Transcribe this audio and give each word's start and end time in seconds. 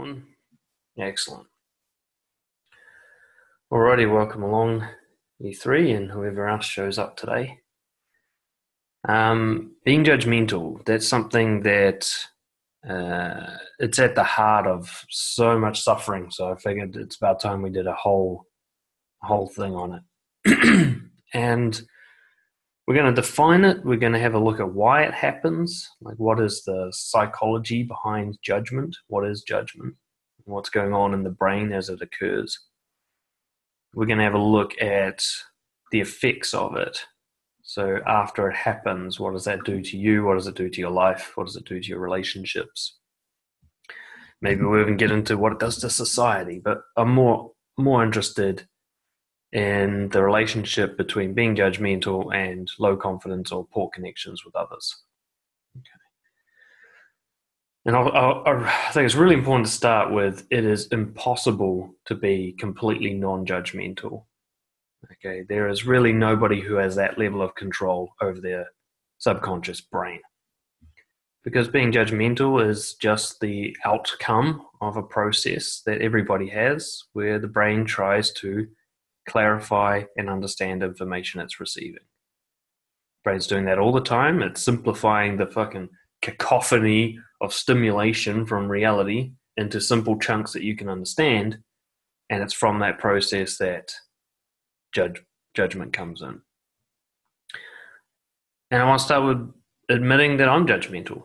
going. 0.00 0.22
Excellent. 0.98 1.46
Alrighty, 3.72 4.12
welcome 4.12 4.42
along, 4.42 4.86
E3, 5.42 5.96
and 5.96 6.10
whoever 6.10 6.48
else 6.48 6.64
shows 6.64 6.98
up 6.98 7.16
today. 7.16 7.58
Um, 9.08 9.76
being 9.84 10.04
judgmental, 10.04 10.84
that's 10.84 11.06
something 11.06 11.62
that 11.62 12.10
uh, 12.88 13.56
it's 13.78 13.98
at 13.98 14.14
the 14.14 14.24
heart 14.24 14.66
of 14.66 15.04
so 15.08 15.58
much 15.58 15.80
suffering. 15.82 16.30
So 16.30 16.50
I 16.50 16.56
figured 16.56 16.96
it's 16.96 17.16
about 17.16 17.40
time 17.40 17.62
we 17.62 17.70
did 17.70 17.86
a 17.86 17.94
whole, 17.94 18.46
whole 19.22 19.48
thing 19.48 19.74
on 19.74 20.00
it. 20.44 20.98
and 21.34 21.80
we're 22.90 22.96
going 22.96 23.14
to 23.14 23.22
define 23.22 23.64
it. 23.64 23.84
We're 23.84 23.98
going 23.98 24.14
to 24.14 24.18
have 24.18 24.34
a 24.34 24.38
look 24.40 24.58
at 24.58 24.72
why 24.72 25.04
it 25.04 25.14
happens. 25.14 25.88
Like, 26.00 26.16
what 26.16 26.40
is 26.40 26.64
the 26.64 26.88
psychology 26.90 27.84
behind 27.84 28.36
judgment? 28.42 28.96
What 29.06 29.24
is 29.24 29.44
judgment? 29.44 29.94
What's 30.42 30.70
going 30.70 30.92
on 30.92 31.14
in 31.14 31.22
the 31.22 31.30
brain 31.30 31.70
as 31.70 31.88
it 31.88 32.02
occurs? 32.02 32.58
We're 33.94 34.06
going 34.06 34.18
to 34.18 34.24
have 34.24 34.34
a 34.34 34.38
look 34.38 34.72
at 34.82 35.24
the 35.92 36.00
effects 36.00 36.52
of 36.52 36.74
it. 36.74 36.98
So, 37.62 38.00
after 38.08 38.50
it 38.50 38.56
happens, 38.56 39.20
what 39.20 39.34
does 39.34 39.44
that 39.44 39.62
do 39.62 39.80
to 39.80 39.96
you? 39.96 40.24
What 40.24 40.34
does 40.34 40.48
it 40.48 40.56
do 40.56 40.68
to 40.68 40.80
your 40.80 40.90
life? 40.90 41.30
What 41.36 41.46
does 41.46 41.54
it 41.54 41.66
do 41.66 41.78
to 41.78 41.88
your 41.88 42.00
relationships? 42.00 42.98
Maybe 44.42 44.64
we'll 44.64 44.80
even 44.80 44.96
get 44.96 45.12
into 45.12 45.38
what 45.38 45.52
it 45.52 45.60
does 45.60 45.78
to 45.78 45.90
society. 45.90 46.58
But 46.58 46.78
I'm 46.96 47.14
more 47.14 47.52
more 47.78 48.02
interested 48.02 48.66
in 49.52 50.08
the 50.10 50.22
relationship 50.22 50.96
between 50.96 51.34
being 51.34 51.56
judgmental 51.56 52.34
and 52.34 52.70
low 52.78 52.96
confidence 52.96 53.50
or 53.50 53.66
poor 53.66 53.90
connections 53.90 54.44
with 54.44 54.54
others. 54.54 54.96
And 57.86 57.96
I'll, 57.96 58.12
I'll, 58.12 58.42
i 58.46 58.90
think 58.92 59.06
it's 59.06 59.14
really 59.14 59.34
important 59.34 59.66
to 59.66 59.72
start 59.72 60.12
with 60.12 60.46
it 60.50 60.64
is 60.64 60.86
impossible 60.88 61.94
to 62.04 62.14
be 62.14 62.54
completely 62.58 63.14
non 63.14 63.46
judgmental. 63.46 64.24
Okay, 65.12 65.44
there 65.48 65.66
is 65.68 65.86
really 65.86 66.12
nobody 66.12 66.60
who 66.60 66.74
has 66.74 66.94
that 66.96 67.18
level 67.18 67.40
of 67.40 67.54
control 67.54 68.10
over 68.20 68.38
their 68.38 68.66
subconscious 69.18 69.80
brain. 69.80 70.20
Because 71.42 71.68
being 71.68 71.90
judgmental 71.90 72.62
is 72.62 72.94
just 72.94 73.40
the 73.40 73.74
outcome 73.86 74.66
of 74.82 74.98
a 74.98 75.02
process 75.02 75.80
that 75.86 76.02
everybody 76.02 76.50
has 76.50 77.04
where 77.14 77.38
the 77.38 77.48
brain 77.48 77.86
tries 77.86 78.30
to 78.32 78.68
clarify, 79.30 80.02
and 80.16 80.28
understand 80.28 80.82
information 80.82 81.40
it's 81.40 81.60
receiving. 81.60 82.04
Brain's 83.24 83.46
doing 83.46 83.66
that 83.66 83.78
all 83.78 83.92
the 83.92 84.00
time. 84.00 84.42
It's 84.42 84.62
simplifying 84.62 85.36
the 85.36 85.46
fucking 85.46 85.88
cacophony 86.22 87.18
of 87.40 87.52
stimulation 87.52 88.46
from 88.46 88.68
reality 88.68 89.32
into 89.56 89.80
simple 89.80 90.18
chunks 90.18 90.52
that 90.52 90.62
you 90.62 90.74
can 90.76 90.88
understand. 90.88 91.58
And 92.30 92.42
it's 92.42 92.54
from 92.54 92.78
that 92.80 92.98
process 92.98 93.58
that 93.58 93.92
judge, 94.94 95.22
judgment 95.54 95.92
comes 95.92 96.22
in. 96.22 96.40
And 98.70 98.82
I 98.82 98.86
want 98.86 99.00
to 99.00 99.04
start 99.04 99.26
with 99.26 99.52
admitting 99.88 100.36
that 100.38 100.48
I'm 100.48 100.66
judgmental, 100.66 101.24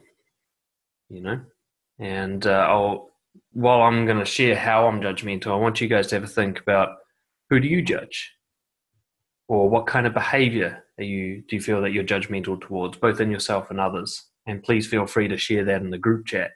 you 1.10 1.22
know? 1.22 1.42
And 2.00 2.46
uh, 2.46 2.68
I'll, 2.70 3.12
while 3.52 3.82
I'm 3.84 4.06
going 4.06 4.20
to 4.20 4.26
share 4.26 4.56
how 4.56 4.88
I'm 4.88 5.02
judgmental, 5.02 5.52
I 5.52 5.56
want 5.56 5.80
you 5.80 5.88
guys 5.88 6.08
to 6.08 6.16
have 6.16 6.24
a 6.24 6.28
think 6.28 6.60
about 6.60 6.98
who 7.50 7.60
do 7.60 7.68
you 7.68 7.82
judge? 7.82 8.32
Or 9.48 9.70
what 9.70 9.86
kind 9.86 10.08
of 10.08 10.14
behavior 10.14 10.84
are 10.98 11.04
you, 11.04 11.44
do 11.48 11.56
you 11.56 11.62
feel 11.62 11.82
that 11.82 11.92
you're 11.92 12.04
judgmental 12.04 12.60
towards, 12.60 12.98
both 12.98 13.20
in 13.20 13.30
yourself 13.30 13.70
and 13.70 13.80
others? 13.80 14.26
And 14.48 14.64
please 14.64 14.88
feel 14.88 15.06
free 15.06 15.28
to 15.28 15.38
share 15.38 15.64
that 15.66 15.82
in 15.82 15.92
the 15.92 15.98
group 15.98 16.26
chat 16.26 16.52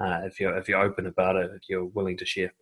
uh, 0.00 0.20
if, 0.24 0.40
you're, 0.40 0.56
if 0.56 0.68
you're 0.68 0.80
open 0.80 1.06
about 1.06 1.36
it, 1.36 1.50
if 1.54 1.62
you're 1.68 1.84
willing 1.84 2.16
to 2.18 2.24
share. 2.24 2.52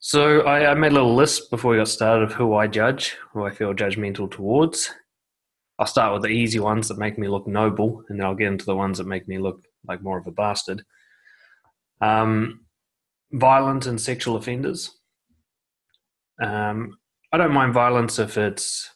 So 0.00 0.40
I, 0.40 0.70
I 0.70 0.74
made 0.74 0.92
a 0.92 0.96
little 0.96 1.14
list 1.14 1.50
before 1.50 1.70
we 1.70 1.78
got 1.78 1.88
started 1.88 2.24
of 2.24 2.32
who 2.34 2.54
I 2.54 2.66
judge, 2.66 3.16
who 3.32 3.44
I 3.44 3.50
feel 3.50 3.72
judgmental 3.72 4.30
towards. 4.30 4.90
I'll 5.78 5.86
start 5.86 6.12
with 6.12 6.22
the 6.22 6.28
easy 6.28 6.60
ones 6.60 6.88
that 6.88 6.98
make 6.98 7.18
me 7.18 7.26
look 7.26 7.46
noble, 7.46 8.04
and 8.08 8.20
then 8.20 8.26
I'll 8.26 8.34
get 8.34 8.48
into 8.48 8.66
the 8.66 8.76
ones 8.76 8.98
that 8.98 9.06
make 9.06 9.26
me 9.26 9.38
look 9.38 9.64
like 9.88 10.02
more 10.02 10.18
of 10.18 10.26
a 10.26 10.30
bastard. 10.30 10.84
Um, 12.00 12.66
violent 13.32 13.86
and 13.86 14.00
sexual 14.00 14.36
offenders. 14.36 14.90
Um, 16.42 16.98
I 17.32 17.38
don't 17.38 17.52
mind 17.52 17.74
violence 17.74 18.18
if 18.18 18.36
it's 18.36 18.90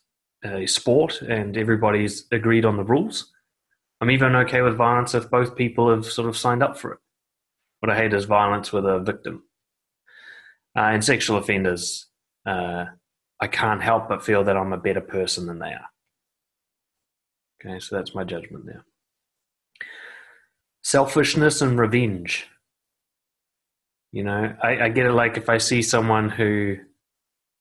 a 0.44 0.66
sport 0.66 1.22
and 1.22 1.56
everybody's 1.56 2.26
agreed 2.30 2.64
on 2.64 2.76
the 2.76 2.84
rules. 2.84 3.32
I'm 4.00 4.10
even 4.10 4.36
okay 4.36 4.60
with 4.62 4.76
violence 4.76 5.14
if 5.14 5.30
both 5.30 5.56
people 5.56 5.90
have 5.90 6.06
sort 6.06 6.28
of 6.28 6.36
signed 6.36 6.62
up 6.62 6.78
for 6.78 6.92
it. 6.92 6.98
What 7.80 7.90
I 7.90 7.96
hate 7.96 8.14
is 8.14 8.24
violence 8.24 8.72
with 8.72 8.84
a 8.84 9.00
victim. 9.00 9.44
Uh, 10.76 10.90
and 10.92 11.04
sexual 11.04 11.38
offenders, 11.38 12.06
uh, 12.46 12.84
I 13.40 13.46
can't 13.48 13.82
help 13.82 14.08
but 14.08 14.24
feel 14.24 14.44
that 14.44 14.56
I'm 14.56 14.72
a 14.72 14.78
better 14.78 15.00
person 15.00 15.46
than 15.46 15.58
they 15.58 15.72
are. 15.72 15.88
Okay, 17.60 17.80
so 17.80 17.96
that's 17.96 18.14
my 18.14 18.22
judgment 18.22 18.66
there. 18.66 18.84
Selfishness 20.82 21.60
and 21.60 21.78
revenge. 21.78 22.46
You 24.12 24.24
know, 24.24 24.54
I, 24.62 24.84
I 24.84 24.88
get 24.88 25.06
it 25.06 25.12
like 25.12 25.36
if 25.36 25.48
I 25.48 25.58
see 25.58 25.82
someone 25.82 26.30
who 26.30 26.76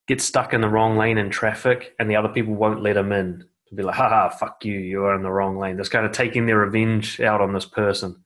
gets 0.07 0.23
stuck 0.23 0.53
in 0.53 0.61
the 0.61 0.69
wrong 0.69 0.97
lane 0.97 1.17
in 1.17 1.29
traffic 1.29 1.93
and 1.99 2.09
the 2.09 2.15
other 2.15 2.29
people 2.29 2.55
won't 2.55 2.81
let 2.81 2.97
him 2.97 3.11
in 3.11 3.43
to 3.67 3.75
be 3.75 3.83
like, 3.83 3.95
haha, 3.95 4.29
fuck 4.29 4.63
you, 4.63 4.73
you're 4.73 5.13
in 5.13 5.23
the 5.23 5.31
wrong 5.31 5.57
lane. 5.57 5.75
That's 5.75 5.89
kind 5.89 6.05
of 6.05 6.13
taking 6.13 6.45
their 6.45 6.59
revenge 6.59 7.19
out 7.19 7.41
on 7.41 7.53
this 7.53 7.65
person. 7.65 8.23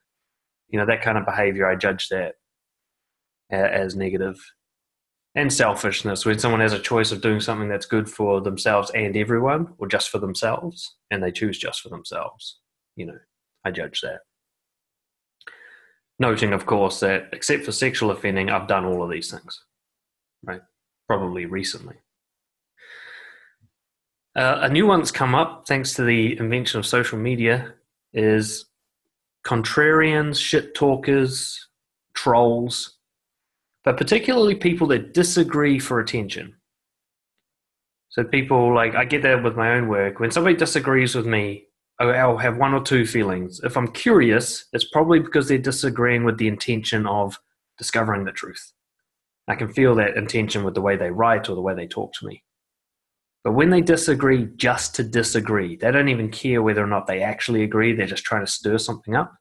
You 0.69 0.79
know, 0.79 0.85
that 0.85 1.01
kind 1.01 1.17
of 1.17 1.25
behavior, 1.25 1.67
I 1.67 1.75
judge 1.75 2.09
that 2.09 2.35
as 3.49 3.95
negative. 3.95 4.39
And 5.33 5.51
selfishness, 5.51 6.25
when 6.25 6.39
someone 6.39 6.61
has 6.61 6.73
a 6.73 6.79
choice 6.79 7.11
of 7.11 7.21
doing 7.21 7.39
something 7.39 7.69
that's 7.69 7.85
good 7.85 8.09
for 8.09 8.41
themselves 8.41 8.91
and 8.93 9.15
everyone, 9.15 9.73
or 9.77 9.87
just 9.87 10.09
for 10.09 10.19
themselves, 10.19 10.95
and 11.09 11.23
they 11.23 11.31
choose 11.31 11.57
just 11.57 11.81
for 11.81 11.89
themselves, 11.89 12.59
you 12.95 13.05
know, 13.05 13.17
I 13.65 13.71
judge 13.71 14.01
that. 14.01 14.19
Noting, 16.19 16.53
of 16.53 16.65
course, 16.65 16.99
that 16.99 17.29
except 17.33 17.63
for 17.63 17.71
sexual 17.71 18.11
offending, 18.11 18.49
I've 18.49 18.67
done 18.67 18.85
all 18.85 19.03
of 19.03 19.09
these 19.09 19.31
things, 19.31 19.63
right? 20.43 20.61
Probably 21.11 21.45
recently. 21.45 21.95
Uh, 24.33 24.59
a 24.61 24.69
new 24.69 24.87
one's 24.87 25.11
come 25.11 25.35
up 25.35 25.67
thanks 25.67 25.93
to 25.93 26.03
the 26.05 26.39
invention 26.39 26.79
of 26.79 26.85
social 26.85 27.17
media 27.17 27.73
is 28.13 28.63
contrarians, 29.45 30.39
shit 30.39 30.73
talkers, 30.73 31.67
trolls, 32.13 32.97
but 33.83 33.97
particularly 33.97 34.55
people 34.55 34.87
that 34.87 35.13
disagree 35.13 35.79
for 35.79 35.99
attention. 35.99 36.55
So 38.07 38.23
people 38.23 38.73
like 38.73 38.95
I 38.95 39.03
get 39.03 39.21
that 39.23 39.43
with 39.43 39.57
my 39.57 39.73
own 39.73 39.89
work. 39.89 40.21
When 40.21 40.31
somebody 40.31 40.55
disagrees 40.55 41.13
with 41.13 41.25
me, 41.25 41.65
I'll 41.99 42.37
have 42.37 42.55
one 42.55 42.73
or 42.73 42.81
two 42.81 43.05
feelings. 43.05 43.59
If 43.65 43.75
I'm 43.75 43.89
curious, 43.89 44.63
it's 44.71 44.85
probably 44.85 45.19
because 45.19 45.49
they're 45.49 45.57
disagreeing 45.57 46.23
with 46.23 46.37
the 46.37 46.47
intention 46.47 47.05
of 47.05 47.37
discovering 47.77 48.23
the 48.23 48.31
truth. 48.31 48.71
I 49.51 49.55
can 49.55 49.73
feel 49.73 49.95
that 49.95 50.15
intention 50.15 50.63
with 50.63 50.75
the 50.75 50.81
way 50.81 50.95
they 50.95 51.11
write 51.11 51.49
or 51.49 51.55
the 51.55 51.61
way 51.61 51.75
they 51.75 51.85
talk 51.85 52.13
to 52.13 52.25
me. 52.25 52.41
But 53.43 53.51
when 53.51 53.69
they 53.69 53.81
disagree 53.81 54.47
just 54.55 54.95
to 54.95 55.03
disagree, 55.03 55.75
they 55.75 55.91
don't 55.91 56.07
even 56.07 56.31
care 56.31 56.61
whether 56.61 56.81
or 56.81 56.87
not 56.87 57.05
they 57.05 57.21
actually 57.21 57.63
agree, 57.63 57.91
they're 57.91 58.07
just 58.07 58.23
trying 58.23 58.45
to 58.45 58.51
stir 58.51 58.77
something 58.77 59.13
up. 59.13 59.33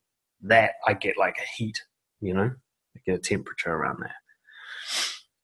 That 0.43 0.73
I 0.85 0.95
get 0.95 1.17
like 1.17 1.37
a 1.39 1.47
heat, 1.57 1.81
you 2.21 2.35
know? 2.35 2.51
I 2.97 3.01
get 3.07 3.15
a 3.15 3.19
temperature 3.19 3.71
around 3.71 3.99
there. 4.01 4.15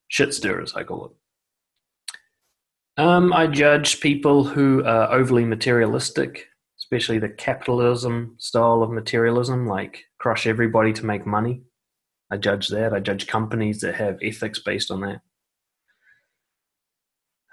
Shit 0.08 0.34
stirrers, 0.34 0.74
I 0.74 0.82
call 0.82 1.06
it. 1.06 3.00
Um, 3.00 3.32
I 3.32 3.46
judge 3.46 4.00
people 4.00 4.42
who 4.42 4.82
are 4.84 5.12
overly 5.12 5.44
materialistic, 5.44 6.48
especially 6.80 7.20
the 7.20 7.28
capitalism 7.28 8.34
style 8.38 8.82
of 8.82 8.90
materialism, 8.90 9.68
like 9.68 10.02
crush 10.18 10.44
everybody 10.48 10.92
to 10.94 11.06
make 11.06 11.24
money. 11.24 11.62
I 12.30 12.36
judge 12.36 12.68
that. 12.68 12.92
I 12.92 13.00
judge 13.00 13.26
companies 13.26 13.80
that 13.80 13.94
have 13.94 14.18
ethics 14.22 14.58
based 14.58 14.90
on 14.90 15.00
that. 15.02 15.20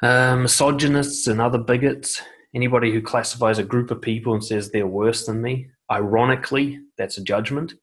Uh, 0.01 0.35
misogynists 0.35 1.27
and 1.27 1.39
other 1.39 1.57
bigots, 1.59 2.21
anybody 2.53 2.91
who 2.91 3.01
classifies 3.01 3.59
a 3.59 3.63
group 3.63 3.89
of 3.91 4.01
people 4.01 4.33
and 4.33 4.43
says 4.43 4.69
they're 4.69 4.87
worse 4.87 5.25
than 5.25 5.41
me, 5.41 5.67
ironically, 5.91 6.79
that's 6.97 7.17
a 7.17 7.23
judgment. 7.23 7.73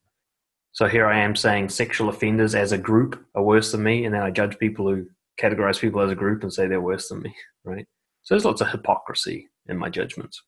So 0.73 0.87
here 0.87 1.07
I 1.07 1.21
am 1.21 1.35
saying 1.35 1.69
sexual 1.69 2.09
offenders 2.09 2.55
as 2.55 2.73
a 2.73 2.79
group 2.79 3.25
are 3.35 3.43
worse 3.43 3.73
than 3.73 3.83
me, 3.83 4.05
and 4.05 4.15
then 4.15 4.23
I 4.23 4.31
judge 4.31 4.59
people 4.59 4.89
who 4.89 5.07
categorize 5.41 5.81
people 5.81 6.01
as 6.01 6.11
a 6.11 6.17
group 6.17 6.43
and 6.43 6.53
say 6.53 6.67
they're 6.67 6.81
worse 6.81 7.09
than 7.09 7.23
me, 7.23 7.35
right? 7.65 7.87
So 8.23 8.35
there's 8.35 8.45
lots 8.45 8.61
of 8.61 8.71
hypocrisy 8.71 9.49
in 9.67 9.77
my 9.77 9.89
judgments. 9.89 10.43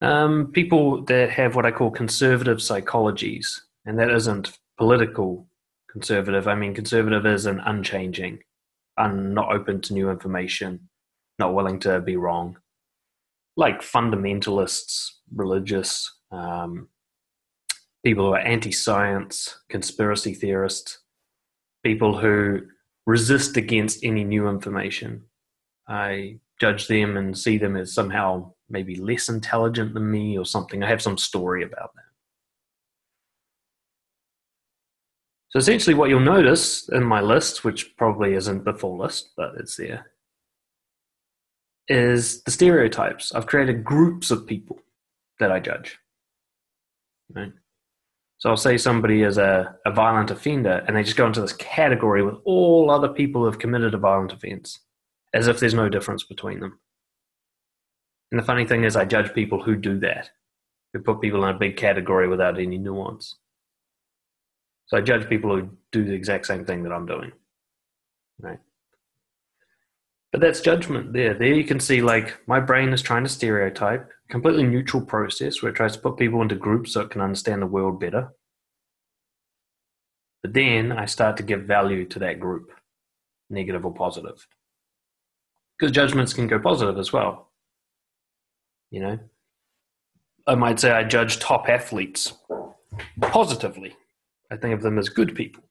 Um, 0.00 0.50
people 0.52 1.04
that 1.04 1.30
have 1.30 1.54
what 1.54 1.64
I 1.64 1.70
call 1.70 1.90
conservative 1.90 2.58
psychologies, 2.58 3.60
and 3.84 3.98
that 3.98 4.10
isn't 4.10 4.58
political 4.78 5.46
conservative. 5.90 6.48
I 6.48 6.54
mean, 6.54 6.74
conservative 6.74 7.26
is 7.26 7.46
an 7.46 7.60
unchanging, 7.60 8.40
un, 8.96 9.34
not 9.34 9.52
open 9.52 9.80
to 9.82 9.92
new 9.92 10.10
information, 10.10 10.88
not 11.38 11.54
willing 11.54 11.78
to 11.80 12.00
be 12.00 12.16
wrong. 12.16 12.56
Like 13.56 13.82
fundamentalists, 13.82 15.10
religious, 15.34 16.10
um, 16.30 16.88
people 18.04 18.26
who 18.26 18.34
are 18.34 18.38
anti-science, 18.38 19.58
conspiracy 19.68 20.34
theorists, 20.34 20.98
people 21.84 22.18
who 22.18 22.62
resist 23.06 23.56
against 23.56 24.04
any 24.04 24.24
new 24.24 24.48
information. 24.48 25.24
I 25.88 26.38
judge 26.60 26.86
them 26.86 27.16
and 27.16 27.36
see 27.36 27.58
them 27.58 27.76
as 27.76 27.92
somehow 27.92 28.54
maybe 28.70 28.96
less 28.96 29.28
intelligent 29.28 29.94
than 29.94 30.10
me 30.10 30.38
or 30.38 30.46
something. 30.46 30.82
I 30.82 30.88
have 30.88 31.02
some 31.02 31.18
story 31.18 31.62
about 31.64 31.90
that. 31.94 32.11
So 35.52 35.58
essentially, 35.58 35.94
what 35.94 36.08
you'll 36.08 36.20
notice 36.20 36.88
in 36.88 37.04
my 37.04 37.20
list, 37.20 37.62
which 37.62 37.94
probably 37.96 38.32
isn't 38.32 38.64
the 38.64 38.72
full 38.72 38.98
list, 38.98 39.32
but 39.36 39.52
it's 39.58 39.76
there, 39.76 40.10
is 41.88 42.42
the 42.44 42.50
stereotypes. 42.50 43.34
I've 43.34 43.46
created 43.46 43.84
groups 43.84 44.30
of 44.30 44.46
people 44.46 44.80
that 45.40 45.52
I 45.52 45.60
judge. 45.60 45.98
Right? 47.34 47.52
So 48.38 48.48
I'll 48.48 48.56
say 48.56 48.78
somebody 48.78 49.22
is 49.22 49.36
a, 49.36 49.76
a 49.84 49.92
violent 49.92 50.30
offender, 50.30 50.82
and 50.86 50.96
they 50.96 51.02
just 51.02 51.18
go 51.18 51.26
into 51.26 51.42
this 51.42 51.52
category 51.52 52.22
with 52.22 52.36
all 52.44 52.90
other 52.90 53.08
people 53.08 53.42
who 53.42 53.46
have 53.46 53.58
committed 53.58 53.92
a 53.92 53.98
violent 53.98 54.32
offense, 54.32 54.80
as 55.34 55.48
if 55.48 55.60
there's 55.60 55.74
no 55.74 55.90
difference 55.90 56.24
between 56.24 56.60
them. 56.60 56.80
And 58.30 58.40
the 58.40 58.44
funny 58.44 58.64
thing 58.64 58.84
is, 58.84 58.96
I 58.96 59.04
judge 59.04 59.34
people 59.34 59.62
who 59.62 59.76
do 59.76 59.98
that, 60.00 60.30
who 60.94 61.00
put 61.00 61.20
people 61.20 61.44
in 61.44 61.54
a 61.54 61.58
big 61.58 61.76
category 61.76 62.26
without 62.26 62.58
any 62.58 62.78
nuance. 62.78 63.36
So 64.92 64.98
I 64.98 65.00
judge 65.00 65.26
people 65.26 65.56
who 65.56 65.70
do 65.90 66.04
the 66.04 66.12
exact 66.12 66.46
same 66.46 66.66
thing 66.66 66.82
that 66.82 66.92
I'm 66.92 67.06
doing. 67.06 67.32
Right. 68.38 68.58
But 70.30 70.42
that's 70.42 70.60
judgment 70.60 71.14
there. 71.14 71.32
There 71.32 71.54
you 71.54 71.64
can 71.64 71.80
see 71.80 72.02
like 72.02 72.38
my 72.46 72.60
brain 72.60 72.90
is 72.90 73.00
trying 73.00 73.22
to 73.22 73.30
stereotype, 73.30 74.10
completely 74.28 74.64
neutral 74.64 75.02
process 75.02 75.62
where 75.62 75.72
it 75.72 75.76
tries 75.76 75.94
to 75.94 75.98
put 75.98 76.18
people 76.18 76.42
into 76.42 76.56
groups 76.56 76.92
so 76.92 77.00
it 77.00 77.10
can 77.10 77.22
understand 77.22 77.62
the 77.62 77.66
world 77.66 78.00
better. 78.00 78.34
But 80.42 80.52
then 80.52 80.92
I 80.92 81.06
start 81.06 81.38
to 81.38 81.42
give 81.42 81.62
value 81.62 82.04
to 82.08 82.18
that 82.18 82.38
group, 82.38 82.70
negative 83.48 83.86
or 83.86 83.94
positive. 83.94 84.46
Because 85.78 85.92
judgments 85.92 86.34
can 86.34 86.48
go 86.48 86.58
positive 86.58 86.98
as 86.98 87.14
well. 87.14 87.48
You 88.90 89.00
know? 89.00 89.18
I 90.46 90.54
might 90.54 90.80
say 90.80 90.90
I 90.90 91.04
judge 91.04 91.38
top 91.38 91.70
athletes 91.70 92.34
positively 93.22 93.96
I 94.52 94.56
think 94.56 94.74
of 94.74 94.82
them 94.82 94.98
as 94.98 95.08
good 95.08 95.34
people. 95.34 95.64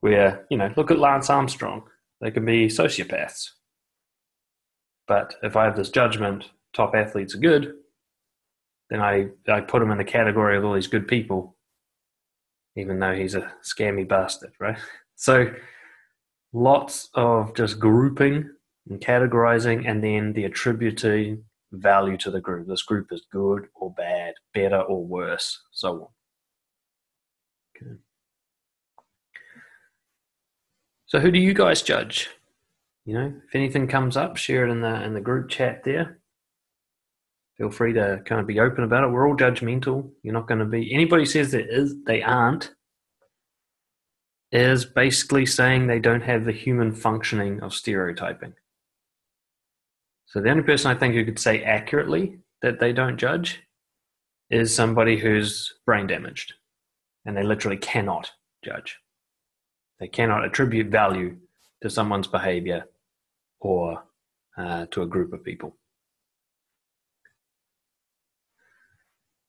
Where, 0.00 0.46
you 0.50 0.56
know, 0.56 0.72
look 0.76 0.92
at 0.92 1.00
Lance 1.00 1.28
Armstrong. 1.28 1.82
They 2.20 2.30
can 2.30 2.44
be 2.44 2.68
sociopaths. 2.68 3.50
But 5.08 5.34
if 5.42 5.56
I 5.56 5.64
have 5.64 5.76
this 5.76 5.90
judgment, 5.90 6.50
top 6.74 6.94
athletes 6.94 7.34
are 7.34 7.38
good, 7.38 7.74
then 8.90 9.00
I, 9.00 9.28
I 9.48 9.60
put 9.60 9.82
him 9.82 9.90
in 9.90 9.98
the 9.98 10.04
category 10.04 10.56
of 10.56 10.64
all 10.64 10.74
these 10.74 10.86
good 10.86 11.08
people, 11.08 11.56
even 12.76 13.00
though 13.00 13.14
he's 13.14 13.34
a 13.34 13.52
scammy 13.62 14.06
bastard, 14.08 14.52
right? 14.60 14.78
So 15.20 15.52
lots 16.52 17.08
of 17.14 17.52
just 17.56 17.80
grouping 17.80 18.48
and 18.88 19.00
categorizing 19.00 19.84
and 19.84 20.00
then 20.00 20.32
the 20.32 20.44
attributing 20.44 21.42
value 21.72 22.16
to 22.18 22.30
the 22.30 22.40
group. 22.40 22.68
This 22.68 22.84
group 22.84 23.08
is 23.10 23.26
good 23.32 23.66
or 23.74 23.92
bad, 23.92 24.34
better 24.54 24.80
or 24.80 25.04
worse, 25.04 25.60
so 25.72 25.92
on. 25.94 26.08
Okay. 27.76 27.96
So 31.08 31.18
who 31.18 31.30
do 31.30 31.38
you 31.38 31.54
guys 31.54 31.80
judge? 31.80 32.28
You 33.06 33.14
know, 33.14 33.32
if 33.48 33.54
anything 33.54 33.88
comes 33.88 34.16
up, 34.16 34.36
share 34.36 34.66
it 34.66 34.70
in 34.70 34.82
the 34.82 35.02
in 35.02 35.14
the 35.14 35.20
group 35.20 35.48
chat 35.48 35.82
there. 35.84 36.20
Feel 37.56 37.70
free 37.70 37.94
to 37.94 38.20
kind 38.26 38.40
of 38.40 38.46
be 38.46 38.60
open 38.60 38.84
about 38.84 39.04
it. 39.04 39.10
We're 39.10 39.26
all 39.26 39.36
judgmental. 39.36 40.10
You're 40.22 40.34
not 40.34 40.46
going 40.46 40.60
to 40.60 40.66
be 40.66 40.92
anybody 40.92 41.24
says 41.24 41.50
there 41.50 41.66
is 41.66 41.94
they 42.06 42.22
aren't 42.22 42.74
is 44.52 44.84
basically 44.84 45.46
saying 45.46 45.86
they 45.86 45.98
don't 45.98 46.22
have 46.22 46.44
the 46.44 46.52
human 46.52 46.94
functioning 46.94 47.60
of 47.62 47.74
stereotyping. 47.74 48.52
So 50.26 50.40
the 50.40 50.50
only 50.50 50.62
person 50.62 50.90
I 50.90 50.98
think 50.98 51.14
who 51.14 51.24
could 51.24 51.38
say 51.38 51.62
accurately 51.62 52.38
that 52.60 52.80
they 52.80 52.92
don't 52.92 53.16
judge 53.16 53.62
is 54.50 54.74
somebody 54.74 55.18
who's 55.18 55.72
brain 55.86 56.06
damaged 56.06 56.54
and 57.24 57.34
they 57.36 57.42
literally 57.42 57.78
cannot 57.78 58.30
judge. 58.62 58.98
They 60.00 60.08
cannot 60.08 60.44
attribute 60.44 60.88
value 60.88 61.36
to 61.82 61.90
someone's 61.90 62.26
behavior 62.26 62.86
or 63.60 64.02
uh, 64.56 64.86
to 64.90 65.02
a 65.02 65.06
group 65.06 65.32
of 65.32 65.44
people. 65.44 65.76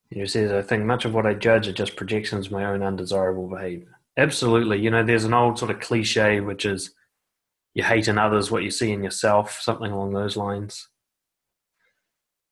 He 0.10 0.26
says, 0.26 0.52
I 0.52 0.64
think 0.64 0.86
much 0.86 1.06
of 1.06 1.14
what 1.14 1.28
I 1.28 1.36
judge 1.36 1.68
are 1.68 1.74
just 1.74 1.96
projections 1.96 2.48
of 2.48 2.52
my 2.52 2.66
own 2.66 2.82
undesirable 2.82 3.48
behavior. 3.48 4.00
Absolutely. 4.18 4.80
You 4.80 4.90
know, 4.90 5.04
there's 5.04 5.24
an 5.24 5.36
old 5.36 5.60
sort 5.60 5.72
of 5.72 5.80
cliche 5.80 6.40
which 6.40 6.66
is 6.66 6.96
you 7.76 7.84
hate 7.84 8.08
in 8.08 8.18
others 8.18 8.50
what 8.50 8.64
you 8.64 8.72
see 8.72 8.92
in 8.92 9.04
yourself, 9.04 9.60
something 9.62 9.92
along 9.92 10.14
those 10.14 10.36
lines. 10.36 10.90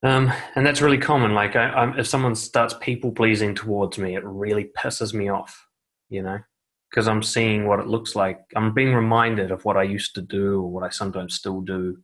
Um, 0.04 0.32
and 0.56 0.66
that's 0.66 0.82
really 0.82 1.00
common. 1.00 1.34
Like, 1.34 1.56
I, 1.56 1.92
if 1.98 2.08
someone 2.08 2.36
starts 2.36 2.76
people 2.80 3.12
pleasing 3.12 3.56
towards 3.56 3.98
me, 3.98 4.16
it 4.16 4.24
really 4.24 4.70
pisses 4.78 5.14
me 5.14 5.30
off, 5.30 5.68
you 6.10 6.22
know, 6.22 6.40
because 6.90 7.08
I'm 7.08 7.24
seeing 7.24 7.68
what 7.68 7.80
it 7.80 7.88
looks 7.88 8.16
like. 8.16 8.40
I'm 8.56 8.74
being 8.74 8.94
reminded 8.94 9.52
of 9.52 9.66
what 9.66 9.78
I 9.78 9.84
used 9.84 10.16
to 10.16 10.22
do 10.22 10.62
or 10.62 10.72
what 10.72 10.84
I 10.84 10.90
sometimes 10.90 11.36
still 11.36 11.62
do, 11.62 11.98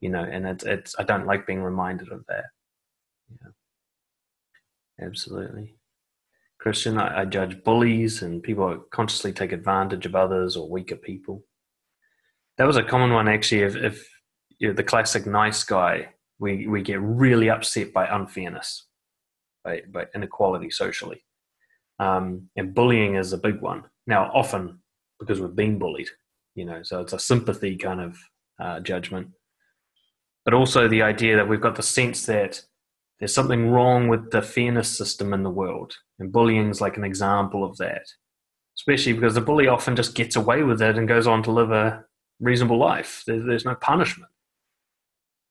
you 0.00 0.10
know, 0.10 0.22
and 0.22 0.46
it's, 0.46 0.64
it's 0.64 0.94
I 0.98 1.02
don't 1.02 1.26
like 1.26 1.46
being 1.46 1.62
reminded 1.62 2.12
of 2.12 2.24
that. 2.28 2.44
Yeah. 3.30 5.06
Absolutely. 5.06 5.76
Christian, 6.58 6.98
I, 6.98 7.22
I 7.22 7.24
judge 7.24 7.64
bullies 7.64 8.22
and 8.22 8.42
people 8.42 8.68
who 8.68 8.84
consciously 8.92 9.32
take 9.32 9.52
advantage 9.52 10.04
of 10.04 10.14
others 10.14 10.56
or 10.56 10.68
weaker 10.68 10.96
people. 10.96 11.42
That 12.58 12.66
was 12.66 12.76
a 12.76 12.82
common 12.82 13.12
one, 13.12 13.28
actually. 13.28 13.62
If, 13.62 13.76
if 13.76 14.08
you 14.58 14.68
know, 14.68 14.74
the 14.74 14.84
classic 14.84 15.26
nice 15.26 15.64
guy 15.64 16.10
we, 16.38 16.66
we 16.66 16.82
get 16.82 17.00
really 17.00 17.50
upset 17.50 17.92
by 17.92 18.06
unfairness, 18.06 18.86
by, 19.62 19.82
by 19.92 20.06
inequality 20.14 20.70
socially. 20.70 21.22
Um, 22.00 22.48
and 22.56 22.74
bullying 22.74 23.16
is 23.16 23.32
a 23.32 23.38
big 23.38 23.60
one. 23.60 23.84
Now, 24.06 24.30
often 24.34 24.80
because 25.20 25.38
we've 25.38 25.54
been 25.54 25.78
bullied, 25.78 26.08
you 26.54 26.64
know, 26.64 26.82
so 26.82 27.00
it's 27.00 27.12
a 27.12 27.18
sympathy 27.18 27.76
kind 27.76 28.00
of 28.00 28.18
uh, 28.58 28.80
judgment. 28.80 29.28
But 30.46 30.54
also 30.54 30.88
the 30.88 31.02
idea 31.02 31.36
that 31.36 31.46
we've 31.46 31.60
got 31.60 31.76
the 31.76 31.82
sense 31.82 32.24
that 32.24 32.62
there's 33.18 33.34
something 33.34 33.68
wrong 33.70 34.08
with 34.08 34.30
the 34.30 34.40
fairness 34.40 34.96
system 34.96 35.34
in 35.34 35.42
the 35.42 35.50
world. 35.50 35.94
And 36.18 36.32
bullying 36.32 36.70
is 36.70 36.80
like 36.80 36.96
an 36.96 37.04
example 37.04 37.62
of 37.62 37.76
that, 37.76 38.06
especially 38.78 39.12
because 39.12 39.34
the 39.34 39.42
bully 39.42 39.68
often 39.68 39.94
just 39.94 40.14
gets 40.14 40.36
away 40.36 40.62
with 40.62 40.80
it 40.80 40.96
and 40.96 41.06
goes 41.06 41.26
on 41.26 41.42
to 41.42 41.52
live 41.52 41.70
a 41.70 42.02
reasonable 42.40 42.78
life. 42.78 43.22
There's, 43.26 43.44
there's 43.44 43.66
no 43.66 43.74
punishment. 43.74 44.30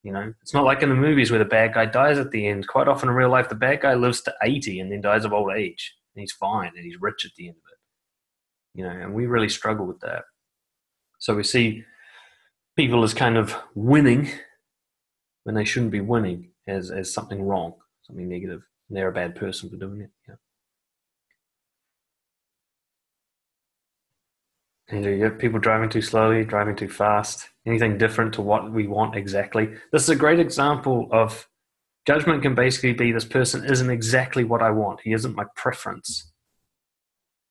You 0.02 0.12
know, 0.12 0.34
it's 0.42 0.54
not 0.54 0.64
like 0.64 0.82
in 0.82 0.88
the 0.88 0.94
movies 0.96 1.30
where 1.30 1.38
the 1.38 1.44
bad 1.44 1.74
guy 1.74 1.86
dies 1.86 2.18
at 2.18 2.32
the 2.32 2.48
end. 2.48 2.66
Quite 2.66 2.88
often 2.88 3.08
in 3.08 3.14
real 3.14 3.28
life, 3.28 3.48
the 3.48 3.54
bad 3.54 3.82
guy 3.82 3.94
lives 3.94 4.22
to 4.22 4.34
80 4.42 4.80
and 4.80 4.90
then 4.90 5.02
dies 5.02 5.24
of 5.24 5.32
old 5.32 5.52
age. 5.52 5.94
And 6.14 6.20
he's 6.20 6.32
fine 6.32 6.72
and 6.76 6.84
he's 6.84 7.00
rich 7.00 7.24
at 7.24 7.32
the 7.36 7.48
end 7.48 7.56
of 7.56 7.62
it. 7.72 8.78
You 8.78 8.84
know, 8.84 8.90
and 8.90 9.14
we 9.14 9.26
really 9.26 9.48
struggle 9.48 9.86
with 9.86 10.00
that. 10.00 10.24
So 11.18 11.34
we 11.34 11.42
see 11.42 11.84
people 12.76 13.02
as 13.02 13.14
kind 13.14 13.36
of 13.36 13.54
winning 13.74 14.30
when 15.44 15.54
they 15.54 15.64
shouldn't 15.64 15.92
be 15.92 16.00
winning 16.00 16.50
as, 16.66 16.90
as 16.90 17.12
something 17.12 17.42
wrong, 17.42 17.74
something 18.02 18.28
negative. 18.28 18.62
And 18.88 18.96
they're 18.96 19.08
a 19.08 19.12
bad 19.12 19.34
person 19.34 19.68
for 19.70 19.76
doing 19.76 20.00
it. 20.00 20.10
Yeah. 20.28 20.34
And 24.88 25.04
you 25.04 25.22
have 25.24 25.38
people 25.38 25.60
driving 25.60 25.88
too 25.88 26.02
slowly, 26.02 26.44
driving 26.44 26.74
too 26.74 26.88
fast, 26.88 27.48
anything 27.66 27.96
different 27.96 28.34
to 28.34 28.42
what 28.42 28.72
we 28.72 28.88
want 28.88 29.14
exactly. 29.14 29.68
This 29.92 30.02
is 30.02 30.08
a 30.08 30.16
great 30.16 30.40
example 30.40 31.08
of 31.12 31.46
judgment 32.10 32.42
can 32.42 32.56
basically 32.56 32.92
be 32.92 33.12
this 33.12 33.24
person 33.24 33.64
isn't 33.64 33.88
exactly 33.88 34.42
what 34.42 34.62
I 34.62 34.72
want. 34.72 34.98
He 35.04 35.12
isn't 35.12 35.36
my 35.36 35.44
preference. 35.54 36.32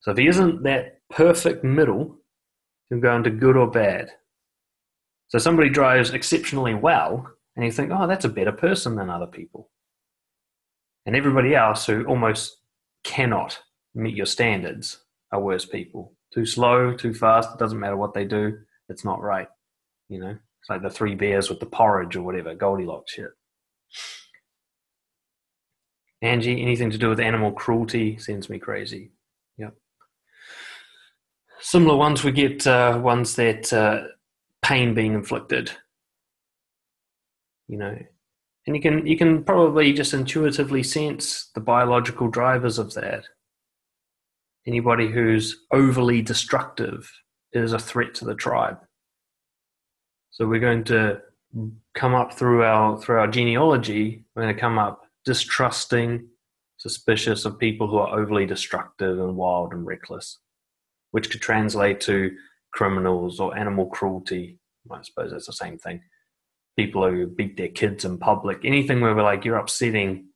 So 0.01 0.11
if 0.11 0.17
he 0.17 0.27
isn't 0.27 0.63
that 0.63 0.99
perfect 1.09 1.63
middle, 1.63 2.17
he'll 2.89 2.99
go 2.99 3.15
into 3.15 3.29
good 3.29 3.55
or 3.55 3.71
bad. 3.71 4.09
So 5.29 5.39
somebody 5.39 5.69
drives 5.69 6.09
exceptionally 6.09 6.73
well, 6.73 7.25
and 7.55 7.63
you 7.63 7.71
think, 7.71 7.89
oh, 7.93 8.05
that's 8.05 8.25
a 8.25 8.35
better 8.37 8.51
person 8.51 8.97
than 8.97 9.09
other 9.09 9.27
people. 9.27 9.69
And 11.05 11.15
everybody 11.15 11.55
else 11.55 11.85
who 11.85 12.03
almost 12.03 12.57
cannot 13.05 13.59
meet 13.95 14.17
your 14.17 14.25
standards 14.25 14.99
are 15.31 15.39
worse 15.39 15.65
people. 15.65 16.17
Too 16.33 16.45
slow, 16.45 16.93
too 16.93 17.13
fast, 17.13 17.51
it 17.53 17.59
doesn't 17.59 17.79
matter 17.79 17.95
what 17.95 18.13
they 18.13 18.25
do, 18.25 18.57
it's 18.89 19.05
not 19.05 19.21
right. 19.21 19.47
You 20.09 20.19
know, 20.19 20.35
it's 20.59 20.69
like 20.69 20.81
the 20.81 20.89
three 20.89 21.15
bears 21.15 21.49
with 21.49 21.61
the 21.61 21.65
porridge 21.65 22.17
or 22.17 22.23
whatever, 22.23 22.53
Goldilocks 22.55 23.13
shit. 23.13 23.31
Angie, 26.21 26.61
anything 26.61 26.89
to 26.91 26.97
do 26.97 27.09
with 27.09 27.19
animal 27.19 27.51
cruelty 27.51 28.17
sends 28.17 28.49
me 28.49 28.59
crazy. 28.59 29.11
Yep. 29.57 29.73
Similar 31.61 31.95
ones, 31.95 32.23
we 32.23 32.31
get 32.31 32.67
uh, 32.67 32.99
ones 33.01 33.35
that 33.35 33.71
uh, 33.71 34.03
pain 34.61 34.93
being 34.93 35.13
inflicted. 35.13 35.71
You 37.67 37.77
know, 37.77 37.97
And 38.65 38.75
you 38.75 38.81
can 38.81 39.05
you 39.05 39.17
can 39.17 39.43
probably 39.43 39.93
just 39.93 40.13
intuitively 40.13 40.83
sense 40.83 41.49
the 41.53 41.61
biological 41.61 42.27
drivers 42.27 42.79
of 42.79 42.93
that. 42.95 43.25
Anybody 44.67 45.09
who's 45.09 45.65
overly 45.71 46.21
destructive 46.21 47.11
is 47.53 47.73
a 47.73 47.79
threat 47.79 48.13
to 48.15 48.25
the 48.25 48.35
tribe. 48.35 48.79
So 50.31 50.47
we're 50.47 50.59
going 50.59 50.83
to 50.85 51.21
come 51.93 52.13
up 52.13 52.33
through 52.33 52.63
our 52.63 52.99
through 52.99 53.19
our 53.19 53.27
genealogy. 53.27 54.25
We're 54.35 54.43
going 54.43 54.55
to 54.55 54.61
come 54.61 54.77
up 54.77 55.03
distrusting, 55.29 56.27
suspicious 56.77 57.45
of 57.45 57.59
people 57.59 57.87
who 57.87 57.99
are 57.99 58.19
overly 58.19 58.47
destructive 58.47 59.19
and 59.19 59.35
wild 59.35 59.73
and 59.73 59.85
reckless, 59.85 60.39
which 61.11 61.29
could 61.29 61.39
translate 61.39 62.01
to 62.01 62.35
criminals 62.73 63.39
or 63.39 63.55
animal 63.55 63.85
cruelty. 63.85 64.57
I 64.89 65.03
suppose 65.03 65.29
that's 65.29 65.45
the 65.45 65.53
same 65.53 65.77
thing. 65.77 66.01
People 66.75 67.07
who 67.07 67.27
beat 67.27 67.57
their 67.57 67.67
kids 67.67 68.05
in 68.05 68.17
public, 68.17 68.61
anything 68.63 69.01
where 69.01 69.13
we're 69.13 69.21
like, 69.21 69.45
you're 69.45 69.57
upsetting 69.57 70.29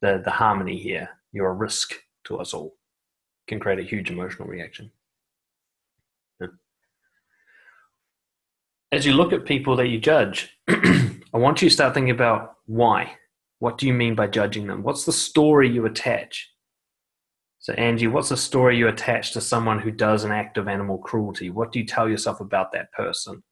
the, 0.00 0.22
the 0.24 0.30
harmony 0.30 0.78
here, 0.78 1.08
you're 1.32 1.50
a 1.50 1.52
risk 1.52 1.92
to 2.26 2.38
us 2.38 2.54
all, 2.54 2.76
can 3.48 3.58
create 3.58 3.80
a 3.80 3.90
huge 3.90 4.12
emotional 4.12 4.46
reaction. 4.46 4.92
As 8.92 9.04
you 9.04 9.12
look 9.12 9.32
at 9.32 9.44
people 9.44 9.74
that 9.74 9.88
you 9.88 9.98
judge, 9.98 10.56
I 10.68 11.18
want 11.32 11.62
you 11.62 11.68
to 11.68 11.74
start 11.74 11.94
thinking 11.94 12.14
about 12.14 12.54
why. 12.66 13.16
What 13.58 13.78
do 13.78 13.86
you 13.86 13.92
mean 13.92 14.14
by 14.14 14.28
judging 14.28 14.66
them? 14.66 14.82
What's 14.82 15.04
the 15.04 15.12
story 15.12 15.68
you 15.68 15.86
attach? 15.86 16.48
So, 17.58 17.72
Angie, 17.74 18.06
what's 18.06 18.28
the 18.28 18.36
story 18.36 18.78
you 18.78 18.88
attach 18.88 19.32
to 19.32 19.40
someone 19.40 19.80
who 19.80 19.90
does 19.90 20.24
an 20.24 20.30
act 20.30 20.58
of 20.58 20.68
animal 20.68 20.98
cruelty? 20.98 21.50
What 21.50 21.72
do 21.72 21.80
you 21.80 21.84
tell 21.84 22.08
yourself 22.08 22.40
about 22.40 22.72
that 22.72 22.92
person 22.92 23.42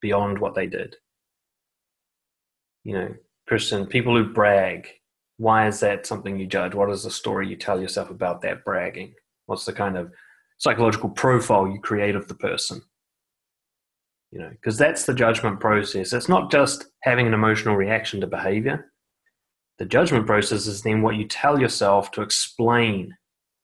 beyond 0.00 0.38
what 0.38 0.54
they 0.54 0.66
did? 0.66 0.96
You 2.84 2.94
know, 2.94 3.14
Christian, 3.48 3.86
people 3.86 4.16
who 4.16 4.32
brag, 4.32 4.88
why 5.38 5.66
is 5.66 5.80
that 5.80 6.06
something 6.06 6.38
you 6.38 6.46
judge? 6.46 6.74
What 6.74 6.90
is 6.90 7.02
the 7.02 7.10
story 7.10 7.48
you 7.48 7.56
tell 7.56 7.80
yourself 7.80 8.10
about 8.10 8.40
that 8.42 8.64
bragging? 8.64 9.14
What's 9.46 9.64
the 9.64 9.72
kind 9.72 9.96
of 9.96 10.12
psychological 10.58 11.10
profile 11.10 11.66
you 11.66 11.80
create 11.80 12.14
of 12.14 12.28
the 12.28 12.34
person? 12.36 12.80
You 14.30 14.40
know, 14.40 14.50
because 14.50 14.78
that's 14.78 15.04
the 15.04 15.14
judgment 15.14 15.58
process. 15.58 16.12
It's 16.12 16.28
not 16.28 16.52
just 16.52 16.86
having 17.02 17.26
an 17.26 17.34
emotional 17.34 17.76
reaction 17.76 18.20
to 18.20 18.26
behavior 18.26 18.92
the 19.78 19.84
judgment 19.84 20.26
process 20.26 20.66
is 20.66 20.82
then 20.82 21.02
what 21.02 21.16
you 21.16 21.26
tell 21.26 21.60
yourself 21.60 22.10
to 22.12 22.22
explain 22.22 23.16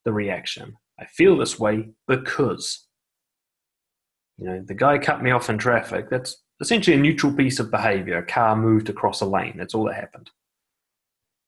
the 0.04 0.12
reaction. 0.12 0.76
I 1.00 1.06
feel 1.06 1.36
this 1.36 1.58
way 1.58 1.90
because. 2.06 2.86
You 4.38 4.46
know, 4.46 4.62
the 4.64 4.74
guy 4.74 4.98
cut 4.98 5.22
me 5.22 5.30
off 5.30 5.50
in 5.50 5.58
traffic. 5.58 6.10
That's 6.10 6.42
essentially 6.60 6.96
a 6.96 7.00
neutral 7.00 7.32
piece 7.32 7.60
of 7.60 7.70
behavior. 7.70 8.18
A 8.18 8.26
car 8.26 8.56
moved 8.56 8.88
across 8.88 9.20
a 9.20 9.26
lane. 9.26 9.54
That's 9.56 9.74
all 9.74 9.84
that 9.84 9.94
happened. 9.94 10.30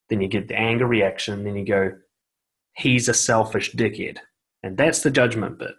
Then 0.09 0.21
you 0.21 0.29
get 0.29 0.49
the 0.49 0.59
anger 0.59 0.87
reaction. 0.87 1.45
Then 1.45 1.57
you 1.57 1.65
go, 1.65 1.93
he's 2.77 3.09
a 3.09 3.15
selfish 3.15 3.73
dickhead. 3.73 4.19
And 4.63 4.77
that's 4.77 5.03
the 5.03 5.11
judgment 5.11 5.59
bit. 5.59 5.75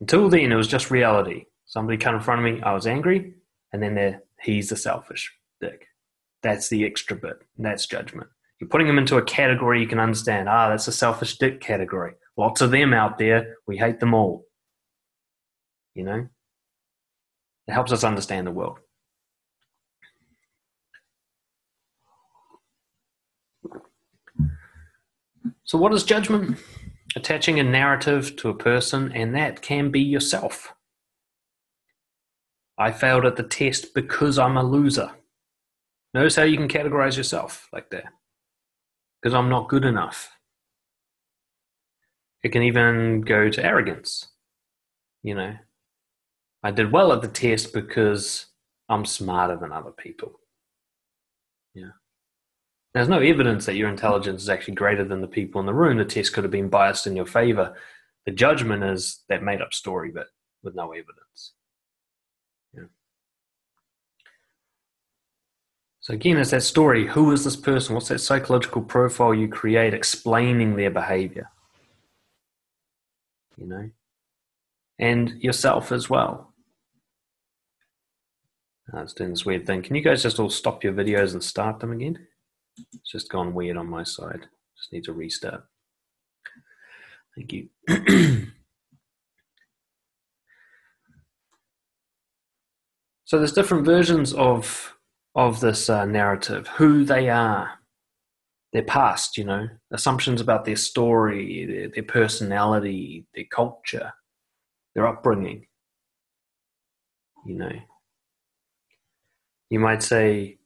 Until 0.00 0.28
then, 0.28 0.52
it 0.52 0.56
was 0.56 0.68
just 0.68 0.90
reality. 0.90 1.44
Somebody 1.66 1.98
cut 1.98 2.14
in 2.14 2.20
front 2.20 2.44
of 2.44 2.52
me, 2.52 2.62
I 2.62 2.72
was 2.72 2.86
angry, 2.86 3.34
and 3.72 3.82
then 3.82 3.94
there, 3.94 4.22
he's 4.40 4.70
a 4.70 4.76
selfish 4.76 5.32
dick. 5.60 5.86
That's 6.44 6.68
the 6.68 6.84
extra 6.84 7.16
bit. 7.16 7.38
That's 7.56 7.86
judgment. 7.86 8.28
You're 8.60 8.68
putting 8.68 8.86
them 8.86 8.98
into 8.98 9.16
a 9.16 9.22
category 9.22 9.80
you 9.80 9.86
can 9.86 9.98
understand. 9.98 10.46
Ah, 10.46 10.68
that's 10.68 10.86
a 10.86 10.92
selfish 10.92 11.38
dick 11.38 11.62
category. 11.62 12.12
Lots 12.36 12.60
of 12.60 12.70
them 12.70 12.92
out 12.92 13.18
there. 13.18 13.56
We 13.66 13.78
hate 13.78 13.98
them 13.98 14.12
all. 14.12 14.44
You 15.94 16.04
know? 16.04 16.28
It 17.66 17.72
helps 17.72 17.92
us 17.92 18.04
understand 18.04 18.46
the 18.46 18.50
world. 18.50 18.78
So, 25.64 25.78
what 25.78 25.94
is 25.94 26.04
judgment? 26.04 26.58
Attaching 27.16 27.58
a 27.58 27.62
narrative 27.62 28.36
to 28.36 28.50
a 28.50 28.54
person, 28.54 29.10
and 29.12 29.34
that 29.34 29.62
can 29.62 29.90
be 29.90 30.00
yourself. 30.00 30.74
I 32.76 32.92
failed 32.92 33.24
at 33.24 33.36
the 33.36 33.44
test 33.44 33.94
because 33.94 34.38
I'm 34.38 34.58
a 34.58 34.62
loser. 34.62 35.12
Notice 36.14 36.36
how 36.36 36.44
you 36.44 36.56
can 36.56 36.68
categorize 36.68 37.16
yourself 37.16 37.68
like 37.72 37.90
that. 37.90 38.04
Because 39.20 39.34
I'm 39.34 39.48
not 39.48 39.68
good 39.68 39.84
enough. 39.84 40.30
It 42.44 42.52
can 42.52 42.62
even 42.62 43.22
go 43.22 43.50
to 43.50 43.64
arrogance. 43.64 44.28
You 45.22 45.34
know, 45.34 45.56
I 46.62 46.70
did 46.70 46.92
well 46.92 47.12
at 47.12 47.22
the 47.22 47.28
test 47.28 47.72
because 47.72 48.46
I'm 48.88 49.04
smarter 49.04 49.56
than 49.56 49.72
other 49.72 49.90
people. 49.90 50.38
Yeah. 51.74 51.92
There's 52.92 53.08
no 53.08 53.18
evidence 53.18 53.66
that 53.66 53.74
your 53.74 53.88
intelligence 53.88 54.42
is 54.42 54.48
actually 54.48 54.74
greater 54.74 55.04
than 55.04 55.20
the 55.20 55.26
people 55.26 55.60
in 55.60 55.66
the 55.66 55.74
room. 55.74 55.98
The 55.98 56.04
test 56.04 56.32
could 56.32 56.44
have 56.44 56.50
been 56.52 56.68
biased 56.68 57.08
in 57.08 57.16
your 57.16 57.26
favor. 57.26 57.74
The 58.24 58.32
judgment 58.32 58.84
is 58.84 59.24
that 59.28 59.42
made 59.42 59.60
up 59.60 59.74
story, 59.74 60.12
but 60.14 60.28
with 60.62 60.76
no 60.76 60.92
evidence. 60.92 61.54
So 66.04 66.12
again, 66.12 66.36
it's 66.36 66.50
that 66.50 66.62
story. 66.62 67.06
Who 67.06 67.32
is 67.32 67.44
this 67.44 67.56
person? 67.56 67.94
What's 67.94 68.08
that 68.08 68.18
psychological 68.18 68.82
profile 68.82 69.32
you 69.32 69.48
create 69.48 69.94
explaining 69.94 70.76
their 70.76 70.90
behavior? 70.90 71.50
You 73.56 73.66
know? 73.66 73.88
And 74.98 75.30
yourself 75.42 75.92
as 75.92 76.10
well. 76.10 76.52
Uh, 78.92 78.98
I 78.98 79.02
was 79.02 79.14
doing 79.14 79.30
this 79.30 79.46
weird 79.46 79.66
thing. 79.66 79.80
Can 79.80 79.96
you 79.96 80.02
guys 80.02 80.22
just 80.22 80.38
all 80.38 80.50
stop 80.50 80.84
your 80.84 80.92
videos 80.92 81.32
and 81.32 81.42
start 81.42 81.80
them 81.80 81.92
again? 81.92 82.18
It's 82.92 83.10
just 83.10 83.30
gone 83.30 83.54
weird 83.54 83.78
on 83.78 83.88
my 83.88 84.02
side. 84.02 84.46
Just 84.76 84.92
need 84.92 85.04
to 85.04 85.14
restart. 85.14 85.64
Thank 87.34 87.50
you. 87.50 87.70
so 93.24 93.38
there's 93.38 93.52
different 93.52 93.86
versions 93.86 94.34
of 94.34 94.93
of 95.34 95.60
this 95.60 95.90
uh, 95.90 96.04
narrative, 96.04 96.68
who 96.68 97.04
they 97.04 97.28
are, 97.28 97.70
their 98.72 98.82
past, 98.82 99.36
you 99.36 99.44
know, 99.44 99.68
assumptions 99.92 100.40
about 100.40 100.64
their 100.64 100.76
story, 100.76 101.66
their, 101.66 101.88
their 101.88 102.02
personality, 102.02 103.26
their 103.34 103.44
culture, 103.50 104.12
their 104.94 105.06
upbringing. 105.06 105.66
You 107.46 107.56
know, 107.56 107.72
you 109.70 109.80
might 109.80 110.02
say, 110.02 110.58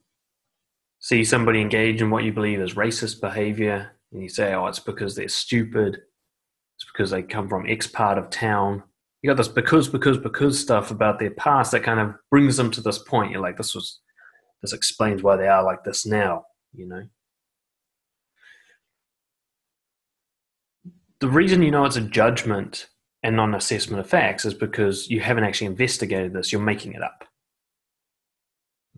see 0.99 1.23
somebody 1.23 1.61
engage 1.61 2.01
in 2.01 2.09
what 2.09 2.23
you 2.23 2.31
believe 2.31 2.61
is 2.61 2.75
racist 2.75 3.21
behavior, 3.21 3.91
and 4.11 4.21
you 4.21 4.29
say, 4.29 4.53
oh, 4.53 4.67
it's 4.67 4.79
because 4.79 5.15
they're 5.15 5.27
stupid, 5.27 5.95
it's 5.95 6.91
because 6.91 7.11
they 7.11 7.21
come 7.21 7.49
from 7.49 7.67
X 7.67 7.87
part 7.87 8.17
of 8.17 8.29
town. 8.29 8.83
You 9.21 9.29
got 9.29 9.37
this 9.37 9.47
because, 9.49 9.89
because, 9.89 10.17
because 10.17 10.59
stuff 10.59 10.91
about 10.91 11.19
their 11.19 11.31
past 11.31 11.71
that 11.73 11.83
kind 11.83 11.99
of 11.99 12.15
brings 12.31 12.55
them 12.55 12.71
to 12.71 12.81
this 12.81 12.99
point. 12.99 13.31
You're 13.31 13.41
like, 13.41 13.57
this 13.57 13.75
was 13.75 13.99
this 14.61 14.73
explains 14.73 15.23
why 15.23 15.35
they 15.35 15.47
are 15.47 15.63
like 15.63 15.83
this 15.83 16.05
now, 16.05 16.45
you 16.73 16.85
know. 16.85 17.03
The 21.19 21.27
reason 21.27 21.61
you 21.61 21.71
know 21.71 21.85
it's 21.85 21.97
a 21.97 22.01
judgment 22.01 22.87
and 23.23 23.35
not 23.35 23.49
an 23.49 23.55
assessment 23.55 23.99
of 23.99 24.09
facts 24.09 24.45
is 24.45 24.53
because 24.53 25.09
you 25.09 25.19
haven't 25.19 25.43
actually 25.43 25.67
investigated 25.67 26.33
this, 26.33 26.51
you're 26.51 26.61
making 26.61 26.93
it 26.93 27.03
up. 27.03 27.25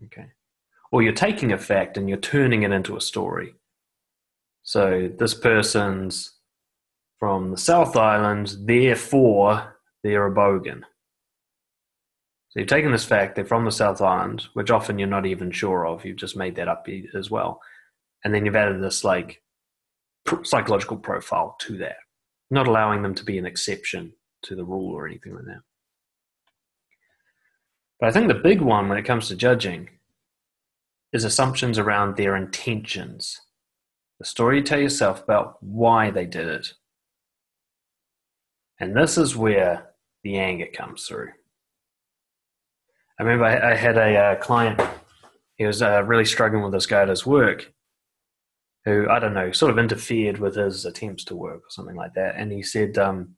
Okay. 0.04 0.26
Or 0.92 1.02
you're 1.02 1.12
taking 1.12 1.52
a 1.52 1.58
fact 1.58 1.96
and 1.96 2.08
you're 2.08 2.18
turning 2.18 2.62
it 2.62 2.70
into 2.70 2.96
a 2.96 3.00
story. 3.00 3.54
So 4.62 5.10
this 5.18 5.34
person's 5.34 6.38
from 7.18 7.50
the 7.50 7.56
South 7.56 7.96
Island, 7.96 8.54
therefore 8.64 9.76
they're 10.02 10.26
a 10.26 10.34
bogan. 10.34 10.82
So 12.52 12.60
you've 12.60 12.68
taken 12.68 12.92
this 12.92 13.06
fact, 13.06 13.34
they're 13.34 13.46
from 13.46 13.64
the 13.64 13.72
South 13.72 14.02
Island, 14.02 14.44
which 14.52 14.70
often 14.70 14.98
you're 14.98 15.08
not 15.08 15.24
even 15.24 15.50
sure 15.50 15.86
of. 15.86 16.04
You've 16.04 16.18
just 16.18 16.36
made 16.36 16.54
that 16.56 16.68
up 16.68 16.86
as 17.14 17.30
well. 17.30 17.62
And 18.24 18.34
then 18.34 18.44
you've 18.44 18.56
added 18.56 18.82
this 18.82 19.04
like 19.04 19.40
psychological 20.42 20.98
profile 20.98 21.56
to 21.60 21.78
that, 21.78 21.96
not 22.50 22.68
allowing 22.68 23.00
them 23.00 23.14
to 23.14 23.24
be 23.24 23.38
an 23.38 23.46
exception 23.46 24.12
to 24.42 24.54
the 24.54 24.66
rule 24.66 24.94
or 24.94 25.06
anything 25.06 25.34
like 25.34 25.46
that. 25.46 25.62
But 27.98 28.10
I 28.10 28.12
think 28.12 28.28
the 28.28 28.34
big 28.34 28.60
one 28.60 28.86
when 28.86 28.98
it 28.98 29.06
comes 29.06 29.28
to 29.28 29.36
judging 29.36 29.88
is 31.10 31.24
assumptions 31.24 31.78
around 31.78 32.16
their 32.16 32.36
intentions. 32.36 33.40
The 34.18 34.26
story 34.26 34.58
you 34.58 34.62
tell 34.62 34.78
yourself 34.78 35.22
about 35.22 35.56
why 35.62 36.10
they 36.10 36.26
did 36.26 36.48
it. 36.48 36.74
And 38.78 38.94
this 38.94 39.16
is 39.16 39.36
where 39.36 39.94
the 40.22 40.36
anger 40.38 40.66
comes 40.66 41.06
through. 41.06 41.30
I 43.18 43.22
remember 43.22 43.44
I, 43.44 43.72
I 43.72 43.74
had 43.74 43.96
a 43.96 44.16
uh, 44.16 44.34
client. 44.36 44.80
He 45.56 45.66
was 45.66 45.82
uh, 45.82 46.02
really 46.04 46.24
struggling 46.24 46.62
with 46.62 46.72
this 46.72 46.86
guy 46.86 47.02
at 47.02 47.08
his 47.08 47.26
work, 47.26 47.72
who 48.84 49.08
I 49.08 49.18
don't 49.18 49.34
know, 49.34 49.52
sort 49.52 49.70
of 49.70 49.78
interfered 49.78 50.38
with 50.38 50.56
his 50.56 50.84
attempts 50.84 51.24
to 51.24 51.36
work 51.36 51.58
or 51.58 51.70
something 51.70 51.96
like 51.96 52.14
that. 52.14 52.34
And 52.36 52.50
he 52.50 52.62
said, 52.62 52.98
um, 52.98 53.36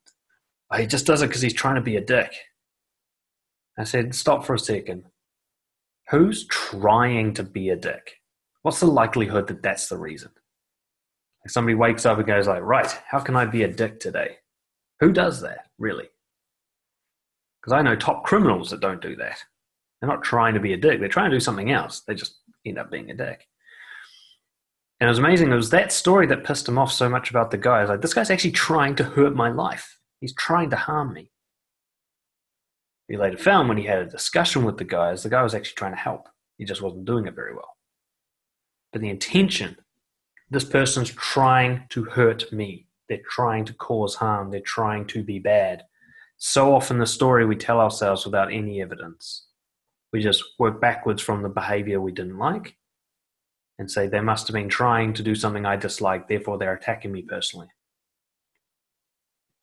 oh, 0.70 0.78
"He 0.78 0.86
just 0.86 1.06
does 1.06 1.22
it 1.22 1.26
because 1.28 1.42
he's 1.42 1.52
trying 1.52 1.74
to 1.74 1.80
be 1.80 1.96
a 1.96 2.00
dick." 2.00 2.32
I 3.78 3.84
said, 3.84 4.14
"Stop 4.14 4.44
for 4.44 4.54
a 4.54 4.58
second. 4.58 5.04
Who's 6.10 6.46
trying 6.46 7.34
to 7.34 7.42
be 7.42 7.70
a 7.70 7.76
dick? 7.76 8.20
What's 8.62 8.80
the 8.80 8.86
likelihood 8.86 9.46
that 9.48 9.62
that's 9.62 9.88
the 9.88 9.98
reason? 9.98 10.30
Somebody 11.46 11.74
wakes 11.74 12.06
up 12.06 12.18
and 12.18 12.26
goes 12.26 12.46
like, 12.46 12.62
right, 12.62 12.90
how 13.06 13.20
can 13.20 13.36
I 13.36 13.44
be 13.44 13.62
a 13.64 13.68
dick 13.68 14.00
today? 14.00 14.36
Who 15.00 15.12
does 15.12 15.40
that, 15.42 15.66
really? 15.78 16.08
Because 17.60 17.74
I 17.74 17.82
know 17.82 17.96
top 17.96 18.24
criminals 18.24 18.70
that 18.70 18.80
don't 18.80 19.02
do 19.02 19.16
that. 19.16 19.38
They're 20.04 20.14
not 20.14 20.22
trying 20.22 20.52
to 20.52 20.60
be 20.60 20.74
a 20.74 20.76
dick. 20.76 21.00
They're 21.00 21.08
trying 21.08 21.30
to 21.30 21.36
do 21.36 21.40
something 21.40 21.70
else. 21.70 22.00
They 22.00 22.14
just 22.14 22.40
end 22.66 22.76
up 22.76 22.90
being 22.90 23.10
a 23.10 23.14
dick. 23.14 23.48
And 25.00 25.08
it 25.08 25.10
was 25.10 25.18
amazing. 25.18 25.50
It 25.50 25.56
was 25.56 25.70
that 25.70 25.92
story 25.92 26.26
that 26.26 26.44
pissed 26.44 26.68
him 26.68 26.76
off 26.76 26.92
so 26.92 27.08
much 27.08 27.30
about 27.30 27.50
the 27.50 27.56
guy. 27.56 27.78
I 27.78 27.80
was 27.80 27.88
like, 27.88 28.02
this 28.02 28.12
guy's 28.12 28.28
actually 28.28 28.50
trying 28.50 28.96
to 28.96 29.04
hurt 29.04 29.34
my 29.34 29.50
life. 29.50 29.98
He's 30.20 30.34
trying 30.34 30.68
to 30.70 30.76
harm 30.76 31.14
me. 31.14 31.30
He 33.08 33.16
later 33.16 33.38
found 33.38 33.70
when 33.70 33.78
he 33.78 33.84
had 33.84 34.00
a 34.00 34.06
discussion 34.06 34.64
with 34.64 34.76
the 34.76 34.84
guys, 34.84 35.22
the 35.22 35.30
guy 35.30 35.42
was 35.42 35.54
actually 35.54 35.76
trying 35.76 35.94
to 35.94 35.98
help. 35.98 36.28
He 36.58 36.66
just 36.66 36.82
wasn't 36.82 37.06
doing 37.06 37.26
it 37.26 37.34
very 37.34 37.54
well. 37.54 37.78
But 38.92 39.00
the 39.00 39.08
intention, 39.08 39.74
this 40.50 40.64
person's 40.66 41.12
trying 41.12 41.84
to 41.88 42.04
hurt 42.04 42.52
me. 42.52 42.88
They're 43.08 43.22
trying 43.30 43.64
to 43.64 43.72
cause 43.72 44.16
harm. 44.16 44.50
They're 44.50 44.60
trying 44.60 45.06
to 45.06 45.24
be 45.24 45.38
bad. 45.38 45.82
So 46.36 46.74
often, 46.74 46.98
the 46.98 47.06
story 47.06 47.46
we 47.46 47.56
tell 47.56 47.80
ourselves 47.80 48.26
without 48.26 48.52
any 48.52 48.82
evidence. 48.82 49.46
We 50.14 50.22
just 50.22 50.44
work 50.60 50.80
backwards 50.80 51.20
from 51.20 51.42
the 51.42 51.48
behavior 51.48 52.00
we 52.00 52.12
didn't 52.12 52.38
like 52.38 52.76
and 53.80 53.90
say 53.90 54.06
they 54.06 54.20
must 54.20 54.46
have 54.46 54.54
been 54.54 54.68
trying 54.68 55.12
to 55.14 55.24
do 55.24 55.34
something 55.34 55.66
I 55.66 55.74
dislike, 55.74 56.28
therefore 56.28 56.56
they're 56.56 56.72
attacking 56.72 57.10
me 57.10 57.22
personally. 57.22 57.66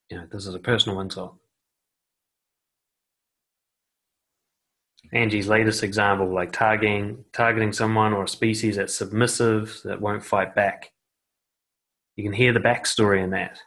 You 0.09 0.17
know, 0.17 0.27
this 0.29 0.45
is 0.45 0.53
a 0.53 0.59
personal 0.59 0.99
insult. 0.99 1.37
Angie's 5.13 5.47
latest 5.47 5.83
example, 5.83 6.33
like 6.33 6.51
targeting 6.51 7.23
targeting 7.31 7.71
someone 7.71 8.11
or 8.11 8.25
a 8.25 8.27
species 8.27 8.75
that's 8.75 8.93
submissive, 8.93 9.79
that 9.85 10.01
won't 10.01 10.25
fight 10.25 10.53
back. 10.53 10.91
You 12.17 12.25
can 12.25 12.33
hear 12.33 12.51
the 12.51 12.59
backstory 12.59 13.23
in 13.23 13.29
that. 13.29 13.57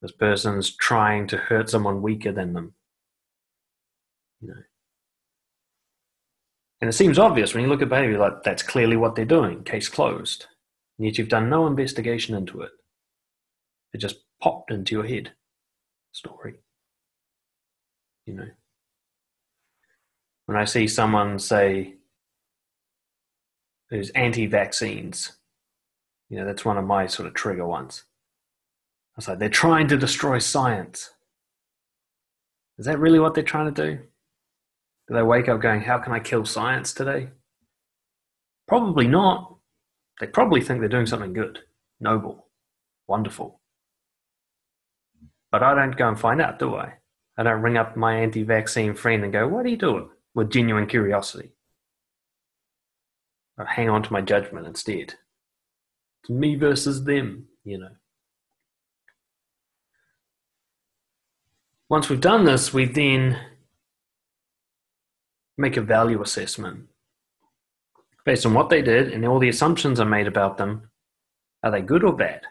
This 0.00 0.12
person's 0.12 0.76
trying 0.76 1.26
to 1.26 1.36
hurt 1.36 1.68
someone 1.68 2.02
weaker 2.02 2.30
than 2.30 2.52
them. 2.52 2.74
You 4.40 4.48
know. 4.50 4.62
And 6.80 6.88
it 6.88 6.92
seems 6.92 7.18
obvious 7.18 7.54
when 7.54 7.64
you 7.64 7.68
look 7.68 7.82
at 7.82 7.88
behavior 7.88 8.18
like 8.18 8.42
that's 8.44 8.62
clearly 8.62 8.96
what 8.96 9.14
they're 9.14 9.24
doing, 9.24 9.64
case 9.64 9.88
closed. 9.88 10.46
And 10.98 11.06
yet 11.06 11.18
you've 11.18 11.28
done 11.28 11.50
no 11.50 11.66
investigation 11.66 12.34
into 12.34 12.60
it. 12.62 12.70
It 13.92 13.98
just 13.98 14.16
popped 14.40 14.70
into 14.70 14.94
your 14.94 15.06
head. 15.06 15.32
Story. 16.12 16.54
You 18.26 18.34
know. 18.34 18.48
When 20.46 20.56
I 20.56 20.64
see 20.64 20.86
someone 20.88 21.38
say 21.38 21.94
who's 23.90 24.10
anti 24.10 24.46
vaccines, 24.46 25.32
you 26.28 26.38
know, 26.38 26.46
that's 26.46 26.64
one 26.64 26.78
of 26.78 26.84
my 26.84 27.06
sort 27.06 27.26
of 27.28 27.34
trigger 27.34 27.66
ones. 27.66 28.04
I 29.14 29.18
was 29.18 29.28
like, 29.28 29.38
they're 29.38 29.48
trying 29.48 29.88
to 29.88 29.96
destroy 29.96 30.38
science. 30.38 31.10
Is 32.78 32.86
that 32.86 32.98
really 32.98 33.18
what 33.18 33.34
they're 33.34 33.42
trying 33.42 33.72
to 33.72 33.86
do? 33.86 33.98
Do 35.08 35.14
they 35.14 35.22
wake 35.22 35.48
up 35.48 35.60
going, 35.60 35.80
How 35.80 35.98
can 35.98 36.12
I 36.12 36.20
kill 36.20 36.44
science 36.44 36.92
today? 36.92 37.30
Probably 38.66 39.08
not. 39.08 39.56
They 40.20 40.26
probably 40.26 40.60
think 40.60 40.80
they're 40.80 40.88
doing 40.88 41.06
something 41.06 41.32
good, 41.32 41.60
noble, 42.00 42.48
wonderful. 43.06 43.60
But 45.50 45.62
I 45.62 45.74
don't 45.74 45.96
go 45.96 46.08
and 46.08 46.20
find 46.20 46.42
out, 46.42 46.58
do 46.58 46.74
I? 46.74 46.94
I 47.38 47.42
don't 47.42 47.62
ring 47.62 47.78
up 47.78 47.96
my 47.96 48.16
anti 48.16 48.42
vaccine 48.42 48.94
friend 48.94 49.24
and 49.24 49.32
go, 49.32 49.48
What 49.48 49.64
are 49.64 49.70
you 49.70 49.76
doing? 49.76 50.10
with 50.38 50.50
genuine 50.50 50.86
curiosity. 50.86 51.50
I 53.58 53.64
hang 53.64 53.90
on 53.90 54.04
to 54.04 54.12
my 54.12 54.20
judgment 54.20 54.68
instead. 54.68 55.14
It's 56.22 56.30
me 56.30 56.54
versus 56.54 57.02
them, 57.02 57.46
you 57.64 57.78
know. 57.78 57.90
Once 61.88 62.08
we've 62.08 62.20
done 62.20 62.44
this, 62.44 62.72
we 62.72 62.84
then 62.84 63.36
make 65.58 65.76
a 65.76 65.82
value 65.82 66.22
assessment 66.22 66.86
based 68.24 68.46
on 68.46 68.54
what 68.54 68.70
they 68.70 68.80
did 68.80 69.12
and 69.12 69.26
all 69.26 69.38
the 69.38 69.48
assumptions 69.48 69.98
I 69.98 70.04
made 70.04 70.26
about 70.26 70.56
them. 70.56 70.90
Are 71.62 71.70
they 71.70 71.82
good 71.82 72.04
or 72.04 72.14
bad? 72.14 72.42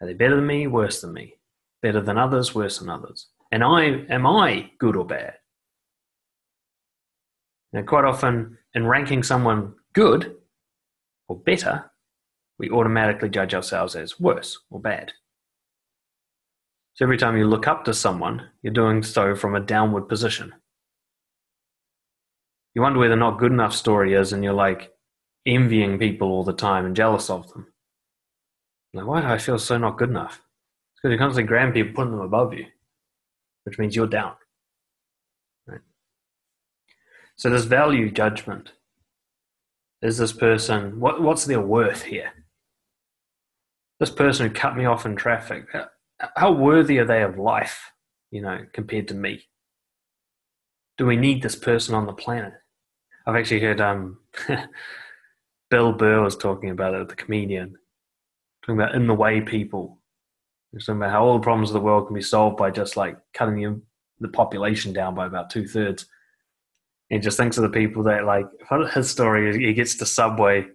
Are 0.00 0.06
they 0.06 0.14
better 0.14 0.36
than 0.36 0.46
me, 0.46 0.66
worse 0.68 1.00
than 1.00 1.12
me? 1.12 1.34
Better 1.82 2.00
than 2.00 2.16
others, 2.16 2.54
worse 2.54 2.78
than 2.78 2.88
others? 2.88 3.28
And 3.50 3.64
I 3.64 4.04
am 4.08 4.26
I 4.26 4.70
good 4.78 4.96
or 4.96 5.04
bad? 5.04 5.34
Now, 7.72 7.82
quite 7.82 8.04
often, 8.04 8.58
in 8.74 8.86
ranking 8.86 9.24
someone 9.24 9.74
good 9.94 10.36
or 11.28 11.36
better, 11.36 11.90
we 12.58 12.70
automatically 12.70 13.28
judge 13.28 13.54
ourselves 13.54 13.96
as 13.96 14.20
worse 14.20 14.60
or 14.70 14.80
bad. 14.80 15.12
So 16.94 17.04
every 17.04 17.18
time 17.18 17.36
you 17.36 17.48
look 17.48 17.66
up 17.66 17.84
to 17.86 17.94
someone, 17.94 18.48
you're 18.62 18.72
doing 18.72 19.02
so 19.02 19.34
from 19.34 19.56
a 19.56 19.60
downward 19.60 20.08
position 20.08 20.52
you 22.74 22.82
wonder 22.82 22.98
where 22.98 23.08
the 23.08 23.16
not 23.16 23.38
good 23.38 23.52
enough 23.52 23.74
story 23.74 24.14
is, 24.14 24.32
and 24.32 24.42
you're 24.42 24.52
like 24.52 24.92
envying 25.46 25.98
people 25.98 26.28
all 26.28 26.44
the 26.44 26.52
time 26.52 26.86
and 26.86 26.96
jealous 26.96 27.30
of 27.30 27.48
them. 27.52 27.72
Like, 28.92 29.06
why 29.06 29.20
do 29.20 29.26
I 29.26 29.38
feel 29.38 29.58
so 29.58 29.78
not 29.78 29.98
good 29.98 30.10
enough? 30.10 30.34
It's 30.34 31.00
because 31.02 31.10
you're 31.10 31.18
constantly 31.18 31.48
grabbing 31.48 31.74
people, 31.74 31.94
putting 31.94 32.12
them 32.12 32.20
above 32.20 32.54
you, 32.54 32.66
which 33.64 33.78
means 33.78 33.94
you're 33.94 34.06
down. 34.06 34.34
Right? 35.66 35.80
So 37.36 37.50
this 37.50 37.64
value 37.64 38.10
judgment. 38.10 38.72
Is 40.02 40.18
this 40.18 40.32
person 40.32 41.00
what, 41.00 41.22
what's 41.22 41.46
their 41.46 41.62
worth 41.62 42.02
here? 42.02 42.32
This 44.00 44.10
person 44.10 44.46
who 44.46 44.54
cut 44.54 44.76
me 44.76 44.84
off 44.84 45.06
in 45.06 45.16
traffic, 45.16 45.66
how, 45.72 45.86
how 46.36 46.52
worthy 46.52 46.98
are 46.98 47.06
they 47.06 47.22
of 47.22 47.38
life, 47.38 47.90
you 48.30 48.42
know, 48.42 48.66
compared 48.74 49.08
to 49.08 49.14
me? 49.14 49.48
Do 50.98 51.06
we 51.06 51.16
need 51.16 51.42
this 51.42 51.56
person 51.56 51.94
on 51.94 52.04
the 52.04 52.12
planet? 52.12 52.52
I've 53.26 53.36
actually 53.36 53.60
heard 53.60 53.80
um, 53.80 54.18
Bill 55.70 55.92
Burr 55.92 56.22
was 56.22 56.36
talking 56.36 56.70
about 56.70 56.94
it, 56.94 57.00
at 57.00 57.08
the 57.08 57.14
comedian, 57.14 57.76
talking 58.62 58.80
about 58.80 58.94
in 58.94 59.06
the 59.06 59.14
way 59.14 59.40
people. 59.40 59.98
He's 60.72 60.86
talking 60.86 61.00
about 61.00 61.12
how 61.12 61.24
all 61.24 61.38
the 61.38 61.42
problems 61.42 61.70
of 61.70 61.74
the 61.74 61.80
world 61.80 62.06
can 62.06 62.14
be 62.14 62.22
solved 62.22 62.56
by 62.56 62.70
just 62.70 62.96
like 62.96 63.16
cutting 63.32 63.56
the, 63.56 63.80
the 64.20 64.28
population 64.28 64.92
down 64.92 65.14
by 65.14 65.26
about 65.26 65.50
two 65.50 65.66
thirds. 65.66 66.06
He 67.08 67.18
just 67.18 67.36
thinks 67.36 67.56
of 67.56 67.62
the 67.62 67.70
people 67.70 68.02
that 68.04 68.24
like 68.24 68.46
his 68.92 69.10
story. 69.10 69.58
He 69.58 69.72
gets 69.72 69.94
to 69.96 70.06
Subway 70.06 70.66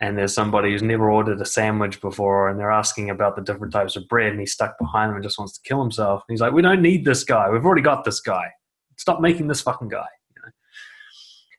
and 0.00 0.18
there's 0.18 0.34
somebody 0.34 0.70
who's 0.70 0.82
never 0.82 1.10
ordered 1.10 1.40
a 1.40 1.46
sandwich 1.46 2.00
before 2.00 2.48
and 2.48 2.58
they're 2.58 2.70
asking 2.70 3.10
about 3.10 3.36
the 3.36 3.42
different 3.42 3.72
types 3.72 3.96
of 3.96 4.06
bread 4.08 4.32
and 4.32 4.40
he's 4.40 4.52
stuck 4.52 4.78
behind 4.78 5.10
them 5.10 5.16
and 5.16 5.24
just 5.24 5.38
wants 5.38 5.54
to 5.54 5.68
kill 5.68 5.80
himself. 5.80 6.22
And 6.28 6.34
he's 6.34 6.40
like, 6.40 6.52
we 6.52 6.62
don't 6.62 6.82
need 6.82 7.04
this 7.04 7.24
guy. 7.24 7.48
We've 7.48 7.64
already 7.64 7.82
got 7.82 8.04
this 8.04 8.20
guy. 8.20 8.50
Stop 8.98 9.20
making 9.20 9.48
this 9.48 9.62
fucking 9.62 9.88
guy 9.88 10.06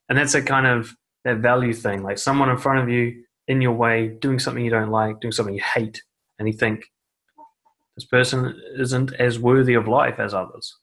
and 0.10 0.18
that's 0.18 0.36
a 0.36 0.42
kind 0.42 0.68
of 0.68 0.94
that 1.26 1.38
value 1.38 1.74
thing 1.74 2.04
like 2.04 2.18
someone 2.18 2.50
in 2.50 2.58
front 2.58 2.80
of 2.80 2.90
you 2.90 3.24
in 3.48 3.62
your 3.62 3.72
way 3.72 4.08
doing 4.08 4.40
something 4.40 4.64
you 4.64 4.72
don't 4.72 4.92
like 4.92 5.20
doing 5.20 5.32
something 5.32 5.56
you 5.56 5.62
hate 5.62 6.02
and 6.40 6.48
you 6.48 6.54
think 6.54 6.86
this 7.96 8.06
person 8.06 8.60
isn't 8.78 9.14
as 9.14 9.40
worthy 9.40 9.76
of 9.76 9.88
life 9.88 10.20
as 10.20 10.34
others. 10.34 10.76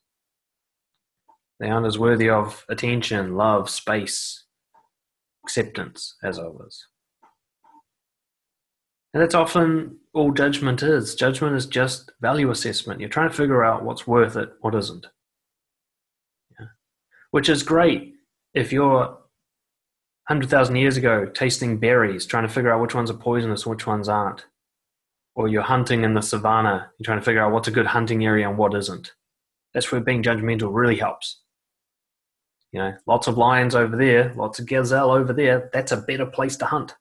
They 1.58 1.68
aren't 1.68 1.86
as 1.86 1.98
worthy 1.98 2.28
of 2.30 2.64
attention 2.68 3.36
love 3.36 3.68
space 3.68 4.44
acceptance 5.44 6.16
as 6.22 6.38
others. 6.38 6.86
And 9.12 9.22
that's 9.22 9.34
often 9.34 9.98
all 10.14 10.30
judgment 10.30 10.82
is. 10.82 11.16
Judgment 11.16 11.56
is 11.56 11.66
just 11.66 12.12
value 12.20 12.50
assessment. 12.50 13.00
You're 13.00 13.08
trying 13.08 13.28
to 13.28 13.36
figure 13.36 13.64
out 13.64 13.84
what's 13.84 14.06
worth 14.06 14.36
it 14.36 14.50
what 14.60 14.74
isn't. 14.74 15.06
Yeah. 16.58 16.66
which 17.32 17.48
is 17.48 17.64
great 17.64 18.14
if 18.54 18.72
you're 18.72 19.18
100,000 20.28 20.76
years 20.76 20.96
ago 20.96 21.26
tasting 21.26 21.78
berries, 21.78 22.26
trying 22.26 22.46
to 22.46 22.52
figure 22.52 22.72
out 22.72 22.80
which 22.80 22.94
ones 22.94 23.10
are 23.10 23.14
poisonous 23.14 23.66
which 23.66 23.86
ones 23.86 24.08
aren't, 24.08 24.46
or 25.34 25.48
you're 25.48 25.62
hunting 25.62 26.04
in 26.04 26.14
the 26.14 26.20
savannah, 26.20 26.90
you're 26.98 27.04
trying 27.04 27.18
to 27.18 27.24
figure 27.24 27.42
out 27.42 27.52
what's 27.52 27.68
a 27.68 27.72
good 27.72 27.86
hunting 27.86 28.24
area 28.24 28.48
and 28.48 28.58
what 28.58 28.74
isn't, 28.74 29.12
that's 29.74 29.90
where 29.90 30.00
being 30.00 30.22
judgmental 30.22 30.72
really 30.72 30.96
helps. 30.96 31.40
You 32.72 32.78
know, 32.80 32.94
lots 33.06 33.26
of 33.26 33.38
lions 33.38 33.74
over 33.74 33.96
there, 33.96 34.32
lots 34.36 34.60
of 34.60 34.66
gazelle 34.66 35.10
over 35.10 35.32
there, 35.32 35.70
that's 35.72 35.92
a 35.92 35.96
better 35.96 36.26
place 36.26 36.56
to 36.58 36.66
hunt. 36.66 36.94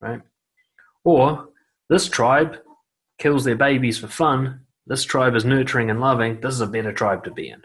Right? 0.00 0.20
Or 1.04 1.48
this 1.88 2.08
tribe 2.08 2.58
kills 3.18 3.44
their 3.44 3.56
babies 3.56 3.98
for 3.98 4.08
fun, 4.08 4.60
this 4.86 5.04
tribe 5.04 5.34
is 5.34 5.44
nurturing 5.44 5.90
and 5.90 6.00
loving, 6.00 6.40
this 6.40 6.54
is 6.54 6.60
a 6.60 6.66
better 6.66 6.92
tribe 6.92 7.24
to 7.24 7.30
be 7.30 7.48
in. 7.48 7.62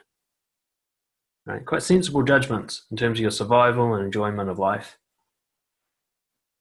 Right? 1.47 1.65
Quite 1.65 1.81
sensible 1.81 2.23
judgments 2.23 2.83
in 2.91 2.97
terms 2.97 3.19
of 3.19 3.21
your 3.21 3.31
survival 3.31 3.93
and 3.93 4.03
enjoyment 4.03 4.49
of 4.49 4.60
life. 4.60 4.97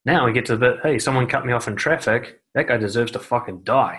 Now 0.04 0.24
we 0.24 0.32
get 0.32 0.46
to 0.46 0.56
the 0.56 0.58
bit, 0.58 0.76
hey, 0.84 1.00
someone 1.00 1.26
cut 1.26 1.44
me 1.44 1.52
off 1.52 1.66
in 1.66 1.74
traffic. 1.74 2.40
That 2.54 2.68
guy 2.68 2.76
deserves 2.76 3.10
to 3.12 3.18
fucking 3.18 3.64
die. 3.64 3.98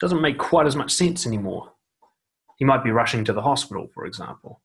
Doesn't 0.00 0.20
make 0.20 0.38
quite 0.38 0.66
as 0.66 0.74
much 0.74 0.90
sense 0.90 1.24
anymore. 1.24 1.72
He 2.58 2.64
might 2.64 2.82
be 2.82 2.90
rushing 2.90 3.24
to 3.26 3.32
the 3.32 3.42
hospital, 3.42 3.88
for 3.94 4.06
example. 4.06 4.60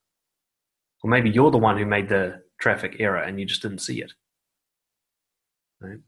Or 1.04 1.10
maybe 1.10 1.30
you're 1.30 1.52
the 1.52 1.58
one 1.60 1.78
who 1.78 1.86
made 1.86 2.10
the 2.10 2.42
traffic 2.60 2.96
error 2.98 3.22
and 3.22 3.40
you 3.40 3.46
just 3.46 3.62
didn't 3.62 3.80
see 3.80 4.02
it. 4.02 4.14
Right? 5.80 6.00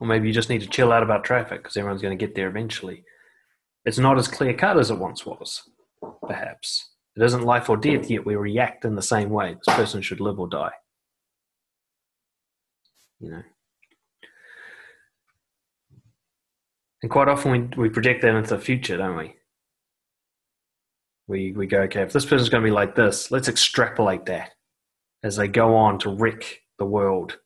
Or 0.00 0.06
maybe 0.06 0.28
you 0.28 0.34
just 0.34 0.50
need 0.50 0.60
to 0.60 0.68
chill 0.68 0.92
out 0.92 1.02
about 1.02 1.24
traffic 1.24 1.62
because 1.62 1.78
everyone's 1.78 2.02
going 2.02 2.16
to 2.16 2.26
get 2.26 2.34
there 2.34 2.48
eventually. 2.48 3.04
It's 3.86 3.98
not 3.98 4.18
as 4.18 4.28
clear 4.28 4.52
cut 4.52 4.78
as 4.78 4.90
it 4.90 4.98
once 4.98 5.24
was, 5.24 5.62
perhaps. 6.26 6.91
It 7.16 7.22
isn't 7.22 7.44
life 7.44 7.68
or 7.68 7.76
death, 7.76 8.10
yet 8.10 8.24
we 8.24 8.36
react 8.36 8.84
in 8.84 8.94
the 8.94 9.02
same 9.02 9.30
way. 9.30 9.54
This 9.54 9.74
person 9.74 10.00
should 10.00 10.20
live 10.20 10.40
or 10.40 10.48
die. 10.48 10.72
You 13.20 13.30
know. 13.30 13.42
And 17.02 17.10
quite 17.10 17.28
often 17.28 17.50
we, 17.76 17.82
we 17.82 17.88
project 17.90 18.22
that 18.22 18.34
into 18.34 18.54
the 18.54 18.60
future, 18.60 18.96
don't 18.96 19.16
we? 19.16 19.34
We, 21.26 21.52
we 21.52 21.66
go, 21.66 21.80
okay, 21.82 22.02
if 22.02 22.12
this 22.12 22.24
person's 22.24 22.48
going 22.48 22.62
to 22.62 22.66
be 22.66 22.74
like 22.74 22.94
this, 22.94 23.30
let's 23.30 23.48
extrapolate 23.48 24.26
that 24.26 24.52
as 25.22 25.36
they 25.36 25.48
go 25.48 25.76
on 25.76 25.98
to 26.00 26.10
wreck 26.10 26.60
the 26.78 26.84
world 26.84 27.38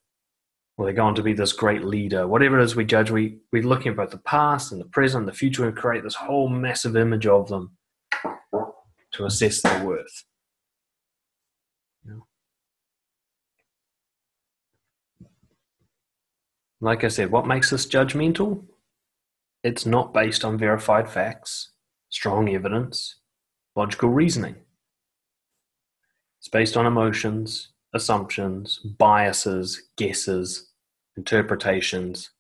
or 0.77 0.87
they 0.87 0.93
go 0.93 1.05
on 1.05 1.15
to 1.15 1.23
be 1.23 1.33
this 1.33 1.53
great 1.53 1.85
leader. 1.85 2.27
Whatever 2.27 2.61
it 2.61 2.65
is 2.65 2.77
we 2.77 2.85
judge, 2.85 3.11
we, 3.11 3.39
we're 3.53 3.63
looking 3.63 3.93
at 3.93 3.97
both 3.97 4.11
the 4.11 4.19
past 4.19 4.73
and 4.73 4.81
the 4.81 4.87
present 4.87 5.23
and 5.23 5.29
the 5.29 5.37
future 5.37 5.67
and 5.67 5.77
create 5.77 6.05
this 6.05 6.15
whole 6.15 6.49
massive 6.49 6.97
image 6.97 7.27
of 7.27 7.49
them 7.49 7.77
to 9.17 9.27
assess 9.27 9.63
their 9.63 9.85
worth. 9.85 10.25
Like 16.81 17.05
I 17.05 17.09
said, 17.09 17.31
what 17.31 17.47
makes 17.47 17.73
us 17.73 17.87
judgmental? 17.87 18.65
It's 19.65 19.87
not 19.87 20.13
based 20.13 20.45
on 20.45 20.59
verified 20.59 21.09
facts, 21.09 21.71
strong 22.11 22.51
evidence, 22.51 23.17
logical 23.75 24.11
reasoning. 24.11 24.57
It's 26.39 26.49
based 26.49 26.77
on 26.77 26.87
emotions, 26.87 27.71
assumptions, 27.95 28.79
biases, 28.79 29.83
guesses, 29.97 30.71
interpretations, 31.17 32.31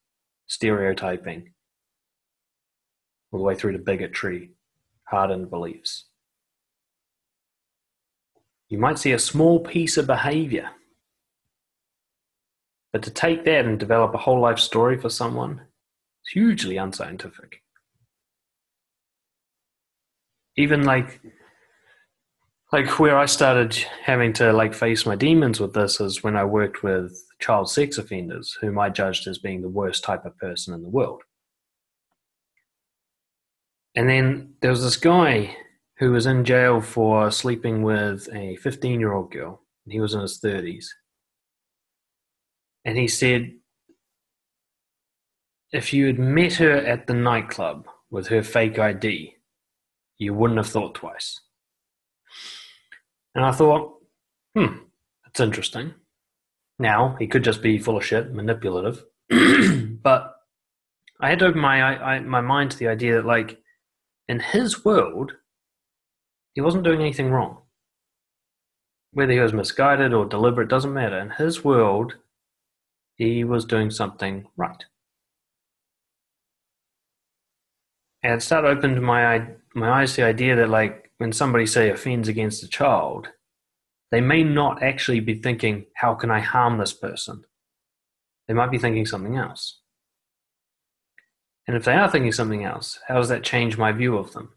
stereotyping, 0.47 1.53
all 3.33 3.39
the 3.39 3.45
way 3.45 3.55
through 3.55 3.73
to 3.73 3.79
bigotry, 3.79 4.51
hardened 5.05 5.51
beliefs. 5.51 6.05
You 8.69 8.79
might 8.79 8.99
see 8.99 9.13
a 9.13 9.19
small 9.19 9.61
piece 9.61 9.97
of 9.97 10.07
behavior, 10.07 10.71
but 12.93 13.03
to 13.05 13.11
take 13.11 13.45
that 13.45 13.65
and 13.65 13.79
develop 13.79 14.15
a 14.15 14.19
whole 14.19 14.41
life 14.41 14.59
story 14.59 14.99
for 14.99 15.09
someone 15.09 15.61
is 16.25 16.33
hugely 16.33 16.77
unscientific. 16.77 17.63
Even 20.57 20.85
like 20.85 21.21
like 22.73 22.99
where 22.99 23.17
I 23.17 23.27
started 23.27 23.75
having 24.03 24.33
to 24.35 24.53
like 24.53 24.75
face 24.75 25.07
my 25.07 25.15
demons 25.15 25.61
with 25.61 25.73
this 25.73 26.01
is 26.01 26.25
when 26.25 26.37
I 26.37 26.45
worked 26.45 26.83
with 26.83 27.23
child 27.39 27.71
sex 27.71 27.97
offenders 27.97 28.59
whom 28.61 28.79
I 28.79 28.89
judged 28.89 29.29
as 29.29 29.39
being 29.39 29.63
the 29.63 29.69
worst 29.69 30.03
type 30.03 30.25
of 30.25 30.37
person 30.39 30.75
in 30.75 30.83
the 30.83 30.89
world. 30.89 31.23
And 33.95 34.09
then 34.09 34.55
there 34.61 34.71
was 34.71 34.83
this 34.83 34.97
guy 34.97 35.57
who 35.99 36.13
was 36.13 36.27
in 36.27 36.45
jail 36.45 36.81
for 36.81 37.31
sleeping 37.31 37.83
with 37.83 38.29
a 38.33 38.57
15 38.57 39.01
year 39.01 39.13
old 39.13 39.33
girl. 39.33 39.63
And 39.85 39.93
he 39.93 40.01
was 40.01 40.15
in 40.15 40.21
his 40.21 40.41
30s. 40.41 40.87
And 42.85 42.99
he 42.99 43.09
said, 43.09 43.53
if 45.73 45.93
you 45.93 46.07
had 46.07 46.19
met 46.19 46.55
her 46.55 46.73
at 46.73 47.07
the 47.07 47.15
nightclub 47.15 47.87
with 48.11 48.29
her 48.29 48.43
fake 48.43 48.79
ID, 48.79 49.35
you 50.19 50.35
wouldn't 50.35 50.59
have 50.59 50.69
thought 50.69 50.95
twice. 50.95 51.41
And 53.35 53.45
I 53.45 53.53
thought, 53.53 53.95
hmm, 54.55 54.79
that's 55.25 55.41
interesting. 55.41 55.95
Now, 56.79 57.17
he 57.19 57.27
could 57.27 57.45
just 57.45 57.63
be 57.63 57.79
full 57.79 57.97
of 57.97 58.05
shit, 58.05 58.33
manipulative. 58.33 59.05
but 59.29 60.37
I 61.21 61.29
had 61.29 61.41
to 61.41 61.47
open 61.47 61.61
my, 61.61 61.83
I, 61.83 62.21
my 62.21 62.41
mind 62.41 62.71
to 62.71 62.79
the 62.79 62.89
idea 62.89 63.17
that, 63.17 63.27
like, 63.27 63.59
in 64.29 64.41
his 64.41 64.85
world, 64.85 65.33
he 66.57 66.62
wasn't 66.62 66.85
doing 66.85 67.03
anything 67.03 67.31
wrong. 67.31 67.59
Whether 69.12 69.35
he 69.35 69.40
was 69.40 69.53
misguided 69.53 70.14
or 70.14 70.25
deliberate 70.25 70.71
doesn't 70.71 70.92
matter. 70.95 71.19
In 71.19 71.31
his 71.31 71.62
world, 71.62 72.16
he 73.14 73.45
was 73.45 73.66
doing 73.66 73.90
something 73.90 74.47
right. 74.57 74.83
And 78.23 78.42
started 78.42 78.69
opened 78.69 79.03
my 79.03 79.49
my 79.75 80.01
eyes 80.01 80.14
to 80.14 80.23
the 80.23 80.27
idea 80.27 80.57
that 80.57 80.71
like 80.71 81.11
when 81.19 81.31
somebody 81.31 81.66
say 81.66 81.90
offends 81.90 82.27
against 82.27 82.62
a 82.62 82.69
child, 82.69 83.29
they 84.11 84.23
may 84.23 84.42
not 84.42 84.83
actually 84.83 85.21
be 85.21 85.35
thinking, 85.35 85.85
"How 85.97 86.14
can 86.14 86.31
I 86.31 86.40
harm 86.40 86.79
this 86.79 86.95
person?" 86.95 87.45
They 88.49 88.55
might 88.55 88.71
be 88.71 88.79
thinking 88.79 89.05
something 89.05 89.37
else. 89.37 89.83
And 91.69 91.77
if 91.77 91.85
they 91.85 91.92
are 91.92 92.11
thinking 92.11 92.33
something 92.33 92.64
else, 92.64 92.99
how 93.09 93.16
does 93.16 93.29
that 93.29 93.45
change 93.45 93.77
my 93.77 93.92
view 93.92 94.16
of 94.16 94.33
them? 94.33 94.56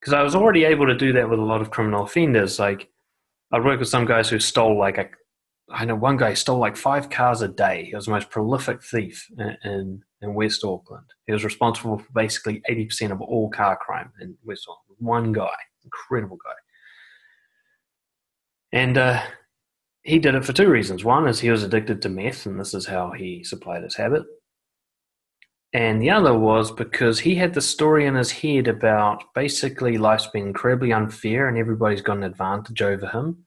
Because 0.00 0.12
I 0.12 0.22
was 0.22 0.34
already 0.34 0.64
able 0.64 0.86
to 0.86 0.96
do 0.96 1.12
that 1.14 1.28
with 1.28 1.38
a 1.38 1.44
lot 1.44 1.60
of 1.60 1.70
criminal 1.70 2.04
offenders. 2.04 2.58
Like 2.58 2.88
I'd 3.52 3.64
work 3.64 3.78
with 3.78 3.88
some 3.88 4.04
guys 4.04 4.28
who 4.28 4.38
stole 4.38 4.78
like 4.78 4.98
a, 4.98 5.08
I 5.70 5.84
know 5.84 5.96
one 5.96 6.16
guy 6.16 6.34
stole 6.34 6.58
like 6.58 6.76
five 6.76 7.10
cars 7.10 7.42
a 7.42 7.48
day. 7.48 7.84
He 7.84 7.94
was 7.94 8.06
the 8.06 8.12
most 8.12 8.30
prolific 8.30 8.82
thief 8.82 9.26
in, 9.38 9.56
in, 9.64 10.02
in 10.22 10.34
West 10.34 10.64
Auckland. 10.64 11.06
He 11.26 11.32
was 11.32 11.44
responsible 11.44 11.98
for 11.98 12.12
basically 12.14 12.62
80% 12.70 13.10
of 13.10 13.20
all 13.20 13.50
car 13.50 13.76
crime 13.76 14.12
in 14.20 14.36
West 14.44 14.66
Auckland. 14.68 14.96
One 14.98 15.32
guy, 15.32 15.54
incredible 15.84 16.38
guy. 16.44 16.54
And 18.72 18.98
uh, 18.98 19.22
he 20.02 20.18
did 20.18 20.34
it 20.34 20.44
for 20.44 20.52
two 20.52 20.68
reasons. 20.68 21.04
One 21.04 21.26
is 21.26 21.40
he 21.40 21.50
was 21.50 21.62
addicted 21.62 22.02
to 22.02 22.08
meth, 22.08 22.46
and 22.46 22.58
this 22.58 22.74
is 22.74 22.86
how 22.86 23.12
he 23.12 23.44
supplied 23.44 23.82
his 23.82 23.96
habit. 23.96 24.24
And 25.74 26.00
the 26.00 26.10
other 26.10 26.36
was 26.36 26.70
because 26.70 27.20
he 27.20 27.34
had 27.34 27.52
the 27.52 27.60
story 27.60 28.06
in 28.06 28.14
his 28.14 28.30
head 28.30 28.68
about 28.68 29.22
basically 29.34 29.98
life's 29.98 30.26
been 30.28 30.46
incredibly 30.46 30.92
unfair 30.92 31.48
and 31.48 31.58
everybody's 31.58 32.00
got 32.00 32.16
an 32.16 32.22
advantage 32.22 32.80
over 32.80 33.06
him. 33.06 33.44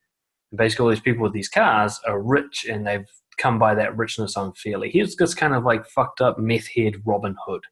And 0.51 0.57
basically, 0.57 0.83
all 0.83 0.89
these 0.89 0.99
people 0.99 1.23
with 1.23 1.33
these 1.33 1.49
cars 1.49 1.99
are 2.05 2.21
rich 2.21 2.65
and 2.69 2.85
they've 2.85 3.07
come 3.37 3.57
by 3.57 3.73
that 3.73 3.97
richness 3.97 4.35
unfairly. 4.35 4.91
He 4.91 5.01
was 5.01 5.15
just 5.15 5.37
kind 5.37 5.55
of 5.55 5.63
like 5.63 5.85
fucked 5.87 6.21
up 6.21 6.37
meth 6.37 6.67
head 6.67 7.01
Robin 7.05 7.35
Hood. 7.45 7.63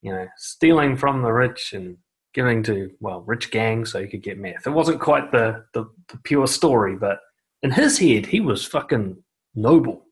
You 0.00 0.12
know, 0.12 0.28
stealing 0.36 0.96
from 0.96 1.22
the 1.22 1.32
rich 1.32 1.74
and 1.74 1.98
giving 2.34 2.64
to, 2.64 2.90
well, 2.98 3.20
rich 3.20 3.52
gangs 3.52 3.92
so 3.92 4.00
he 4.00 4.08
could 4.08 4.22
get 4.22 4.38
meth. 4.38 4.66
It 4.66 4.70
wasn't 4.70 5.00
quite 5.00 5.30
the, 5.30 5.64
the, 5.74 5.84
the 6.08 6.18
pure 6.24 6.48
story, 6.48 6.96
but 6.96 7.20
in 7.62 7.70
his 7.70 7.98
head, 7.98 8.26
he 8.26 8.40
was 8.40 8.66
fucking 8.66 9.22
noble 9.54 10.06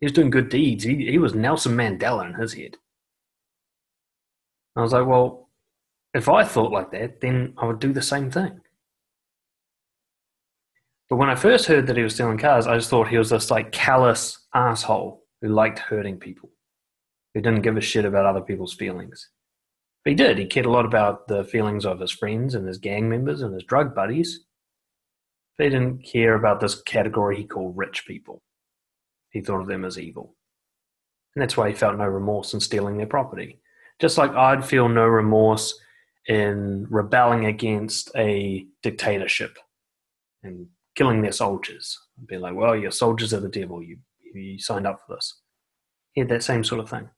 he 0.00 0.06
was 0.06 0.12
doing 0.12 0.30
good 0.30 0.48
deeds. 0.48 0.84
He, 0.84 1.10
he 1.10 1.18
was 1.18 1.34
Nelson 1.34 1.76
Mandela 1.76 2.26
in 2.26 2.34
his 2.34 2.54
head. 2.54 2.76
I 4.76 4.82
was 4.82 4.92
like, 4.92 5.06
well, 5.06 5.48
if 6.14 6.28
I 6.28 6.44
thought 6.44 6.72
like 6.72 6.92
that, 6.92 7.20
then 7.20 7.54
I 7.58 7.66
would 7.66 7.80
do 7.80 7.92
the 7.92 8.02
same 8.02 8.30
thing. 8.30 8.60
But 11.10 11.16
when 11.16 11.30
I 11.30 11.34
first 11.34 11.66
heard 11.66 11.86
that 11.86 11.96
he 11.96 12.02
was 12.02 12.14
stealing 12.14 12.38
cars, 12.38 12.66
I 12.66 12.76
just 12.76 12.90
thought 12.90 13.08
he 13.08 13.18
was 13.18 13.30
this 13.30 13.50
like 13.50 13.72
callous 13.72 14.46
asshole 14.54 15.24
who 15.40 15.48
liked 15.48 15.78
hurting 15.78 16.18
people, 16.18 16.50
who 17.34 17.40
didn't 17.40 17.62
give 17.62 17.76
a 17.76 17.80
shit 17.80 18.04
about 18.04 18.26
other 18.26 18.42
people's 18.42 18.74
feelings. 18.74 19.30
But 20.04 20.10
he 20.10 20.16
did. 20.16 20.38
He 20.38 20.46
cared 20.46 20.66
a 20.66 20.70
lot 20.70 20.84
about 20.84 21.26
the 21.26 21.44
feelings 21.44 21.84
of 21.84 21.98
his 21.98 22.10
friends 22.10 22.54
and 22.54 22.66
his 22.66 22.78
gang 22.78 23.08
members 23.08 23.42
and 23.42 23.54
his 23.54 23.64
drug 23.64 23.94
buddies. 23.94 24.44
He 25.56 25.64
didn't 25.64 26.04
care 26.04 26.34
about 26.34 26.60
this 26.60 26.80
category 26.82 27.36
he 27.36 27.44
called 27.44 27.76
rich 27.76 28.04
people. 28.06 28.42
He 29.30 29.40
thought 29.40 29.60
of 29.60 29.66
them 29.66 29.84
as 29.84 29.98
evil. 29.98 30.34
And 31.34 31.42
that's 31.42 31.56
why 31.56 31.68
he 31.68 31.74
felt 31.74 31.96
no 31.96 32.06
remorse 32.06 32.54
in 32.54 32.60
stealing 32.60 32.96
their 32.96 33.06
property. 33.06 33.60
Just 34.00 34.18
like 34.18 34.32
I'd 34.32 34.64
feel 34.64 34.88
no 34.88 35.06
remorse 35.06 35.78
in 36.26 36.86
rebelling 36.90 37.46
against 37.46 38.10
a 38.16 38.66
dictatorship 38.82 39.58
and 40.42 40.66
killing 40.94 41.22
their 41.22 41.32
soldiers. 41.32 41.98
I'd 42.18 42.26
be 42.26 42.38
like, 42.38 42.54
well, 42.54 42.76
your 42.76 42.90
soldiers 42.90 43.32
are 43.32 43.40
the 43.40 43.48
devil. 43.48 43.82
You, 43.82 43.98
you 44.34 44.58
signed 44.58 44.86
up 44.86 45.00
for 45.06 45.14
this. 45.14 45.40
He 46.12 46.20
had 46.20 46.28
that 46.30 46.42
same 46.42 46.64
sort 46.64 46.80
of 46.80 46.90
thing. 46.90 47.08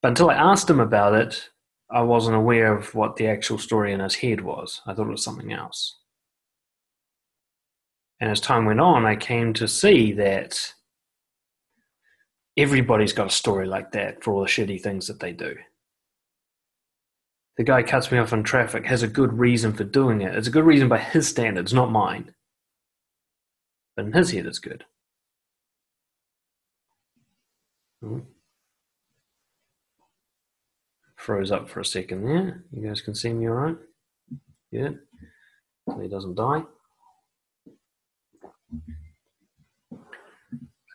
But 0.00 0.08
until 0.08 0.30
I 0.30 0.34
asked 0.34 0.68
him 0.68 0.80
about 0.80 1.14
it, 1.14 1.50
I 1.90 2.02
wasn't 2.02 2.36
aware 2.36 2.76
of 2.76 2.94
what 2.94 3.16
the 3.16 3.28
actual 3.28 3.58
story 3.58 3.92
in 3.92 4.00
his 4.00 4.16
head 4.16 4.40
was. 4.40 4.80
I 4.86 4.94
thought 4.94 5.06
it 5.06 5.10
was 5.10 5.24
something 5.24 5.52
else. 5.52 5.98
And 8.22 8.30
as 8.30 8.40
time 8.40 8.66
went 8.66 8.78
on, 8.78 9.04
I 9.04 9.16
came 9.16 9.52
to 9.54 9.66
see 9.66 10.12
that 10.12 10.74
everybody's 12.56 13.12
got 13.12 13.26
a 13.26 13.30
story 13.30 13.66
like 13.66 13.90
that 13.92 14.22
for 14.22 14.32
all 14.32 14.42
the 14.42 14.46
shitty 14.46 14.80
things 14.80 15.08
that 15.08 15.18
they 15.18 15.32
do. 15.32 15.56
The 17.56 17.64
guy 17.64 17.82
cuts 17.82 18.12
me 18.12 18.18
off 18.18 18.32
in 18.32 18.44
traffic 18.44 18.86
has 18.86 19.02
a 19.02 19.08
good 19.08 19.32
reason 19.32 19.72
for 19.72 19.82
doing 19.82 20.20
it. 20.20 20.36
It's 20.36 20.46
a 20.46 20.52
good 20.52 20.62
reason 20.62 20.88
by 20.88 20.98
his 20.98 21.26
standards, 21.26 21.74
not 21.74 21.90
mine. 21.90 22.32
But 23.96 24.06
in 24.06 24.12
his 24.12 24.30
head, 24.30 24.46
it's 24.46 24.60
good. 24.60 24.84
Hmm. 28.00 28.20
Froze 31.16 31.50
up 31.50 31.68
for 31.68 31.80
a 31.80 31.84
second 31.84 32.24
there. 32.24 32.62
You 32.70 32.86
guys 32.86 33.00
can 33.00 33.16
see 33.16 33.32
me 33.32 33.48
all 33.48 33.54
right? 33.54 33.76
Yeah. 34.70 34.90
so 35.88 35.98
he 35.98 36.06
doesn't 36.06 36.36
die. 36.36 36.62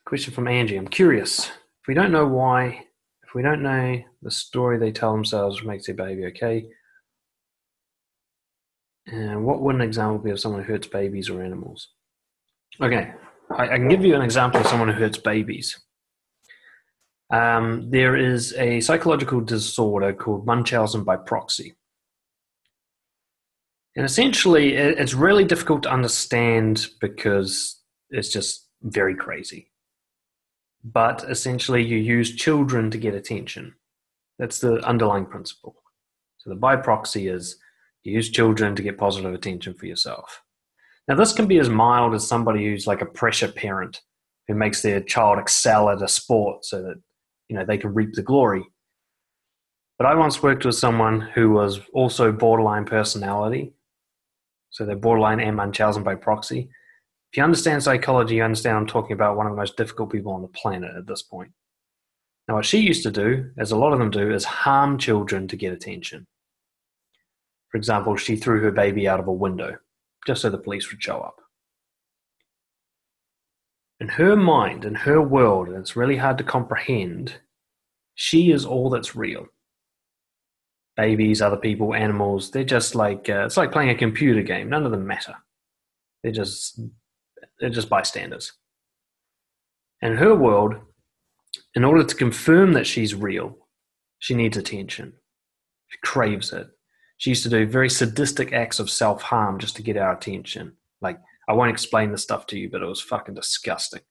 Question 0.05 0.33
from 0.33 0.47
Angie. 0.47 0.77
I'm 0.77 0.87
curious. 0.87 1.47
If 1.47 1.87
we 1.87 1.93
don't 1.93 2.11
know 2.11 2.27
why, 2.27 2.85
if 3.23 3.33
we 3.35 3.41
don't 3.41 3.61
know 3.61 4.01
the 4.21 4.31
story 4.31 4.77
they 4.77 4.91
tell 4.91 5.11
themselves 5.11 5.63
makes 5.63 5.85
their 5.85 5.95
baby 5.95 6.25
okay, 6.25 6.67
and 9.07 9.45
what 9.45 9.61
would 9.61 9.75
an 9.75 9.81
example 9.81 10.19
be 10.19 10.31
of 10.31 10.39
someone 10.39 10.63
who 10.63 10.73
hurts 10.73 10.87
babies 10.87 11.29
or 11.29 11.41
animals? 11.41 11.89
Okay, 12.81 13.13
I, 13.51 13.63
I 13.63 13.77
can 13.77 13.87
give 13.87 14.03
you 14.03 14.15
an 14.15 14.21
example 14.21 14.59
of 14.59 14.67
someone 14.67 14.89
who 14.89 14.99
hurts 14.99 15.17
babies. 15.17 15.79
Um, 17.29 17.89
there 17.89 18.15
is 18.17 18.53
a 18.53 18.81
psychological 18.81 19.41
disorder 19.41 20.13
called 20.13 20.45
Munchausen 20.45 21.03
by 21.03 21.17
proxy. 21.17 21.76
And 23.97 24.05
essentially, 24.05 24.75
it's 24.75 25.15
really 25.15 25.43
difficult 25.43 25.81
to 25.83 25.91
understand 25.91 26.85
because 27.01 27.81
it's 28.11 28.29
just 28.29 28.67
very 28.83 29.15
crazy. 29.15 29.71
But 30.83 31.25
essentially, 31.27 31.83
you 31.83 31.97
use 31.97 32.35
children 32.35 32.91
to 32.91 32.99
get 32.99 33.15
attention. 33.15 33.73
That's 34.37 34.59
the 34.59 34.75
underlying 34.85 35.25
principle. 35.25 35.75
So 36.37 36.51
the 36.51 36.55
by 36.55 36.75
proxy 36.75 37.27
is 37.27 37.57
you 38.03 38.13
use 38.13 38.29
children 38.29 38.75
to 38.75 38.83
get 38.83 38.99
positive 38.99 39.33
attention 39.33 39.73
for 39.73 39.87
yourself. 39.87 40.43
Now, 41.07 41.15
this 41.15 41.33
can 41.33 41.47
be 41.47 41.57
as 41.57 41.67
mild 41.67 42.13
as 42.13 42.27
somebody 42.27 42.65
who's 42.65 42.85
like 42.85 43.01
a 43.01 43.05
pressure 43.05 43.51
parent 43.51 44.01
who 44.47 44.53
makes 44.53 44.83
their 44.83 45.01
child 45.01 45.39
excel 45.39 45.89
at 45.89 46.03
a 46.03 46.07
sport 46.07 46.65
so 46.65 46.83
that 46.83 47.01
you 47.49 47.57
know 47.57 47.65
they 47.65 47.79
can 47.79 47.95
reap 47.95 48.13
the 48.13 48.21
glory. 48.21 48.63
But 49.97 50.05
I 50.05 50.13
once 50.13 50.43
worked 50.43 50.65
with 50.65 50.75
someone 50.75 51.19
who 51.19 51.49
was 51.49 51.79
also 51.93 52.31
borderline 52.31 52.85
personality, 52.85 53.73
so 54.77 54.85
they're 54.85 54.95
borderline 54.95 55.39
and 55.39 55.55
Munchausen 55.55 56.03
by 56.03 56.13
proxy. 56.13 56.69
If 57.31 57.37
you 57.37 57.43
understand 57.43 57.81
psychology, 57.81 58.35
you 58.35 58.43
understand 58.43 58.77
I'm 58.77 58.85
talking 58.85 59.13
about 59.13 59.35
one 59.35 59.47
of 59.47 59.51
the 59.51 59.57
most 59.57 59.75
difficult 59.75 60.11
people 60.11 60.33
on 60.33 60.43
the 60.43 60.47
planet 60.49 60.95
at 60.95 61.07
this 61.07 61.23
point. 61.23 61.51
Now, 62.47 62.55
what 62.55 62.65
she 62.65 62.77
used 62.77 63.01
to 63.01 63.11
do, 63.11 63.49
as 63.57 63.71
a 63.71 63.75
lot 63.75 63.91
of 63.91 63.97
them 63.97 64.11
do, 64.11 64.31
is 64.31 64.45
harm 64.45 64.99
children 64.99 65.47
to 65.47 65.55
get 65.55 65.73
attention. 65.73 66.27
For 67.69 67.77
example, 67.77 68.15
she 68.17 68.35
threw 68.35 68.61
her 68.61 68.71
baby 68.71 69.07
out 69.07 69.19
of 69.19 69.27
a 69.27 69.33
window 69.33 69.77
just 70.27 70.43
so 70.43 70.51
the 70.51 70.59
police 70.59 70.91
would 70.91 71.01
show 71.01 71.21
up. 71.21 71.41
In 73.99 74.09
her 74.09 74.35
mind, 74.35 74.85
in 74.85 74.93
her 74.93 75.23
world, 75.23 75.69
and 75.69 75.77
it's 75.77 75.95
really 75.95 76.17
hard 76.17 76.37
to 76.37 76.43
comprehend, 76.43 77.33
she 78.13 78.51
is 78.51 78.63
all 78.63 78.91
that's 78.91 79.15
real. 79.15 79.47
Babies, 80.97 81.41
other 81.41 81.57
people, 81.57 81.93
animals, 81.93 82.51
they're 82.51 82.63
just 82.63 82.95
like, 82.95 83.29
uh, 83.29 83.45
it's 83.45 83.55
like 83.57 83.71
playing 83.71 83.91
a 83.91 83.95
computer 83.95 84.41
game. 84.41 84.69
None 84.69 84.83
of 84.83 84.91
them 84.91 85.05
matter. 85.05 85.35
They're 86.23 86.31
just, 86.31 86.81
they're 87.59 87.69
just 87.69 87.89
bystanders. 87.89 88.53
In 90.01 90.17
her 90.17 90.35
world, 90.35 90.75
in 91.75 91.83
order 91.83 92.03
to 92.03 92.15
confirm 92.15 92.73
that 92.73 92.87
she's 92.87 93.15
real, 93.15 93.57
she 94.19 94.33
needs 94.33 94.57
attention. 94.57 95.13
She 95.87 95.97
craves 96.03 96.51
it. 96.51 96.67
She 97.17 97.31
used 97.31 97.43
to 97.43 97.49
do 97.49 97.65
very 97.65 97.89
sadistic 97.89 98.53
acts 98.53 98.79
of 98.79 98.89
self 98.89 99.21
harm 99.21 99.59
just 99.59 99.75
to 99.77 99.83
get 99.83 99.97
our 99.97 100.13
attention. 100.13 100.73
Like, 101.01 101.19
I 101.47 101.53
won't 101.53 101.71
explain 101.71 102.11
the 102.11 102.17
stuff 102.17 102.45
to 102.47 102.57
you, 102.57 102.69
but 102.69 102.81
it 102.81 102.87
was 102.87 103.01
fucking 103.01 103.35
disgusting 103.35 104.01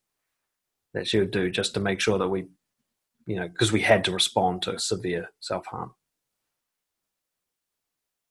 that 0.95 1.07
she 1.07 1.19
would 1.19 1.31
do 1.31 1.51
just 1.51 1.75
to 1.75 1.81
make 1.81 2.01
sure 2.01 2.19
that 2.19 2.29
we, 2.29 2.47
you 3.27 3.37
know, 3.37 3.49
because 3.49 3.73
we 3.73 3.81
had 3.81 4.05
to 4.05 4.13
respond 4.13 4.63
to 4.63 4.79
severe 4.79 5.31
self 5.41 5.67
harm. 5.67 5.93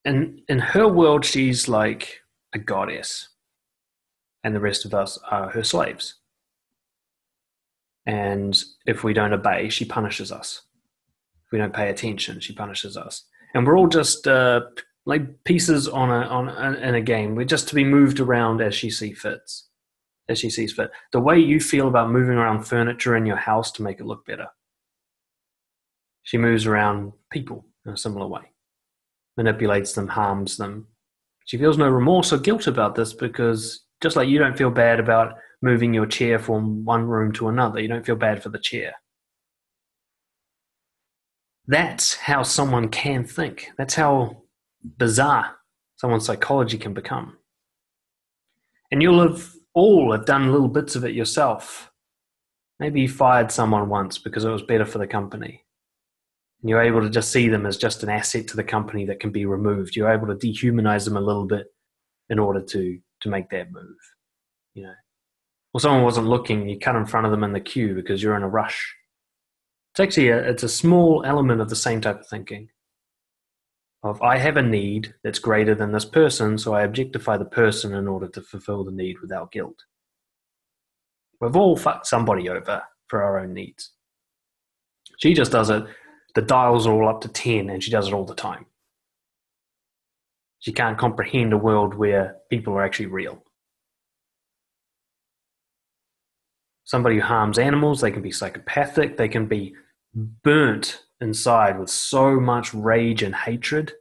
And 0.06 0.42
in 0.48 0.60
her 0.60 0.88
world, 0.88 1.26
she's 1.26 1.68
like 1.68 2.22
a 2.54 2.60
goddess, 2.60 3.30
and 4.44 4.56
the 4.56 4.60
rest 4.60 4.86
of 4.86 4.94
us 4.94 5.18
are 5.30 5.50
her 5.50 5.64
slaves. 5.64 6.16
And 8.06 8.56
if 8.86 9.04
we 9.04 9.14
don't 9.14 9.34
obey, 9.34 9.70
she 9.70 9.84
punishes 9.84 10.32
us. 10.32 10.62
If 11.46 11.52
we 11.52 11.58
don't 11.58 11.74
pay 11.74 11.90
attention, 11.90 12.40
she 12.40 12.54
punishes 12.54 12.96
us 12.96 13.26
and 13.56 13.66
we're 13.66 13.78
all 13.78 13.88
just 13.88 14.28
uh, 14.28 14.62
like 15.06 15.44
pieces 15.46 15.88
on 15.88 16.12
a 16.12 16.28
on 16.28 16.50
a, 16.50 16.74
in 16.88 16.94
a 16.94 17.02
game. 17.02 17.36
We're 17.36 17.46
just 17.46 17.68
to 17.70 17.76
be 17.76 17.86
moved 17.86 18.20
around 18.20 18.62
as 18.62 18.76
she 18.76 18.92
sees 18.92 19.20
fits, 19.20 19.70
as 20.30 20.38
she 20.38 20.50
sees 20.50 20.74
fit. 20.74 20.92
The 21.14 21.22
way 21.22 21.40
you 21.40 21.60
feel 21.60 21.88
about 21.88 22.12
moving 22.12 22.38
around 22.38 22.64
furniture 22.64 23.16
in 23.16 23.26
your 23.26 23.38
house 23.38 23.72
to 23.74 23.82
make 23.84 24.00
it 24.00 24.06
look 24.06 24.26
better. 24.26 24.48
She 26.24 26.38
moves 26.38 26.66
around 26.66 27.14
people 27.32 27.66
in 27.86 27.94
a 27.94 27.98
similar 27.98 28.28
way, 28.28 28.42
manipulates 29.38 29.94
them, 29.94 30.08
harms 30.08 30.58
them. 30.58 30.88
She 31.46 31.58
feels 31.58 31.78
no 31.78 31.90
remorse 31.90 32.34
or 32.34 32.38
guilt 32.38 32.68
about 32.68 32.96
this 32.96 33.14
because 33.14 33.84
just 34.02 34.16
like 34.16 34.28
you 34.28 34.40
don't 34.40 34.58
feel 34.58 34.72
bad 34.72 35.00
about 35.00 35.36
moving 35.62 35.94
your 35.94 36.06
chair 36.06 36.40
from 36.40 36.86
one 36.86 37.04
room 37.04 37.32
to 37.34 37.48
another, 37.48 37.80
you 37.80 37.88
don't 37.88 38.06
feel 38.06 38.16
bad 38.16 38.42
for 38.42 38.50
the 38.50 38.60
chair. 38.60 38.94
That's 41.68 42.16
how 42.16 42.44
someone 42.44 42.90
can 42.90 43.24
think. 43.24 43.70
That's 43.78 43.96
how 43.96 44.44
bizarre 44.84 45.56
someone's 45.98 46.26
psychology 46.26 46.78
can 46.78 46.94
become. 46.94 47.38
And 48.92 49.02
you'll 49.02 49.28
have 49.28 49.52
all 49.74 50.12
have 50.12 50.26
done 50.26 50.52
little 50.52 50.68
bits 50.68 50.96
of 50.96 51.04
it 51.04 51.16
yourself. 51.16 51.92
Maybe 52.80 53.02
you 53.02 53.10
fired 53.10 53.52
someone 53.52 53.90
once 53.90 54.18
because 54.18 54.46
it 54.46 54.50
was 54.50 54.62
better 54.62 54.86
for 54.86 55.00
the 55.00 55.08
company. 55.08 55.65
And 56.66 56.70
you're 56.70 56.82
able 56.82 57.02
to 57.02 57.12
just 57.12 57.32
see 57.32 57.48
them 57.48 57.68
as 57.68 57.78
just 57.78 58.02
an 58.02 58.10
asset 58.10 58.48
to 58.48 58.56
the 58.56 58.64
company 58.64 59.06
that 59.06 59.20
can 59.20 59.30
be 59.30 59.46
removed. 59.46 59.96
You're 59.96 60.12
able 60.12 60.26
to 60.28 60.34
dehumanize 60.34 61.06
them 61.06 61.16
a 61.16 61.22
little 61.22 61.46
bit 61.46 61.68
in 62.30 62.40
order 62.40 62.62
to 62.62 63.00
to 63.22 63.30
make 63.30 63.50
that 63.52 63.72
move. 63.72 63.96
You 64.74 64.84
know. 64.84 64.94
Or 65.74 65.80
someone 65.80 66.04
wasn't 66.04 66.28
looking, 66.28 66.68
you 66.68 66.80
cut 66.80 66.96
in 66.96 67.06
front 67.06 67.28
of 67.28 67.32
them 67.32 67.44
in 67.44 67.54
the 67.54 67.60
queue 67.60 67.94
because 67.94 68.24
you're 68.24 68.36
in 68.36 68.44
a 68.44 68.50
rush 68.50 68.96
it's 69.96 70.02
actually 70.02 70.28
a, 70.28 70.38
it's 70.40 70.64
a 70.64 70.68
small 70.68 71.24
element 71.26 71.62
of 71.62 71.70
the 71.70 71.76
same 71.78 72.02
type 72.02 72.20
of 72.20 72.28
thinking. 72.28 72.68
Of 74.04 74.22
I 74.22 74.38
have 74.40 74.58
a 74.58 74.62
need 74.62 75.14
that's 75.24 75.40
greater 75.40 75.74
than 75.74 75.94
this 75.94 76.04
person, 76.04 76.58
so 76.58 76.74
I 76.74 76.84
objectify 76.84 77.38
the 77.38 77.46
person 77.46 77.94
in 77.94 78.06
order 78.06 78.28
to 78.28 78.42
fulfill 78.42 78.84
the 78.84 78.92
need 78.92 79.22
without 79.22 79.54
guilt. 79.54 79.86
We've 81.40 81.56
all 81.56 81.78
fucked 81.78 82.08
somebody 82.08 82.50
over 82.50 82.84
for 83.08 83.24
our 83.24 83.40
own 83.40 83.54
needs. 83.54 83.94
She 85.20 85.34
just 85.34 85.54
does 85.54 85.70
it. 85.70 85.86
The 86.36 86.42
dials 86.42 86.86
are 86.86 86.94
all 86.94 87.10
up 87.10 87.22
to 87.22 87.30
10 87.30 87.70
and 87.70 87.84
she 87.84 87.92
does 87.92 88.08
it 88.08 88.14
all 88.14 88.26
the 88.26 88.36
time. 88.36 88.66
She 90.60 90.74
can't 90.74 90.98
comprehend 90.98 91.54
a 91.54 91.58
world 91.58 91.96
where 91.96 92.38
people 92.50 92.74
are 92.74 92.84
actually 92.84 93.06
real. 93.08 93.44
Somebody 96.84 97.16
who 97.16 97.22
harms 97.22 97.58
animals, 97.58 98.02
they 98.02 98.12
can 98.12 98.22
be 98.22 98.32
psychopathic, 98.32 99.18
they 99.18 99.30
can 99.30 99.48
be 99.48 99.76
burnt 100.14 101.04
inside 101.22 101.80
with 101.80 101.90
so 101.90 102.40
much 102.40 102.74
rage 102.74 103.24
and 103.24 103.34
hatred. 103.34 103.94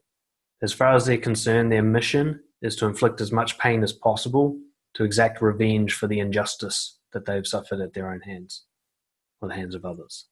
As 0.62 0.72
far 0.72 0.94
as 0.94 1.06
they're 1.06 1.18
concerned, 1.18 1.70
their 1.70 1.82
mission 1.82 2.40
is 2.62 2.76
to 2.76 2.86
inflict 2.86 3.20
as 3.20 3.32
much 3.32 3.58
pain 3.58 3.82
as 3.82 3.92
possible 3.92 4.58
to 4.94 5.04
exact 5.04 5.40
revenge 5.40 5.94
for 5.94 6.06
the 6.06 6.18
injustice 6.18 6.98
that 7.12 7.26
they've 7.26 7.46
suffered 7.46 7.80
at 7.80 7.94
their 7.94 8.10
own 8.10 8.20
hands 8.20 8.64
or 9.40 9.48
the 9.48 9.54
hands 9.54 9.74
of 9.74 9.84
others. 9.84 10.26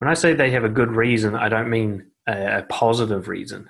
When 0.00 0.10
I 0.10 0.14
say 0.14 0.32
they 0.32 0.50
have 0.50 0.64
a 0.64 0.70
good 0.70 0.90
reason, 0.90 1.36
I 1.36 1.50
don't 1.50 1.68
mean 1.68 2.06
a, 2.26 2.58
a 2.58 2.62
positive 2.62 3.28
reason. 3.28 3.68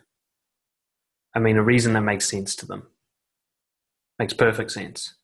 I 1.34 1.40
mean 1.40 1.56
a 1.56 1.62
reason 1.62 1.92
that 1.94 2.02
makes 2.02 2.28
sense 2.28 2.54
to 2.56 2.66
them. 2.66 2.86
Makes 4.18 4.34
perfect 4.34 4.70
sense. 4.70 5.14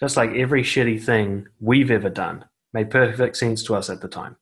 Just 0.00 0.16
like 0.16 0.30
every 0.30 0.62
shitty 0.62 1.02
thing 1.02 1.48
we've 1.60 1.90
ever 1.90 2.08
done 2.08 2.46
made 2.72 2.90
perfect 2.90 3.36
sense 3.36 3.62
to 3.64 3.74
us 3.74 3.90
at 3.90 4.00
the 4.00 4.08
time. 4.08 4.36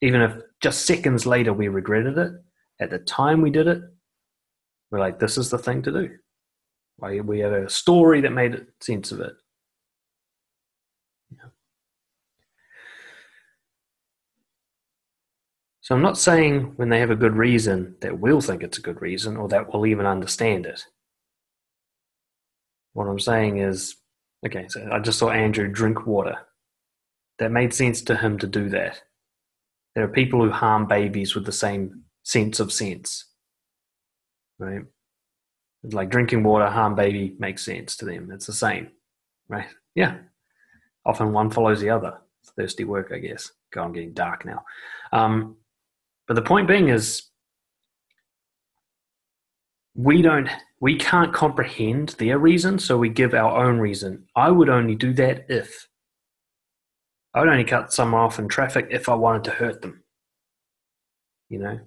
Even 0.00 0.20
if 0.20 0.36
just 0.60 0.86
seconds 0.86 1.26
later 1.26 1.52
we 1.52 1.68
regretted 1.68 2.18
it, 2.18 2.32
at 2.80 2.90
the 2.90 2.98
time 2.98 3.40
we 3.40 3.50
did 3.50 3.66
it, 3.66 3.82
we're 4.90 5.00
like, 5.00 5.18
this 5.18 5.38
is 5.38 5.50
the 5.50 5.58
thing 5.58 5.82
to 5.82 5.90
do. 5.90 6.10
Like 6.98 7.22
we 7.24 7.40
had 7.40 7.52
a 7.52 7.68
story 7.68 8.20
that 8.20 8.30
made 8.30 8.64
sense 8.80 9.10
of 9.10 9.20
it. 9.20 9.32
So 15.86 15.94
I'm 15.94 16.02
not 16.02 16.18
saying 16.18 16.72
when 16.74 16.88
they 16.88 16.98
have 16.98 17.12
a 17.12 17.14
good 17.14 17.36
reason 17.36 17.94
that 18.00 18.18
we'll 18.18 18.40
think 18.40 18.64
it's 18.64 18.78
a 18.78 18.82
good 18.82 19.00
reason 19.00 19.36
or 19.36 19.46
that 19.50 19.72
we'll 19.72 19.86
even 19.86 20.04
understand 20.04 20.66
it. 20.66 20.84
What 22.92 23.06
I'm 23.06 23.20
saying 23.20 23.58
is, 23.58 23.94
okay, 24.44 24.66
so 24.68 24.88
I 24.90 24.98
just 24.98 25.20
saw 25.20 25.30
Andrew 25.30 25.68
drink 25.68 26.04
water 26.04 26.38
that 27.38 27.52
made 27.52 27.72
sense 27.72 28.02
to 28.02 28.16
him 28.16 28.36
to 28.38 28.48
do 28.48 28.68
that. 28.70 29.00
There 29.94 30.02
are 30.02 30.08
people 30.08 30.42
who 30.42 30.50
harm 30.50 30.88
babies 30.88 31.36
with 31.36 31.46
the 31.46 31.52
same 31.52 32.02
sense 32.24 32.58
of 32.58 32.72
sense, 32.72 33.24
right? 34.58 34.82
Like 35.84 36.10
drinking 36.10 36.42
water, 36.42 36.66
harm 36.66 36.96
baby 36.96 37.36
makes 37.38 37.64
sense 37.64 37.96
to 37.98 38.06
them. 38.06 38.32
It's 38.32 38.46
the 38.46 38.52
same, 38.52 38.88
right? 39.48 39.68
Yeah. 39.94 40.16
Often 41.04 41.32
one 41.32 41.50
follows 41.50 41.80
the 41.80 41.90
other. 41.90 42.18
It's 42.42 42.50
thirsty 42.50 42.82
work, 42.82 43.12
I 43.14 43.18
guess. 43.18 43.52
God, 43.72 43.84
I'm 43.84 43.92
getting 43.92 44.14
dark 44.14 44.44
now. 44.44 44.64
Um, 45.12 45.58
but 46.26 46.34
the 46.34 46.42
point 46.42 46.68
being 46.68 46.88
is, 46.88 47.22
we 49.94 50.20
don't 50.20 50.48
we 50.80 50.96
can't 50.96 51.32
comprehend 51.32 52.10
their 52.18 52.38
reason, 52.38 52.78
so 52.78 52.98
we 52.98 53.08
give 53.08 53.32
our 53.32 53.64
own 53.64 53.78
reason. 53.78 54.26
I 54.36 54.50
would 54.50 54.68
only 54.68 54.94
do 54.94 55.14
that 55.14 55.46
if 55.48 55.88
I 57.32 57.40
would 57.40 57.48
only 57.48 57.64
cut 57.64 57.92
someone 57.92 58.22
off 58.22 58.38
in 58.38 58.48
traffic 58.48 58.88
if 58.90 59.08
I 59.08 59.14
wanted 59.14 59.44
to 59.44 59.50
hurt 59.52 59.82
them. 59.82 60.02
You 61.48 61.58
know, 61.60 61.80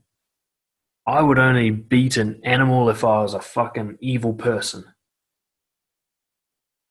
I 1.05 1.21
would 1.21 1.39
only 1.39 1.71
beat 1.71 2.17
an 2.17 2.39
animal 2.43 2.89
if 2.89 3.03
I 3.03 3.21
was 3.21 3.33
a 3.33 3.41
fucking 3.41 3.97
evil 3.99 4.33
person. 4.33 4.85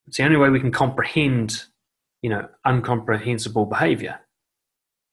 It's 0.07 0.17
the 0.17 0.25
only 0.25 0.39
way 0.39 0.51
we 0.51 0.61
can 0.61 0.73
comprehend, 0.73 1.65
you 2.23 2.31
know, 2.31 2.49
incomprehensible 2.67 3.67
behavior. 3.67 4.21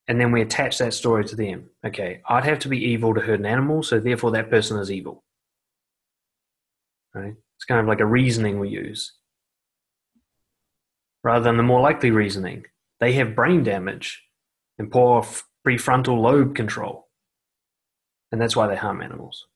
And 0.07 0.21
then 0.21 0.31
we 0.31 0.41
attach 0.41 0.77
that 0.77 0.93
story 0.93 1.25
to 1.25 1.35
them. 1.35 1.69
Okay, 1.85 2.21
I'd 2.29 2.45
have 2.45 2.59
to 2.59 2.69
be 2.69 2.77
evil 2.77 3.13
to 3.13 3.21
hurt 3.21 3.39
an 3.39 3.45
animal, 3.45 3.81
so 3.81 3.99
therefore 3.99 4.31
that 4.31 4.49
person 4.49 4.77
is 4.77 4.91
evil. 4.91 5.23
Right? 7.13 7.33
It's 7.55 7.65
kind 7.65 7.81
of 7.81 7.87
like 7.87 8.01
a 8.01 8.05
reasoning 8.05 8.59
we 8.59 8.69
use. 8.69 9.13
Rather 11.23 11.43
than 11.43 11.57
the 11.57 11.63
more 11.63 11.81
likely 11.81 12.11
reasoning, 12.11 12.65
they 12.99 13.13
have 13.13 13.35
brain 13.35 13.63
damage 13.63 14.21
and 14.77 14.91
poor 14.91 15.25
prefrontal 15.65 16.21
lobe 16.21 16.55
control. 16.55 17.07
And 18.31 18.39
that's 18.39 18.55
why 18.55 18.67
they 18.67 18.75
harm 18.75 19.01
animals. 19.01 19.47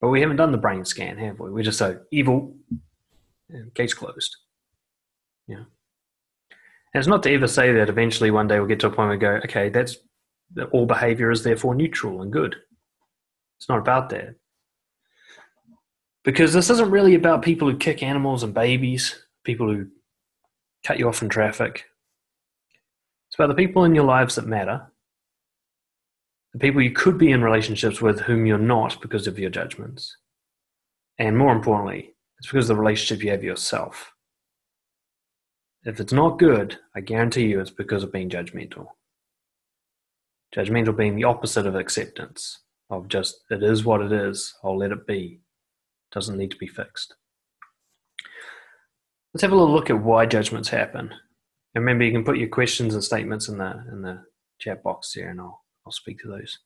But 0.00 0.10
we 0.10 0.20
haven't 0.20 0.36
done 0.36 0.52
the 0.52 0.58
brain 0.58 0.84
scan, 0.84 1.18
have 1.18 1.40
we? 1.40 1.50
We're 1.50 1.64
just 1.64 1.78
so 1.78 2.00
evil, 2.10 2.54
case 3.74 3.92
closed. 3.92 4.36
Yeah. 5.46 5.64
And 6.92 7.00
it's 7.00 7.08
not 7.08 7.22
to 7.22 7.32
ever 7.32 7.46
say 7.46 7.72
that 7.72 7.88
eventually 7.88 8.30
one 8.30 8.48
day 8.48 8.58
we'll 8.58 8.68
get 8.68 8.80
to 8.80 8.88
a 8.88 8.90
point 8.90 9.08
where 9.08 9.10
we 9.10 9.16
go, 9.18 9.40
okay, 9.44 9.68
that's 9.68 9.96
all 10.72 10.86
behavior 10.86 11.30
is 11.30 11.44
therefore 11.44 11.74
neutral 11.74 12.22
and 12.22 12.32
good. 12.32 12.56
It's 13.58 13.68
not 13.68 13.78
about 13.78 14.08
that. 14.10 14.34
Because 16.24 16.52
this 16.52 16.70
isn't 16.70 16.90
really 16.90 17.14
about 17.14 17.42
people 17.42 17.70
who 17.70 17.76
kick 17.76 18.02
animals 18.02 18.42
and 18.42 18.52
babies, 18.52 19.24
people 19.44 19.68
who 19.68 19.86
cut 20.84 20.98
you 20.98 21.08
off 21.08 21.22
in 21.22 21.28
traffic. 21.28 21.84
It's 23.28 23.36
about 23.38 23.48
the 23.48 23.54
people 23.54 23.84
in 23.84 23.94
your 23.94 24.04
lives 24.04 24.34
that 24.34 24.46
matter, 24.46 24.90
the 26.52 26.58
people 26.58 26.82
you 26.82 26.90
could 26.90 27.16
be 27.16 27.30
in 27.30 27.42
relationships 27.42 28.00
with 28.00 28.20
whom 28.20 28.44
you're 28.44 28.58
not 28.58 29.00
because 29.00 29.28
of 29.28 29.38
your 29.38 29.50
judgments. 29.50 30.16
And 31.18 31.38
more 31.38 31.52
importantly, 31.52 32.14
it's 32.38 32.48
because 32.48 32.68
of 32.68 32.76
the 32.76 32.82
relationship 32.82 33.24
you 33.24 33.30
have 33.30 33.44
yourself. 33.44 34.12
If 35.84 35.98
it's 35.98 36.12
not 36.12 36.38
good, 36.38 36.78
I 36.94 37.00
guarantee 37.00 37.46
you 37.46 37.60
it's 37.60 37.70
because 37.70 38.02
of 38.02 38.12
being 38.12 38.28
judgmental. 38.28 38.86
Judgmental 40.54 40.96
being 40.96 41.16
the 41.16 41.24
opposite 41.24 41.66
of 41.66 41.74
acceptance, 41.74 42.58
of 42.90 43.08
just, 43.08 43.44
it 43.50 43.62
is 43.62 43.84
what 43.84 44.02
it 44.02 44.12
is, 44.12 44.54
I'll 44.62 44.76
let 44.76 44.92
it 44.92 45.06
be 45.06 45.40
It 45.40 46.14
doesn't 46.14 46.36
need 46.36 46.50
to 46.50 46.58
be 46.58 46.66
fixed. 46.66 47.14
Let's 49.32 49.42
have 49.42 49.52
a 49.52 49.54
little 49.54 49.72
look 49.72 49.90
at 49.90 50.02
why 50.02 50.26
judgments 50.26 50.68
happen. 50.68 51.10
And 51.74 51.84
remember, 51.84 52.04
you 52.04 52.12
can 52.12 52.24
put 52.24 52.38
your 52.38 52.48
questions 52.48 52.94
and 52.94 53.04
statements 53.04 53.48
in 53.48 53.58
the 53.58 53.84
in 53.92 54.02
the 54.02 54.24
chat 54.58 54.82
box 54.82 55.12
there, 55.14 55.30
and 55.30 55.40
I'll 55.40 55.62
I'll 55.86 55.92
speak 55.92 56.18
to 56.20 56.28
those. 56.28 56.58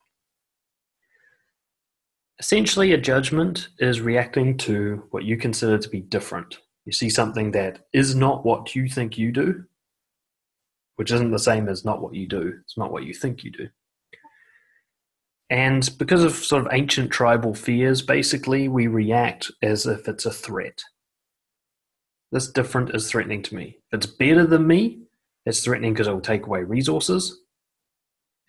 Essentially, 2.38 2.92
a 2.92 2.98
judgment 2.98 3.68
is 3.78 4.00
reacting 4.00 4.56
to 4.58 5.04
what 5.10 5.24
you 5.24 5.36
consider 5.36 5.78
to 5.78 5.88
be 5.88 6.00
different. 6.00 6.58
You 6.84 6.92
see 6.92 7.08
something 7.08 7.52
that 7.52 7.86
is 7.92 8.14
not 8.14 8.44
what 8.44 8.74
you 8.74 8.88
think 8.88 9.16
you 9.16 9.32
do, 9.32 9.64
which 10.96 11.10
isn't 11.10 11.30
the 11.30 11.38
same 11.38 11.68
as 11.68 11.84
not 11.84 12.02
what 12.02 12.14
you 12.14 12.28
do. 12.28 12.58
It's 12.62 12.76
not 12.76 12.92
what 12.92 13.04
you 13.04 13.14
think 13.14 13.42
you 13.42 13.50
do. 13.50 13.68
And 15.50 15.88
because 15.98 16.24
of 16.24 16.32
sort 16.32 16.66
of 16.66 16.72
ancient 16.72 17.10
tribal 17.10 17.54
fears, 17.54 18.02
basically, 18.02 18.68
we 18.68 18.86
react 18.86 19.50
as 19.62 19.86
if 19.86 20.08
it's 20.08 20.26
a 20.26 20.32
threat. 20.32 20.82
This 22.32 22.50
different 22.50 22.94
is 22.94 23.10
threatening 23.10 23.42
to 23.44 23.54
me. 23.54 23.78
If 23.92 23.98
it's 23.98 24.06
better 24.06 24.46
than 24.46 24.66
me, 24.66 25.02
it's 25.46 25.62
threatening 25.62 25.92
because 25.92 26.08
it 26.08 26.12
will 26.12 26.20
take 26.20 26.46
away 26.46 26.62
resources 26.64 27.40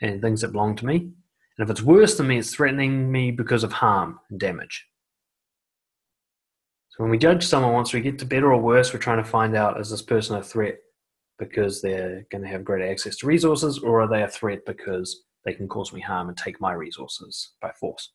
and 0.02 0.22
things 0.22 0.42
that 0.42 0.54
belong 0.54 0.76
to 0.78 0.86
me. 0.86 0.96
And 0.96 1.14
if 1.60 1.70
it's 1.70 1.82
worse 1.82 2.18
than 2.18 2.28
me, 2.28 2.40
it's 2.40 2.54
threatening 2.54 3.12
me 3.12 3.32
because 3.32 3.64
of 3.64 3.74
harm 3.74 4.20
and 4.30 4.40
damage. 4.40 4.86
So 6.96 7.04
when 7.04 7.12
we 7.12 7.18
judge 7.18 7.46
someone, 7.46 7.74
once 7.74 7.94
we 7.94 8.00
get 8.00 8.18
to 8.20 8.26
better 8.26 8.54
or 8.54 8.62
worse, 8.62 8.94
we're 8.94 9.00
trying 9.00 9.22
to 9.22 9.30
find 9.30 9.54
out 9.54 9.82
is 9.82 9.90
this 9.90 10.02
person 10.02 10.38
a 10.38 10.42
threat 10.42 10.78
because 11.38 11.82
they're 11.82 12.26
going 12.32 12.42
to 12.42 12.48
have 12.48 12.64
greater 12.64 12.90
access 12.90 13.18
to 13.18 13.28
resources, 13.28 13.80
or 13.80 14.02
are 14.02 14.08
they 14.08 14.24
a 14.24 14.28
threat 14.30 14.60
because 14.66 15.24
they 15.44 15.54
can 15.54 15.68
cause 15.68 15.92
me 15.92 16.00
harm 16.00 16.30
and 16.30 16.38
take 16.38 16.62
my 16.62 16.72
resources 16.72 17.52
by 17.62 17.72
force. 17.80 18.12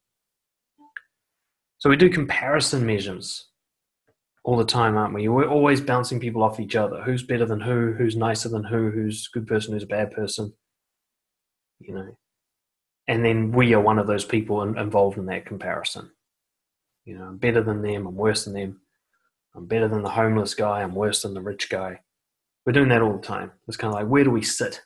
So 1.76 1.90
we 1.90 1.96
do 1.96 2.08
comparison 2.08 2.86
measures 2.86 3.48
all 4.44 4.56
the 4.56 4.64
time, 4.64 4.96
aren't 4.96 5.14
we? 5.14 5.28
We're 5.28 5.46
always 5.46 5.82
bouncing 5.82 6.18
people 6.18 6.42
off 6.42 6.58
each 6.58 6.74
other. 6.74 7.02
Who's 7.02 7.22
better 7.22 7.44
than 7.44 7.60
who? 7.60 7.92
Who's 7.92 8.16
nicer 8.16 8.48
than 8.48 8.64
who? 8.64 8.90
Who's 8.90 9.28
a 9.30 9.38
good 9.38 9.46
person? 9.46 9.74
Who's 9.74 9.82
a 9.82 9.86
bad 9.88 10.10
person? 10.10 10.54
You 11.80 11.94
know, 11.94 12.16
and 13.08 13.24
then 13.24 13.52
we 13.52 13.74
are 13.74 13.80
one 13.80 13.98
of 13.98 14.06
those 14.06 14.24
people 14.24 14.62
involved 14.62 15.18
in 15.18 15.26
that 15.26 15.46
comparison. 15.46 16.10
You 17.04 17.18
know, 17.18 17.24
I'm 17.24 17.38
better 17.38 17.62
than 17.62 17.82
them. 17.82 18.06
I'm 18.06 18.16
worse 18.16 18.44
than 18.44 18.54
them. 18.54 18.80
I'm 19.54 19.66
better 19.66 19.88
than 19.88 20.02
the 20.02 20.10
homeless 20.10 20.54
guy. 20.54 20.82
I'm 20.82 20.94
worse 20.94 21.22
than 21.22 21.34
the 21.34 21.40
rich 21.40 21.68
guy. 21.68 22.00
We're 22.64 22.72
doing 22.72 22.88
that 22.90 23.02
all 23.02 23.16
the 23.16 23.26
time. 23.26 23.52
It's 23.66 23.76
kind 23.76 23.92
of 23.92 24.00
like, 24.00 24.08
where 24.08 24.24
do 24.24 24.30
we 24.30 24.42
sit 24.42 24.80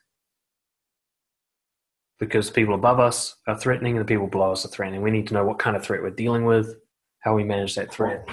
because 2.18 2.50
people 2.50 2.74
above 2.74 3.00
us 3.00 3.36
are 3.46 3.58
threatening 3.58 3.96
and 3.96 4.00
the 4.00 4.08
people 4.08 4.26
below 4.26 4.52
us 4.52 4.64
are 4.64 4.68
threatening. 4.68 5.02
We 5.02 5.10
need 5.10 5.26
to 5.28 5.34
know 5.34 5.44
what 5.44 5.58
kind 5.58 5.76
of 5.76 5.84
threat 5.84 6.02
we're 6.02 6.10
dealing 6.10 6.44
with, 6.44 6.76
how 7.20 7.34
we 7.34 7.44
manage 7.44 7.74
that 7.74 7.92
threat. 7.92 8.26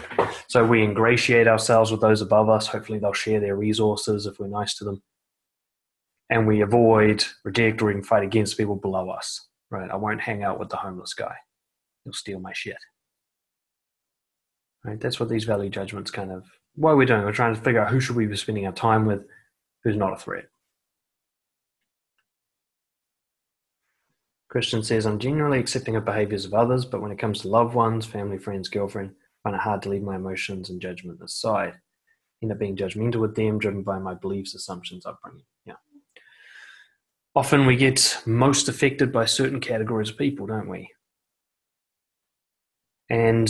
So 0.47 0.65
we 0.65 0.83
ingratiate 0.83 1.47
ourselves 1.47 1.91
with 1.91 2.01
those 2.01 2.21
above 2.21 2.49
us. 2.49 2.67
Hopefully, 2.67 2.99
they'll 2.99 3.13
share 3.13 3.39
their 3.39 3.55
resources 3.55 4.25
if 4.25 4.39
we're 4.39 4.47
nice 4.47 4.75
to 4.75 4.85
them. 4.85 5.01
And 6.29 6.47
we 6.47 6.61
avoid, 6.61 7.25
reject, 7.43 7.81
or 7.81 7.91
even 7.91 8.03
fight 8.03 8.23
against 8.23 8.57
people 8.57 8.75
below 8.75 9.09
us. 9.09 9.47
Right? 9.69 9.89
I 9.89 9.95
won't 9.95 10.21
hang 10.21 10.43
out 10.43 10.59
with 10.59 10.69
the 10.69 10.77
homeless 10.77 11.13
guy. 11.13 11.35
He'll 12.03 12.13
steal 12.13 12.39
my 12.39 12.53
shit. 12.53 12.77
Right? 14.83 14.99
That's 14.99 15.19
what 15.19 15.29
these 15.29 15.43
value 15.43 15.69
judgments 15.69 16.11
kind 16.11 16.31
of 16.31 16.45
what 16.75 16.97
we're 16.97 17.05
doing. 17.05 17.23
We're 17.23 17.31
trying 17.31 17.55
to 17.55 17.61
figure 17.61 17.81
out 17.81 17.91
who 17.91 17.99
should 17.99 18.15
we 18.15 18.25
be 18.25 18.35
spending 18.35 18.65
our 18.65 18.73
time 18.73 19.05
with, 19.05 19.25
who's 19.83 19.97
not 19.97 20.13
a 20.13 20.17
threat. 20.17 20.45
Christian 24.49 24.83
says, 24.83 25.05
I'm 25.05 25.19
generally 25.19 25.59
accepting 25.59 25.95
of 25.95 26.03
behaviors 26.03 26.45
of 26.45 26.53
others, 26.53 26.83
but 26.83 27.01
when 27.01 27.11
it 27.11 27.19
comes 27.19 27.41
to 27.41 27.47
loved 27.47 27.73
ones, 27.73 28.05
family, 28.05 28.37
friends, 28.37 28.67
girlfriend, 28.67 29.11
I 29.11 29.49
find 29.49 29.55
it 29.55 29.61
hard 29.61 29.81
to 29.83 29.89
leave 29.89 30.01
my 30.01 30.17
emotions 30.17 30.69
and 30.69 30.81
judgment 30.81 31.21
aside. 31.23 31.75
End 32.43 32.51
up 32.51 32.59
being 32.59 32.75
judgmental 32.75 33.21
with 33.21 33.35
them, 33.35 33.59
driven 33.59 33.83
by 33.83 33.99
my 33.99 34.13
beliefs, 34.13 34.53
assumptions, 34.53 35.05
upbringing. 35.05 35.45
Yeah. 35.65 35.75
Often 37.33 37.65
we 37.65 37.77
get 37.77 38.21
most 38.25 38.67
affected 38.67 39.13
by 39.13 39.25
certain 39.25 39.61
categories 39.61 40.09
of 40.09 40.17
people, 40.17 40.47
don't 40.47 40.67
we? 40.67 40.89
And 43.09 43.49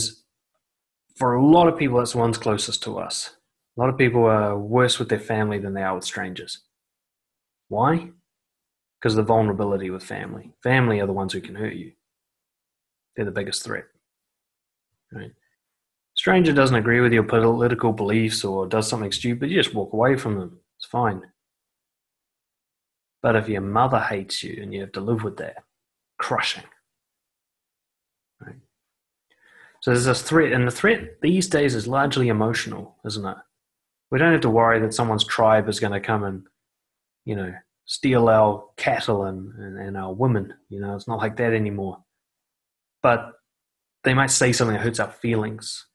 for 1.15 1.35
a 1.35 1.45
lot 1.45 1.67
of 1.67 1.77
people, 1.77 1.97
that's 1.97 2.13
the 2.13 2.17
ones 2.17 2.37
closest 2.37 2.83
to 2.83 2.99
us. 2.99 3.35
A 3.77 3.79
lot 3.79 3.89
of 3.89 3.97
people 3.97 4.25
are 4.25 4.57
worse 4.57 4.99
with 4.99 5.09
their 5.09 5.19
family 5.19 5.59
than 5.59 5.73
they 5.73 5.83
are 5.83 5.95
with 5.95 6.03
strangers. 6.03 6.61
Why? 7.69 8.11
because 9.01 9.15
the 9.15 9.23
vulnerability 9.23 9.89
with 9.89 10.03
family. 10.03 10.51
Family 10.61 10.99
are 10.99 11.07
the 11.07 11.13
ones 11.13 11.33
who 11.33 11.41
can 11.41 11.55
hurt 11.55 11.73
you. 11.73 11.91
They're 13.15 13.25
the 13.25 13.31
biggest 13.31 13.63
threat. 13.63 13.85
Right? 15.11 15.31
Stranger 16.13 16.53
doesn't 16.53 16.75
agree 16.75 17.01
with 17.01 17.11
your 17.11 17.23
political 17.23 17.93
beliefs 17.93 18.43
or 18.43 18.67
does 18.67 18.87
something 18.87 19.11
stupid, 19.11 19.49
you 19.49 19.61
just 19.61 19.73
walk 19.73 19.93
away 19.93 20.17
from 20.17 20.37
them. 20.37 20.59
It's 20.77 20.85
fine. 20.85 21.21
But 23.23 23.35
if 23.35 23.49
your 23.49 23.61
mother 23.61 23.99
hates 23.99 24.43
you 24.43 24.61
and 24.61 24.73
you 24.73 24.81
have 24.81 24.91
to 24.93 25.01
live 25.01 25.23
with 25.23 25.37
that, 25.37 25.63
crushing. 26.17 26.63
Right? 28.39 28.55
So 29.81 29.91
there's 29.91 30.05
this 30.05 30.21
threat, 30.21 30.53
and 30.53 30.67
the 30.67 30.71
threat 30.71 31.21
these 31.21 31.47
days 31.47 31.73
is 31.73 31.87
largely 31.87 32.27
emotional, 32.27 32.97
isn't 33.05 33.25
it? 33.25 33.37
We 34.11 34.19
don't 34.19 34.31
have 34.31 34.41
to 34.41 34.49
worry 34.49 34.79
that 34.79 34.93
someone's 34.93 35.25
tribe 35.25 35.67
is 35.67 35.79
going 35.79 35.93
to 35.93 35.99
come 35.99 36.23
and, 36.23 36.43
you 37.25 37.35
know, 37.35 37.53
steal 37.85 38.29
our 38.29 38.63
cattle 38.77 39.25
and, 39.25 39.53
and, 39.55 39.79
and 39.79 39.97
our 39.97 40.13
women. 40.13 40.53
You 40.69 40.81
know, 40.81 40.95
it's 40.95 41.07
not 41.07 41.17
like 41.17 41.37
that 41.37 41.53
anymore. 41.53 42.03
But 43.01 43.33
they 44.03 44.13
might 44.13 44.29
say 44.29 44.51
something 44.51 44.75
that 44.75 44.83
hurts 44.83 44.99
our 44.99 45.11
feelings. 45.11 45.87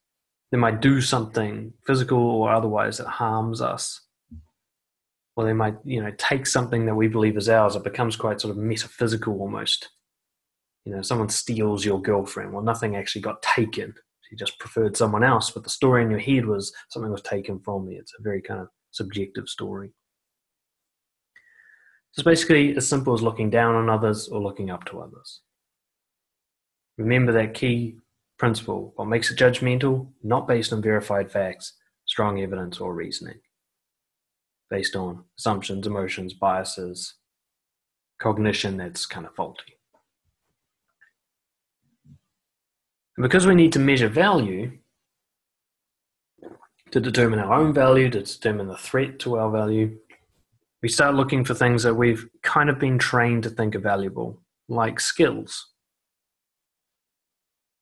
They 0.50 0.58
might 0.58 0.80
do 0.80 1.00
something 1.00 1.72
physical 1.86 2.18
or 2.18 2.52
otherwise 2.52 2.98
that 2.98 3.06
harms 3.06 3.60
us. 3.60 4.00
Or 5.36 5.44
they 5.44 5.52
might, 5.52 5.76
you 5.84 6.02
know, 6.02 6.12
take 6.16 6.46
something 6.46 6.86
that 6.86 6.94
we 6.94 7.08
believe 7.08 7.36
is 7.36 7.48
ours. 7.48 7.76
It 7.76 7.84
becomes 7.84 8.16
quite 8.16 8.40
sort 8.40 8.50
of 8.50 8.56
metaphysical 8.56 9.38
almost. 9.40 9.90
You 10.86 10.94
know, 10.94 11.02
someone 11.02 11.28
steals 11.28 11.84
your 11.84 12.00
girlfriend. 12.00 12.52
Well, 12.52 12.62
nothing 12.62 12.94
actually 12.94 13.22
got 13.22 13.42
taken. 13.42 13.92
You 14.30 14.36
just 14.36 14.58
preferred 14.60 14.96
someone 14.96 15.24
else, 15.24 15.50
but 15.50 15.64
the 15.64 15.70
story 15.70 16.02
in 16.02 16.10
your 16.10 16.20
head 16.20 16.46
was 16.46 16.72
something 16.90 17.10
was 17.10 17.22
taken 17.22 17.58
from 17.58 17.86
me. 17.86 17.96
It's 17.96 18.12
a 18.18 18.22
very 18.22 18.40
kind 18.40 18.60
of 18.60 18.68
subjective 18.92 19.48
story. 19.48 19.90
It's 22.14 22.22
basically 22.22 22.76
as 22.76 22.88
simple 22.88 23.14
as 23.14 23.20
looking 23.20 23.50
down 23.50 23.74
on 23.74 23.90
others 23.90 24.28
or 24.28 24.40
looking 24.40 24.70
up 24.70 24.84
to 24.86 25.00
others. 25.00 25.42
Remember 26.98 27.32
that 27.32 27.54
key 27.54 27.98
principle. 28.38 28.92
What 28.94 29.08
makes 29.08 29.30
it 29.30 29.38
judgmental? 29.38 30.08
Not 30.22 30.46
based 30.46 30.72
on 30.72 30.82
verified 30.82 31.30
facts, 31.30 31.74
strong 32.06 32.40
evidence, 32.40 32.78
or 32.78 32.94
reasoning. 32.94 33.40
Based 34.70 34.94
on 34.94 35.24
assumptions, 35.38 35.86
emotions, 35.86 36.32
biases, 36.32 37.14
cognition 38.20 38.76
that's 38.76 39.04
kind 39.04 39.26
of 39.26 39.34
faulty. 39.34 39.75
And 43.16 43.22
because 43.22 43.46
we 43.46 43.54
need 43.54 43.72
to 43.72 43.78
measure 43.78 44.08
value 44.08 44.78
to 46.90 47.00
determine 47.00 47.38
our 47.38 47.54
own 47.54 47.72
value, 47.72 48.10
to 48.10 48.22
determine 48.22 48.68
the 48.68 48.76
threat 48.76 49.18
to 49.20 49.38
our 49.38 49.50
value, 49.50 49.96
we 50.82 50.88
start 50.88 51.14
looking 51.14 51.44
for 51.44 51.54
things 51.54 51.82
that 51.82 51.94
we've 51.94 52.28
kind 52.42 52.68
of 52.68 52.78
been 52.78 52.98
trained 52.98 53.42
to 53.44 53.50
think 53.50 53.74
are 53.74 53.80
valuable, 53.80 54.40
like 54.68 55.00
skills. 55.00 55.72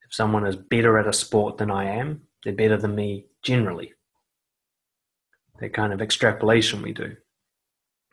If 0.06 0.14
someone 0.14 0.46
is 0.46 0.56
better 0.56 0.98
at 0.98 1.08
a 1.08 1.12
sport 1.12 1.58
than 1.58 1.70
I 1.70 1.86
am, 1.86 2.22
they're 2.44 2.52
better 2.52 2.76
than 2.76 2.94
me 2.94 3.26
generally. 3.42 3.92
That 5.60 5.72
kind 5.72 5.92
of 5.92 6.00
extrapolation 6.00 6.80
we 6.80 6.92
do. 6.92 7.16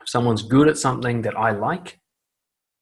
If 0.00 0.08
someone's 0.08 0.42
good 0.42 0.68
at 0.68 0.78
something 0.78 1.22
that 1.22 1.38
I 1.38 1.52
like, 1.52 2.00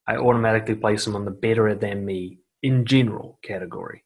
I 0.07 0.17
automatically 0.17 0.75
place 0.75 1.05
them 1.05 1.15
on 1.15 1.27
the 1.27 1.31
better 1.31 1.75
than 1.75 2.05
me 2.05 2.39
in 2.63 2.87
general 2.87 3.39
category. 3.43 4.05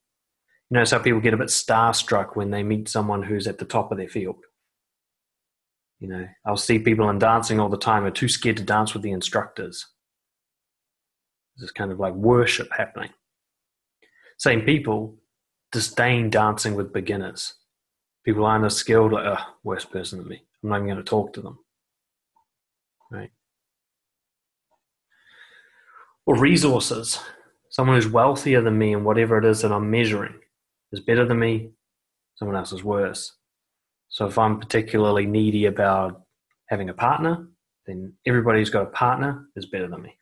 You 0.75 0.81
know, 0.81 0.87
how 0.91 0.99
people 0.99 1.21
get 1.21 1.35
a 1.35 1.37
bit 1.37 1.51
starstruck 1.51 2.35
when 2.35 2.51
they 2.51 2.65
meet 2.65 2.89
someone 2.89 3.23
who's 3.23 3.47
at 3.47 3.59
the 3.59 3.65
top 3.65 3.93
of 3.93 3.97
their 3.97 4.09
field. 4.09 4.45
You 6.01 6.09
know, 6.09 6.27
I'll 6.45 6.57
see 6.57 6.81
people 6.81 7.09
in 7.11 7.21
dancing 7.21 7.61
all 7.61 7.69
the 7.69 7.77
time 7.77 8.03
are 8.03 8.11
too 8.11 8.27
scared 8.27 8.57
to 8.57 8.65
dance 8.65 8.93
with 8.93 9.05
the 9.05 9.13
instructors. 9.13 9.87
There's 11.57 11.71
kind 11.71 11.93
of 11.93 12.01
like 12.01 12.15
worship 12.15 12.71
happening. 12.77 13.11
Same 14.37 14.63
people 14.63 15.15
disdain 15.71 16.29
dancing 16.29 16.75
with 16.75 16.93
beginners. 16.93 17.55
People 18.25 18.45
aren't 18.45 18.65
as 18.65 18.75
skilled, 18.75 19.13
like, 19.13 19.27
oh, 19.27 19.45
worst 19.63 19.93
person 19.93 20.19
than 20.19 20.27
me. 20.27 20.43
I'm 20.65 20.71
not 20.71 20.79
even 20.79 20.89
going 20.89 20.97
to 20.97 21.05
talk 21.05 21.35
to 21.35 21.41
them. 21.41 21.61
Right? 23.13 23.31
Or 26.27 26.37
resources. 26.37 27.21
Someone 27.71 27.95
who's 27.95 28.11
wealthier 28.11 28.61
than 28.61 28.77
me 28.77 28.93
and 28.93 29.05
whatever 29.05 29.39
it 29.39 29.45
is 29.45 29.63
that 29.63 29.71
I'm 29.71 29.89
measuring 29.89 30.35
is 30.95 31.01
better 31.01 31.27
than 31.27 31.39
me, 31.39 31.71
someone 32.37 32.57
else 32.57 32.73
is 32.73 32.83
worse. 32.83 33.33
So 34.09 34.27
if 34.27 34.39
I'm 34.39 34.61
particularly 34.61 35.27
needy 35.27 35.67
about 35.67 36.23
having 36.69 36.89
a 36.89 36.95
partner, 36.95 37.49
then 37.87 38.15
everybody 38.27 38.61
who's 38.61 38.71
got 38.71 38.85
a 38.85 38.91
partner 38.91 39.47
is 39.57 39.67
better 39.67 39.89
than 39.89 40.03
me. 40.03 40.19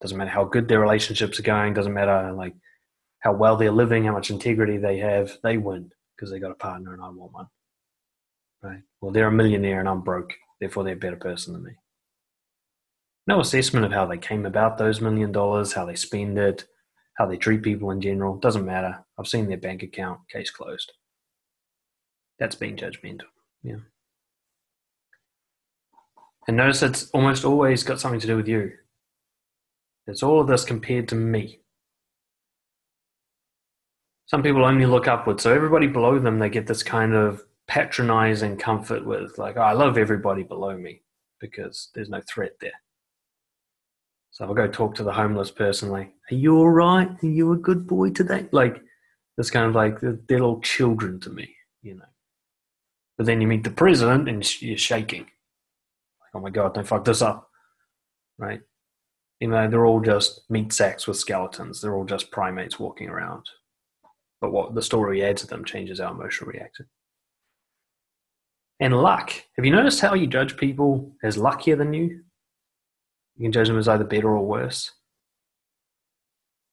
Doesn't 0.00 0.18
matter 0.18 0.30
how 0.30 0.44
good 0.44 0.68
their 0.68 0.80
relationships 0.80 1.38
are 1.38 1.44
going, 1.44 1.74
doesn't 1.74 1.94
matter 1.94 2.32
like 2.32 2.54
how 3.20 3.32
well 3.32 3.56
they're 3.56 3.70
living, 3.70 4.04
how 4.04 4.12
much 4.12 4.30
integrity 4.30 4.76
they 4.76 4.98
have, 4.98 5.38
they 5.42 5.56
win 5.56 5.90
because 6.16 6.30
they 6.30 6.40
got 6.40 6.50
a 6.50 6.54
partner 6.54 6.92
and 6.92 7.02
I 7.02 7.08
want 7.08 7.32
one. 7.32 7.46
Right? 8.62 8.82
Well, 9.00 9.12
they're 9.12 9.28
a 9.28 9.32
millionaire 9.32 9.80
and 9.80 9.88
I'm 9.88 10.02
broke, 10.02 10.34
therefore 10.60 10.84
they're 10.84 10.94
a 10.94 10.98
better 10.98 11.16
person 11.16 11.52
than 11.52 11.64
me. 11.64 11.72
No 13.26 13.40
assessment 13.40 13.86
of 13.86 13.92
how 13.92 14.06
they 14.06 14.18
came 14.18 14.46
about 14.46 14.78
those 14.78 15.00
million 15.00 15.32
dollars, 15.32 15.74
how 15.74 15.84
they 15.84 15.94
spend 15.94 16.38
it, 16.38 16.64
how 17.16 17.26
they 17.26 17.36
treat 17.36 17.62
people 17.62 17.90
in 17.90 18.00
general, 18.00 18.36
doesn't 18.36 18.64
matter. 18.64 19.04
I've 19.18 19.28
seen 19.28 19.48
their 19.48 19.58
bank 19.58 19.82
account, 19.82 20.20
case 20.30 20.50
closed. 20.50 20.92
That's 22.38 22.54
being 22.54 22.76
judgmental. 22.76 23.28
Yeah. 23.62 23.76
And 26.48 26.56
notice 26.56 26.82
it's 26.82 27.10
almost 27.10 27.44
always 27.44 27.82
got 27.82 28.00
something 28.00 28.20
to 28.20 28.26
do 28.26 28.36
with 28.36 28.48
you. 28.48 28.72
It's 30.06 30.22
all 30.22 30.40
of 30.40 30.48
this 30.48 30.64
compared 30.64 31.08
to 31.08 31.14
me. 31.14 31.60
Some 34.26 34.42
people 34.42 34.64
only 34.64 34.86
look 34.86 35.06
upwards. 35.06 35.42
So 35.42 35.52
everybody 35.52 35.86
below 35.86 36.18
them, 36.18 36.38
they 36.38 36.48
get 36.48 36.66
this 36.66 36.82
kind 36.82 37.14
of 37.14 37.44
patronizing 37.68 38.56
comfort 38.56 39.04
with, 39.04 39.38
like, 39.38 39.56
oh, 39.56 39.62
I 39.62 39.72
love 39.72 39.98
everybody 39.98 40.42
below 40.42 40.76
me 40.76 41.02
because 41.40 41.90
there's 41.94 42.08
no 42.08 42.20
threat 42.28 42.52
there. 42.60 42.72
So 44.30 44.44
I'll 44.44 44.54
go 44.54 44.68
talk 44.68 44.94
to 44.94 45.02
the 45.02 45.12
homeless 45.12 45.50
person, 45.50 45.90
like, 45.90 46.12
are 46.30 46.34
you 46.34 46.56
all 46.56 46.70
right? 46.70 47.08
Are 47.22 47.26
you 47.26 47.52
a 47.52 47.56
good 47.56 47.86
boy 47.86 48.10
today? 48.10 48.46
Like, 48.52 48.80
it's 49.36 49.50
kind 49.50 49.66
of 49.66 49.74
like 49.74 50.00
they're 50.00 50.18
little 50.28 50.60
children 50.60 51.18
to 51.20 51.30
me, 51.30 51.54
you 51.82 51.94
know. 51.96 52.04
But 53.16 53.26
then 53.26 53.40
you 53.40 53.48
meet 53.48 53.64
the 53.64 53.70
president 53.70 54.28
and 54.28 54.62
you're 54.62 54.78
shaking. 54.78 55.22
Like, 55.22 56.34
oh 56.34 56.40
my 56.40 56.50
God, 56.50 56.74
don't 56.74 56.86
fuck 56.86 57.04
this 57.04 57.22
up. 57.22 57.48
Right? 58.38 58.60
You 59.40 59.48
know, 59.48 59.68
they're 59.68 59.86
all 59.86 60.00
just 60.00 60.42
meat 60.48 60.72
sacks 60.72 61.06
with 61.06 61.16
skeletons. 61.16 61.80
They're 61.80 61.94
all 61.94 62.04
just 62.04 62.30
primates 62.30 62.78
walking 62.78 63.08
around. 63.08 63.44
But 64.40 64.52
what 64.52 64.74
the 64.74 64.82
story 64.82 65.24
adds 65.24 65.42
to 65.42 65.48
them 65.48 65.64
changes 65.64 66.00
our 66.00 66.12
emotional 66.12 66.50
reaction. 66.50 66.86
And 68.78 68.96
luck. 68.96 69.32
Have 69.56 69.66
you 69.66 69.72
noticed 69.72 70.00
how 70.00 70.14
you 70.14 70.26
judge 70.26 70.56
people 70.56 71.14
as 71.22 71.36
luckier 71.36 71.76
than 71.76 71.92
you? 71.92 72.22
You 73.40 73.46
can 73.46 73.52
judge 73.52 73.68
them 73.68 73.78
as 73.78 73.88
either 73.88 74.04
better 74.04 74.28
or 74.28 74.44
worse. 74.44 74.90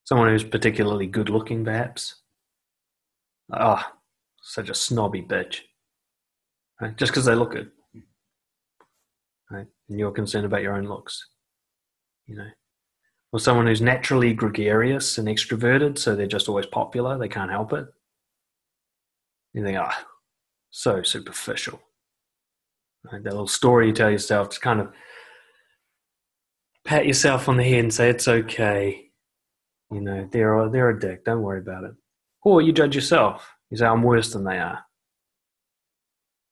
Someone 0.03 0.27
who's 0.27 0.43
particularly 0.43 1.07
good 1.07 1.29
looking, 1.29 1.63
perhaps. 1.63 2.15
Ah, 3.53 3.89
oh, 3.89 3.97
such 4.41 4.69
a 4.69 4.73
snobby 4.73 5.21
bitch 5.21 5.61
right? 6.81 6.97
just 6.97 7.13
because 7.13 7.23
they 7.23 7.35
look 7.35 7.51
good, 7.51 7.71
right? 9.49 9.67
And 9.87 9.97
you're 9.97 10.11
concerned 10.11 10.45
about 10.45 10.61
your 10.61 10.75
own 10.75 10.89
looks, 10.89 11.25
you 12.25 12.35
know. 12.35 12.49
Or 13.31 13.39
someone 13.39 13.67
who's 13.67 13.81
naturally 13.81 14.33
gregarious 14.33 15.17
and 15.17 15.29
extroverted, 15.29 15.97
so 15.97 16.15
they're 16.17 16.27
just 16.27 16.49
always 16.49 16.65
popular, 16.65 17.17
they 17.17 17.29
can't 17.29 17.49
help 17.49 17.71
it. 17.71 17.85
You 19.53 19.63
think, 19.63 19.77
ah, 19.77 19.97
oh, 19.97 20.05
so 20.69 21.01
superficial. 21.01 21.79
Right? 23.09 23.23
That 23.23 23.31
little 23.31 23.47
story 23.47 23.87
you 23.87 23.93
tell 23.93 24.11
yourself 24.11 24.49
to 24.49 24.59
kind 24.59 24.81
of 24.81 24.91
pat 26.87 27.05
yourself 27.05 27.47
on 27.47 27.57
the 27.57 27.63
head 27.63 27.79
and 27.79 27.93
say, 27.93 28.09
it's 28.09 28.27
okay. 28.27 29.11
You 29.91 30.01
know, 30.01 30.27
they're, 30.31 30.69
they're 30.69 30.89
a 30.89 30.99
dick, 30.99 31.25
don't 31.25 31.43
worry 31.43 31.59
about 31.59 31.83
it. 31.83 31.91
Or 32.43 32.61
you 32.61 32.71
judge 32.71 32.95
yourself. 32.95 33.53
You 33.69 33.77
say, 33.77 33.85
I'm 33.85 34.03
worse 34.03 34.33
than 34.33 34.45
they 34.45 34.57
are 34.57 34.79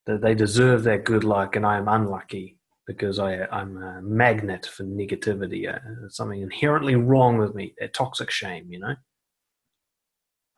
that 0.06 0.22
they 0.22 0.36
deserve 0.36 0.84
that 0.84 1.04
good 1.04 1.24
luck 1.24 1.56
and 1.56 1.66
I 1.66 1.78
am 1.78 1.88
unlucky 1.88 2.58
because 2.86 3.18
I, 3.18 3.46
I'm 3.46 3.82
a 3.82 4.02
magnet 4.02 4.68
for 4.68 4.84
negativity. 4.84 5.68
Uh, 5.68 5.80
there's 6.00 6.16
something 6.16 6.42
inherently 6.42 6.96
wrong 6.96 7.40
with 7.40 7.56
me, 7.56 7.74
that 7.80 7.94
toxic 7.94 8.30
shame, 8.30 8.68
you 8.70 8.80
know? 8.80 8.96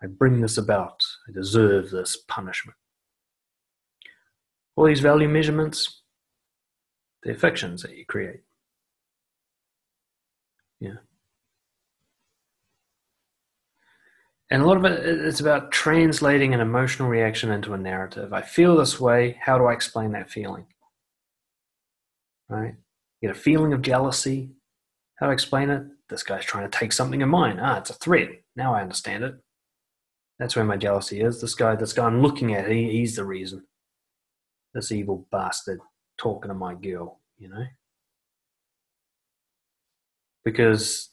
I 0.04 0.08
bring 0.08 0.42
this 0.42 0.58
about. 0.58 1.02
I 1.28 1.32
deserve 1.32 1.90
this 1.90 2.18
punishment. 2.28 2.78
All 4.76 4.86
these 4.86 5.00
value 5.00 5.30
measurements, 5.30 6.04
they're 7.24 7.34
fictions 7.34 7.82
that 7.82 7.96
you 7.96 8.06
create. 8.06 8.42
Yeah. 10.80 10.98
And 14.50 14.62
a 14.62 14.66
lot 14.66 14.78
of 14.78 14.86
it 14.86 15.04
is 15.04 15.42
about 15.42 15.72
translating 15.72 16.54
an 16.54 16.62
emotional 16.62 17.10
reaction 17.10 17.52
into 17.52 17.74
a 17.74 17.78
narrative. 17.78 18.32
I 18.32 18.42
feel 18.42 18.78
this 18.78 19.00
way. 19.00 19.38
How 19.42 19.58
do 19.58 19.66
I 19.66 19.74
explain 19.74 20.14
that 20.14 20.32
feeling? 20.32 20.68
Right? 22.48 22.76
You 23.22 23.28
get 23.28 23.36
a 23.36 23.40
feeling 23.40 23.74
of 23.74 23.82
jealousy. 23.82 24.52
How 25.16 25.26
do 25.26 25.32
I 25.32 25.34
explain 25.34 25.70
it? 25.70 25.84
This 26.10 26.24
guy's 26.24 26.46
trying 26.46 26.70
to 26.70 26.78
take 26.78 26.94
something 26.94 27.22
of 27.22 27.28
mine. 27.28 27.60
Ah, 27.60 27.80
it's 27.80 27.90
a 27.90 27.94
threat. 27.94 28.30
Now 28.56 28.74
I 28.74 28.82
understand 28.82 29.26
it. 29.26 29.36
That's 30.40 30.56
where 30.56 30.64
my 30.64 30.78
jealousy 30.78 31.20
is. 31.20 31.42
This 31.42 31.56
guy, 31.56 31.76
this 31.76 31.94
guy 31.94 32.06
I'm 32.06 32.22
looking 32.22 32.54
at, 32.54 32.72
he, 32.72 32.92
he's 32.92 33.16
the 33.16 33.26
reason. 33.26 33.66
This 34.74 34.92
evil 34.92 35.28
bastard 35.32 35.80
talking 36.18 36.50
to 36.50 36.56
my 36.56 36.76
girl, 36.76 37.20
you 37.38 37.50
know? 37.50 37.66
Because 40.48 41.10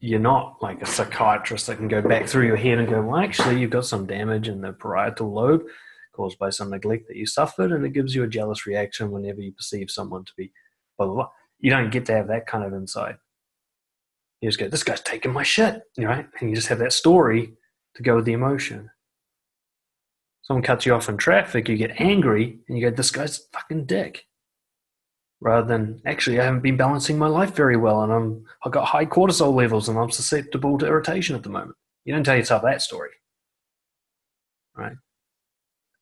you're 0.00 0.18
not 0.18 0.56
like 0.60 0.82
a 0.82 0.86
psychiatrist 0.86 1.68
that 1.68 1.76
can 1.76 1.86
go 1.86 2.02
back 2.02 2.26
through 2.26 2.48
your 2.48 2.56
head 2.56 2.78
and 2.78 2.88
go, 2.88 3.00
well, 3.00 3.20
actually, 3.20 3.60
you've 3.60 3.70
got 3.70 3.86
some 3.86 4.06
damage 4.08 4.48
in 4.48 4.60
the 4.60 4.72
parietal 4.72 5.32
lobe 5.32 5.62
caused 6.12 6.36
by 6.36 6.50
some 6.50 6.70
neglect 6.70 7.06
that 7.06 7.16
you 7.16 7.26
suffered, 7.26 7.70
and 7.70 7.86
it 7.86 7.92
gives 7.92 8.12
you 8.12 8.24
a 8.24 8.26
jealous 8.28 8.66
reaction 8.66 9.12
whenever 9.12 9.40
you 9.40 9.52
perceive 9.52 9.88
someone 9.88 10.24
to 10.24 10.32
be 10.36 10.50
blah, 10.98 11.06
blah, 11.06 11.14
blah. 11.14 11.28
You 11.60 11.70
don't 11.70 11.92
get 11.92 12.06
to 12.06 12.12
have 12.12 12.26
that 12.26 12.48
kind 12.48 12.64
of 12.64 12.74
insight. 12.74 13.14
You 14.40 14.48
just 14.48 14.58
go, 14.58 14.66
this 14.66 14.82
guy's 14.82 15.00
taking 15.00 15.32
my 15.32 15.44
shit, 15.44 15.80
right? 15.96 16.26
And 16.40 16.50
you 16.50 16.56
just 16.56 16.66
have 16.66 16.80
that 16.80 16.92
story 16.92 17.52
to 17.94 18.02
go 18.02 18.16
with 18.16 18.24
the 18.24 18.32
emotion. 18.32 18.90
Someone 20.42 20.64
cuts 20.64 20.86
you 20.86 20.92
off 20.92 21.08
in 21.08 21.18
traffic, 21.18 21.68
you 21.68 21.76
get 21.76 22.00
angry, 22.00 22.58
and 22.66 22.76
you 22.76 22.90
go, 22.90 22.96
this 22.96 23.12
guy's 23.12 23.46
fucking 23.52 23.86
dick 23.86 24.24
rather 25.40 25.66
than 25.66 26.00
actually 26.06 26.40
I 26.40 26.44
haven't 26.44 26.62
been 26.62 26.76
balancing 26.76 27.18
my 27.18 27.28
life 27.28 27.54
very 27.54 27.76
well 27.76 28.02
and 28.02 28.12
I'm 28.12 28.44
I've 28.64 28.72
got 28.72 28.86
high 28.86 29.06
cortisol 29.06 29.54
levels 29.54 29.88
and 29.88 29.98
I'm 29.98 30.10
susceptible 30.10 30.78
to 30.78 30.86
irritation 30.86 31.36
at 31.36 31.42
the 31.42 31.50
moment. 31.50 31.76
You 32.04 32.14
don't 32.14 32.24
tell 32.24 32.36
yourself 32.36 32.62
that 32.62 32.82
story. 32.82 33.10
Right? 34.74 34.96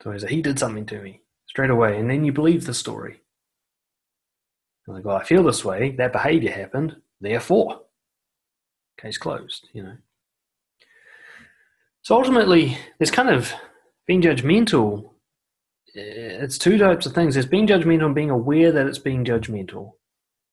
So 0.02 0.10
like, 0.10 0.28
he 0.28 0.42
did 0.42 0.58
something 0.58 0.84
to 0.86 1.00
me 1.00 1.22
straight 1.46 1.70
away, 1.70 1.98
and 1.98 2.10
then 2.10 2.24
you 2.24 2.32
believe 2.32 2.66
the 2.66 2.74
story. 2.74 3.20
You're 4.86 4.96
like, 4.96 5.04
well, 5.04 5.16
I 5.16 5.24
feel 5.24 5.42
this 5.42 5.64
way, 5.64 5.92
that 5.92 6.12
behavior 6.12 6.50
happened, 6.50 6.96
therefore. 7.20 7.80
Case 8.98 9.16
closed, 9.16 9.68
you 9.72 9.82
know. 9.82 9.96
So 12.02 12.16
ultimately, 12.16 12.76
there's 12.98 13.10
kind 13.10 13.30
of 13.30 13.52
being 14.06 14.20
judgmental. 14.20 15.10
It's 15.94 16.58
two 16.58 16.76
types 16.76 17.06
of 17.06 17.12
things. 17.12 17.34
There's 17.34 17.46
being 17.46 17.66
judgmental 17.66 18.06
and 18.06 18.14
being 18.14 18.30
aware 18.30 18.72
that 18.72 18.86
it's 18.86 18.98
being 18.98 19.24
judgmental 19.24 19.92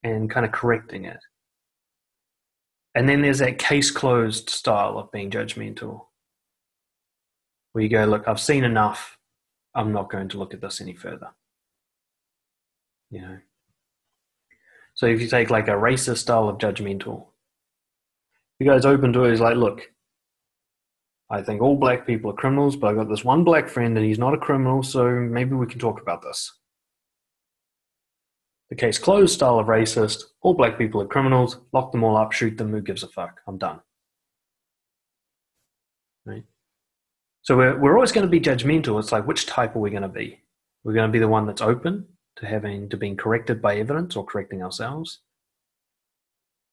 and 0.03 0.29
kind 0.29 0.45
of 0.45 0.51
correcting 0.51 1.05
it. 1.05 1.19
And 2.93 3.07
then 3.07 3.21
there's 3.21 3.39
that 3.39 3.57
case 3.57 3.89
closed 3.89 4.49
style 4.49 4.97
of 4.97 5.11
being 5.11 5.31
judgmental, 5.31 6.07
where 7.71 7.83
you 7.83 7.89
go, 7.89 8.05
Look, 8.05 8.27
I've 8.27 8.39
seen 8.39 8.63
enough. 8.63 9.17
I'm 9.73 9.93
not 9.93 10.11
going 10.11 10.27
to 10.29 10.37
look 10.37 10.53
at 10.53 10.61
this 10.61 10.81
any 10.81 10.93
further. 10.93 11.29
You 13.09 13.21
know. 13.21 13.37
So 14.93 15.05
if 15.05 15.21
you 15.21 15.27
take 15.27 15.49
like 15.49 15.69
a 15.69 15.71
racist 15.71 16.17
style 16.17 16.49
of 16.49 16.57
judgmental, 16.57 17.27
you 18.59 18.67
guys 18.67 18.85
open 18.85 19.13
to 19.13 19.21
like, 19.21 19.55
Look, 19.55 19.89
I 21.31 21.41
think 21.41 21.61
all 21.61 21.77
black 21.77 22.05
people 22.05 22.29
are 22.29 22.35
criminals, 22.35 22.75
but 22.75 22.87
I've 22.87 22.97
got 22.97 23.07
this 23.09 23.23
one 23.23 23.45
black 23.45 23.69
friend 23.69 23.97
and 23.97 24.05
he's 24.05 24.19
not 24.19 24.33
a 24.33 24.37
criminal, 24.37 24.83
so 24.83 25.09
maybe 25.09 25.55
we 25.55 25.65
can 25.65 25.79
talk 25.79 26.01
about 26.01 26.21
this. 26.21 26.51
The 28.69 28.75
case 28.75 28.99
closed 28.99 29.33
style 29.33 29.57
of 29.57 29.67
racist, 29.67 30.23
all 30.41 30.53
black 30.53 30.77
people 30.77 31.01
are 31.01 31.07
criminals, 31.07 31.57
lock 31.71 31.93
them 31.93 32.03
all 32.03 32.17
up, 32.17 32.33
shoot 32.33 32.57
them, 32.57 32.71
who 32.71 32.81
gives 32.81 33.03
a 33.03 33.07
fuck? 33.07 33.39
I'm 33.47 33.57
done. 33.57 33.79
Right? 36.25 36.43
So 37.43 37.55
we're, 37.55 37.79
we're 37.79 37.95
always 37.95 38.11
going 38.11 38.25
to 38.25 38.29
be 38.29 38.41
judgmental. 38.41 38.99
It's 38.99 39.13
like, 39.13 39.25
which 39.25 39.45
type 39.45 39.75
are 39.77 39.79
we 39.79 39.89
going 39.89 40.03
to 40.03 40.09
be? 40.09 40.41
We're 40.83 40.93
going 40.93 41.07
to 41.07 41.13
be 41.13 41.19
the 41.19 41.29
one 41.29 41.47
that's 41.47 41.61
open 41.61 42.07
to 42.37 42.45
having 42.45 42.89
to 42.89 42.97
being 42.97 43.15
corrected 43.15 43.61
by 43.61 43.77
evidence 43.77 44.17
or 44.17 44.25
correcting 44.25 44.61
ourselves, 44.61 45.19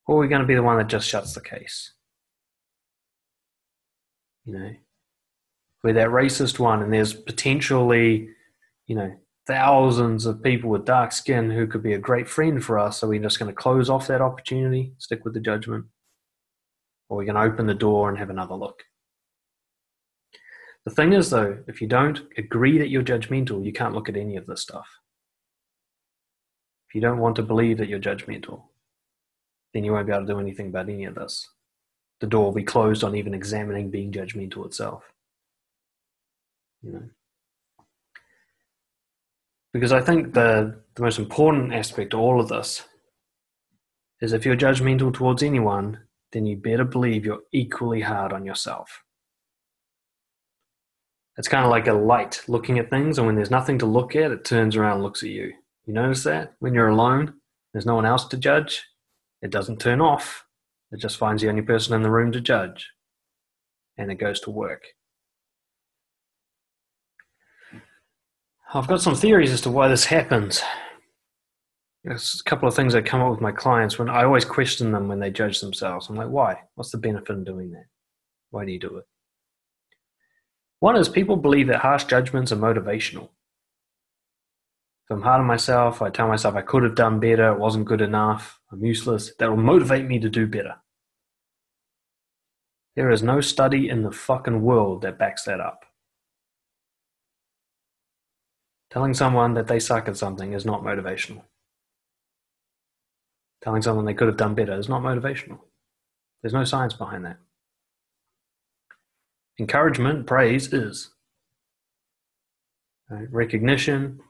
or 0.08 0.16
are 0.16 0.20
we 0.20 0.28
going 0.28 0.40
to 0.40 0.48
be 0.48 0.54
the 0.56 0.62
one 0.64 0.78
that 0.78 0.88
just 0.88 1.08
shuts 1.08 1.32
the 1.32 1.40
case? 1.40 1.92
You 4.48 4.58
know, 4.58 4.70
we're 5.84 5.92
that 5.92 6.08
racist 6.08 6.58
one, 6.58 6.82
and 6.82 6.90
there's 6.90 7.12
potentially, 7.12 8.30
you 8.86 8.96
know, 8.96 9.14
thousands 9.46 10.24
of 10.24 10.42
people 10.42 10.70
with 10.70 10.86
dark 10.86 11.12
skin 11.12 11.50
who 11.50 11.66
could 11.66 11.82
be 11.82 11.92
a 11.92 11.98
great 11.98 12.26
friend 12.26 12.64
for 12.64 12.78
us. 12.78 12.98
So 12.98 13.08
we're 13.08 13.22
just 13.22 13.38
going 13.38 13.50
to 13.50 13.54
close 13.54 13.90
off 13.90 14.06
that 14.06 14.22
opportunity, 14.22 14.94
stick 14.96 15.22
with 15.22 15.34
the 15.34 15.40
judgment, 15.40 15.84
or 17.08 17.14
are 17.14 17.18
we're 17.18 17.30
going 17.30 17.36
to 17.36 17.52
open 17.52 17.66
the 17.66 17.74
door 17.74 18.08
and 18.08 18.18
have 18.18 18.30
another 18.30 18.54
look. 18.54 18.82
The 20.86 20.94
thing 20.94 21.12
is, 21.12 21.28
though, 21.28 21.58
if 21.66 21.82
you 21.82 21.86
don't 21.86 22.22
agree 22.38 22.78
that 22.78 22.88
you're 22.88 23.02
judgmental, 23.02 23.62
you 23.62 23.74
can't 23.74 23.94
look 23.94 24.08
at 24.08 24.16
any 24.16 24.36
of 24.36 24.46
this 24.46 24.62
stuff. 24.62 24.88
If 26.88 26.94
you 26.94 27.02
don't 27.02 27.18
want 27.18 27.36
to 27.36 27.42
believe 27.42 27.76
that 27.78 27.88
you're 27.88 28.00
judgmental, 28.00 28.62
then 29.74 29.84
you 29.84 29.92
won't 29.92 30.06
be 30.06 30.12
able 30.14 30.26
to 30.26 30.32
do 30.32 30.40
anything 30.40 30.68
about 30.68 30.88
any 30.88 31.04
of 31.04 31.16
this 31.16 31.46
the 32.20 32.26
door 32.26 32.44
will 32.44 32.52
be 32.52 32.64
closed 32.64 33.04
on 33.04 33.14
even 33.14 33.34
examining 33.34 33.90
being 33.90 34.12
judgmental 34.12 34.66
itself. 34.66 35.04
You 36.82 36.92
know. 36.92 37.02
Because 39.72 39.92
I 39.92 40.00
think 40.00 40.34
the, 40.34 40.80
the 40.94 41.02
most 41.02 41.18
important 41.18 41.72
aspect 41.74 42.14
of 42.14 42.20
all 42.20 42.40
of 42.40 42.48
this 42.48 42.84
is 44.20 44.32
if 44.32 44.44
you're 44.44 44.56
judgmental 44.56 45.12
towards 45.12 45.42
anyone, 45.42 46.00
then 46.32 46.46
you 46.46 46.56
better 46.56 46.84
believe 46.84 47.24
you're 47.24 47.42
equally 47.52 48.00
hard 48.00 48.32
on 48.32 48.44
yourself. 48.44 49.04
It's 51.36 51.48
kind 51.48 51.64
of 51.64 51.70
like 51.70 51.86
a 51.86 51.92
light 51.92 52.42
looking 52.48 52.80
at 52.80 52.90
things, 52.90 53.16
and 53.16 53.26
when 53.26 53.36
there's 53.36 53.50
nothing 53.50 53.78
to 53.78 53.86
look 53.86 54.16
at, 54.16 54.32
it 54.32 54.44
turns 54.44 54.74
around 54.74 54.94
and 54.94 55.02
looks 55.04 55.22
at 55.22 55.28
you. 55.28 55.52
You 55.86 55.94
notice 55.94 56.24
that? 56.24 56.54
When 56.58 56.74
you're 56.74 56.88
alone, 56.88 57.34
there's 57.72 57.86
no 57.86 57.94
one 57.94 58.04
else 58.06 58.24
to 58.26 58.36
judge, 58.36 58.84
it 59.40 59.50
doesn't 59.50 59.80
turn 59.80 60.00
off, 60.00 60.44
it 60.92 61.00
just 61.00 61.16
finds 61.16 61.42
the 61.42 61.48
only 61.48 61.62
person 61.62 61.94
in 61.94 62.02
the 62.02 62.10
room 62.10 62.32
to 62.32 62.40
judge. 62.40 62.90
And 63.96 64.10
it 64.10 64.16
goes 64.16 64.40
to 64.40 64.50
work. 64.50 64.84
I've 68.72 68.86
got 68.86 69.00
some 69.00 69.14
theories 69.14 69.52
as 69.52 69.62
to 69.62 69.70
why 69.70 69.88
this 69.88 70.04
happens. 70.04 70.62
There's 72.04 72.40
a 72.40 72.48
couple 72.48 72.68
of 72.68 72.74
things 72.74 72.92
that 72.92 73.06
come 73.06 73.20
up 73.20 73.30
with 73.30 73.40
my 73.40 73.52
clients 73.52 73.98
when 73.98 74.08
I 74.08 74.24
always 74.24 74.44
question 74.44 74.92
them 74.92 75.08
when 75.08 75.20
they 75.20 75.30
judge 75.30 75.60
themselves. 75.60 76.08
I'm 76.08 76.16
like, 76.16 76.28
why? 76.28 76.60
What's 76.74 76.90
the 76.90 76.98
benefit 76.98 77.30
in 77.30 77.44
doing 77.44 77.70
that? 77.72 77.86
Why 78.50 78.64
do 78.64 78.72
you 78.72 78.78
do 78.78 78.98
it? 78.98 79.04
One 80.80 80.96
is 80.96 81.08
people 81.08 81.36
believe 81.36 81.66
that 81.68 81.80
harsh 81.80 82.04
judgments 82.04 82.52
are 82.52 82.56
motivational. 82.56 83.30
If 85.08 85.16
I'm 85.16 85.22
hard 85.22 85.40
on 85.40 85.46
myself, 85.46 86.02
I 86.02 86.10
tell 86.10 86.28
myself 86.28 86.54
I 86.54 86.60
could 86.60 86.82
have 86.82 86.94
done 86.94 87.18
better, 87.18 87.50
it 87.52 87.58
wasn't 87.58 87.86
good 87.86 88.02
enough, 88.02 88.60
I'm 88.70 88.84
useless, 88.84 89.32
that 89.38 89.48
will 89.48 89.56
motivate 89.56 90.04
me 90.06 90.18
to 90.18 90.28
do 90.28 90.46
better. 90.46 90.74
There 92.94 93.10
is 93.10 93.22
no 93.22 93.40
study 93.40 93.88
in 93.88 94.02
the 94.02 94.10
fucking 94.10 94.60
world 94.60 95.00
that 95.02 95.18
backs 95.18 95.44
that 95.44 95.60
up. 95.60 95.86
Telling 98.90 99.14
someone 99.14 99.54
that 99.54 99.66
they 99.66 99.78
suck 99.78 100.08
at 100.08 100.16
something 100.18 100.52
is 100.52 100.66
not 100.66 100.82
motivational. 100.82 101.42
Telling 103.62 103.80
someone 103.80 104.04
they 104.04 104.14
could 104.14 104.28
have 104.28 104.36
done 104.36 104.54
better 104.54 104.78
is 104.78 104.90
not 104.90 105.02
motivational. 105.02 105.60
There's 106.42 106.52
no 106.52 106.64
science 106.64 106.92
behind 106.92 107.24
that. 107.24 107.38
Encouragement, 109.58 110.26
praise 110.26 110.72
is. 110.72 111.14
Right? 113.10 113.26
Recognition, 113.30 114.20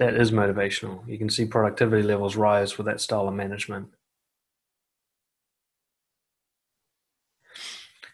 that 0.00 0.14
is 0.14 0.32
motivational. 0.32 1.06
You 1.06 1.18
can 1.18 1.28
see 1.28 1.44
productivity 1.44 2.02
levels 2.02 2.34
rise 2.34 2.78
with 2.78 2.86
that 2.86 3.02
style 3.02 3.28
of 3.28 3.34
management. 3.34 3.88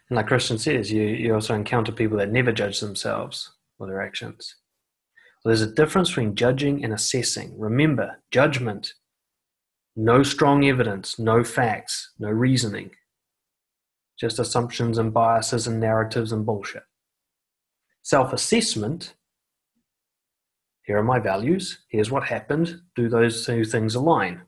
And 0.09 0.17
like 0.17 0.27
Christian 0.27 0.57
says, 0.57 0.91
you, 0.91 1.01
you 1.03 1.33
also 1.33 1.55
encounter 1.55 1.93
people 1.93 2.17
that 2.17 2.29
never 2.29 2.51
judge 2.51 2.81
themselves 2.81 3.53
or 3.79 3.87
their 3.87 4.01
actions. 4.01 4.55
Well, 5.43 5.51
there's 5.51 5.61
a 5.61 5.73
difference 5.73 6.09
between 6.09 6.35
judging 6.35 6.83
and 6.83 6.93
assessing. 6.93 7.57
Remember, 7.57 8.21
judgment, 8.31 8.93
no 9.95 10.23
strong 10.23 10.65
evidence, 10.65 11.17
no 11.17 11.41
facts, 11.41 12.11
no 12.19 12.29
reasoning, 12.29 12.91
just 14.19 14.39
assumptions 14.39 14.97
and 14.97 15.13
biases 15.13 15.67
and 15.67 15.79
narratives 15.79 16.33
and 16.33 16.45
bullshit. 16.45 16.83
Self 18.03 18.33
assessment 18.33 19.13
here 20.87 20.97
are 20.97 21.03
my 21.03 21.19
values. 21.19 21.79
Here's 21.89 22.09
what 22.09 22.23
happened. 22.23 22.79
Do 22.95 23.09
those 23.09 23.45
two 23.45 23.65
things 23.65 23.93
align? 23.93 24.43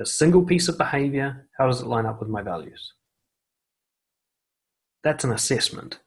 A 0.00 0.06
single 0.06 0.42
piece 0.42 0.68
of 0.68 0.78
behavior, 0.78 1.46
how 1.58 1.66
does 1.66 1.82
it 1.82 1.86
line 1.86 2.06
up 2.06 2.18
with 2.18 2.30
my 2.30 2.40
values? 2.40 2.94
That's 5.04 5.22
an 5.22 5.32
assessment. 5.32 6.00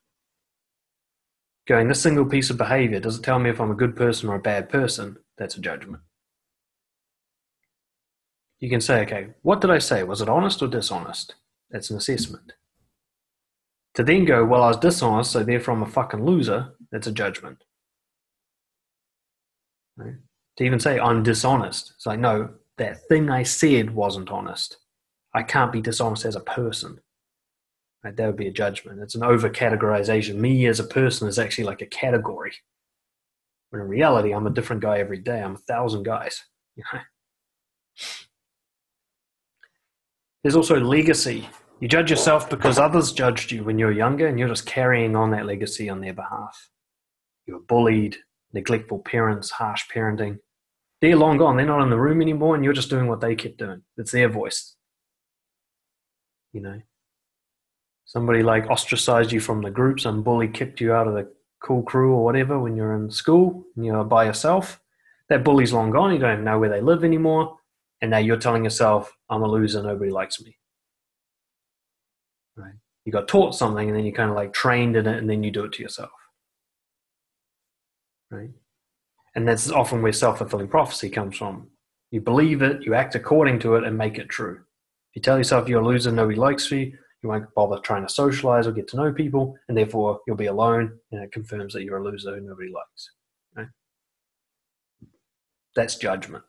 Going, 1.67 1.87
this 1.87 2.01
single 2.01 2.25
piece 2.25 2.49
of 2.49 2.57
behavior, 2.57 2.99
does 2.99 3.19
it 3.19 3.23
tell 3.23 3.37
me 3.37 3.51
if 3.51 3.61
I'm 3.61 3.69
a 3.69 3.75
good 3.75 3.95
person 3.95 4.27
or 4.27 4.35
a 4.35 4.41
bad 4.41 4.69
person? 4.69 5.17
That's 5.37 5.55
a 5.55 5.61
judgment. 5.61 6.01
You 8.59 8.71
can 8.71 8.81
say, 8.81 9.03
okay, 9.03 9.27
what 9.43 9.61
did 9.61 9.69
I 9.69 9.77
say? 9.77 10.01
Was 10.01 10.21
it 10.21 10.29
honest 10.29 10.63
or 10.63 10.67
dishonest? 10.67 11.35
That's 11.69 11.91
an 11.91 11.97
assessment. 11.97 12.53
To 13.93 14.03
then 14.03 14.25
go, 14.25 14.43
well, 14.43 14.63
I 14.63 14.69
was 14.69 14.77
dishonest, 14.77 15.31
so 15.31 15.43
therefore 15.43 15.75
I'm 15.75 15.83
a 15.83 15.87
fucking 15.87 16.25
loser, 16.25 16.73
that's 16.91 17.05
a 17.05 17.11
judgment. 17.11 17.63
Right? 19.97 20.15
To 20.57 20.63
even 20.63 20.79
say 20.79 20.99
I'm 20.99 21.23
dishonest, 21.23 21.93
it's 21.95 22.05
like, 22.05 22.19
no, 22.19 22.49
that 22.77 23.07
thing 23.07 23.29
I 23.29 23.43
said 23.43 23.93
wasn't 23.93 24.29
honest. 24.29 24.77
I 25.33 25.43
can't 25.43 25.71
be 25.71 25.81
dishonest 25.81 26.25
as 26.25 26.35
a 26.35 26.41
person. 26.41 26.99
Right? 28.03 28.15
That 28.15 28.27
would 28.27 28.37
be 28.37 28.47
a 28.47 28.51
judgment. 28.51 29.01
It's 29.01 29.15
an 29.15 29.23
over 29.23 29.49
categorization. 29.49 30.35
Me 30.35 30.65
as 30.67 30.79
a 30.79 30.83
person 30.83 31.27
is 31.27 31.39
actually 31.39 31.63
like 31.63 31.81
a 31.81 31.87
category. 31.87 32.53
When 33.69 33.81
in 33.81 33.87
reality, 33.87 34.33
I'm 34.33 34.45
a 34.45 34.51
different 34.51 34.81
guy 34.81 34.99
every 34.99 35.19
day. 35.19 35.41
I'm 35.41 35.55
a 35.55 35.57
thousand 35.57 36.03
guys. 36.03 36.43
You 36.75 36.83
know? 36.91 37.01
There's 40.41 40.55
also 40.55 40.79
legacy. 40.79 41.47
You 41.79 41.87
judge 41.87 42.09
yourself 42.09 42.49
because 42.49 42.79
others 42.79 43.13
judged 43.13 43.51
you 43.51 43.63
when 43.63 43.77
you 43.77 43.85
were 43.85 43.91
younger, 43.91 44.25
and 44.25 44.39
you're 44.39 44.47
just 44.47 44.65
carrying 44.65 45.15
on 45.15 45.29
that 45.31 45.45
legacy 45.45 45.87
on 45.87 46.01
their 46.01 46.13
behalf. 46.13 46.69
You 47.45 47.53
were 47.53 47.59
bullied, 47.59 48.17
neglectful 48.53 48.99
parents, 48.99 49.51
harsh 49.51 49.83
parenting. 49.93 50.39
They're 51.01 51.17
long 51.17 51.37
gone. 51.37 51.57
They're 51.57 51.65
not 51.65 51.81
in 51.81 51.89
the 51.89 51.99
room 51.99 52.21
anymore, 52.21 52.55
and 52.55 52.63
you're 52.63 52.73
just 52.73 52.89
doing 52.89 53.07
what 53.07 53.19
they 53.19 53.35
kept 53.35 53.57
doing. 53.57 53.81
It's 53.97 54.11
their 54.11 54.29
voice. 54.29 54.75
You 56.53 56.61
know, 56.61 56.81
somebody 58.05 58.43
like 58.43 58.69
ostracized 58.69 59.31
you 59.31 59.39
from 59.39 59.61
the 59.61 59.71
group, 59.71 59.99
some 59.99 60.23
bully 60.23 60.47
kicked 60.47 60.79
you 60.79 60.93
out 60.93 61.07
of 61.07 61.15
the 61.15 61.29
cool 61.61 61.81
crew 61.81 62.13
or 62.13 62.23
whatever 62.23 62.59
when 62.59 62.75
you're 62.75 62.93
in 62.93 63.09
school 63.09 63.65
and 63.75 63.85
you're 63.85 64.03
by 64.03 64.25
yourself. 64.25 64.79
That 65.29 65.43
bully's 65.43 65.73
long 65.73 65.89
gone. 65.89 66.13
You 66.13 66.19
don't 66.19 66.33
even 66.33 66.45
know 66.45 66.59
where 66.59 66.69
they 66.69 66.81
live 66.81 67.03
anymore. 67.03 67.57
And 68.01 68.11
now 68.11 68.17
you're 68.19 68.37
telling 68.37 68.65
yourself, 68.65 69.15
I'm 69.29 69.41
a 69.41 69.47
loser, 69.47 69.81
nobody 69.81 70.11
likes 70.11 70.41
me. 70.41 70.57
Right? 72.55 72.73
You 73.05 73.11
got 73.11 73.27
taught 73.27 73.55
something 73.55 73.87
and 73.87 73.97
then 73.97 74.05
you 74.05 74.13
kind 74.13 74.29
of 74.29 74.35
like 74.35 74.53
trained 74.53 74.95
in 74.95 75.07
it 75.07 75.17
and 75.17 75.29
then 75.29 75.41
you 75.41 75.49
do 75.49 75.63
it 75.63 75.71
to 75.73 75.81
yourself 75.81 76.11
right? 78.33 78.49
And 79.35 79.47
that's 79.47 79.71
often 79.71 80.01
where 80.01 80.13
self 80.13 80.39
fulfilling 80.39 80.67
prophecy 80.67 81.09
comes 81.09 81.37
from. 81.37 81.67
You 82.11 82.21
believe 82.21 82.61
it, 82.61 82.83
you 82.83 82.93
act 82.93 83.15
according 83.15 83.59
to 83.59 83.75
it, 83.75 83.83
and 83.83 83.97
make 83.97 84.17
it 84.17 84.29
true. 84.29 84.55
If 85.11 85.15
you 85.15 85.21
tell 85.21 85.37
yourself 85.37 85.67
you're 85.67 85.81
a 85.81 85.85
loser, 85.85 86.11
nobody 86.11 86.37
likes 86.37 86.69
you, 86.71 86.93
You 87.21 87.29
won't 87.29 87.53
bother 87.55 87.79
trying 87.79 88.05
to 88.05 88.13
socialize 88.13 88.67
or 88.67 88.71
get 88.71 88.87
to 88.89 88.97
know 88.97 89.13
people, 89.13 89.55
and 89.67 89.77
therefore 89.77 90.19
you'll 90.27 90.35
be 90.35 90.47
alone, 90.47 90.97
and 91.11 91.23
it 91.23 91.31
confirms 91.31 91.73
that 91.73 91.83
you're 91.83 91.97
a 91.97 92.03
loser 92.03 92.35
who 92.35 92.41
nobody 92.41 92.69
likes. 92.69 93.11
That's 95.75 95.95
judgment. 95.95 96.43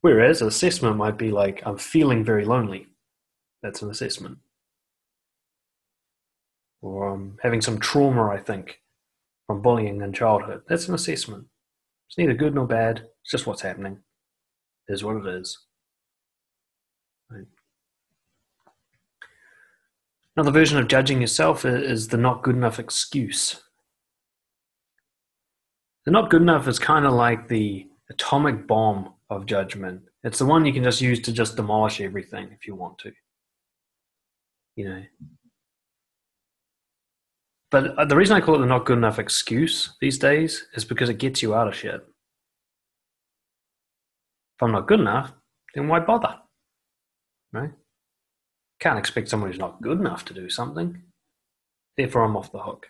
Whereas 0.00 0.40
assessment 0.40 0.96
might 0.96 1.18
be 1.18 1.30
like, 1.30 1.62
I'm 1.66 1.76
feeling 1.76 2.24
very 2.24 2.44
lonely. 2.44 2.86
That's 3.62 3.82
an 3.82 3.90
assessment. 3.90 4.38
Or 6.80 7.08
I'm 7.08 7.36
having 7.42 7.60
some 7.60 7.78
trauma, 7.78 8.28
I 8.28 8.38
think, 8.38 8.80
from 9.50 9.62
bullying 9.62 10.00
in 10.00 10.12
childhood. 10.12 10.62
That's 10.68 10.86
an 10.86 10.94
assessment. 10.94 11.44
It's 12.08 12.16
neither 12.16 12.34
good 12.34 12.54
nor 12.54 12.68
bad. 12.68 12.98
It's 13.22 13.32
just 13.32 13.48
what's 13.48 13.62
happening. 13.62 13.98
It 14.88 14.92
is 14.92 15.02
what 15.02 15.16
it 15.16 15.26
is. 15.26 15.58
Right. 17.28 17.46
Another 20.36 20.52
version 20.52 20.78
of 20.78 20.86
judging 20.86 21.20
yourself 21.20 21.64
is 21.64 22.06
the 22.06 22.16
not 22.16 22.44
good 22.44 22.54
enough 22.54 22.78
excuse. 22.78 23.60
The 26.04 26.12
not 26.12 26.30
good 26.30 26.42
enough 26.42 26.68
is 26.68 26.78
kind 26.78 27.04
of 27.04 27.12
like 27.12 27.48
the 27.48 27.88
atomic 28.08 28.68
bomb 28.68 29.14
of 29.30 29.46
judgment. 29.46 30.02
It's 30.22 30.38
the 30.38 30.46
one 30.46 30.64
you 30.64 30.72
can 30.72 30.84
just 30.84 31.00
use 31.00 31.20
to 31.22 31.32
just 31.32 31.56
demolish 31.56 32.00
everything 32.00 32.50
if 32.52 32.68
you 32.68 32.76
want 32.76 32.98
to. 32.98 33.10
You 34.76 34.88
know. 34.90 35.02
But 37.70 37.96
uh, 37.96 38.04
the 38.04 38.16
reason 38.16 38.36
I 38.36 38.40
call 38.40 38.56
it 38.56 38.62
a 38.62 38.66
not 38.66 38.84
good 38.84 38.98
enough 38.98 39.18
excuse 39.18 39.94
these 40.00 40.18
days 40.18 40.66
is 40.74 40.84
because 40.84 41.08
it 41.08 41.18
gets 41.18 41.40
you 41.42 41.54
out 41.54 41.68
of 41.68 41.74
shit. 41.74 41.94
If 44.56 44.62
I'm 44.62 44.72
not 44.72 44.88
good 44.88 45.00
enough, 45.00 45.32
then 45.74 45.88
why 45.88 46.00
bother? 46.00 46.36
Right? 47.52 47.70
Can't 48.80 48.98
expect 48.98 49.28
someone 49.28 49.50
who's 49.50 49.58
not 49.58 49.80
good 49.80 50.00
enough 50.00 50.24
to 50.26 50.34
do 50.34 50.50
something. 50.50 51.02
Therefore, 51.96 52.24
I'm 52.24 52.36
off 52.36 52.52
the 52.52 52.58
hook. 52.58 52.88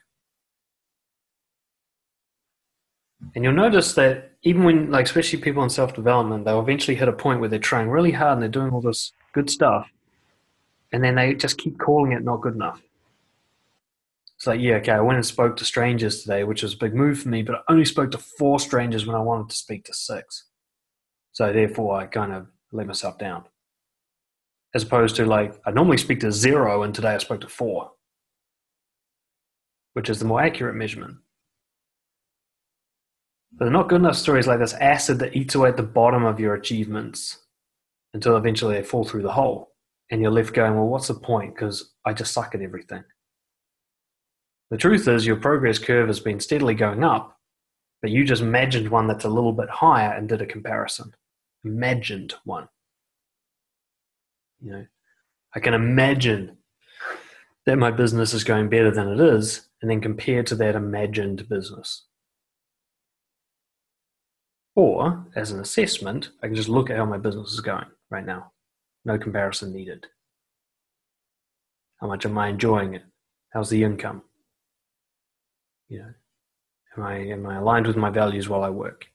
And 3.34 3.44
you'll 3.44 3.52
notice 3.52 3.94
that 3.94 4.32
even 4.42 4.64
when, 4.64 4.90
like, 4.90 5.06
especially 5.06 5.40
people 5.40 5.62
in 5.62 5.70
self 5.70 5.94
development, 5.94 6.44
they'll 6.44 6.60
eventually 6.60 6.94
hit 6.94 7.08
a 7.08 7.12
point 7.12 7.40
where 7.40 7.48
they're 7.48 7.58
trying 7.58 7.90
really 7.90 8.12
hard 8.12 8.34
and 8.34 8.42
they're 8.42 8.48
doing 8.48 8.72
all 8.72 8.80
this 8.80 9.12
good 9.34 9.50
stuff. 9.50 9.90
And 10.92 11.04
then 11.04 11.16
they 11.16 11.34
just 11.34 11.58
keep 11.58 11.78
calling 11.78 12.12
it 12.12 12.24
not 12.24 12.40
good 12.40 12.54
enough. 12.54 12.80
It's 14.40 14.46
like, 14.46 14.60
yeah, 14.62 14.76
okay, 14.76 14.92
I 14.92 15.00
went 15.00 15.16
and 15.16 15.26
spoke 15.26 15.58
to 15.58 15.66
strangers 15.66 16.22
today, 16.22 16.44
which 16.44 16.62
was 16.62 16.72
a 16.72 16.78
big 16.78 16.94
move 16.94 17.20
for 17.20 17.28
me, 17.28 17.42
but 17.42 17.56
I 17.56 17.60
only 17.68 17.84
spoke 17.84 18.10
to 18.12 18.18
four 18.18 18.58
strangers 18.58 19.04
when 19.04 19.14
I 19.14 19.20
wanted 19.20 19.50
to 19.50 19.54
speak 19.54 19.84
to 19.84 19.92
six. 19.92 20.46
So 21.32 21.52
therefore, 21.52 22.00
I 22.00 22.06
kind 22.06 22.32
of 22.32 22.46
let 22.72 22.86
myself 22.86 23.18
down. 23.18 23.44
As 24.74 24.82
opposed 24.82 25.16
to, 25.16 25.26
like, 25.26 25.60
I 25.66 25.72
normally 25.72 25.98
speak 25.98 26.20
to 26.20 26.32
zero, 26.32 26.84
and 26.84 26.94
today 26.94 27.10
I 27.10 27.18
spoke 27.18 27.42
to 27.42 27.48
four, 27.48 27.90
which 29.92 30.08
is 30.08 30.20
the 30.20 30.24
more 30.24 30.40
accurate 30.40 30.74
measurement. 30.74 31.18
But 33.52 33.66
the 33.66 33.70
not 33.72 33.90
good 33.90 34.00
enough 34.00 34.16
stories 34.16 34.46
like 34.46 34.60
this 34.60 34.72
acid 34.72 35.18
that 35.18 35.36
eats 35.36 35.54
away 35.54 35.68
at 35.68 35.76
the 35.76 35.82
bottom 35.82 36.24
of 36.24 36.40
your 36.40 36.54
achievements 36.54 37.44
until 38.14 38.38
eventually 38.38 38.76
they 38.76 38.82
fall 38.82 39.04
through 39.04 39.22
the 39.22 39.32
hole. 39.32 39.74
And 40.10 40.22
you're 40.22 40.30
left 40.30 40.54
going, 40.54 40.76
well, 40.76 40.86
what's 40.86 41.08
the 41.08 41.14
point? 41.14 41.54
Because 41.54 41.92
I 42.06 42.14
just 42.14 42.32
suck 42.32 42.54
at 42.54 42.62
everything. 42.62 43.04
The 44.70 44.76
truth 44.76 45.08
is, 45.08 45.26
your 45.26 45.36
progress 45.36 45.78
curve 45.78 46.06
has 46.06 46.20
been 46.20 46.38
steadily 46.38 46.74
going 46.74 47.02
up, 47.02 47.36
but 48.02 48.10
you 48.10 48.24
just 48.24 48.42
imagined 48.42 48.88
one 48.88 49.08
that's 49.08 49.24
a 49.24 49.28
little 49.28 49.52
bit 49.52 49.68
higher 49.68 50.12
and 50.12 50.28
did 50.28 50.40
a 50.40 50.46
comparison. 50.46 51.14
Imagined 51.64 52.34
one. 52.44 52.68
You 54.60 54.72
know, 54.72 54.86
I 55.54 55.60
can 55.60 55.74
imagine 55.74 56.58
that 57.66 57.78
my 57.78 57.90
business 57.90 58.32
is 58.32 58.44
going 58.44 58.68
better 58.68 58.90
than 58.90 59.08
it 59.08 59.20
is, 59.20 59.68
and 59.82 59.90
then 59.90 60.00
compare 60.00 60.42
to 60.44 60.54
that 60.56 60.76
imagined 60.76 61.48
business. 61.48 62.04
Or, 64.76 65.26
as 65.34 65.50
an 65.50 65.60
assessment, 65.60 66.30
I 66.42 66.46
can 66.46 66.54
just 66.54 66.68
look 66.68 66.90
at 66.90 66.96
how 66.96 67.04
my 67.04 67.18
business 67.18 67.52
is 67.52 67.60
going 67.60 67.86
right 68.08 68.24
now. 68.24 68.52
No 69.04 69.18
comparison 69.18 69.72
needed. 69.72 70.06
How 72.00 72.06
much 72.06 72.24
am 72.24 72.38
I 72.38 72.48
enjoying 72.48 72.94
it? 72.94 73.02
How's 73.52 73.68
the 73.68 73.82
income? 73.82 74.22
You 75.90 75.98
know, 75.98 76.14
am 76.96 77.02
I 77.02 77.16
am 77.16 77.46
I 77.46 77.56
aligned 77.56 77.86
with 77.86 77.96
my 77.96 78.10
values 78.10 78.48
while 78.48 78.62
I 78.62 78.70
work? 78.70 79.08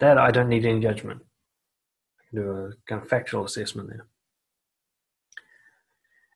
That 0.00 0.18
I 0.18 0.30
don't 0.30 0.48
need 0.48 0.64
any 0.64 0.80
judgment. 0.80 1.20
I 2.18 2.22
can 2.28 2.42
do 2.42 2.50
a 2.50 2.70
kind 2.88 3.02
of 3.02 3.08
factual 3.08 3.44
assessment 3.44 3.90
there. 3.90 4.06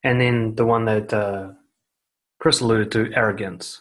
And 0.05 0.21
then 0.21 0.55
the 0.55 0.67
one 0.67 0.85
that 0.85 1.13
uh, 1.13 1.53
Chris 2.39 2.61
alluded 2.61 2.93
to, 2.93 3.13
arrogance. 3.17 3.81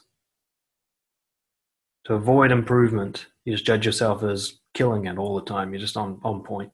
To 2.05 2.13
avoid 2.13 2.51
improvement, 2.51 3.27
you 3.43 3.53
just 3.53 3.65
judge 3.65 3.86
yourself 3.86 4.23
as 4.23 4.59
killing 4.73 5.05
it 5.05 5.17
all 5.17 5.36
the 5.36 5.45
time. 5.45 5.73
You're 5.73 5.81
just 5.81 5.97
on, 5.97 6.19
on 6.23 6.43
point. 6.43 6.71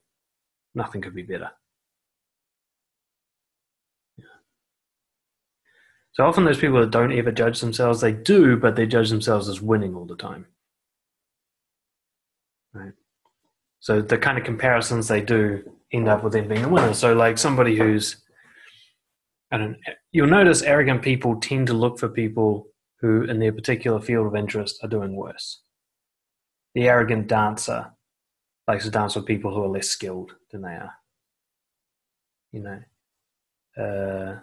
Nothing 0.76 1.01
could 1.01 1.16
be 1.16 1.24
better. 1.24 1.51
So 6.14 6.26
often 6.26 6.43
those 6.43 6.59
people 6.59 6.80
that 6.82 6.91
don't 6.91 7.14
ever 7.14 7.32
judge 7.32 7.62
themselves, 7.62 8.01
they 8.01 8.12
do, 8.12 8.57
but 8.57 8.76
they 8.76 8.86
judge 8.86 9.09
themselves 9.09 9.47
as 9.47 9.62
winning 9.62 9.95
all 9.95 10.05
the 10.05 10.16
time. 10.16 10.45
Right. 12.74 12.93
So 13.80 14.01
the 14.01 14.18
kind 14.18 14.38
of 14.38 14.43
comparisons 14.43 15.07
they 15.07 15.22
do 15.22 15.64
end 15.91 16.07
up 16.07 16.24
with 16.24 16.34
them 16.34 16.47
being 16.47 16.64
a 16.64 16.70
winner. 16.70 16.93
So 16.93 17.14
like 17.14 17.38
somebody 17.38 17.78
who's 17.78 18.18
I 19.51 19.57
don't 19.57 19.78
you'll 20.12 20.28
notice 20.28 20.62
arrogant 20.62 21.01
people 21.01 21.39
tend 21.39 21.68
to 21.68 21.74
look 21.74 21.99
for 21.99 22.07
people 22.07 22.68
who 23.01 23.24
in 23.24 23.39
their 23.39 23.51
particular 23.51 23.99
field 23.99 24.28
of 24.28 24.36
interest 24.36 24.80
are 24.84 24.89
doing 24.89 25.16
worse 25.16 25.62
the 26.74 26.88
arrogant 26.88 27.28
dancer 27.28 27.91
likes 28.68 28.86
to 28.86 28.91
dance 28.91 29.16
with 29.16 29.26
people 29.26 29.53
who 29.53 29.64
are 29.64 29.70
less 29.70 29.89
skilled 29.89 30.36
than 30.51 30.62
they 30.62 30.70
are. 30.70 30.93
You 32.51 32.64
know, 32.64 33.84
uh, 33.84 34.39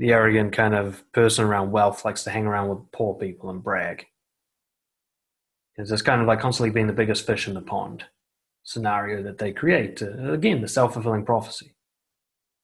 the 0.00 0.12
arrogant 0.12 0.54
kind 0.54 0.74
of 0.74 1.04
person 1.12 1.44
around 1.44 1.72
wealth 1.72 2.06
likes 2.06 2.24
to 2.24 2.30
hang 2.30 2.46
around 2.46 2.70
with 2.70 2.90
poor 2.90 3.14
people 3.14 3.50
and 3.50 3.62
brag. 3.62 4.06
It's 5.76 5.90
just 5.90 6.06
kind 6.06 6.22
of 6.22 6.26
like 6.26 6.40
constantly 6.40 6.70
being 6.70 6.86
the 6.86 6.94
biggest 6.94 7.26
fish 7.26 7.46
in 7.46 7.52
the 7.52 7.60
pond 7.60 8.04
scenario 8.62 9.22
that 9.22 9.36
they 9.36 9.52
create. 9.52 10.00
Again, 10.00 10.62
the 10.62 10.68
self 10.68 10.94
fulfilling 10.94 11.26
prophecy 11.26 11.74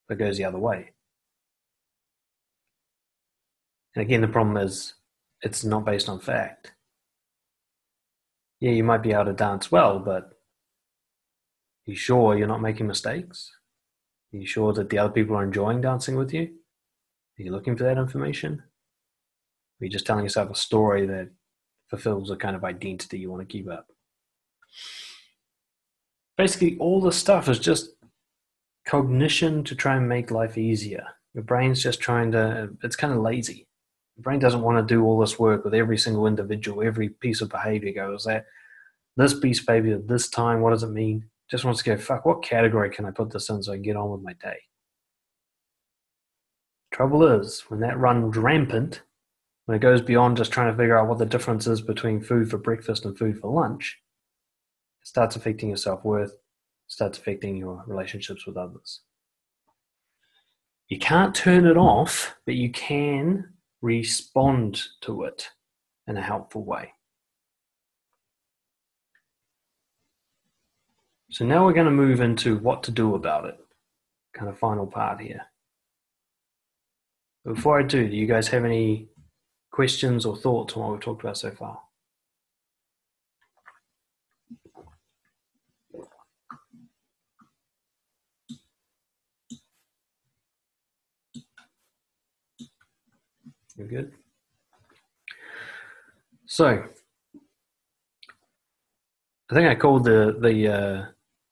that 0.08 0.16
goes 0.16 0.38
the 0.38 0.44
other 0.44 0.58
way. 0.58 0.92
And 3.94 4.02
again, 4.02 4.22
the 4.22 4.28
problem 4.28 4.56
is 4.56 4.94
it's 5.42 5.62
not 5.62 5.84
based 5.84 6.08
on 6.08 6.20
fact 6.20 6.72
yeah, 8.60 8.70
you 8.70 8.82
might 8.82 9.02
be 9.02 9.12
able 9.12 9.26
to 9.26 9.34
dance 9.34 9.70
well, 9.70 9.98
but 9.98 10.30
you 11.84 11.94
sure 11.94 12.34
you're 12.34 12.48
not 12.48 12.62
making 12.62 12.86
mistakes? 12.86 13.52
Are 14.32 14.38
you 14.38 14.46
sure 14.46 14.72
that 14.72 14.88
the 14.88 14.96
other 14.96 15.12
people 15.12 15.36
are 15.36 15.44
enjoying 15.44 15.82
dancing 15.82 16.16
with 16.16 16.32
you? 16.32 16.54
Are 17.38 17.42
you 17.42 17.52
looking 17.52 17.76
for 17.76 17.84
that 17.84 17.98
information? 17.98 18.62
Are 19.80 19.84
you 19.84 19.90
just 19.90 20.06
telling 20.06 20.24
yourself 20.24 20.50
a 20.50 20.54
story 20.54 21.06
that 21.06 21.28
fulfills 21.88 22.30
a 22.30 22.36
kind 22.36 22.56
of 22.56 22.64
identity 22.64 23.18
you 23.18 23.30
want 23.30 23.46
to 23.46 23.52
keep 23.52 23.68
up? 23.70 23.86
Basically, 26.38 26.76
all 26.78 27.00
this 27.00 27.16
stuff 27.16 27.48
is 27.48 27.58
just 27.58 27.90
cognition 28.86 29.64
to 29.64 29.74
try 29.74 29.96
and 29.96 30.08
make 30.08 30.30
life 30.30 30.56
easier. 30.56 31.04
Your 31.34 31.44
brain's 31.44 31.82
just 31.82 32.00
trying 32.00 32.32
to, 32.32 32.70
it's 32.82 32.96
kind 32.96 33.12
of 33.12 33.20
lazy. 33.20 33.66
The 34.16 34.22
brain 34.22 34.38
doesn't 34.38 34.62
want 34.62 34.78
to 34.78 34.94
do 34.94 35.04
all 35.04 35.18
this 35.18 35.38
work 35.38 35.64
with 35.64 35.74
every 35.74 35.98
single 35.98 36.26
individual, 36.26 36.82
every 36.82 37.10
piece 37.10 37.42
of 37.42 37.50
behavior 37.50 37.92
goes 37.92 38.24
that 38.24 38.46
this 39.16 39.38
piece 39.38 39.60
of 39.60 39.66
behavior 39.66 39.98
this 39.98 40.28
time, 40.28 40.60
what 40.60 40.70
does 40.70 40.82
it 40.82 40.90
mean? 40.90 41.24
Just 41.50 41.64
wants 41.64 41.82
to 41.82 41.90
go, 41.90 41.96
fuck, 41.96 42.26
what 42.26 42.42
category 42.42 42.90
can 42.90 43.04
I 43.06 43.10
put 43.10 43.30
this 43.30 43.48
in 43.48 43.62
so 43.62 43.72
I 43.72 43.76
can 43.76 43.82
get 43.82 43.96
on 43.96 44.10
with 44.10 44.22
my 44.22 44.34
day? 44.34 44.58
Trouble 46.92 47.26
is, 47.26 47.64
when 47.68 47.80
that 47.80 47.98
runs 47.98 48.36
rampant, 48.36 49.02
when 49.66 49.76
it 49.76 49.80
goes 49.80 50.00
beyond 50.00 50.36
just 50.36 50.52
trying 50.52 50.70
to 50.70 50.76
figure 50.76 50.98
out 50.98 51.08
what 51.08 51.18
the 51.18 51.26
difference 51.26 51.66
is 51.66 51.80
between 51.80 52.22
food 52.22 52.48
for 52.48 52.58
breakfast 52.58 53.04
and 53.04 53.18
food 53.18 53.38
for 53.38 53.52
lunch, 53.52 53.98
it 55.02 55.08
starts 55.08 55.36
affecting 55.36 55.68
your 55.68 55.76
self 55.76 56.04
worth, 56.04 56.36
starts 56.86 57.18
affecting 57.18 57.56
your 57.56 57.84
relationships 57.86 58.46
with 58.46 58.56
others. 58.56 59.00
You 60.88 60.98
can't 60.98 61.34
turn 61.34 61.66
it 61.66 61.76
off, 61.76 62.36
but 62.46 62.54
you 62.54 62.70
can 62.70 63.52
respond 63.82 64.82
to 65.02 65.24
it 65.24 65.48
in 66.06 66.16
a 66.16 66.22
helpful 66.22 66.64
way. 66.64 66.92
So 71.30 71.44
now 71.44 71.64
we're 71.66 71.72
going 71.72 71.86
to 71.86 71.90
move 71.90 72.20
into 72.20 72.56
what 72.58 72.84
to 72.84 72.92
do 72.92 73.16
about 73.16 73.46
it. 73.46 73.56
Kind 74.32 74.48
of 74.48 74.58
final 74.58 74.86
part 74.86 75.20
here. 75.20 75.42
Before 77.46 77.78
I 77.78 77.84
do, 77.84 78.08
do 78.08 78.16
you 78.16 78.26
guys 78.26 78.48
have 78.48 78.64
any 78.64 79.06
questions 79.70 80.26
or 80.26 80.36
thoughts 80.36 80.74
on 80.74 80.82
what 80.82 80.92
we've 80.92 81.00
talked 81.00 81.22
about 81.22 81.38
so 81.38 81.52
far? 81.52 81.80
You're 93.76 93.86
good. 93.86 94.12
So, 96.46 96.84
I 99.50 99.54
think 99.54 99.68
I 99.68 99.76
called 99.76 100.02
the 100.02 100.36
the 100.40 100.68
uh, 100.68 101.04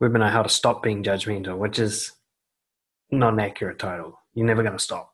webinar 0.03 0.30
"How 0.30 0.42
to 0.42 0.49
Stop 0.49 0.82
Being 0.82 1.05
Judgmental," 1.05 1.57
which 1.57 1.78
is 1.78 2.12
not 3.12 3.34
an 3.34 3.40
accurate 3.40 3.78
title. 3.78 4.18
You're 4.32 4.47
never 4.47 4.62
going 4.62 4.76
to 4.76 4.82
stop. 4.82 5.13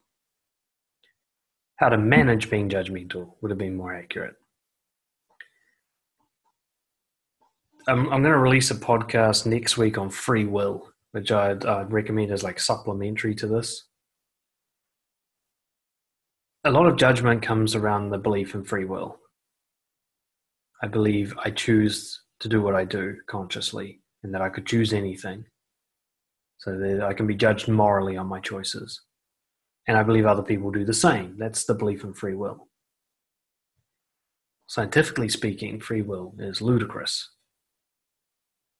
How 1.80 1.88
to 1.88 1.96
manage 1.96 2.50
being 2.50 2.68
judgmental 2.68 3.36
would 3.40 3.50
have 3.50 3.56
been 3.56 3.74
more 3.74 3.94
accurate. 3.94 4.34
I'm, 7.88 8.00
I'm 8.00 8.22
going 8.22 8.34
to 8.34 8.36
release 8.36 8.70
a 8.70 8.74
podcast 8.74 9.46
next 9.46 9.78
week 9.78 9.96
on 9.96 10.10
free 10.10 10.44
will, 10.44 10.92
which 11.12 11.32
I'd, 11.32 11.64
I'd 11.64 11.90
recommend 11.90 12.32
as 12.32 12.42
like 12.42 12.60
supplementary 12.60 13.34
to 13.36 13.46
this. 13.46 13.86
A 16.64 16.70
lot 16.70 16.84
of 16.84 16.98
judgment 16.98 17.40
comes 17.40 17.74
around 17.74 18.10
the 18.10 18.18
belief 18.18 18.54
in 18.54 18.62
free 18.62 18.84
will. 18.84 19.18
I 20.82 20.86
believe 20.86 21.32
I 21.42 21.50
choose 21.50 22.20
to 22.40 22.48
do 22.50 22.60
what 22.60 22.74
I 22.74 22.84
do 22.84 23.16
consciously 23.26 24.02
and 24.22 24.34
that 24.34 24.42
I 24.42 24.50
could 24.50 24.66
choose 24.66 24.92
anything 24.92 25.46
so 26.58 26.76
that 26.76 27.02
I 27.02 27.14
can 27.14 27.26
be 27.26 27.34
judged 27.34 27.68
morally 27.68 28.18
on 28.18 28.26
my 28.26 28.40
choices. 28.40 29.00
And 29.86 29.96
I 29.96 30.02
believe 30.02 30.26
other 30.26 30.42
people 30.42 30.70
do 30.70 30.84
the 30.84 30.94
same. 30.94 31.36
That's 31.38 31.64
the 31.64 31.74
belief 31.74 32.04
in 32.04 32.14
free 32.14 32.34
will. 32.34 32.68
Scientifically 34.66 35.28
speaking, 35.28 35.80
free 35.80 36.02
will 36.02 36.34
is 36.38 36.62
ludicrous. 36.62 37.28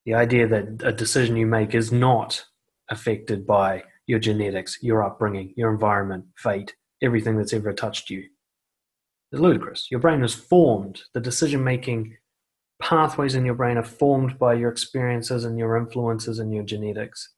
The 0.06 0.14
idea 0.14 0.46
that 0.46 0.82
a 0.84 0.92
decision 0.92 1.36
you 1.36 1.46
make 1.46 1.74
is 1.74 1.90
not 1.90 2.44
affected 2.88 3.46
by 3.46 3.84
your 4.06 4.18
genetics, 4.18 4.78
your 4.82 5.02
upbringing, 5.02 5.52
your 5.56 5.72
environment, 5.72 6.26
fate, 6.36 6.74
everything 7.02 7.36
that's 7.36 7.52
ever 7.52 7.72
touched 7.72 8.10
you 8.10 8.24
is 9.32 9.40
ludicrous. 9.40 9.88
Your 9.90 10.00
brain 10.00 10.22
is 10.22 10.34
formed, 10.34 11.02
the 11.14 11.20
decision 11.20 11.62
making 11.62 12.16
pathways 12.80 13.34
in 13.34 13.44
your 13.44 13.54
brain 13.54 13.76
are 13.76 13.84
formed 13.84 14.38
by 14.38 14.54
your 14.54 14.70
experiences 14.70 15.44
and 15.44 15.58
your 15.58 15.76
influences 15.76 16.38
and 16.38 16.52
your 16.52 16.64
genetics. 16.64 17.34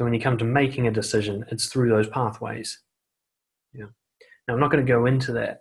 So 0.00 0.04
when 0.04 0.14
you 0.14 0.20
come 0.20 0.38
to 0.38 0.46
making 0.46 0.86
a 0.86 0.90
decision, 0.90 1.44
it's 1.50 1.66
through 1.66 1.90
those 1.90 2.08
pathways. 2.08 2.80
Yeah. 3.74 3.88
Now 4.48 4.54
I'm 4.54 4.60
not 4.60 4.70
going 4.70 4.82
to 4.82 4.90
go 4.90 5.04
into 5.04 5.30
that. 5.32 5.60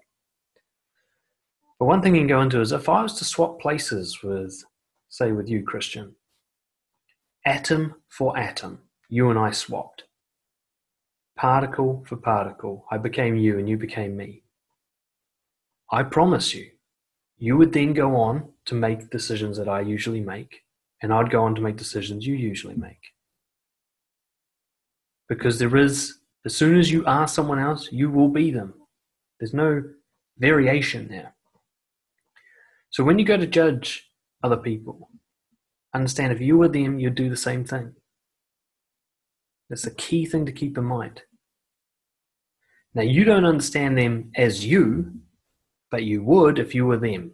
But 1.77 1.87
one 1.87 2.01
thing 2.01 2.15
you 2.15 2.21
can 2.21 2.27
go 2.27 2.39
into 2.39 2.61
is 2.61 2.71
if 2.71 2.87
I 2.87 3.03
was 3.03 3.15
to 3.15 3.25
swap 3.25 3.59
places 3.59 4.23
with, 4.23 4.63
say, 5.09 5.33
with 5.33 5.49
you, 5.49 5.61
Christian, 5.63 6.15
atom 7.45 7.95
for 8.07 8.37
atom, 8.37 8.79
you 9.09 9.29
and 9.29 9.37
I 9.37 9.51
swapped. 9.51 10.03
Particle 11.35 12.05
for 12.07 12.15
particle, 12.15 12.85
I 12.89 12.97
became 12.97 13.35
you 13.35 13.59
and 13.59 13.67
you 13.67 13.75
became 13.75 14.15
me. 14.15 14.43
I 15.91 16.03
promise 16.03 16.53
you, 16.55 16.69
you 17.37 17.57
would 17.57 17.73
then 17.73 17.91
go 17.91 18.15
on 18.15 18.53
to 18.67 18.73
make 18.73 19.09
decisions 19.09 19.57
that 19.57 19.67
I 19.67 19.81
usually 19.81 20.21
make, 20.21 20.61
and 21.01 21.11
I'd 21.11 21.29
go 21.29 21.43
on 21.43 21.55
to 21.55 21.61
make 21.61 21.75
decisions 21.75 22.25
you 22.25 22.35
usually 22.35 22.75
make. 22.75 23.01
Because 25.30 25.59
there 25.59 25.77
is, 25.77 26.17
as 26.45 26.55
soon 26.55 26.77
as 26.77 26.91
you 26.91 27.05
are 27.05 27.27
someone 27.27 27.59
else, 27.59 27.89
you 27.91 28.09
will 28.09 28.30
be 28.30 28.51
them. 28.51 28.73
There's 29.39 29.53
no 29.53 29.84
variation 30.38 31.07
there. 31.07 31.36
So 32.89 33.03
when 33.03 33.19
you 33.19 33.25
go 33.25 33.38
to 33.38 33.45
judge 33.45 34.09
other 34.43 34.57
people, 34.57 35.09
understand 35.93 36.34
if 36.34 36.41
you 36.41 36.57
were 36.57 36.67
them, 36.67 36.99
you'd 36.99 37.15
do 37.15 37.30
the 37.30 37.38
same 37.38 37.63
thing. 37.63 37.93
That's 39.69 39.84
the 39.84 39.91
key 39.91 40.25
thing 40.25 40.45
to 40.47 40.51
keep 40.51 40.77
in 40.77 40.86
mind. 40.86 41.21
Now, 42.95 43.03
you 43.03 43.23
don't 43.23 43.45
understand 43.45 43.97
them 43.97 44.32
as 44.36 44.65
you, 44.65 45.13
but 45.91 46.03
you 46.03 46.23
would 46.23 46.57
if 46.57 46.73
you 46.73 46.88
were 46.88 46.97
them. 46.97 47.32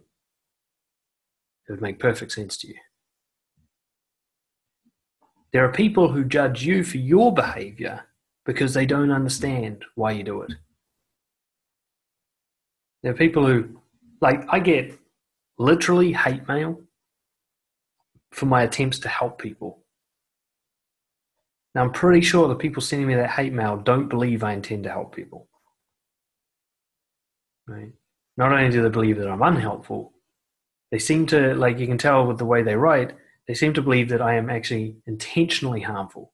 It 1.66 1.72
would 1.72 1.80
make 1.80 1.98
perfect 1.98 2.32
sense 2.32 2.58
to 2.58 2.68
you. 2.68 2.74
There 5.52 5.64
are 5.64 5.72
people 5.72 6.10
who 6.12 6.24
judge 6.24 6.64
you 6.64 6.84
for 6.84 6.98
your 6.98 7.32
behavior 7.32 8.04
because 8.44 8.74
they 8.74 8.86
don't 8.86 9.10
understand 9.10 9.84
why 9.94 10.12
you 10.12 10.22
do 10.22 10.42
it. 10.42 10.52
There 13.02 13.12
are 13.12 13.16
people 13.16 13.46
who, 13.46 13.80
like, 14.20 14.44
I 14.48 14.58
get 14.58 14.98
literally 15.58 16.12
hate 16.12 16.46
mail 16.48 16.80
for 18.32 18.46
my 18.46 18.62
attempts 18.62 18.98
to 19.00 19.08
help 19.08 19.40
people. 19.40 19.82
Now, 21.74 21.82
I'm 21.82 21.92
pretty 21.92 22.20
sure 22.20 22.48
the 22.48 22.54
people 22.54 22.82
sending 22.82 23.08
me 23.08 23.14
that 23.14 23.30
hate 23.30 23.52
mail 23.52 23.76
don't 23.76 24.08
believe 24.08 24.42
I 24.42 24.52
intend 24.52 24.84
to 24.84 24.90
help 24.90 25.14
people. 25.14 25.48
Right? 27.68 27.92
Not 28.36 28.52
only 28.52 28.70
do 28.70 28.82
they 28.82 28.88
believe 28.88 29.18
that 29.18 29.28
I'm 29.28 29.42
unhelpful, 29.42 30.12
they 30.90 30.98
seem 30.98 31.26
to, 31.28 31.54
like 31.54 31.78
you 31.78 31.86
can 31.86 31.98
tell 31.98 32.26
with 32.26 32.38
the 32.38 32.44
way 32.44 32.62
they 32.62 32.76
write, 32.76 33.12
they 33.46 33.54
seem 33.54 33.72
to 33.74 33.82
believe 33.82 34.08
that 34.08 34.22
I 34.22 34.34
am 34.34 34.50
actually 34.50 34.96
intentionally 35.06 35.80
harmful 35.80 36.32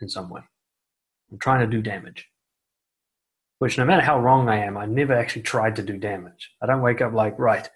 in 0.00 0.08
some 0.08 0.30
way. 0.30 0.42
I'm 1.30 1.38
trying 1.38 1.60
to 1.60 1.66
do 1.66 1.82
damage. 1.82 2.28
Which, 3.58 3.78
no 3.78 3.84
matter 3.84 4.02
how 4.02 4.20
wrong 4.20 4.48
I 4.48 4.64
am, 4.64 4.76
I 4.76 4.86
never 4.86 5.14
actually 5.14 5.42
tried 5.42 5.76
to 5.76 5.82
do 5.82 5.96
damage. 5.96 6.50
I 6.62 6.66
don't 6.66 6.82
wake 6.82 7.00
up 7.00 7.12
like, 7.12 7.38
right, 7.38 7.68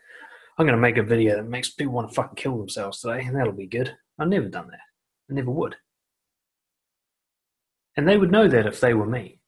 I'm 0.59 0.67
going 0.67 0.77
to 0.77 0.81
make 0.81 0.99
a 0.99 1.03
video 1.03 1.37
that 1.37 1.49
makes 1.49 1.71
people 1.71 1.95
want 1.95 2.09
to 2.09 2.15
fucking 2.15 2.37
kill 2.37 2.59
themselves 2.59 3.01
today, 3.01 3.25
and 3.25 3.37
that'll 3.37 3.53
be 3.53 3.67
good. 3.67 3.97
I've 4.19 4.29
never 4.29 4.49
done 4.49 4.69
that. 4.69 4.81
I 5.31 5.35
never 5.35 5.51
would. 5.51 5.77
And 7.97 8.09
they 8.09 8.19
would 8.19 8.33
know 8.33 8.49
that 8.49 8.67
if 8.67 8.81
they 8.81 8.95
were 8.95 9.07
me. 9.07 9.41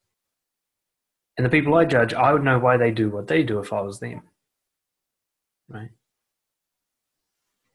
And 1.36 1.44
the 1.44 1.50
people 1.50 1.74
I 1.74 1.84
judge, 1.84 2.14
I 2.14 2.32
would 2.32 2.44
know 2.44 2.58
why 2.58 2.76
they 2.76 2.90
do 2.90 3.10
what 3.10 3.26
they 3.26 3.42
do 3.42 3.58
if 3.58 3.72
I 3.72 3.80
was 3.80 4.00
them. 4.00 4.22
Right? 5.68 5.90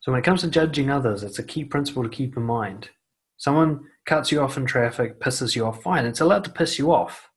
So 0.06 0.12
when 0.12 0.20
it 0.20 0.24
comes 0.24 0.42
to 0.42 0.48
judging 0.52 0.92
others, 0.92 1.24
it's 1.24 1.40
a 1.40 1.44
key 1.44 1.66
principle 1.66 2.04
to 2.04 2.10
keep 2.10 2.38
in 2.38 2.44
mind. 2.44 2.92
Someone 3.38 3.86
cuts 4.06 4.32
you 4.32 4.40
off 4.40 4.56
in 4.56 4.68
traffic, 4.68 5.20
pisses 5.20 5.56
you 5.56 5.66
off, 5.66 5.82
fine, 5.82 6.06
it's 6.06 6.22
allowed 6.22 6.44
to 6.44 6.52
piss 6.52 6.78
you 6.78 6.94
off. 6.94 7.32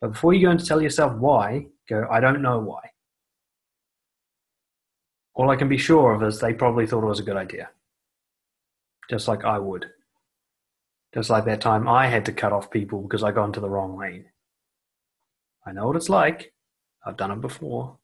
But 0.00 0.12
before 0.12 0.32
you 0.32 0.46
go 0.46 0.52
and 0.52 0.64
tell 0.64 0.80
yourself 0.80 1.12
why, 1.18 1.66
go, 1.88 2.06
I 2.08 2.20
don't 2.20 2.40
know 2.40 2.60
why. 2.60 2.82
All 5.34 5.50
I 5.50 5.56
can 5.56 5.68
be 5.68 5.76
sure 5.76 6.14
of 6.14 6.22
is 6.22 6.38
they 6.38 6.54
probably 6.54 6.86
thought 6.86 7.02
it 7.02 7.08
was 7.08 7.18
a 7.18 7.24
good 7.24 7.36
idea. 7.36 7.70
Just 9.10 9.26
like 9.26 9.44
I 9.44 9.58
would. 9.58 9.86
Just 11.12 11.30
like 11.30 11.46
that 11.46 11.60
time 11.60 11.88
I 11.88 12.06
had 12.06 12.24
to 12.26 12.32
cut 12.32 12.52
off 12.52 12.70
people 12.70 13.02
because 13.02 13.24
I 13.24 13.32
got 13.32 13.46
into 13.46 13.58
the 13.58 13.68
wrong 13.68 13.98
lane. 13.98 14.26
I 15.66 15.72
know 15.72 15.88
what 15.88 15.96
it's 15.96 16.08
like. 16.08 16.52
I've 17.04 17.16
done 17.16 17.32
it 17.32 17.40
before. 17.40 17.98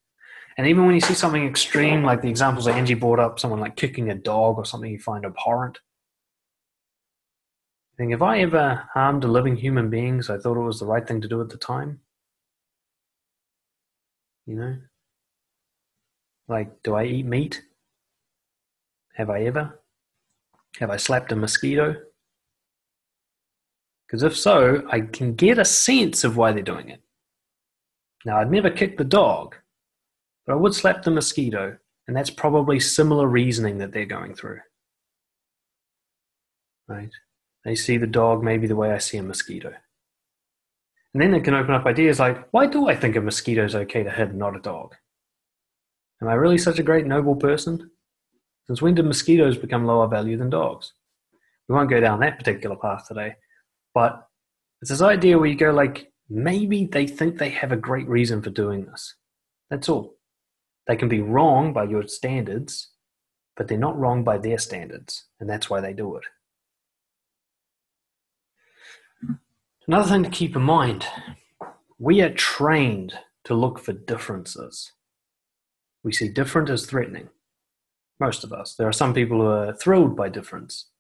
And 0.59 0.67
even 0.67 0.85
when 0.85 0.97
you 0.97 1.01
see 1.01 1.15
something 1.15 1.47
extreme, 1.47 2.03
like 2.03 2.21
the 2.21 2.29
examples 2.29 2.65
that 2.65 2.75
Angie 2.75 2.95
brought 2.95 3.21
up, 3.21 3.39
someone 3.39 3.61
like 3.61 3.77
kicking 3.77 4.11
a 4.11 4.15
dog 4.17 4.59
or 4.59 4.65
something 4.65 4.91
you 4.91 4.99
find 4.99 5.25
abhorrent, 5.25 5.79
I 7.95 7.97
think 7.97 8.13
if 8.13 8.23
I 8.23 8.41
ever 8.41 8.89
harmed 8.93 9.23
a 9.23 9.29
living 9.29 9.57
human 9.57 9.89
being, 9.89 10.21
so 10.21 10.35
I 10.35 10.39
thought 10.39 10.57
it 10.57 10.67
was 10.67 10.81
the 10.81 10.87
right 10.87 11.07
thing 11.07 11.21
to 11.21 11.29
do 11.29 11.41
at 11.41 11.49
the 11.49 11.57
time, 11.57 12.01
you 14.47 14.57
know, 14.57 14.77
like, 16.49 16.83
do 16.83 16.95
I 16.95 17.05
eat 17.05 17.27
meat? 17.27 17.63
Have 19.15 19.31
I 19.31 19.43
ever? 19.45 19.81
Have 20.81 20.91
I 20.91 20.97
slapped 20.97 21.31
a 21.31 21.37
mosquito? 21.37 21.95
Because 24.07 24.25
if 24.25 24.37
so, 24.37 24.83
I 24.91 25.03
can 25.03 25.35
get 25.35 25.59
a 25.59 25.65
sense 25.65 26.25
of 26.25 26.37
why 26.37 26.53
they're 26.53 26.63
doing 26.63 26.89
it. 26.89 27.03
Now, 28.25 28.39
I'd 28.39 28.51
never 28.51 28.71
kick 28.71 28.97
the 28.97 29.05
dog, 29.05 29.55
but 30.49 30.55
I 30.55 30.57
would 30.57 30.75
slap 30.75 31.03
the 31.03 31.11
mosquito, 31.11 31.77
and 32.07 32.17
that's 32.17 32.31
probably 32.31 32.81
similar 32.81 33.29
reasoning 33.29 33.77
that 33.79 33.93
they're 33.93 34.07
going 34.07 34.35
through. 34.35 34.61
Right? 36.89 37.11
They 37.67 37.75
see 37.75 37.99
the 37.99 38.07
dog 38.07 38.43
maybe 38.43 38.67
the 38.67 38.75
way 38.75 38.91
I 38.91 38.97
see 38.97 39.19
a 39.19 39.23
mosquito. 39.23 39.75
And 41.13 41.23
then 41.23 41.33
they 41.33 41.41
can 41.41 41.53
open 41.53 41.75
up 41.75 41.85
ideas 41.85 42.19
like, 42.19 42.49
why 42.51 42.67
do 42.67 42.89
I 42.89 42.97
think 42.97 43.15
a 43.15 43.21
mosquito 43.21 43.63
is 43.67 43.75
okay 43.75 44.03
to 44.03 44.11
hit 44.11 44.31
and 44.31 44.39
not 44.39 44.57
a 44.57 44.61
dog? 44.61 44.95
Am 46.23 46.29
I 46.29 46.33
really 46.33 46.57
such 46.57 46.79
a 46.79 46.83
great 46.83 47.07
noble 47.07 47.37
person? 47.37 47.91
Since 48.67 48.81
when 48.81 48.95
did 48.95 49.05
mosquitoes 49.05 49.59
become 49.59 49.85
lower 49.85 50.09
value 50.09 50.39
than 50.39 50.49
dogs? 50.49 50.95
We 51.69 51.75
won't 51.75 51.91
go 51.91 52.01
down 52.01 52.21
that 52.21 52.39
particular 52.39 52.77
path 52.77 53.07
today, 53.07 53.35
but 53.95 54.27
it's 54.81 54.91
this 54.91 55.03
idea 55.03 55.37
where 55.37 55.49
you 55.49 55.57
go 55.57 55.73
like, 55.73 56.11
maybe 56.31 56.87
they 56.87 57.07
think 57.07 57.37
they 57.37 57.51
have 57.51 57.73
a 57.73 57.77
great 57.77 58.09
reason 58.09 58.41
for 58.41 58.49
doing 58.49 58.87
this. 58.87 59.15
That's 59.69 59.91
all. 59.91 60.18
They 60.89 60.97
can 60.97 61.09
be 61.09 61.21
wrong 61.21 61.73
by 61.75 61.85
your 61.85 62.09
standards, 62.09 62.91
but 63.57 63.69
they're 63.69 63.79
not 63.79 63.99
wrong 63.99 64.25
by 64.25 64.39
their 64.39 64.59
standards, 64.59 65.27
and 65.39 65.49
that's 65.49 65.69
why 65.69 65.81
they 65.81 65.93
do 65.93 66.17
it. 66.17 66.25
Another 69.87 70.09
thing 70.09 70.23
to 70.25 70.31
keep 70.31 70.57
in 70.57 70.63
mind 70.63 71.07
we 71.99 72.23
are 72.23 72.33
trained 72.33 73.15
to 73.45 73.55
look 73.55 73.79
for 73.79 73.93
differences. 73.93 74.93
We 76.05 76.13
see 76.13 76.29
different 76.29 76.71
as 76.71 76.87
threatening. 76.87 77.29
Most 78.21 78.45
of 78.45 78.53
us. 78.53 78.75
There 78.75 78.89
are 78.89 78.93
some 78.93 79.15
people 79.15 79.39
who 79.41 79.47
are 79.47 79.75
thrilled 79.75 80.17
by 80.17 80.29
difference. 80.29 80.91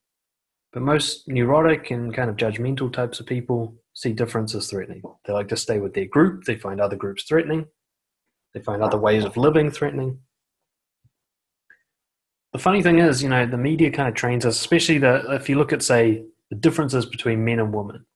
But 0.72 0.82
most 0.82 1.28
neurotic 1.28 1.90
and 1.90 2.12
kind 2.12 2.28
of 2.28 2.36
judgmental 2.36 2.92
types 2.92 3.20
of 3.20 3.26
people 3.26 3.76
see 3.94 4.12
difference 4.12 4.54
as 4.54 4.68
threatening. 4.68 5.02
They 5.24 5.32
like 5.32 5.48
to 5.48 5.56
stay 5.56 5.78
with 5.78 5.94
their 5.94 6.06
group, 6.06 6.44
they 6.44 6.56
find 6.56 6.80
other 6.80 6.96
groups 6.96 7.24
threatening, 7.24 7.66
They 8.54 8.60
find 8.60 8.82
other 8.82 8.98
ways 8.98 9.24
of 9.24 9.36
living 9.36 9.70
threatening. 9.70 10.20
The 12.52 12.58
funny 12.58 12.82
thing 12.82 12.98
is, 12.98 13.22
you 13.22 13.28
know, 13.28 13.46
the 13.46 13.58
media 13.58 13.90
kind 13.90 14.08
of 14.08 14.14
trains 14.14 14.46
us, 14.46 14.58
especially 14.58 14.98
the, 14.98 15.34
if 15.34 15.48
you 15.48 15.56
look 15.56 15.72
at, 15.72 15.82
say, 15.82 16.24
the 16.50 16.56
differences 16.56 17.04
between 17.04 17.44
men 17.44 17.60
and 17.60 17.74
women. 17.74 18.06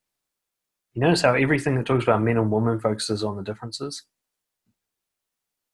You 0.95 1.03
notice 1.03 1.23
how 1.23 1.35
everything 1.35 1.77
that 1.77 1.87
talks 1.87 2.05
about 2.05 2.23
men 2.23 2.39
and 2.39 2.51
women 2.51 2.81
focuses 2.81 3.23
on 3.23 3.37
the 3.37 3.43
differences? 3.43 4.05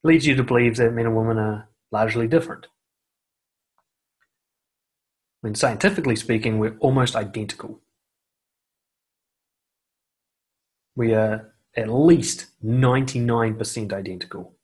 leads 0.02 0.26
you 0.26 0.34
to 0.36 0.44
believe 0.44 0.76
that 0.76 0.92
men 0.92 1.06
and 1.06 1.16
women 1.16 1.38
are 1.38 1.68
largely 1.90 2.26
different. 2.26 2.66
When 5.40 5.54
scientifically 5.54 6.16
speaking, 6.16 6.58
we're 6.58 6.76
almost 6.78 7.16
identical. 7.16 7.80
We 10.96 11.14
are 11.14 11.52
at 11.76 11.88
least 11.88 12.46
99% 12.64 13.92
identical. 13.92 14.54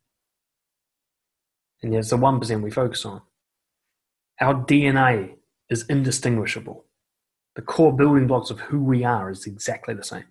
And 1.83 1.95
it's 1.95 2.11
the 2.11 2.17
1% 2.17 2.63
we 2.63 2.71
focus 2.71 3.05
on. 3.05 3.23
Our 4.41 4.55
DNA 4.55 5.35
is 5.69 5.85
indistinguishable. 5.89 6.85
The 7.57 7.63
core 7.63 7.95
building 7.95 8.27
blocks 8.27 8.51
of 8.51 8.61
who 8.61 8.83
we 8.83 9.05
are 9.05 9.31
is 9.31 9.47
exactly 9.47 9.95
the 9.95 10.03
same. 10.03 10.25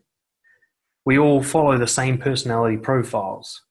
We 1.06 1.18
all 1.18 1.44
follow 1.44 1.78
the 1.78 1.88
same 1.88 2.18
personality 2.18 2.78
profiles. 2.78 3.62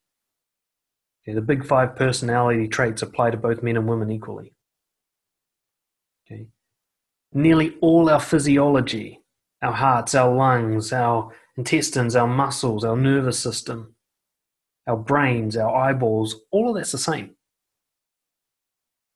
Okay, 1.23 1.35
the 1.35 1.43
big 1.43 1.65
five 1.65 1.97
personality 1.97 2.67
traits 2.67 3.03
apply 3.03 3.31
to 3.31 3.37
both 3.37 3.63
men 3.63 3.77
and 3.77 3.89
women 3.89 4.11
equally. 4.11 4.55
Okay. 6.27 6.49
Nearly 7.33 7.77
all 7.81 8.09
our 8.09 8.21
physiology, 8.21 9.21
our 9.63 9.73
hearts, 9.73 10.15
our 10.15 10.35
lungs, 10.35 10.93
our 10.93 11.33
intestines, 11.57 12.17
our 12.17 12.27
muscles, 12.27 12.85
our 12.85 12.97
nervous 12.97 13.39
system, 13.39 13.95
our 14.87 14.97
brains, 14.97 15.57
our 15.57 15.75
eyeballs, 15.75 16.37
all 16.51 16.71
of 16.71 16.77
that's 16.77 16.93
the 16.93 16.99
same. 16.99 17.31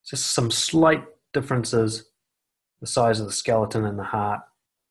Just 0.09 0.31
some 0.31 0.51
slight 0.51 1.05
differences 1.33 2.11
the 2.81 2.87
size 2.87 3.21
of 3.21 3.27
the 3.27 3.33
skeleton 3.33 3.85
and 3.85 3.99
the 3.99 4.05
heart, 4.05 4.41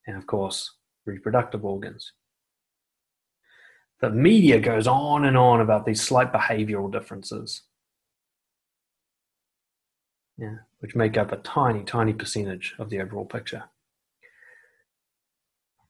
and 0.08 0.18
of 0.18 0.26
course, 0.26 0.76
reproductive 1.06 1.64
organs. 1.64 2.14
The 4.02 4.10
media 4.10 4.60
goes 4.60 4.88
on 4.88 5.26
and 5.26 5.38
on 5.38 5.62
about 5.62 5.86
these 5.86 6.02
slight 6.02 6.34
behavioral 6.34 6.92
differences, 6.92 7.62
yeah, 10.38 10.58
which 10.80 10.96
make 10.96 11.18
up 11.18 11.32
a 11.32 11.38
tiny, 11.38 11.84
tiny 11.84 12.14
percentage 12.14 12.76
of 12.78 12.90
the 12.90 13.00
overall 13.00 13.26
picture. 13.26 13.64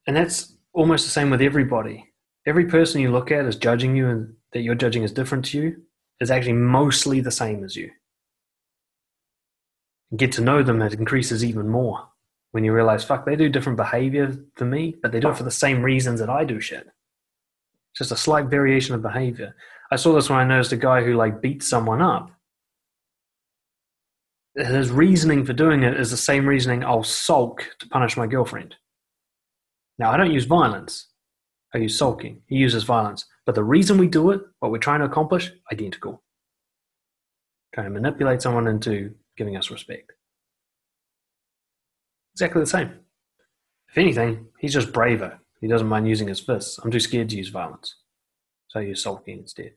And 0.05 0.15
that's 0.15 0.54
almost 0.75 1.05
the 1.05 1.11
same 1.11 1.29
with 1.29 1.41
everybody. 1.41 2.11
Every 2.45 2.65
person 2.65 3.01
you 3.01 3.11
look 3.11 3.31
at 3.31 3.45
is 3.45 3.55
judging 3.55 3.95
you 3.95 4.07
and 4.07 4.33
that 4.53 4.61
you're 4.61 4.75
judging 4.75 5.03
is 5.03 5.11
different 5.11 5.45
to 5.45 5.59
you 5.59 5.81
is 6.21 6.29
actually 6.29 6.53
mostly 6.53 7.19
the 7.21 7.31
same 7.31 7.63
as 7.63 7.75
you. 7.75 7.89
Get 10.15 10.31
to 10.33 10.41
know 10.41 10.61
them, 10.61 10.81
it 10.81 10.93
increases 10.93 11.43
even 11.43 11.67
more 11.67 12.07
when 12.51 12.63
you 12.63 12.71
realize, 12.71 13.03
fuck, 13.03 13.25
they 13.25 13.35
do 13.35 13.49
different 13.49 13.75
behavior 13.75 14.33
for 14.55 14.63
me, 14.63 14.95
but 15.01 15.11
they 15.11 15.19
do 15.19 15.27
it 15.27 15.35
for 15.35 15.43
the 15.43 15.51
same 15.51 15.83
reasons 15.83 16.21
that 16.21 16.29
I 16.29 16.45
do 16.45 16.61
shit. 16.61 16.87
Just 17.97 18.13
a 18.13 18.15
slight 18.15 18.45
variation 18.45 18.95
of 18.95 19.01
behavior. 19.01 19.53
I 19.91 19.97
saw 19.97 20.13
this 20.13 20.29
when 20.29 20.39
I 20.39 20.45
noticed 20.45 20.71
a 20.71 20.77
guy 20.77 21.03
who 21.03 21.15
like 21.15 21.41
beats 21.41 21.67
someone 21.67 22.01
up. 22.01 22.31
His 24.55 24.89
reasoning 24.89 25.45
for 25.45 25.51
doing 25.51 25.83
it 25.83 25.99
is 25.99 26.11
the 26.11 26.17
same 26.17 26.47
reasoning 26.47 26.81
I'll 26.81 27.03
sulk 27.03 27.71
to 27.79 27.89
punish 27.89 28.15
my 28.15 28.25
girlfriend. 28.25 28.75
Now, 29.97 30.11
I 30.11 30.17
don't 30.17 30.31
use 30.31 30.45
violence. 30.45 31.07
I 31.73 31.79
use 31.79 31.97
sulking. 31.97 32.41
He 32.47 32.55
uses 32.55 32.83
violence. 32.83 33.25
But 33.45 33.55
the 33.55 33.63
reason 33.63 33.97
we 33.97 34.07
do 34.07 34.31
it, 34.31 34.41
what 34.59 34.71
we're 34.71 34.77
trying 34.77 34.99
to 34.99 35.05
accomplish, 35.05 35.51
identical. 35.71 36.23
Trying 37.73 37.87
to 37.87 37.91
manipulate 37.91 38.41
someone 38.41 38.67
into 38.67 39.13
giving 39.37 39.57
us 39.57 39.69
respect. 39.69 40.11
Exactly 42.33 42.61
the 42.61 42.67
same. 42.67 42.91
If 43.89 43.97
anything, 43.97 44.47
he's 44.59 44.73
just 44.73 44.91
braver. 44.91 45.39
He 45.61 45.67
doesn't 45.67 45.87
mind 45.87 46.07
using 46.07 46.27
his 46.27 46.39
fists. 46.39 46.79
I'm 46.79 46.91
too 46.91 46.99
scared 46.99 47.29
to 47.29 47.37
use 47.37 47.49
violence. 47.49 47.95
So 48.67 48.79
I 48.79 48.83
use 48.83 49.03
sulking 49.03 49.39
instead. 49.39 49.71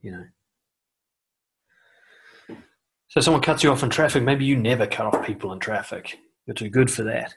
You 0.00 0.12
know. 0.12 0.24
So 3.08 3.20
someone 3.20 3.42
cuts 3.42 3.64
you 3.64 3.70
off 3.70 3.82
in 3.82 3.90
traffic, 3.90 4.22
maybe 4.22 4.44
you 4.44 4.56
never 4.56 4.86
cut 4.86 5.06
off 5.06 5.26
people 5.26 5.52
in 5.52 5.58
traffic. 5.58 6.18
You're 6.46 6.54
too 6.54 6.70
good 6.70 6.90
for 6.90 7.02
that. 7.04 7.34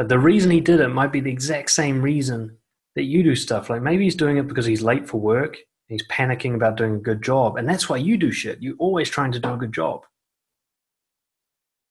But 0.00 0.08
the 0.08 0.18
reason 0.18 0.50
he 0.50 0.62
did 0.62 0.80
it 0.80 0.88
might 0.88 1.12
be 1.12 1.20
the 1.20 1.30
exact 1.30 1.70
same 1.70 2.00
reason 2.00 2.56
that 2.96 3.02
you 3.02 3.22
do 3.22 3.36
stuff. 3.36 3.68
Like 3.68 3.82
maybe 3.82 4.04
he's 4.04 4.14
doing 4.14 4.38
it 4.38 4.48
because 4.48 4.64
he's 4.64 4.80
late 4.80 5.06
for 5.06 5.20
work. 5.20 5.58
He's 5.88 6.06
panicking 6.06 6.54
about 6.54 6.78
doing 6.78 6.94
a 6.94 7.00
good 7.00 7.22
job. 7.22 7.58
And 7.58 7.68
that's 7.68 7.86
why 7.86 7.98
you 7.98 8.16
do 8.16 8.32
shit. 8.32 8.62
You're 8.62 8.78
always 8.78 9.10
trying 9.10 9.30
to 9.32 9.38
do 9.38 9.52
a 9.52 9.58
good 9.58 9.74
job. 9.74 10.06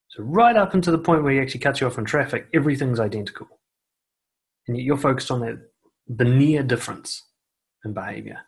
So, 0.08 0.24
right 0.24 0.56
up 0.56 0.74
until 0.74 0.92
the 0.92 1.04
point 1.04 1.22
where 1.22 1.34
he 1.34 1.40
actually 1.40 1.60
cuts 1.60 1.82
you 1.82 1.86
off 1.86 2.00
in 2.00 2.06
traffic, 2.06 2.48
everything's 2.52 3.00
identical. 3.00 3.46
And 4.68 4.76
yet 4.76 4.86
you're 4.86 4.98
focused 4.98 5.30
on 5.30 5.42
that, 5.42 5.60
the 6.08 6.26
near 6.26 6.64
difference 6.64 7.28
in 7.86 7.94
behavior. 7.94 8.40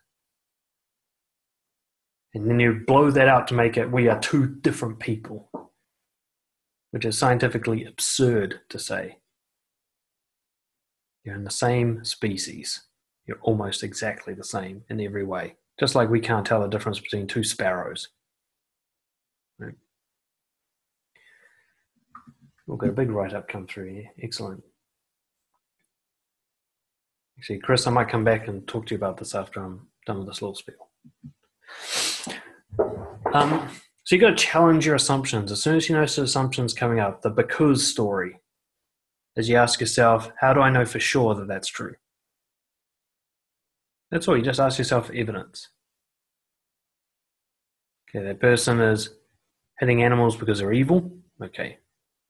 And 2.33 2.49
then 2.49 2.59
you 2.59 2.81
blow 2.87 3.11
that 3.11 3.27
out 3.27 3.47
to 3.49 3.53
make 3.53 3.77
it 3.77 3.91
we 3.91 4.07
are 4.07 4.19
two 4.19 4.47
different 4.47 4.99
people, 4.99 5.51
which 6.89 7.05
is 7.05 7.15
scientifically 7.15 7.85
absurd 7.85 8.61
to 8.69 8.79
say. 8.79 9.17
You're 11.23 11.35
in 11.35 11.43
the 11.43 11.51
same 11.51 12.03
species. 12.03 12.81
You're 13.27 13.39
almost 13.41 13.83
exactly 13.83 14.33
the 14.33 14.43
same 14.43 14.83
in 14.89 14.99
every 14.99 15.23
way. 15.23 15.55
Just 15.79 15.95
like 15.95 16.09
we 16.09 16.19
can't 16.19 16.45
tell 16.45 16.61
the 16.61 16.67
difference 16.67 16.99
between 16.99 17.27
two 17.27 17.43
sparrows. 17.43 18.09
Right? 19.59 19.75
We've 22.67 22.79
got 22.79 22.89
a 22.89 22.93
big 22.93 23.11
write 23.11 23.33
up 23.33 23.47
come 23.47 23.67
through 23.67 23.93
here. 23.93 24.11
Excellent. 24.21 24.63
Actually, 27.37 27.59
Chris, 27.59 27.87
I 27.87 27.91
might 27.91 28.09
come 28.09 28.23
back 28.23 28.47
and 28.47 28.67
talk 28.67 28.85
to 28.87 28.95
you 28.95 28.97
about 28.97 29.17
this 29.17 29.33
after 29.33 29.63
I'm 29.63 29.87
done 30.05 30.19
with 30.19 30.27
this 30.27 30.41
little 30.41 30.55
spiel. 30.55 30.89
Um, 33.33 33.67
so 34.03 34.15
you've 34.15 34.21
got 34.21 34.29
to 34.29 34.35
challenge 34.35 34.85
your 34.85 34.95
assumptions. 34.95 35.51
As 35.51 35.63
soon 35.63 35.75
as 35.75 35.87
you 35.87 35.95
notice 35.95 36.17
assumptions 36.17 36.73
coming 36.73 36.99
up, 36.99 37.21
the 37.21 37.29
because 37.29 37.87
story 37.87 38.40
as 39.37 39.47
you 39.49 39.55
ask 39.55 39.79
yourself, 39.79 40.31
how 40.39 40.53
do 40.53 40.61
I 40.61 40.69
know 40.69 40.85
for 40.85 40.99
sure 40.99 41.35
that 41.35 41.47
that's 41.47 41.67
true? 41.67 41.95
That's 44.11 44.27
all. 44.27 44.35
You 44.35 44.43
just 44.43 44.59
ask 44.59 44.77
yourself 44.77 45.09
evidence. 45.11 45.69
Okay, 48.09 48.25
that 48.25 48.41
person 48.41 48.81
is 48.81 49.09
hitting 49.79 50.03
animals 50.03 50.35
because 50.35 50.59
they're 50.59 50.73
evil. 50.73 51.11
Okay, 51.41 51.77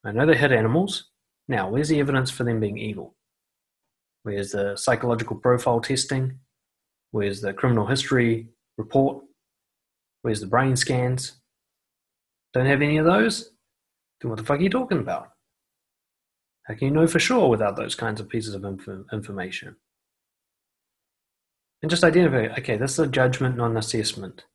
I 0.06 0.12
know 0.12 0.26
they 0.26 0.38
hit 0.38 0.52
animals. 0.52 1.10
Now, 1.48 1.70
where's 1.70 1.90
the 1.90 2.00
evidence 2.00 2.30
for 2.30 2.44
them 2.44 2.60
being 2.60 2.78
evil? 2.78 3.16
Where's 4.24 4.52
the 4.52 4.76
psychological 4.76 5.38
profile 5.38 5.82
testing? 5.82 6.38
Where's 7.10 7.42
the 7.42 7.54
criminal 7.54 7.88
history 7.88 8.50
report? 8.78 9.24
Where's 10.22 10.40
the 10.40 10.48
brain 10.48 10.76
scans? 10.76 11.42
Don't 12.54 12.68
have 12.68 12.82
any 12.82 12.98
of 12.98 13.06
those? 13.06 13.52
Then 14.22 14.30
what 14.30 14.38
the 14.38 14.46
fuck 14.46 14.60
are 14.60 14.64
you 14.64 14.70
talking 14.70 15.00
about? 15.00 15.30
How 16.64 16.76
can 16.76 16.88
you 16.88 16.94
know 16.94 17.08
for 17.08 17.20
sure 17.20 17.50
without 17.50 17.76
those 17.76 17.96
kinds 17.96 18.20
of 18.20 18.30
pieces 18.30 18.54
of 18.54 18.64
inf- 18.64 18.88
information? 19.12 19.76
And 21.82 21.90
just 21.90 22.04
identify, 22.04 22.54
okay, 22.60 22.78
this 22.78 22.94
is 22.94 23.00
a 23.00 23.08
judgment, 23.08 23.58
not 23.58 23.72
an 23.72 23.78
assessment. 23.78 24.46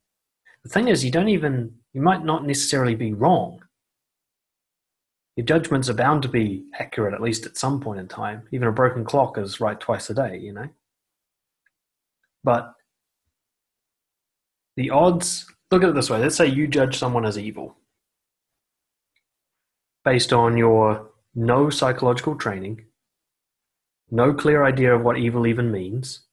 The 0.63 0.69
thing 0.69 0.87
is, 0.87 1.03
you 1.03 1.11
don't 1.11 1.29
even, 1.29 1.75
you 1.93 2.01
might 2.01 2.23
not 2.23 2.45
necessarily 2.45 2.95
be 2.95 3.13
wrong. 3.13 3.61
Your 5.35 5.45
judgments 5.45 5.89
are 5.89 5.93
bound 5.93 6.23
to 6.23 6.29
be 6.29 6.65
accurate 6.79 7.13
at 7.13 7.21
least 7.21 7.45
at 7.45 7.57
some 7.57 7.79
point 7.79 7.99
in 7.99 8.07
time. 8.07 8.47
Even 8.51 8.67
a 8.67 8.71
broken 8.71 9.05
clock 9.05 9.37
is 9.37 9.59
right 9.59 9.79
twice 9.79 10.09
a 10.09 10.13
day, 10.13 10.37
you 10.37 10.53
know? 10.53 10.69
But 12.43 12.73
the 14.77 14.89
odds, 14.89 15.45
look 15.69 15.83
at 15.83 15.89
it 15.89 15.95
this 15.95 16.09
way 16.09 16.19
let's 16.19 16.35
say 16.35 16.47
you 16.47 16.67
judge 16.67 16.97
someone 16.97 17.25
as 17.25 17.37
evil 17.37 17.75
based 20.05 20.31
on 20.31 20.55
your 20.55 21.09
no 21.37 21.69
psychological 21.69 22.35
training, 22.35 22.83
no 24.09 24.33
clear 24.33 24.65
idea 24.65 24.95
of 24.95 25.03
what 25.03 25.19
evil 25.19 25.45
even 25.45 25.71
means, 25.71 26.25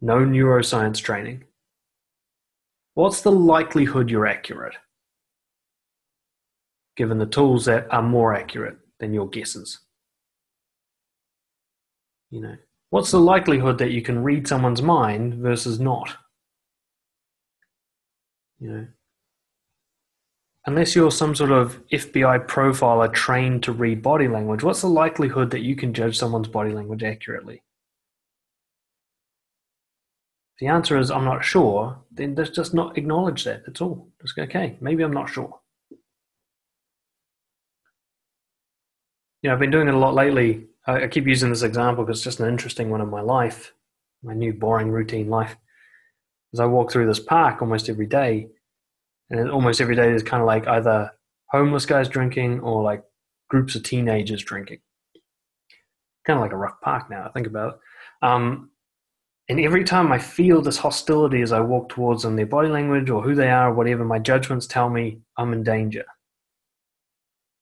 no 0.00 0.16
neuroscience 0.16 1.00
training, 1.00 1.44
what's 2.94 3.20
the 3.20 3.30
likelihood 3.30 4.10
you're 4.10 4.26
accurate? 4.26 4.74
Given 6.96 7.18
the 7.18 7.26
tools 7.26 7.66
that 7.66 7.86
are 7.92 8.02
more 8.02 8.34
accurate 8.34 8.78
than 8.98 9.14
your 9.14 9.28
guesses. 9.28 9.78
You 12.30 12.40
know, 12.40 12.56
what's 12.90 13.12
the 13.12 13.20
likelihood 13.20 13.78
that 13.78 13.92
you 13.92 14.02
can 14.02 14.24
read 14.24 14.48
someone's 14.48 14.82
mind 14.82 15.34
versus 15.34 15.78
not? 15.78 16.16
You 18.58 18.70
know, 18.72 18.86
unless 20.66 20.94
you're 20.94 21.10
some 21.10 21.34
sort 21.34 21.50
of 21.50 21.80
FBI 21.88 22.46
profiler 22.46 23.12
trained 23.12 23.62
to 23.64 23.72
read 23.72 24.02
body 24.02 24.28
language, 24.28 24.62
what's 24.62 24.80
the 24.80 24.88
likelihood 24.88 25.50
that 25.50 25.60
you 25.60 25.76
can 25.76 25.92
judge 25.92 26.16
someone's 26.16 26.48
body 26.48 26.72
language 26.72 27.02
accurately? 27.02 27.62
If 30.54 30.60
the 30.60 30.68
answer 30.68 30.96
is 30.98 31.10
I'm 31.10 31.24
not 31.24 31.44
sure, 31.44 31.98
then 32.12 32.34
let's 32.34 32.50
just 32.50 32.74
not 32.74 32.96
acknowledge 32.96 33.44
that. 33.44 33.62
at 33.66 33.82
all. 33.82 34.08
Just 34.22 34.36
go, 34.36 34.44
okay, 34.44 34.76
maybe 34.80 35.02
I'm 35.02 35.12
not 35.12 35.28
sure. 35.28 35.60
You 39.42 39.50
know, 39.50 39.52
I've 39.52 39.60
been 39.60 39.70
doing 39.72 39.88
it 39.88 39.94
a 39.94 39.98
lot 39.98 40.14
lately. 40.14 40.68
I, 40.86 41.04
I 41.04 41.08
keep 41.08 41.26
using 41.26 41.50
this 41.50 41.62
example 41.62 42.04
because 42.04 42.18
it's 42.18 42.24
just 42.24 42.40
an 42.40 42.48
interesting 42.48 42.88
one 42.88 43.02
in 43.02 43.10
my 43.10 43.20
life, 43.20 43.74
my 44.22 44.32
new 44.32 44.54
boring 44.54 44.90
routine 44.90 45.28
life. 45.28 45.56
As 46.54 46.60
I 46.60 46.66
walk 46.66 46.92
through 46.92 47.08
this 47.08 47.20
park 47.20 47.60
almost 47.60 47.88
every 47.88 48.06
day, 48.06 48.48
and 49.38 49.50
almost 49.50 49.80
every 49.80 49.96
day 49.96 50.06
there's 50.06 50.22
kind 50.22 50.40
of 50.40 50.46
like 50.46 50.66
either 50.66 51.12
homeless 51.50 51.86
guys 51.86 52.08
drinking 52.08 52.60
or 52.60 52.82
like 52.82 53.02
groups 53.48 53.74
of 53.74 53.82
teenagers 53.82 54.42
drinking. 54.42 54.78
Kind 56.26 56.38
of 56.38 56.42
like 56.42 56.52
a 56.52 56.56
rough 56.56 56.80
park 56.80 57.10
now, 57.10 57.26
I 57.26 57.30
think 57.30 57.46
about 57.46 57.74
it. 57.74 58.26
Um, 58.26 58.70
and 59.48 59.60
every 59.60 59.84
time 59.84 60.10
I 60.10 60.18
feel 60.18 60.62
this 60.62 60.78
hostility 60.78 61.42
as 61.42 61.52
I 61.52 61.60
walk 61.60 61.90
towards 61.90 62.22
them, 62.22 62.36
their 62.36 62.46
body 62.46 62.68
language 62.68 63.10
or 63.10 63.22
who 63.22 63.34
they 63.34 63.50
are, 63.50 63.70
or 63.70 63.74
whatever, 63.74 64.04
my 64.04 64.18
judgments 64.18 64.66
tell 64.66 64.88
me 64.88 65.20
I'm 65.36 65.52
in 65.52 65.62
danger. 65.62 66.04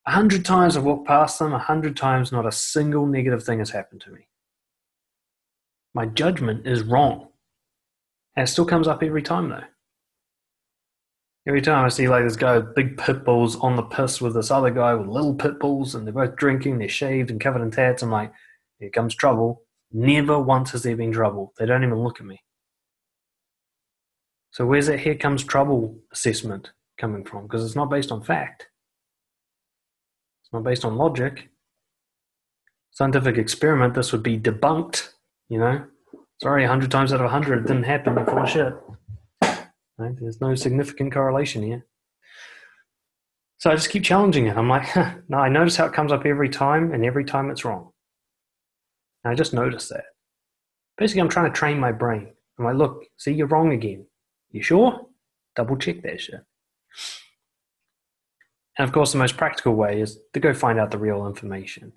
A 0.07 0.13
hundred 0.13 0.45
times 0.45 0.77
I've 0.77 0.85
walked 0.85 1.07
past 1.07 1.39
them, 1.39 1.53
a 1.53 1.59
hundred 1.59 1.97
times 1.97 2.33
not 2.33 2.47
a 2.47 2.53
single 2.53 3.07
negative 3.07 3.43
thing 3.43 3.59
has 3.59 3.71
happened 3.71 4.01
to 4.03 4.11
me. 4.11 4.29
My 5.95 6.07
judgment 6.07 6.67
is 6.67 6.83
wrong. 6.83 7.29
And 8.37 8.45
it 8.45 8.51
still 8.51 8.65
comes 8.65 8.89
up 8.89 9.03
every 9.03 9.23
time 9.23 9.49
though. 9.49 9.65
Every 11.47 11.61
time 11.61 11.85
I 11.85 11.89
see 11.89 12.09
like 12.09 12.25
this 12.25 12.37
guy 12.37 12.57
with 12.59 12.75
big 12.75 12.97
pit 12.97 13.25
bulls 13.25 13.57
on 13.57 13.75
the 13.75 13.83
piss 13.83 14.21
with 14.21 14.35
this 14.35 14.51
other 14.51 14.71
guy 14.71 14.95
with 14.95 15.09
little 15.09 15.35
pit 15.35 15.59
bulls 15.59 15.95
and 15.95 16.07
they're 16.07 16.15
both 16.15 16.37
drinking, 16.37 16.79
they're 16.79 16.89
shaved 16.89 17.31
and 17.31 17.41
covered 17.41 17.63
in 17.63 17.71
tats, 17.71 18.03
I'm 18.03 18.11
like, 18.11 18.33
here 18.79 18.91
comes 18.91 19.15
trouble. 19.15 19.63
Never 19.91 20.39
once 20.39 20.71
has 20.71 20.85
there 20.85 20.97
been 20.97 21.13
trouble. 21.13 21.53
They 21.59 21.67
don't 21.67 21.83
even 21.83 21.99
look 21.99 22.21
at 22.21 22.27
me. 22.27 22.41
So 24.53 24.67
where's 24.67 24.87
that 24.87 25.01
here 25.01 25.17
comes 25.17 25.43
trouble 25.43 25.99
assessment 26.13 26.71
coming 26.99 27.25
from? 27.25 27.45
Because 27.45 27.65
it's 27.65 27.77
not 27.77 27.91
based 27.91 28.13
on 28.13 28.23
fact. 28.23 28.69
It's 30.45 30.53
not 30.53 30.63
based 30.63 30.85
on 30.85 30.97
logic. 30.97 31.49
Scientific 32.93 33.37
experiment, 33.37 33.95
this 33.95 34.13
would 34.13 34.23
be 34.23 34.39
debunked, 34.39 35.09
you 35.49 35.59
know. 35.59 35.85
Sorry, 36.41 36.63
100 36.63 36.91
times 36.91 37.13
out 37.13 37.21
of 37.21 37.31
100 37.31 37.61
it 37.61 37.67
didn't 37.67 37.85
happen. 37.85 38.15
Full 38.27 38.39
of 38.39 38.49
shit. 38.49 38.75
Right? 40.03 40.17
There's 40.19 40.41
no 40.41 40.55
significant 40.57 41.13
correlation 41.13 41.63
here. 41.63 41.87
So 43.59 43.71
I 43.71 43.77
just 43.77 43.91
keep 43.91 44.03
challenging 44.03 44.47
it. 44.47 44.57
I'm 44.57 44.69
like, 44.69 44.83
huh, 44.89 45.15
no, 45.29 45.39
I 45.39 45.49
notice 45.49 45.77
how 45.77 45.87
it 45.87 45.93
comes 45.93 46.11
up 46.11 46.27
every 46.27 46.49
time, 46.49 46.93
and 46.93 47.05
every 47.05 47.25
time 47.25 47.51
it's 47.51 47.65
wrong. 47.65 47.91
And 49.23 49.33
I 49.33 49.37
just 49.37 49.55
notice 49.55 49.89
that. 49.89 50.05
Basically, 50.99 51.21
I'm 51.21 51.29
trying 51.29 51.53
to 51.53 51.57
train 51.57 51.79
my 51.79 51.93
brain. 51.93 52.33
I'm 52.59 52.65
like, 52.65 52.75
look, 52.75 53.05
see, 53.17 53.33
you're 53.33 53.47
wrong 53.47 53.73
again. 53.73 54.07
You 54.51 54.63
sure? 54.63 55.07
Double 55.55 55.77
check 55.77 56.03
that 56.03 56.21
shit. 56.21 56.41
And 58.77 58.89
of 58.89 58.93
course, 58.93 59.13
the 59.13 59.19
most 59.19 59.37
practical 59.37 59.75
way 59.75 60.01
is 60.01 60.19
to 60.33 60.41
go 60.41 60.53
find 60.53 60.81
out 60.81 60.91
the 60.91 60.99
real 60.99 61.27
information. 61.27 61.93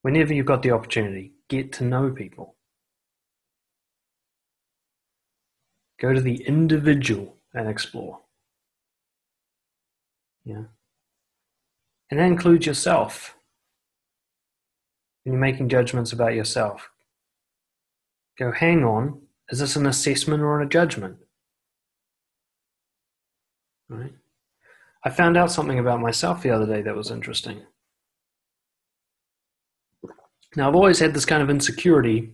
Whenever 0.00 0.32
you've 0.32 0.46
got 0.46 0.62
the 0.62 0.70
opportunity, 0.70 1.34
get 1.48 1.72
to 1.74 1.84
know 1.84 2.10
people. 2.10 2.56
Go 6.02 6.12
to 6.12 6.20
the 6.20 6.42
individual 6.42 7.36
and 7.54 7.68
explore. 7.68 8.18
Yeah. 10.44 10.64
And 12.10 12.18
that 12.18 12.26
includes 12.26 12.66
yourself. 12.66 13.36
When 15.22 15.34
you're 15.34 15.40
making 15.40 15.68
judgments 15.68 16.12
about 16.12 16.34
yourself, 16.34 16.90
go, 18.36 18.50
hang 18.50 18.82
on, 18.82 19.20
is 19.50 19.60
this 19.60 19.76
an 19.76 19.86
assessment 19.86 20.42
or 20.42 20.60
a 20.60 20.68
judgment? 20.68 21.18
Right? 23.88 24.12
I 25.04 25.10
found 25.10 25.36
out 25.36 25.52
something 25.52 25.78
about 25.78 26.00
myself 26.00 26.42
the 26.42 26.50
other 26.50 26.66
day 26.66 26.82
that 26.82 26.96
was 26.96 27.12
interesting. 27.12 27.62
Now, 30.56 30.68
I've 30.68 30.74
always 30.74 30.98
had 30.98 31.14
this 31.14 31.24
kind 31.24 31.44
of 31.44 31.50
insecurity 31.50 32.32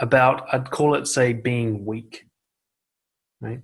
about, 0.00 0.52
I'd 0.52 0.72
call 0.72 0.96
it, 0.96 1.06
say, 1.06 1.32
being 1.32 1.84
weak 1.84 2.26
right? 3.44 3.60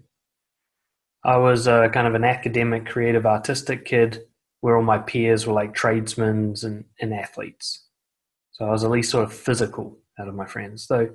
I 1.24 1.36
was 1.36 1.68
uh, 1.68 1.88
kind 1.88 2.06
of 2.06 2.14
an 2.14 2.24
academic, 2.24 2.86
creative, 2.86 3.26
artistic 3.26 3.84
kid 3.84 4.22
where 4.60 4.76
all 4.76 4.82
my 4.82 4.98
peers 4.98 5.46
were 5.46 5.52
like 5.52 5.74
tradesmen 5.74 6.54
and, 6.62 6.84
and 7.00 7.14
athletes. 7.14 7.86
So 8.52 8.66
I 8.66 8.70
was 8.70 8.84
at 8.84 8.90
least 8.90 9.10
sort 9.10 9.24
of 9.24 9.32
physical 9.32 9.98
out 10.18 10.28
of 10.28 10.34
my 10.34 10.46
friends. 10.46 10.86
So 10.86 11.08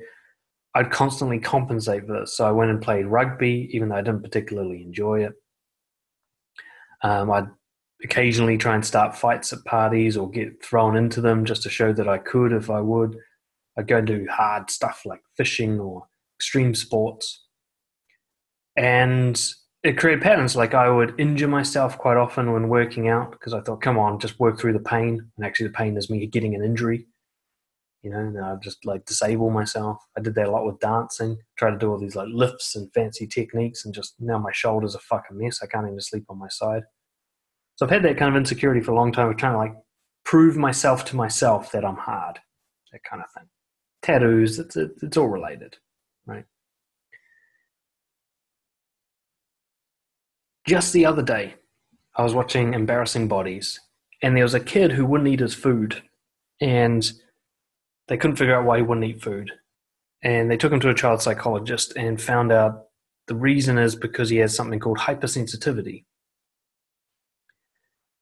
I'd 0.74 0.92
constantly 0.92 1.40
compensate 1.40 2.06
for 2.06 2.20
this. 2.20 2.36
So 2.36 2.48
I 2.48 2.52
went 2.52 2.72
and 2.72 2.82
played 2.82 3.06
rugby, 3.06 3.70
even 3.72 3.90
though 3.90 3.96
I 3.96 4.02
didn't 4.02 4.24
particularly 4.24 4.82
enjoy 4.82 5.26
it. 5.26 5.34
Um, 7.02 7.32
I'd 7.32 7.48
occasionally 8.04 8.58
try 8.58 8.76
and 8.76 8.86
start 8.86 9.16
fights 9.16 9.54
at 9.54 9.64
parties 9.66 10.18
or 10.18 10.30
get 10.30 10.64
thrown 10.64 10.96
into 10.98 11.22
them 11.22 11.46
just 11.46 11.64
to 11.64 11.70
show 11.70 11.94
that 11.94 12.08
I 12.08 12.18
could 12.18 12.52
if 12.52 12.70
I 12.70 12.82
would. 12.82 13.16
I'd 13.78 13.88
go 13.88 13.98
and 13.98 14.08
do 14.08 14.28
hard 14.30 14.70
stuff 14.70 15.04
like 15.06 15.22
fishing 15.38 15.80
or 15.80 16.08
extreme 16.40 16.74
sports 16.74 17.45
and 18.76 19.42
it 19.84 19.98
created 19.98 20.24
patterns. 20.24 20.56
Like 20.56 20.74
I 20.74 20.90
would 20.90 21.14
injure 21.20 21.48
myself 21.48 21.98
quite 21.98 22.18
often 22.18 22.52
when 22.52 22.70
working 22.70 23.08
out 23.08 23.32
because 23.32 23.54
I 23.54 23.62
thought, 23.62 23.82
come 23.82 24.00
on, 24.00 24.20
just 24.20 24.40
work 24.40 24.60
through 24.60 24.74
the 24.74 24.80
pain. 24.80 25.30
And 25.38 25.46
actually, 25.46 25.68
the 25.68 25.74
pain 25.74 25.96
is 25.96 26.10
me 26.10 26.26
getting 26.26 26.56
an 26.56 26.64
injury. 26.64 27.08
You 28.02 28.12
know, 28.12 28.20
and 28.20 28.40
I'd 28.40 28.62
just 28.62 28.86
like 28.86 29.06
disable 29.06 29.50
myself. 29.50 29.98
I 30.18 30.22
did 30.22 30.36
that 30.36 30.48
a 30.48 30.52
lot 30.52 30.66
with 30.66 30.80
dancing. 30.80 31.38
Try 31.58 31.72
to 31.72 31.78
do 31.78 31.92
all 31.92 32.00
these 32.00 32.16
like 32.16 32.28
lifts 32.32 32.76
and 32.76 32.92
fancy 32.94 33.26
techniques, 33.26 33.86
and 33.86 33.94
just 33.94 34.16
now 34.20 34.38
my 34.38 34.52
shoulders 34.52 34.96
are 34.96 35.00
fucking 35.00 35.38
mess. 35.38 35.62
I 35.64 35.68
can't 35.68 35.88
even 35.88 36.00
sleep 36.02 36.26
on 36.30 36.38
my 36.38 36.50
side. 36.50 36.84
So 37.76 37.86
I've 37.86 37.92
had 37.92 38.04
that 38.04 38.18
kind 38.18 38.30
of 38.30 38.40
insecurity 38.40 38.82
for 38.82 38.92
a 38.92 38.96
long 38.96 39.12
time 39.12 39.30
of 39.30 39.38
trying 39.38 39.54
to 39.54 39.58
like 39.58 39.74
prove 40.24 40.56
myself 40.56 41.06
to 41.06 41.16
myself 41.16 41.72
that 41.72 41.86
I'm 41.86 41.98
hard, 41.98 42.40
that 42.92 43.04
kind 43.10 43.24
of 43.24 43.32
thing. 43.32 43.50
Tattoos, 44.02 44.60
it's 44.60 44.76
it's 44.76 45.18
all 45.18 45.28
related, 45.28 45.76
right? 46.26 46.46
Just 50.68 50.94
the 50.94 51.06
other 51.06 51.22
day, 51.22 51.54
I 52.16 52.24
was 52.24 52.34
watching 52.34 52.74
Embarrassing 52.74 53.28
Bodies, 53.28 53.80
and 54.24 54.36
there 54.36 54.44
was 54.44 54.56
a 54.56 54.60
kid 54.60 54.94
who 54.94 55.06
wouldn't 55.06 55.30
eat 55.30 55.40
his 55.40 55.54
food, 55.54 56.02
and 56.60 57.08
they 58.08 58.18
couldn't 58.18 58.38
figure 58.38 58.56
out 58.56 58.66
why 58.66 58.78
he 58.78 58.84
wouldn't 58.84 59.06
eat 59.06 59.22
food. 59.22 59.52
And 60.24 60.50
they 60.50 60.58
took 60.58 60.72
him 60.72 60.80
to 60.80 60.90
a 60.90 60.96
child 60.96 61.22
psychologist 61.22 61.96
and 61.96 62.20
found 62.20 62.52
out 62.52 62.86
the 63.28 63.36
reason 63.36 63.78
is 63.78 63.96
because 63.96 64.30
he 64.30 64.38
has 64.38 64.56
something 64.56 64.80
called 64.80 64.98
hypersensitivity. 64.98 66.06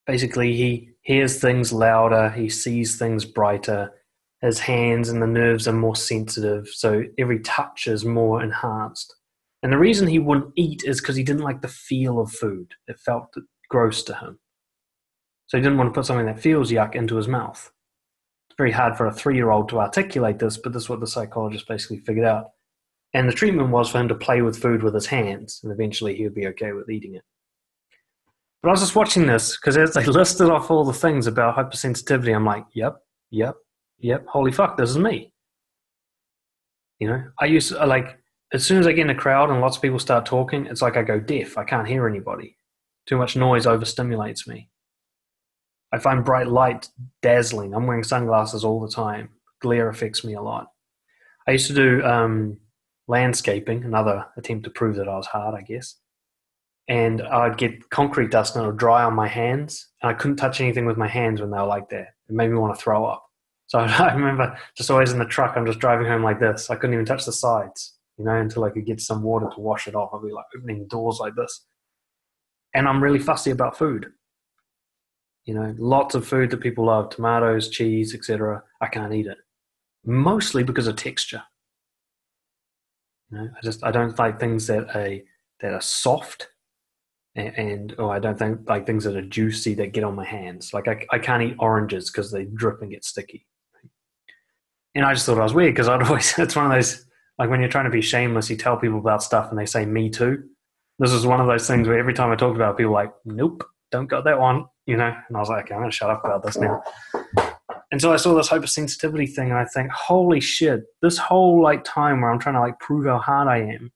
Basically, 0.06 0.54
he 0.54 0.90
hears 1.00 1.40
things 1.40 1.72
louder, 1.72 2.28
he 2.28 2.50
sees 2.50 2.98
things 2.98 3.24
brighter, 3.24 3.90
his 4.42 4.58
hands 4.58 5.08
and 5.08 5.22
the 5.22 5.26
nerves 5.26 5.66
are 5.66 5.72
more 5.72 5.96
sensitive, 5.96 6.68
so 6.68 7.04
every 7.16 7.40
touch 7.40 7.86
is 7.86 8.04
more 8.04 8.42
enhanced. 8.42 9.16
And 9.64 9.72
the 9.72 9.78
reason 9.78 10.06
he 10.06 10.18
wouldn't 10.18 10.52
eat 10.56 10.82
is 10.84 11.00
because 11.00 11.16
he 11.16 11.22
didn't 11.22 11.42
like 11.42 11.62
the 11.62 11.68
feel 11.68 12.20
of 12.20 12.30
food. 12.30 12.74
It 12.86 13.00
felt 13.00 13.34
gross 13.70 14.02
to 14.02 14.14
him. 14.14 14.38
So 15.46 15.56
he 15.56 15.62
didn't 15.62 15.78
want 15.78 15.88
to 15.88 15.98
put 15.98 16.04
something 16.04 16.26
that 16.26 16.38
feels 16.38 16.70
yuck 16.70 16.94
into 16.94 17.16
his 17.16 17.28
mouth. 17.28 17.72
It's 18.50 18.56
very 18.58 18.72
hard 18.72 18.94
for 18.94 19.06
a 19.06 19.12
three 19.12 19.36
year 19.36 19.50
old 19.50 19.70
to 19.70 19.80
articulate 19.80 20.38
this, 20.38 20.58
but 20.58 20.74
this 20.74 20.82
is 20.82 20.88
what 20.90 21.00
the 21.00 21.06
psychologist 21.06 21.66
basically 21.66 22.00
figured 22.00 22.26
out. 22.26 22.50
And 23.14 23.26
the 23.26 23.32
treatment 23.32 23.70
was 23.70 23.88
for 23.88 23.98
him 24.00 24.08
to 24.08 24.14
play 24.14 24.42
with 24.42 24.60
food 24.60 24.82
with 24.82 24.92
his 24.92 25.06
hands, 25.06 25.60
and 25.62 25.72
eventually 25.72 26.14
he 26.14 26.24
would 26.24 26.34
be 26.34 26.46
okay 26.48 26.72
with 26.72 26.90
eating 26.90 27.14
it. 27.14 27.24
But 28.62 28.68
I 28.68 28.72
was 28.72 28.80
just 28.80 28.96
watching 28.96 29.26
this 29.26 29.56
because 29.56 29.78
as 29.78 29.94
they 29.94 30.04
listed 30.04 30.50
off 30.50 30.70
all 30.70 30.84
the 30.84 30.92
things 30.92 31.26
about 31.26 31.56
hypersensitivity, 31.56 32.36
I'm 32.36 32.44
like, 32.44 32.66
yep, 32.74 32.96
yep, 33.30 33.54
yep, 33.98 34.26
holy 34.26 34.52
fuck, 34.52 34.76
this 34.76 34.90
is 34.90 34.98
me. 34.98 35.32
You 36.98 37.08
know, 37.08 37.24
I 37.40 37.46
used 37.46 37.70
to, 37.70 37.86
like, 37.86 38.18
as 38.54 38.64
soon 38.64 38.78
as 38.78 38.86
I 38.86 38.92
get 38.92 39.02
in 39.02 39.10
a 39.10 39.16
crowd 39.16 39.50
and 39.50 39.60
lots 39.60 39.76
of 39.76 39.82
people 39.82 39.98
start 39.98 40.24
talking, 40.24 40.66
it's 40.66 40.80
like 40.80 40.96
I 40.96 41.02
go 41.02 41.18
deaf. 41.18 41.58
I 41.58 41.64
can't 41.64 41.88
hear 41.88 42.06
anybody. 42.06 42.56
Too 43.04 43.18
much 43.18 43.34
noise 43.34 43.66
overstimulates 43.66 44.46
me. 44.46 44.70
I 45.92 45.98
find 45.98 46.24
bright 46.24 46.46
light 46.46 46.88
dazzling. 47.20 47.74
I'm 47.74 47.88
wearing 47.88 48.04
sunglasses 48.04 48.64
all 48.64 48.80
the 48.80 48.92
time. 48.92 49.30
Glare 49.60 49.88
affects 49.88 50.22
me 50.22 50.34
a 50.34 50.40
lot. 50.40 50.68
I 51.48 51.50
used 51.50 51.66
to 51.66 51.74
do 51.74 52.04
um, 52.04 52.58
landscaping, 53.08 53.82
another 53.82 54.24
attempt 54.36 54.64
to 54.64 54.70
prove 54.70 54.94
that 54.96 55.08
I 55.08 55.16
was 55.16 55.26
hard, 55.26 55.56
I 55.56 55.62
guess. 55.62 55.96
And 56.86 57.22
I'd 57.22 57.58
get 57.58 57.90
concrete 57.90 58.30
dust 58.30 58.54
and 58.54 58.64
it 58.64 58.68
would 58.68 58.76
dry 58.76 59.02
on 59.02 59.14
my 59.14 59.26
hands. 59.26 59.88
And 60.00 60.12
I 60.12 60.14
couldn't 60.14 60.36
touch 60.36 60.60
anything 60.60 60.86
with 60.86 60.96
my 60.96 61.08
hands 61.08 61.40
when 61.40 61.50
they 61.50 61.58
were 61.58 61.66
like 61.66 61.88
that. 61.88 62.14
It 62.28 62.34
made 62.34 62.50
me 62.50 62.56
want 62.56 62.76
to 62.76 62.80
throw 62.80 63.04
up. 63.04 63.26
So 63.66 63.78
I 63.80 64.14
remember 64.14 64.56
just 64.76 64.92
always 64.92 65.10
in 65.10 65.18
the 65.18 65.24
truck, 65.24 65.56
I'm 65.56 65.66
just 65.66 65.80
driving 65.80 66.06
home 66.06 66.22
like 66.22 66.38
this. 66.38 66.70
I 66.70 66.76
couldn't 66.76 66.94
even 66.94 67.04
touch 67.04 67.24
the 67.24 67.32
sides 67.32 67.93
you 68.18 68.24
know, 68.24 68.34
until 68.34 68.64
I 68.64 68.70
could 68.70 68.86
get 68.86 69.00
some 69.00 69.22
water 69.22 69.48
to 69.54 69.60
wash 69.60 69.88
it 69.88 69.94
off. 69.94 70.10
I'd 70.14 70.26
be 70.26 70.32
like 70.32 70.44
opening 70.56 70.86
doors 70.88 71.18
like 71.20 71.34
this. 71.34 71.66
And 72.74 72.88
I'm 72.88 73.02
really 73.02 73.18
fussy 73.18 73.50
about 73.50 73.76
food. 73.76 74.06
You 75.44 75.54
know, 75.54 75.74
lots 75.78 76.14
of 76.14 76.26
food 76.26 76.50
that 76.50 76.60
people 76.60 76.86
love, 76.86 77.10
tomatoes, 77.10 77.68
cheese, 77.68 78.14
etc. 78.14 78.62
I 78.80 78.86
can't 78.86 79.12
eat 79.12 79.26
it. 79.26 79.38
Mostly 80.04 80.62
because 80.62 80.86
of 80.86 80.96
texture. 80.96 81.42
You 83.30 83.38
know, 83.38 83.48
I 83.56 83.60
just 83.62 83.84
I 83.84 83.90
don't 83.90 84.18
like 84.18 84.40
things 84.40 84.66
that 84.68 84.96
are 84.96 85.18
that 85.60 85.72
are 85.72 85.80
soft, 85.80 86.48
and, 87.34 87.56
and 87.56 87.94
or 87.98 88.14
I 88.14 88.18
don't 88.18 88.38
think 88.38 88.68
like 88.68 88.86
things 88.86 89.04
that 89.04 89.16
are 89.16 89.22
juicy 89.22 89.74
that 89.74 89.92
get 89.92 90.04
on 90.04 90.14
my 90.14 90.24
hands. 90.24 90.72
Like 90.72 90.88
I 90.88 91.04
I 91.10 91.18
can't 91.18 91.42
eat 91.42 91.56
oranges 91.58 92.10
because 92.10 92.30
they 92.30 92.44
drip 92.44 92.80
and 92.80 92.90
get 92.90 93.04
sticky. 93.04 93.46
And 94.94 95.04
I 95.04 95.12
just 95.12 95.26
thought 95.26 95.38
I 95.38 95.42
was 95.42 95.54
weird 95.54 95.74
because 95.74 95.88
I'd 95.88 96.02
always 96.08 96.38
it's 96.38 96.56
one 96.56 96.66
of 96.66 96.72
those 96.72 97.04
like 97.38 97.50
when 97.50 97.60
you're 97.60 97.68
trying 97.68 97.84
to 97.84 97.90
be 97.90 98.00
shameless, 98.00 98.50
you 98.50 98.56
tell 98.56 98.76
people 98.76 98.98
about 98.98 99.22
stuff 99.22 99.50
and 99.50 99.58
they 99.58 99.66
say 99.66 99.84
me 99.84 100.10
too. 100.10 100.44
This 100.98 101.12
is 101.12 101.26
one 101.26 101.40
of 101.40 101.46
those 101.46 101.66
things 101.66 101.88
where 101.88 101.98
every 101.98 102.14
time 102.14 102.30
I 102.30 102.36
talked 102.36 102.56
about 102.56 102.74
it, 102.74 102.76
people 102.76 102.92
were 102.92 103.02
like, 103.02 103.12
nope, 103.24 103.64
don't 103.90 104.06
got 104.06 104.24
that 104.24 104.38
one, 104.38 104.66
you 104.86 104.96
know. 104.96 105.12
And 105.28 105.36
I 105.36 105.40
was 105.40 105.48
like, 105.48 105.64
okay, 105.64 105.74
I'm 105.74 105.80
gonna 105.80 105.90
shut 105.90 106.10
up 106.10 106.24
about 106.24 106.44
this 106.44 106.56
now. 106.56 106.82
And 107.90 108.00
so 108.00 108.12
I 108.12 108.16
saw 108.16 108.34
this 108.34 108.48
hypersensitivity 108.48 109.32
thing, 109.32 109.50
and 109.50 109.58
I 109.58 109.64
think, 109.64 109.90
holy 109.90 110.40
shit, 110.40 110.82
this 111.00 111.18
whole 111.18 111.62
like 111.62 111.84
time 111.84 112.20
where 112.20 112.30
I'm 112.30 112.38
trying 112.38 112.56
to 112.56 112.60
like 112.60 112.78
prove 112.80 113.06
how 113.06 113.18
hard 113.18 113.48
I 113.48 113.58
am 113.58 113.92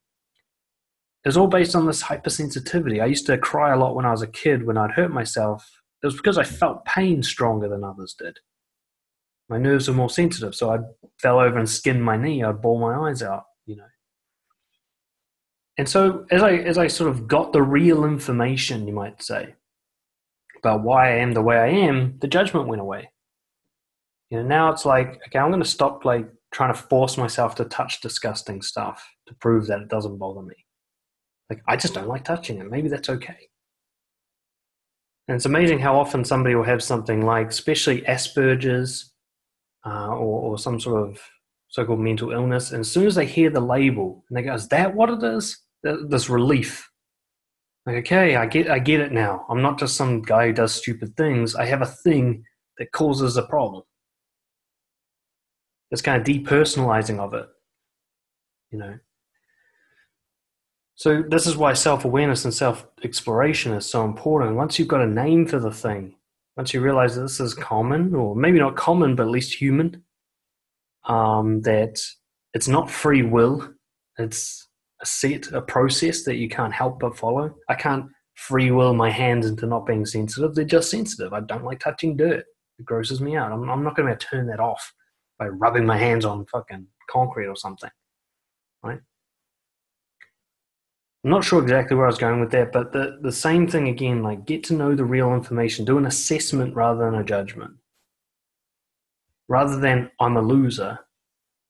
is 1.24 1.36
all 1.36 1.48
based 1.48 1.74
on 1.74 1.86
this 1.86 2.02
hypersensitivity. 2.02 3.02
I 3.02 3.06
used 3.06 3.26
to 3.26 3.38
cry 3.38 3.72
a 3.72 3.76
lot 3.76 3.94
when 3.94 4.06
I 4.06 4.10
was 4.10 4.22
a 4.22 4.28
kid 4.28 4.64
when 4.64 4.78
I'd 4.78 4.92
hurt 4.92 5.10
myself. 5.10 5.82
It 6.02 6.06
was 6.06 6.16
because 6.16 6.38
I 6.38 6.44
felt 6.44 6.84
pain 6.84 7.22
stronger 7.22 7.68
than 7.68 7.84
others 7.84 8.14
did. 8.16 8.38
My 9.48 9.58
nerves 9.58 9.88
were 9.88 9.94
more 9.94 10.10
sensitive, 10.10 10.54
so 10.54 10.70
I 10.70 10.78
fell 11.18 11.40
over 11.40 11.58
and 11.58 11.68
skinned 11.68 12.04
my 12.04 12.16
knee. 12.16 12.42
I'd 12.42 12.60
bawl 12.60 12.78
my 12.78 13.08
eyes 13.08 13.22
out, 13.22 13.44
you 13.66 13.76
know. 13.76 13.84
And 15.78 15.88
so 15.88 16.26
as 16.30 16.42
I 16.42 16.52
as 16.52 16.76
I 16.76 16.88
sort 16.88 17.10
of 17.10 17.28
got 17.28 17.52
the 17.52 17.62
real 17.62 18.04
information, 18.04 18.86
you 18.86 18.92
might 18.92 19.22
say, 19.22 19.54
about 20.58 20.82
why 20.82 21.12
I 21.12 21.16
am 21.16 21.32
the 21.32 21.42
way 21.42 21.56
I 21.56 21.68
am, 21.68 22.18
the 22.20 22.28
judgment 22.28 22.66
went 22.66 22.82
away. 22.82 23.10
You 24.30 24.38
know, 24.38 24.46
now 24.46 24.70
it's 24.70 24.84
like, 24.84 25.20
okay, 25.26 25.38
I'm 25.38 25.50
going 25.50 25.62
to 25.62 25.68
stop 25.68 26.04
like 26.04 26.28
trying 26.52 26.72
to 26.72 26.78
force 26.78 27.16
myself 27.16 27.54
to 27.56 27.64
touch 27.64 28.00
disgusting 28.00 28.60
stuff 28.60 29.08
to 29.26 29.34
prove 29.34 29.66
that 29.68 29.80
it 29.80 29.88
doesn't 29.88 30.18
bother 30.18 30.42
me. 30.42 30.54
Like, 31.48 31.62
I 31.66 31.76
just 31.76 31.94
don't 31.94 32.08
like 32.08 32.24
touching 32.24 32.58
it. 32.58 32.70
Maybe 32.70 32.88
that's 32.88 33.08
okay. 33.08 33.48
And 35.28 35.36
it's 35.36 35.46
amazing 35.46 35.78
how 35.78 35.98
often 35.98 36.24
somebody 36.24 36.54
will 36.54 36.64
have 36.64 36.82
something 36.82 37.24
like, 37.24 37.48
especially 37.48 38.02
Asperger's 38.02 39.12
uh, 39.86 40.08
or, 40.08 40.50
or 40.52 40.58
some 40.58 40.80
sort 40.80 41.08
of 41.08 41.20
so 41.68 41.84
called 41.84 42.00
mental 42.00 42.32
illness. 42.32 42.72
And 42.72 42.80
as 42.80 42.90
soon 42.90 43.06
as 43.06 43.14
they 43.14 43.26
hear 43.26 43.50
the 43.50 43.60
label 43.60 44.24
and 44.28 44.36
they 44.36 44.42
go, 44.42 44.54
is 44.54 44.68
that 44.68 44.94
what 44.94 45.10
it 45.10 45.22
is? 45.22 45.58
This 45.82 46.28
relief. 46.28 46.88
Like, 47.86 47.96
okay, 47.96 48.36
I 48.36 48.46
get, 48.46 48.70
I 48.70 48.78
get 48.78 49.00
it 49.00 49.12
now. 49.12 49.46
I'm 49.48 49.62
not 49.62 49.78
just 49.78 49.96
some 49.96 50.22
guy 50.22 50.48
who 50.48 50.52
does 50.52 50.74
stupid 50.74 51.16
things. 51.16 51.54
I 51.54 51.66
have 51.66 51.82
a 51.82 51.86
thing 51.86 52.44
that 52.78 52.92
causes 52.92 53.36
a 53.36 53.42
problem 53.42 53.82
this 55.90 56.02
kind 56.02 56.20
of 56.20 56.26
depersonalizing 56.26 57.18
of 57.18 57.34
it 57.34 57.46
you 58.70 58.78
know 58.78 58.98
so 60.94 61.22
this 61.28 61.46
is 61.46 61.56
why 61.56 61.72
self-awareness 61.72 62.44
and 62.44 62.52
self-exploration 62.52 63.72
is 63.72 63.88
so 63.88 64.04
important 64.04 64.56
once 64.56 64.78
you've 64.78 64.88
got 64.88 65.00
a 65.00 65.06
name 65.06 65.46
for 65.46 65.58
the 65.58 65.70
thing 65.70 66.14
once 66.58 66.74
you 66.74 66.80
realize 66.80 67.14
that 67.14 67.22
this 67.22 67.40
is 67.40 67.54
common 67.54 68.14
or 68.14 68.36
maybe 68.36 68.58
not 68.58 68.76
common 68.76 69.14
but 69.14 69.22
at 69.22 69.30
least 69.30 69.54
human 69.54 70.02
um, 71.04 71.62
that 71.62 71.98
it's 72.54 72.68
not 72.68 72.90
free 72.90 73.22
will. 73.22 73.72
It's 74.18 74.68
a 75.00 75.06
set 75.06 75.52
a 75.52 75.62
process 75.62 76.24
that 76.24 76.36
you 76.36 76.48
can't 76.48 76.72
help 76.72 77.00
but 77.00 77.16
follow. 77.16 77.54
I 77.68 77.74
can't 77.74 78.06
free 78.34 78.70
will 78.70 78.94
my 78.94 79.10
hands 79.10 79.46
into 79.46 79.66
not 79.66 79.86
being 79.86 80.04
sensitive. 80.04 80.54
They're 80.54 80.64
just 80.64 80.90
sensitive. 80.90 81.32
I 81.32 81.40
don't 81.40 81.64
like 81.64 81.80
touching 81.80 82.16
dirt. 82.16 82.44
It 82.78 82.84
grosses 82.84 83.20
me 83.20 83.36
out. 83.36 83.52
I'm, 83.52 83.68
I'm 83.68 83.82
not 83.82 83.96
going 83.96 84.08
to 84.08 84.16
turn 84.16 84.46
that 84.48 84.60
off 84.60 84.92
by 85.38 85.48
rubbing 85.48 85.86
my 85.86 85.96
hands 85.96 86.24
on 86.24 86.46
fucking 86.46 86.86
concrete 87.10 87.46
or 87.46 87.56
something, 87.56 87.90
right? 88.82 89.00
I'm 91.28 91.32
not 91.32 91.44
sure 91.44 91.60
exactly 91.60 91.94
where 91.94 92.06
I 92.06 92.08
was 92.08 92.16
going 92.16 92.40
with 92.40 92.52
that, 92.52 92.72
but 92.72 92.90
the, 92.90 93.18
the 93.20 93.30
same 93.30 93.68
thing 93.68 93.88
again, 93.88 94.22
like 94.22 94.46
get 94.46 94.64
to 94.64 94.74
know 94.74 94.94
the 94.94 95.04
real 95.04 95.34
information, 95.34 95.84
do 95.84 95.98
an 95.98 96.06
assessment 96.06 96.74
rather 96.74 97.04
than 97.04 97.20
a 97.20 97.22
judgment. 97.22 97.74
Rather 99.46 99.78
than 99.78 100.10
I'm 100.20 100.38
a 100.38 100.40
loser, 100.40 100.98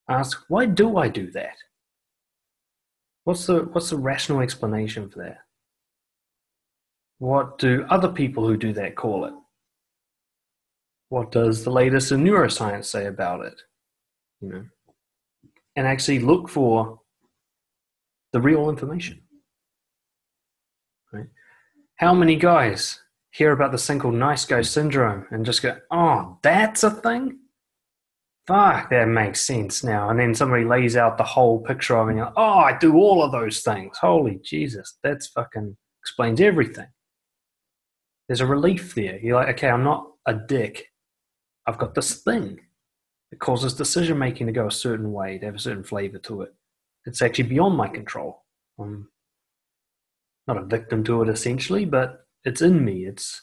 ask 0.08 0.44
why 0.46 0.66
do 0.66 0.96
I 0.96 1.08
do 1.08 1.32
that? 1.32 1.56
What's 3.24 3.46
the 3.46 3.64
what's 3.72 3.90
the 3.90 3.96
rational 3.96 4.42
explanation 4.42 5.08
for 5.08 5.24
that? 5.24 5.38
What 7.18 7.58
do 7.58 7.84
other 7.90 8.12
people 8.12 8.46
who 8.46 8.56
do 8.56 8.72
that 8.74 8.94
call 8.94 9.24
it? 9.24 9.34
what 11.08 11.32
does 11.32 11.64
the 11.64 11.70
latest 11.70 12.12
in 12.12 12.22
neuroscience 12.22 12.84
say 12.84 13.06
about 13.06 13.44
it? 13.44 13.60
You 14.40 14.48
know, 14.50 14.64
and 15.74 15.84
actually 15.84 16.20
look 16.20 16.48
for 16.48 17.00
the 18.32 18.40
real 18.40 18.70
information. 18.70 19.22
How 21.98 22.14
many 22.14 22.36
guys 22.36 23.00
hear 23.30 23.52
about 23.52 23.72
this 23.72 23.86
thing 23.86 23.98
called 23.98 24.14
nice 24.14 24.44
guy 24.44 24.62
syndrome 24.62 25.26
and 25.30 25.44
just 25.44 25.62
go, 25.62 25.78
"Oh, 25.90 26.38
that's 26.42 26.82
a 26.82 26.90
thing." 26.90 27.38
Fuck, 28.46 28.90
that 28.90 29.06
makes 29.06 29.42
sense 29.42 29.84
now. 29.84 30.08
And 30.08 30.18
then 30.18 30.34
somebody 30.34 30.64
lays 30.64 30.96
out 30.96 31.18
the 31.18 31.24
whole 31.24 31.60
picture 31.60 31.96
of 31.96 32.08
it, 32.08 32.12
and 32.12 32.18
you're 32.18 32.26
like, 32.26 32.34
"Oh, 32.36 32.58
I 32.58 32.78
do 32.78 32.96
all 32.96 33.22
of 33.22 33.32
those 33.32 33.60
things." 33.62 33.98
Holy 33.98 34.38
Jesus, 34.42 34.98
that's 35.02 35.28
fucking 35.28 35.76
explains 36.02 36.40
everything. 36.40 36.88
There's 38.28 38.40
a 38.40 38.46
relief 38.46 38.94
there. 38.94 39.18
You're 39.18 39.36
like, 39.36 39.56
okay, 39.56 39.68
I'm 39.68 39.84
not 39.84 40.10
a 40.26 40.34
dick 40.34 40.88
I've 41.68 41.76
got 41.76 41.94
this 41.94 42.22
thing 42.22 42.60
that 43.30 43.40
causes 43.40 43.74
decision 43.74 44.18
making 44.18 44.46
to 44.46 44.54
go 44.54 44.66
a 44.66 44.70
certain 44.70 45.12
way, 45.12 45.36
to 45.36 45.44
have 45.44 45.56
a 45.56 45.58
certain 45.58 45.84
flavor 45.84 46.18
to 46.20 46.40
it. 46.40 46.54
It's 47.04 47.20
actually 47.20 47.50
beyond 47.50 47.76
my 47.76 47.88
control. 47.88 48.46
I'm 48.80 49.10
not 50.48 50.56
a 50.56 50.64
victim 50.64 51.04
to 51.04 51.22
it 51.22 51.28
essentially, 51.28 51.84
but 51.84 52.24
it's 52.44 52.62
in 52.62 52.84
me. 52.84 53.04
It's 53.04 53.42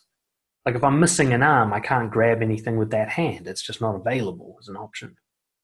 like 0.66 0.76
if 0.76 0.84
I'm 0.84 1.00
missing 1.00 1.32
an 1.32 1.44
arm, 1.44 1.72
I 1.72 1.80
can't 1.80 2.12
grab 2.12 2.42
anything 2.42 2.78
with 2.78 2.90
that 2.92 3.10
hand. 3.10 3.48
It's 3.48 3.62
just 3.62 3.80
not 3.80 3.96
available 3.96 4.58
as 4.60 4.68
an 4.68 4.76
option, 4.76 5.16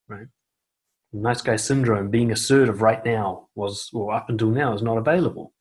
right? 0.07 0.27
Nice 1.11 1.41
guy 1.41 1.57
syndrome, 1.57 2.09
being 2.09 2.31
assertive 2.31 2.81
right 2.81 3.03
now 3.03 3.49
was, 3.55 3.89
or 3.91 4.13
up 4.13 4.29
until 4.29 4.49
now, 4.49 4.73
is 4.73 4.81
not 4.81 4.97
available. 4.97 5.53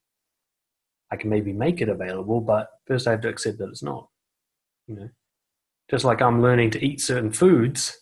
I 1.10 1.16
can 1.16 1.30
maybe 1.30 1.52
make 1.52 1.80
it 1.80 1.88
available, 1.88 2.40
but 2.40 2.68
first 2.86 3.08
I 3.08 3.12
have 3.12 3.22
to 3.22 3.28
accept 3.28 3.58
that 3.58 3.70
it's 3.70 3.82
not. 3.82 4.08
You 4.86 4.94
know, 4.94 5.08
just 5.90 6.04
like 6.04 6.22
I'm 6.22 6.42
learning 6.42 6.70
to 6.72 6.84
eat 6.84 7.00
certain 7.00 7.32
foods, 7.32 7.98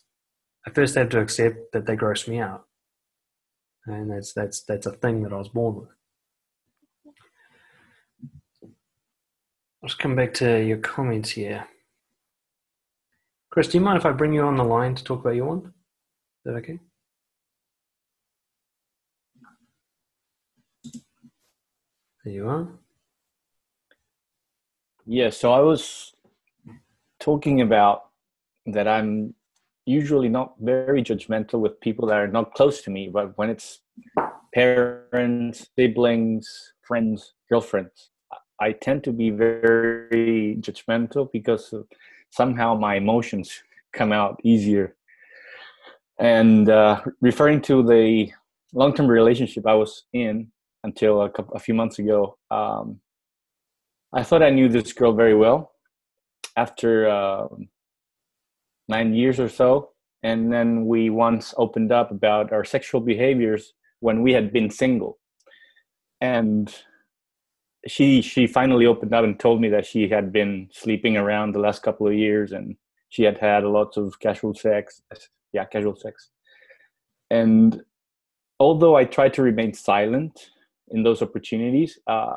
I 0.66 0.70
first 0.70 0.94
have 0.96 1.08
to 1.10 1.20
accept 1.20 1.72
that 1.72 1.86
they 1.86 1.96
gross 1.96 2.28
me 2.28 2.38
out. 2.38 2.64
And 3.86 4.10
that's 4.10 4.34
that's 4.34 4.62
that's 4.64 4.86
a 4.86 4.92
thing 4.92 5.22
that 5.22 5.32
I 5.32 5.36
was 5.36 5.48
born 5.48 5.76
with. 5.76 5.88
Let's 9.82 9.94
come 9.94 10.16
back 10.16 10.34
to 10.34 10.60
your 10.60 10.78
comments 10.78 11.30
here. 11.30 11.68
Chris, 13.50 13.68
do 13.68 13.78
you 13.78 13.84
mind 13.84 13.96
if 13.96 14.04
I 14.04 14.10
bring 14.10 14.32
you 14.32 14.42
on 14.42 14.56
the 14.56 14.64
line 14.64 14.96
to 14.96 15.04
talk 15.04 15.20
about 15.20 15.36
your 15.36 15.46
one? 15.46 15.66
Is 15.66 15.72
that 16.44 16.54
okay? 16.54 16.80
There 22.24 22.34
you 22.34 22.48
are. 22.48 22.68
Yeah, 25.06 25.30
so 25.30 25.52
I 25.52 25.60
was 25.60 26.12
talking 27.20 27.60
about 27.60 28.06
that 28.66 28.88
I'm 28.88 29.34
usually 29.86 30.28
not 30.28 30.54
very 30.60 31.04
judgmental 31.04 31.60
with 31.60 31.80
people 31.80 32.08
that 32.08 32.18
are 32.18 32.28
not 32.28 32.52
close 32.54 32.82
to 32.82 32.90
me, 32.90 33.08
but 33.08 33.38
when 33.38 33.48
it's 33.48 33.80
parents, 34.52 35.68
siblings, 35.76 36.72
friends, 36.82 37.34
girlfriends, 37.48 38.10
I 38.60 38.72
tend 38.72 39.04
to 39.04 39.12
be 39.12 39.30
very 39.30 40.56
judgmental 40.60 41.30
because 41.32 41.72
somehow 42.30 42.74
my 42.74 42.96
emotions 42.96 43.62
come 43.92 44.12
out 44.12 44.40
easier. 44.42 44.94
And 46.18 46.68
uh, 46.68 47.00
referring 47.20 47.60
to 47.62 47.82
the 47.82 48.32
long 48.72 48.94
term 48.94 49.06
relationship 49.06 49.66
I 49.66 49.74
was 49.74 50.04
in 50.12 50.50
until 50.82 51.22
a, 51.22 51.30
couple, 51.30 51.54
a 51.54 51.60
few 51.60 51.74
months 51.74 51.98
ago, 51.98 52.36
um, 52.50 53.00
I 54.12 54.22
thought 54.22 54.42
I 54.42 54.50
knew 54.50 54.68
this 54.68 54.92
girl 54.92 55.12
very 55.12 55.34
well 55.34 55.72
after 56.56 57.08
uh, 57.08 57.46
nine 58.88 59.14
years 59.14 59.38
or 59.38 59.48
so. 59.48 59.90
And 60.22 60.52
then 60.52 60.86
we 60.86 61.10
once 61.10 61.54
opened 61.56 61.92
up 61.92 62.10
about 62.10 62.52
our 62.52 62.64
sexual 62.64 63.00
behaviors 63.00 63.74
when 64.00 64.22
we 64.22 64.32
had 64.32 64.52
been 64.52 64.70
single. 64.70 65.18
And 66.20 66.74
she 67.88 68.22
she 68.22 68.46
finally 68.46 68.86
opened 68.86 69.12
up 69.14 69.24
and 69.24 69.38
told 69.38 69.60
me 69.60 69.68
that 69.68 69.86
she 69.86 70.08
had 70.08 70.32
been 70.32 70.68
sleeping 70.72 71.16
around 71.16 71.52
the 71.52 71.58
last 71.58 71.82
couple 71.82 72.06
of 72.06 72.14
years 72.14 72.52
and 72.52 72.76
she 73.08 73.22
had 73.22 73.38
had 73.38 73.64
lots 73.64 73.96
of 73.96 74.18
casual 74.20 74.54
sex 74.54 75.02
yeah 75.52 75.64
casual 75.64 75.96
sex. 75.96 76.30
And 77.30 77.82
although 78.60 78.96
i 78.96 79.04
tried 79.04 79.34
to 79.34 79.42
remain 79.42 79.72
silent 79.74 80.50
in 80.88 81.02
those 81.02 81.22
opportunities 81.22 81.98
uh, 82.06 82.36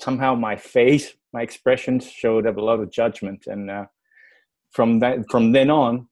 somehow 0.00 0.34
my 0.34 0.56
face 0.56 1.14
my 1.32 1.42
expressions 1.42 2.10
showed 2.10 2.46
up 2.46 2.56
a 2.56 2.60
lot 2.60 2.80
of 2.80 2.90
judgment. 2.90 3.46
And 3.46 3.70
uh, 3.70 3.86
from 4.70 5.00
that 5.00 5.18
from 5.30 5.52
then 5.52 5.70
on 5.70 6.08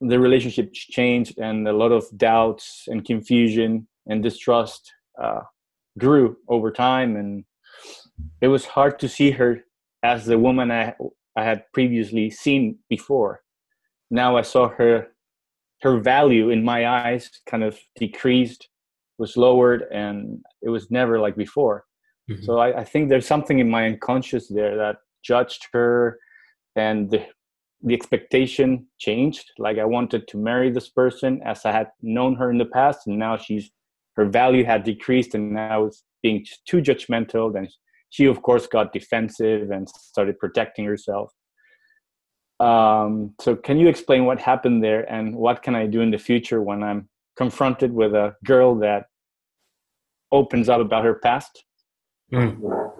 the 0.00 0.18
relationship 0.18 0.72
changed 0.72 1.38
and 1.38 1.66
a 1.68 1.72
lot 1.72 1.92
of 1.92 2.04
doubts 2.16 2.84
and 2.88 3.04
confusion 3.04 3.86
and 4.06 4.22
distrust 4.22 4.92
uh, 5.22 5.40
grew 5.98 6.36
over 6.48 6.70
time, 6.70 7.16
and 7.16 7.44
it 8.40 8.48
was 8.48 8.64
hard 8.64 8.98
to 9.00 9.08
see 9.08 9.30
her 9.32 9.64
as 10.02 10.26
the 10.26 10.38
woman 10.38 10.70
I 10.70 10.94
I 11.36 11.44
had 11.44 11.64
previously 11.72 12.30
seen 12.30 12.78
before. 12.88 13.42
Now 14.10 14.36
I 14.36 14.42
saw 14.42 14.68
her 14.68 15.08
her 15.82 15.98
value 15.98 16.50
in 16.50 16.64
my 16.64 16.86
eyes 16.86 17.30
kind 17.46 17.62
of 17.62 17.78
decreased, 17.96 18.68
was 19.18 19.36
lowered, 19.36 19.84
and 19.92 20.42
it 20.62 20.70
was 20.70 20.90
never 20.90 21.18
like 21.18 21.36
before. 21.36 21.84
Mm-hmm. 22.30 22.44
So 22.44 22.58
I, 22.58 22.80
I, 22.80 22.84
think 22.84 23.08
there's 23.08 23.26
something 23.26 23.58
in 23.58 23.68
my 23.68 23.84
unconscious 23.84 24.48
there 24.48 24.76
that 24.78 24.96
judged 25.22 25.68
her, 25.72 26.18
and 26.74 27.10
the, 27.10 27.26
the 27.82 27.92
expectation 27.92 28.86
changed. 28.98 29.44
Like 29.58 29.78
I 29.78 29.84
wanted 29.84 30.26
to 30.28 30.38
marry 30.38 30.70
this 30.70 30.88
person 30.88 31.42
as 31.44 31.66
I 31.66 31.72
had 31.72 31.88
known 32.00 32.34
her 32.36 32.50
in 32.50 32.56
the 32.56 32.64
past, 32.64 33.06
and 33.06 33.18
now 33.18 33.36
she's 33.36 33.70
her 34.16 34.24
value 34.24 34.64
had 34.64 34.84
decreased, 34.84 35.34
and 35.34 35.52
now 35.52 35.84
it's 35.84 36.04
being 36.22 36.46
too 36.66 36.78
judgmental. 36.78 37.52
Then 37.52 37.68
she, 38.14 38.26
of 38.26 38.42
course, 38.42 38.68
got 38.68 38.92
defensive 38.92 39.72
and 39.72 39.88
started 39.88 40.38
protecting 40.38 40.84
herself. 40.84 41.32
Um, 42.60 43.34
so, 43.40 43.56
can 43.56 43.80
you 43.80 43.88
explain 43.88 44.24
what 44.24 44.38
happened 44.38 44.84
there, 44.84 45.02
and 45.12 45.34
what 45.34 45.64
can 45.64 45.74
I 45.74 45.86
do 45.86 46.00
in 46.00 46.12
the 46.12 46.18
future 46.18 46.62
when 46.62 46.84
I'm 46.84 47.08
confronted 47.36 47.92
with 47.92 48.14
a 48.14 48.36
girl 48.44 48.76
that 48.76 49.06
opens 50.30 50.68
up 50.68 50.80
about 50.80 51.04
her 51.04 51.16
past? 51.16 51.64
Mm. 52.32 52.92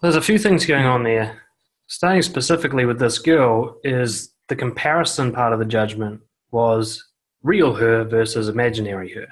There's 0.00 0.14
a 0.14 0.22
few 0.22 0.38
things 0.38 0.64
going 0.64 0.86
on 0.86 1.02
there. 1.02 1.42
Starting 1.88 2.22
specifically 2.22 2.84
with 2.86 3.00
this 3.00 3.18
girl, 3.18 3.80
is 3.82 4.32
the 4.46 4.54
comparison 4.54 5.32
part 5.32 5.52
of 5.52 5.58
the 5.58 5.64
judgment 5.64 6.20
was 6.52 7.04
real 7.42 7.74
her 7.74 8.04
versus 8.04 8.48
imaginary 8.48 9.12
her. 9.14 9.26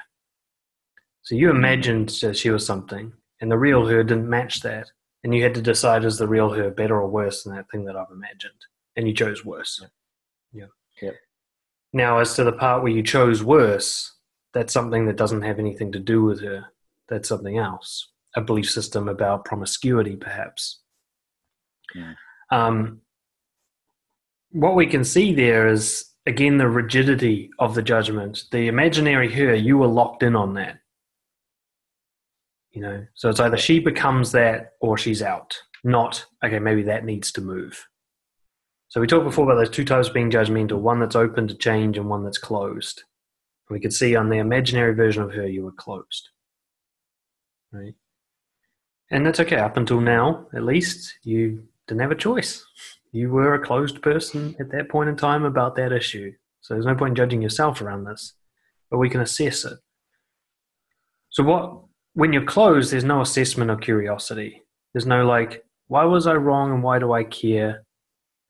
So 1.22 1.36
you 1.36 1.50
imagined 1.50 2.10
she 2.10 2.50
was 2.50 2.66
something, 2.66 3.12
and 3.40 3.50
the 3.50 3.58
real 3.58 3.86
her 3.86 4.02
didn't 4.02 4.28
match 4.28 4.60
that, 4.60 4.90
and 5.24 5.34
you 5.34 5.42
had 5.42 5.54
to 5.54 5.62
decide 5.62 6.04
is 6.04 6.18
the 6.18 6.28
real 6.28 6.50
her 6.50 6.70
better 6.70 7.00
or 7.00 7.08
worse 7.08 7.42
than 7.42 7.54
that 7.54 7.70
thing 7.70 7.84
that 7.84 7.96
I've 7.96 8.10
imagined, 8.12 8.60
and 8.96 9.06
you 9.06 9.14
chose 9.14 9.44
worse. 9.44 9.82
Yeah. 10.52 10.66
Yeah. 11.02 11.10
Now, 11.92 12.18
as 12.18 12.34
to 12.34 12.44
the 12.44 12.52
part 12.52 12.82
where 12.82 12.92
you 12.92 13.02
chose 13.02 13.42
worse, 13.42 14.12
that's 14.54 14.72
something 14.72 15.06
that 15.06 15.16
doesn't 15.16 15.42
have 15.42 15.58
anything 15.58 15.92
to 15.92 15.98
do 15.98 16.22
with 16.22 16.40
her. 16.40 16.64
That's 17.08 17.28
something 17.28 17.58
else 17.58 18.08
a 18.36 18.40
belief 18.40 18.70
system 18.70 19.08
about 19.08 19.46
promiscuity, 19.46 20.14
perhaps. 20.14 20.80
Yeah. 21.94 22.12
Um, 22.50 23.00
what 24.50 24.76
we 24.76 24.86
can 24.86 25.04
see 25.04 25.34
there 25.34 25.68
is, 25.68 26.04
again, 26.26 26.58
the 26.58 26.68
rigidity 26.68 27.50
of 27.58 27.74
the 27.74 27.82
judgment. 27.82 28.44
The 28.52 28.68
imaginary 28.68 29.32
her, 29.32 29.54
you 29.54 29.78
were 29.78 29.86
locked 29.86 30.22
in 30.22 30.36
on 30.36 30.54
that. 30.54 30.78
You 32.76 32.82
know, 32.82 33.06
so 33.14 33.30
it's 33.30 33.40
either 33.40 33.56
she 33.56 33.78
becomes 33.78 34.32
that 34.32 34.72
or 34.80 34.98
she's 34.98 35.22
out. 35.22 35.58
Not 35.82 36.26
okay. 36.44 36.58
Maybe 36.58 36.82
that 36.82 37.06
needs 37.06 37.32
to 37.32 37.40
move. 37.40 37.88
So 38.88 39.00
we 39.00 39.06
talked 39.06 39.24
before 39.24 39.50
about 39.50 39.58
those 39.58 39.74
two 39.74 39.84
types 39.84 40.10
being 40.10 40.30
judgmental: 40.30 40.80
one 40.80 41.00
that's 41.00 41.16
open 41.16 41.48
to 41.48 41.54
change 41.54 41.96
and 41.96 42.10
one 42.10 42.22
that's 42.22 42.36
closed. 42.36 43.04
We 43.70 43.80
could 43.80 43.94
see 43.94 44.14
on 44.14 44.28
the 44.28 44.36
imaginary 44.36 44.94
version 44.94 45.22
of 45.22 45.32
her, 45.32 45.46
you 45.46 45.64
were 45.64 45.72
closed. 45.72 46.28
Right. 47.72 47.94
And 49.10 49.24
that's 49.24 49.40
okay. 49.40 49.56
Up 49.56 49.78
until 49.78 50.02
now, 50.02 50.46
at 50.54 50.62
least, 50.62 51.14
you 51.22 51.64
didn't 51.88 52.02
have 52.02 52.10
a 52.10 52.14
choice. 52.14 52.62
You 53.10 53.30
were 53.30 53.54
a 53.54 53.64
closed 53.64 54.02
person 54.02 54.54
at 54.60 54.70
that 54.72 54.90
point 54.90 55.08
in 55.08 55.16
time 55.16 55.46
about 55.46 55.76
that 55.76 55.92
issue. 55.92 56.30
So 56.60 56.74
there's 56.74 56.84
no 56.84 56.94
point 56.94 57.12
in 57.12 57.16
judging 57.16 57.40
yourself 57.40 57.80
around 57.80 58.04
this, 58.04 58.34
but 58.90 58.98
we 58.98 59.08
can 59.08 59.22
assess 59.22 59.64
it. 59.64 59.78
So, 61.30 61.42
what 61.42 61.85
when 62.16 62.32
you're 62.32 62.44
closed, 62.44 62.90
there's 62.92 63.04
no 63.04 63.20
assessment 63.20 63.70
of 63.70 63.82
curiosity. 63.82 64.62
There's 64.94 65.04
no 65.04 65.26
like, 65.26 65.62
why 65.88 66.04
was 66.04 66.26
I 66.26 66.32
wrong 66.32 66.72
and 66.72 66.82
why 66.82 66.98
do 66.98 67.12
I 67.12 67.24
care? 67.24 67.84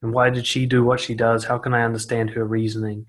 And 0.03 0.13
why 0.13 0.31
did 0.31 0.47
she 0.47 0.67
do 0.67 0.85
what 0.85 1.01
she 1.01 1.17
does? 1.17 1.45
How 1.45 1.59
can 1.59 1.75
I 1.75 1.83
understand 1.83 2.31
her 2.31 2.45
reasoning? 2.45 3.07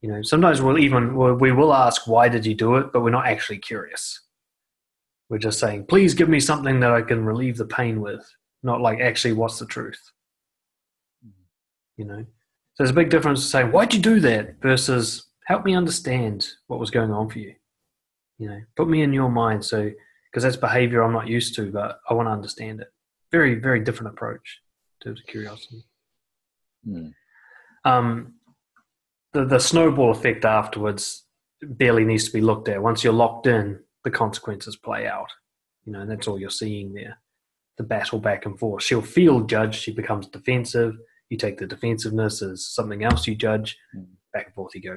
You 0.00 0.10
know, 0.10 0.22
sometimes 0.22 0.62
we'll 0.62 0.78
even 0.78 1.14
we 1.38 1.52
will 1.52 1.74
ask 1.74 2.06
why 2.06 2.30
did 2.30 2.46
you 2.46 2.54
do 2.54 2.76
it, 2.76 2.90
but 2.90 3.02
we're 3.02 3.10
not 3.10 3.26
actually 3.26 3.58
curious. 3.58 4.18
We're 5.28 5.36
just 5.36 5.58
saying, 5.58 5.84
please 5.86 6.14
give 6.14 6.30
me 6.30 6.40
something 6.40 6.80
that 6.80 6.92
I 6.92 7.02
can 7.02 7.22
relieve 7.22 7.58
the 7.58 7.66
pain 7.66 8.00
with, 8.00 8.26
not 8.62 8.80
like 8.80 9.00
actually 9.00 9.34
what's 9.34 9.58
the 9.58 9.66
truth. 9.66 10.00
You 11.98 12.06
know? 12.06 12.22
So 12.22 12.78
there's 12.78 12.90
a 12.90 12.94
big 12.94 13.10
difference 13.10 13.42
to 13.42 13.46
saying, 13.46 13.72
why'd 13.72 13.92
you 13.92 14.00
do 14.00 14.20
that 14.20 14.62
versus 14.62 15.26
help 15.44 15.66
me 15.66 15.74
understand 15.74 16.48
what 16.68 16.80
was 16.80 16.90
going 16.90 17.10
on 17.10 17.28
for 17.28 17.40
you. 17.40 17.54
You 18.38 18.48
know, 18.48 18.60
put 18.76 18.88
me 18.88 19.02
in 19.02 19.12
your 19.12 19.30
mind 19.30 19.64
so 19.64 19.90
because 20.30 20.42
that's 20.42 20.56
behavior 20.56 21.02
I'm 21.02 21.12
not 21.12 21.26
used 21.26 21.54
to, 21.56 21.70
but 21.70 22.00
I 22.08 22.14
want 22.14 22.28
to 22.28 22.32
understand 22.32 22.80
it. 22.80 22.88
Very, 23.32 23.54
very 23.54 23.80
different 23.80 24.12
approach 24.12 24.60
to 25.02 25.14
curiosity. 25.26 25.84
Mm. 26.86 27.12
Um, 27.84 28.34
the 29.32 29.44
the 29.44 29.58
snowball 29.58 30.10
effect 30.10 30.44
afterwards 30.44 31.24
barely 31.62 32.04
needs 32.04 32.24
to 32.24 32.32
be 32.32 32.40
looked 32.40 32.68
at. 32.68 32.82
Once 32.82 33.02
you're 33.02 33.12
locked 33.12 33.46
in, 33.46 33.80
the 34.04 34.10
consequences 34.10 34.76
play 34.76 35.06
out. 35.06 35.30
You 35.84 35.92
know, 35.92 36.00
and 36.00 36.10
that's 36.10 36.28
all 36.28 36.38
you're 36.38 36.50
seeing 36.50 36.92
there. 36.92 37.18
The 37.78 37.84
battle 37.84 38.18
back 38.18 38.46
and 38.46 38.58
forth. 38.58 38.82
She'll 38.82 39.02
feel 39.02 39.40
judged, 39.42 39.80
she 39.80 39.92
becomes 39.92 40.26
defensive. 40.26 40.94
You 41.30 41.36
take 41.36 41.58
the 41.58 41.66
defensiveness 41.66 42.42
as 42.42 42.66
something 42.66 43.04
else 43.04 43.26
you 43.26 43.34
judge, 43.34 43.76
hmm. 43.92 44.04
back 44.32 44.46
and 44.46 44.54
forth 44.54 44.74
you 44.74 44.82
go. 44.82 44.96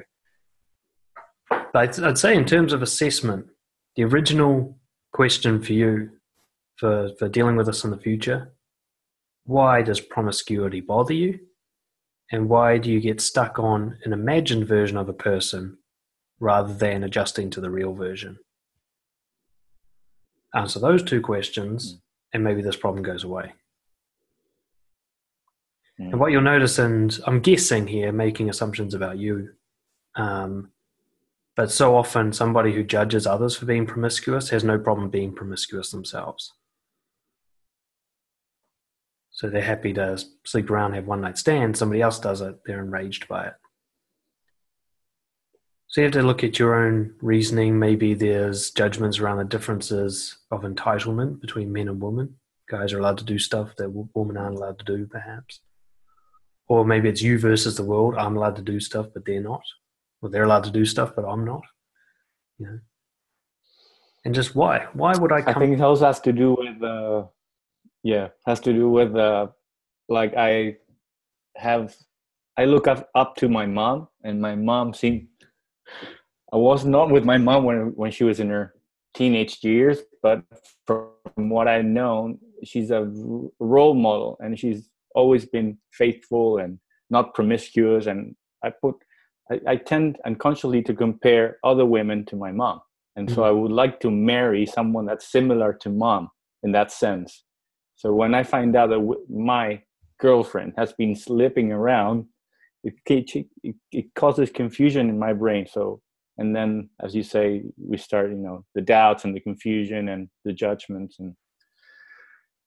But 1.72 1.98
I'd, 1.98 2.18
say, 2.18 2.36
in 2.36 2.44
terms 2.44 2.72
of 2.72 2.82
assessment, 2.82 3.46
the 3.96 4.04
original 4.04 4.78
question 5.12 5.62
for 5.62 5.72
you 5.72 6.10
for, 6.76 7.10
for 7.18 7.28
dealing 7.28 7.56
with 7.56 7.66
this 7.66 7.84
in 7.84 7.90
the 7.90 7.98
future 7.98 8.52
why 9.44 9.82
does 9.82 10.00
promiscuity 10.00 10.80
bother 10.80 11.14
you? 11.14 11.40
And 12.30 12.48
why 12.48 12.78
do 12.78 12.90
you 12.90 13.00
get 13.00 13.20
stuck 13.20 13.58
on 13.58 13.98
an 14.04 14.12
imagined 14.12 14.66
version 14.66 14.96
of 14.96 15.08
a 15.08 15.12
person 15.12 15.78
rather 16.40 16.72
than 16.72 17.04
adjusting 17.04 17.50
to 17.50 17.60
the 17.60 17.70
real 17.70 17.92
version? 17.92 18.38
Answer 20.54 20.78
those 20.78 21.02
two 21.02 21.20
questions, 21.20 21.94
mm. 21.94 21.98
and 22.32 22.44
maybe 22.44 22.62
this 22.62 22.76
problem 22.76 23.02
goes 23.02 23.24
away. 23.24 23.52
Mm. 26.00 26.12
And 26.12 26.20
what 26.20 26.30
you'll 26.30 26.42
notice, 26.42 26.78
and 26.78 27.18
I'm 27.26 27.40
guessing 27.40 27.86
here, 27.86 28.12
making 28.12 28.48
assumptions 28.48 28.94
about 28.94 29.18
you, 29.18 29.50
um, 30.14 30.70
but 31.56 31.70
so 31.70 31.96
often 31.96 32.32
somebody 32.32 32.72
who 32.72 32.82
judges 32.82 33.26
others 33.26 33.56
for 33.56 33.66
being 33.66 33.86
promiscuous 33.86 34.50
has 34.50 34.64
no 34.64 34.78
problem 34.78 35.10
being 35.10 35.34
promiscuous 35.34 35.90
themselves. 35.90 36.52
So 39.30 39.48
they're 39.48 39.62
happy 39.62 39.92
to 39.94 40.22
sleep 40.44 40.70
around, 40.70 40.94
have 40.94 41.06
one 41.06 41.20
night 41.20 41.38
stands. 41.38 41.78
Somebody 41.78 42.00
else 42.00 42.18
does 42.18 42.40
it, 42.40 42.60
they're 42.64 42.82
enraged 42.82 43.28
by 43.28 43.46
it. 43.46 43.54
So 45.88 46.00
you 46.00 46.06
have 46.06 46.12
to 46.14 46.22
look 46.22 46.42
at 46.42 46.58
your 46.58 46.74
own 46.74 47.14
reasoning. 47.20 47.78
Maybe 47.78 48.14
there's 48.14 48.70
judgments 48.70 49.18
around 49.18 49.38
the 49.38 49.44
differences 49.44 50.38
of 50.50 50.62
entitlement 50.62 51.40
between 51.42 51.72
men 51.72 51.88
and 51.88 52.00
women. 52.00 52.36
Guys 52.70 52.94
are 52.94 52.98
allowed 52.98 53.18
to 53.18 53.24
do 53.24 53.38
stuff 53.38 53.76
that 53.76 53.90
women 53.90 54.38
aren't 54.38 54.56
allowed 54.56 54.78
to 54.78 54.84
do, 54.84 55.06
perhaps. 55.06 55.60
Or 56.66 56.86
maybe 56.86 57.10
it's 57.10 57.20
you 57.20 57.38
versus 57.38 57.76
the 57.76 57.84
world. 57.84 58.14
I'm 58.16 58.38
allowed 58.38 58.56
to 58.56 58.62
do 58.62 58.80
stuff, 58.80 59.08
but 59.12 59.26
they're 59.26 59.42
not. 59.42 59.62
Or 60.22 60.30
they're 60.30 60.44
allowed 60.44 60.64
to 60.64 60.70
do 60.70 60.84
stuff, 60.84 61.12
but 61.14 61.24
I'm 61.24 61.44
not. 61.44 61.62
You 62.58 62.66
know. 62.66 62.78
And 64.24 64.34
just 64.34 64.54
why? 64.54 64.86
Why 64.94 65.12
would 65.16 65.32
I 65.32 65.42
come? 65.42 65.56
I 65.56 65.58
think 65.58 65.74
it 65.74 65.80
also 65.82 66.06
has 66.06 66.20
to 66.20 66.32
do 66.32 66.56
with, 66.58 66.82
uh, 66.82 67.24
yeah, 68.04 68.28
has 68.46 68.60
to 68.60 68.72
do 68.72 68.88
with, 68.88 69.16
uh, 69.16 69.48
like 70.08 70.34
I 70.36 70.76
have, 71.56 71.94
I 72.56 72.66
look 72.66 72.86
up, 72.86 73.10
up 73.14 73.34
to 73.36 73.48
my 73.48 73.66
mom, 73.66 74.08
and 74.22 74.40
my 74.40 74.54
mom 74.54 74.94
seemed 74.94 75.26
I 76.52 76.56
was 76.56 76.84
not 76.84 77.10
with 77.10 77.24
my 77.24 77.38
mom 77.38 77.64
when 77.64 77.94
when 77.96 78.10
she 78.10 78.24
was 78.24 78.38
in 78.38 78.50
her 78.50 78.74
teenage 79.14 79.64
years, 79.64 80.00
but 80.22 80.42
from 80.86 81.08
what 81.48 81.66
I 81.66 81.80
know, 81.80 82.38
she's 82.62 82.90
a 82.90 83.10
role 83.58 83.94
model, 83.94 84.36
and 84.40 84.58
she's 84.58 84.90
always 85.14 85.46
been 85.46 85.78
faithful 85.92 86.58
and 86.58 86.78
not 87.08 87.34
promiscuous. 87.34 88.06
And 88.06 88.36
I 88.62 88.70
put, 88.70 88.96
I, 89.50 89.60
I 89.66 89.76
tend 89.76 90.18
unconsciously 90.24 90.82
to 90.82 90.94
compare 90.94 91.58
other 91.64 91.86
women 91.86 92.24
to 92.26 92.36
my 92.36 92.52
mom, 92.52 92.80
and 93.16 93.30
so 93.30 93.44
I 93.44 93.48
mm-hmm. 93.48 93.60
would 93.62 93.72
like 93.72 94.00
to 94.00 94.10
marry 94.10 94.66
someone 94.66 95.06
that's 95.06 95.30
similar 95.30 95.72
to 95.74 95.90
mom 95.90 96.28
in 96.62 96.72
that 96.72 96.92
sense. 96.92 97.44
So 97.96 98.12
when 98.12 98.34
I 98.34 98.42
find 98.42 98.74
out 98.74 98.90
that 98.90 99.16
my 99.28 99.82
girlfriend 100.18 100.72
has 100.76 100.92
been 100.92 101.14
slipping 101.16 101.72
around 101.72 102.26
it, 102.84 102.94
it, 103.06 103.76
it 103.90 104.06
causes 104.14 104.50
confusion 104.50 105.08
in 105.08 105.18
my 105.18 105.32
brain 105.32 105.66
so 105.66 106.00
and 106.38 106.54
then 106.54 106.88
as 107.04 107.14
you 107.14 107.22
say 107.22 107.62
we 107.76 107.96
start 107.96 108.30
you 108.30 108.36
know 108.36 108.64
the 108.74 108.80
doubts 108.80 109.24
and 109.24 109.34
the 109.34 109.40
confusion 109.40 110.08
and 110.08 110.28
the 110.44 110.52
judgments 110.52 111.16
and 111.18 111.34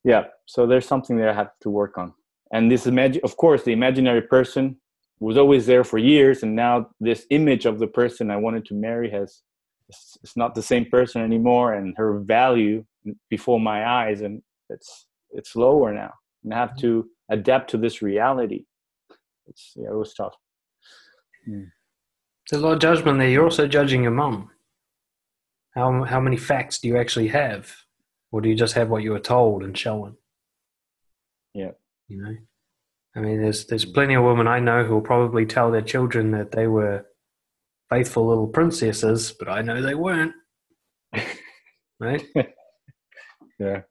yeah 0.04 0.24
so 0.46 0.68
there's 0.68 0.88
something 0.88 1.18
that 1.18 1.30
i 1.30 1.34
have 1.34 1.52
to 1.62 1.70
work 1.70 1.98
on 1.98 2.14
and 2.54 2.72
this 2.72 2.88
imagine 2.88 3.22
of 3.24 3.38
course 3.38 3.64
the 3.64 3.72
imaginary 3.72 4.22
person 4.22 4.78
was 5.20 5.38
always 5.38 5.66
there 5.66 5.84
for 5.84 5.98
years 5.98 6.44
and 6.44 6.56
now 6.56 6.88
this 7.00 7.26
image 7.30 7.66
of 7.66 7.80
the 7.80 7.88
person 7.88 8.30
i 8.30 8.38
wanted 8.38 8.66
to 8.66 8.74
marry 8.74 9.10
has 9.10 9.44
it's, 9.90 10.36
not 10.36 10.56
the 10.56 10.62
same 10.62 10.86
person 10.86 11.22
anymore, 11.22 11.74
and 11.74 11.96
her 11.98 12.20
value 12.20 12.86
before 13.30 13.60
my 13.60 13.86
eyes, 13.86 14.22
and 14.22 14.42
it's 14.70 15.08
it's 15.32 15.56
lower 15.56 15.94
now, 15.94 16.14
and 16.44 16.54
I 16.54 16.58
have 16.58 16.76
to 16.78 17.10
adapt 17.30 17.70
to 17.72 17.78
this 17.78 18.02
reality. 18.02 18.66
It's 19.48 19.74
yeah, 19.76 19.90
it 19.90 19.96
was 19.96 20.14
tough. 20.14 20.36
Hmm. 21.46 21.66
There's 22.50 22.62
a 22.62 22.66
lot 22.66 22.74
of 22.74 22.80
judgment 22.80 23.20
there. 23.20 23.30
You're 23.30 23.44
also 23.44 23.68
judging 23.68 24.04
your 24.04 24.12
mum. 24.12 24.50
How 25.76 26.04
how 26.04 26.20
many 26.20 26.38
facts 26.38 26.80
do 26.80 26.88
you 26.88 26.98
actually 26.98 27.28
have, 27.30 27.72
or 28.32 28.42
do 28.42 28.50
you 28.50 28.56
just 28.56 28.74
have 28.74 28.90
what 28.90 29.04
you 29.04 29.12
were 29.12 29.20
told 29.20 29.64
and 29.64 29.78
shown? 29.78 30.18
Yeah, 31.54 31.72
you 32.08 32.22
know. 32.22 32.36
I 33.16 33.22
mean, 33.22 33.42
there's 33.42 33.66
there's 33.66 33.86
plenty 33.86 34.14
of 34.16 34.24
women 34.24 34.48
I 34.48 34.60
know 34.60 34.84
who 34.84 34.96
will 34.96 35.02
probably 35.02 35.46
tell 35.46 35.72
their 35.72 35.82
children 35.82 36.32
that 36.32 36.52
they 36.52 36.68
were 36.68 37.06
faithful 37.90 38.28
little 38.28 38.48
princesses, 38.48 39.34
but 39.38 39.48
I 39.48 39.62
know 39.62 39.82
they 39.82 39.96
weren't. 39.96 40.34
right? 42.00 42.26
Yeah. 43.58 43.82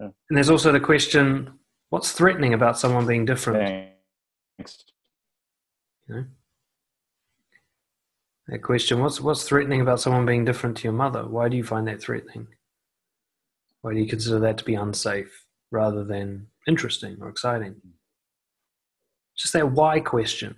yeah. 0.00 0.08
And 0.08 0.14
there's 0.30 0.48
also 0.48 0.72
the 0.72 0.80
question: 0.80 1.58
What's 1.90 2.12
threatening 2.12 2.54
about 2.54 2.78
someone 2.78 3.06
being 3.06 3.26
different? 3.26 3.92
Thanks. 4.56 4.84
You 6.08 6.14
know? 6.14 6.24
That 8.48 8.62
question: 8.62 9.00
What's 9.00 9.20
what's 9.20 9.42
threatening 9.42 9.82
about 9.82 10.00
someone 10.00 10.24
being 10.24 10.46
different 10.46 10.78
to 10.78 10.84
your 10.84 10.94
mother? 10.94 11.26
Why 11.26 11.50
do 11.50 11.56
you 11.58 11.64
find 11.64 11.86
that 11.88 12.00
threatening? 12.00 12.46
Why 13.82 13.92
do 13.92 14.00
you 14.00 14.06
consider 14.06 14.38
that 14.40 14.56
to 14.58 14.64
be 14.64 14.74
unsafe 14.74 15.44
rather 15.70 16.02
than 16.02 16.46
interesting 16.66 17.18
or 17.20 17.28
exciting? 17.28 17.76
Just 19.36 19.52
that 19.52 19.70
why 19.70 20.00
question. 20.00 20.56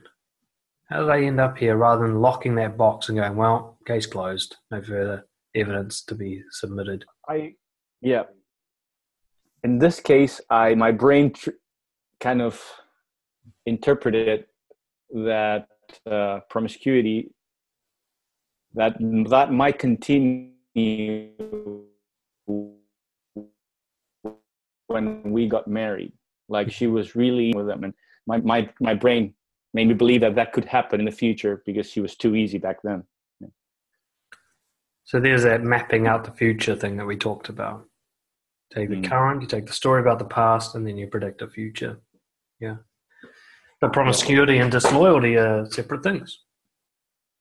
How 0.88 1.00
did 1.00 1.10
I 1.10 1.22
end 1.22 1.40
up 1.40 1.58
here 1.58 1.76
rather 1.76 2.06
than 2.06 2.20
locking 2.20 2.54
that 2.54 2.78
box 2.78 3.08
and 3.08 3.18
going, 3.18 3.36
well, 3.36 3.78
case 3.86 4.06
closed, 4.06 4.56
no 4.70 4.82
further 4.82 5.26
evidence 5.54 6.02
to 6.04 6.14
be 6.14 6.42
submitted? 6.50 7.04
I, 7.28 7.54
yeah. 8.00 8.22
In 9.64 9.78
this 9.78 10.00
case, 10.00 10.40
I 10.48 10.74
my 10.74 10.92
brain 10.92 11.32
tr- 11.32 11.50
kind 12.20 12.40
of 12.40 12.62
interpreted 13.66 14.44
that 15.10 15.68
uh, 16.10 16.40
promiscuity 16.48 17.32
that 18.74 18.96
that 19.28 19.52
might 19.52 19.78
continue 19.78 20.52
when 24.86 25.22
we 25.24 25.48
got 25.48 25.66
married. 25.66 26.12
Like 26.48 26.70
she 26.70 26.86
was 26.86 27.16
really 27.16 27.52
with 27.54 27.66
them, 27.66 27.84
and 27.84 27.94
my 28.28 28.38
my 28.38 28.68
my 28.78 28.94
brain 28.94 29.34
made 29.74 29.88
me 29.88 29.94
believe 29.94 30.20
that 30.20 30.36
that 30.36 30.52
could 30.52 30.66
happen 30.66 31.00
in 31.00 31.06
the 31.06 31.12
future 31.12 31.62
because 31.66 31.90
she 31.90 32.00
was 32.00 32.14
too 32.14 32.36
easy 32.36 32.58
back 32.58 32.76
then. 32.84 33.02
Yeah. 33.40 33.48
So 35.04 35.18
there's 35.18 35.42
that 35.42 35.62
mapping 35.62 36.06
out 36.06 36.24
the 36.24 36.32
future 36.32 36.76
thing 36.76 36.96
that 36.98 37.06
we 37.06 37.16
talked 37.16 37.48
about. 37.48 37.84
Take 38.72 38.90
the 38.90 38.96
mm. 38.96 39.08
current, 39.08 39.40
you 39.40 39.48
take 39.48 39.66
the 39.66 39.72
story 39.72 40.00
about 40.00 40.18
the 40.18 40.26
past, 40.26 40.74
and 40.74 40.86
then 40.86 40.96
you 40.96 41.06
predict 41.06 41.40
the 41.40 41.48
future. 41.48 41.98
Yeah. 42.60 42.76
But 43.80 43.92
promiscuity 43.92 44.58
and 44.58 44.70
disloyalty 44.70 45.36
are 45.36 45.66
separate 45.70 46.02
things. 46.02 46.40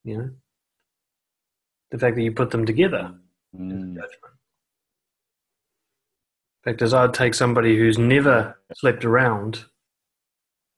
You 0.04 0.18
know? 0.18 0.30
The 1.92 2.00
fact 2.00 2.16
that 2.16 2.22
you 2.22 2.32
put 2.32 2.52
them 2.52 2.66
together 2.66 3.14
mm. 3.56 3.96
judgment. 3.96 4.34
In 6.66 6.72
fact, 6.72 6.82
as 6.82 6.94
I'd 6.94 7.14
take 7.14 7.34
somebody 7.34 7.78
who's 7.78 7.98
never 7.98 8.60
slept 8.76 9.04
around 9.04 9.66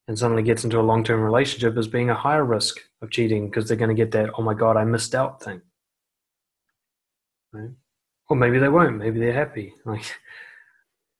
and 0.09 0.17
suddenly 0.17 0.41
gets 0.41 0.63
into 0.63 0.79
a 0.79 0.81
long 0.81 1.03
term 1.03 1.21
relationship 1.21 1.77
as 1.77 1.87
being 1.87 2.09
a 2.09 2.15
higher 2.15 2.43
risk 2.43 2.79
of 3.03 3.11
cheating 3.11 3.47
because 3.47 3.67
they're 3.67 3.77
going 3.77 3.95
to 3.95 4.03
get 4.03 4.11
that, 4.11 4.31
oh 4.35 4.41
my 4.41 4.55
God, 4.55 4.75
I 4.75 4.83
missed 4.83 5.13
out 5.13 5.41
thing. 5.41 5.61
Right? 7.53 7.69
Or 8.27 8.35
maybe 8.35 8.57
they 8.57 8.69
won't. 8.69 8.97
Maybe 8.97 9.19
they're 9.19 9.31
happy. 9.31 9.75
Like, 9.85 10.11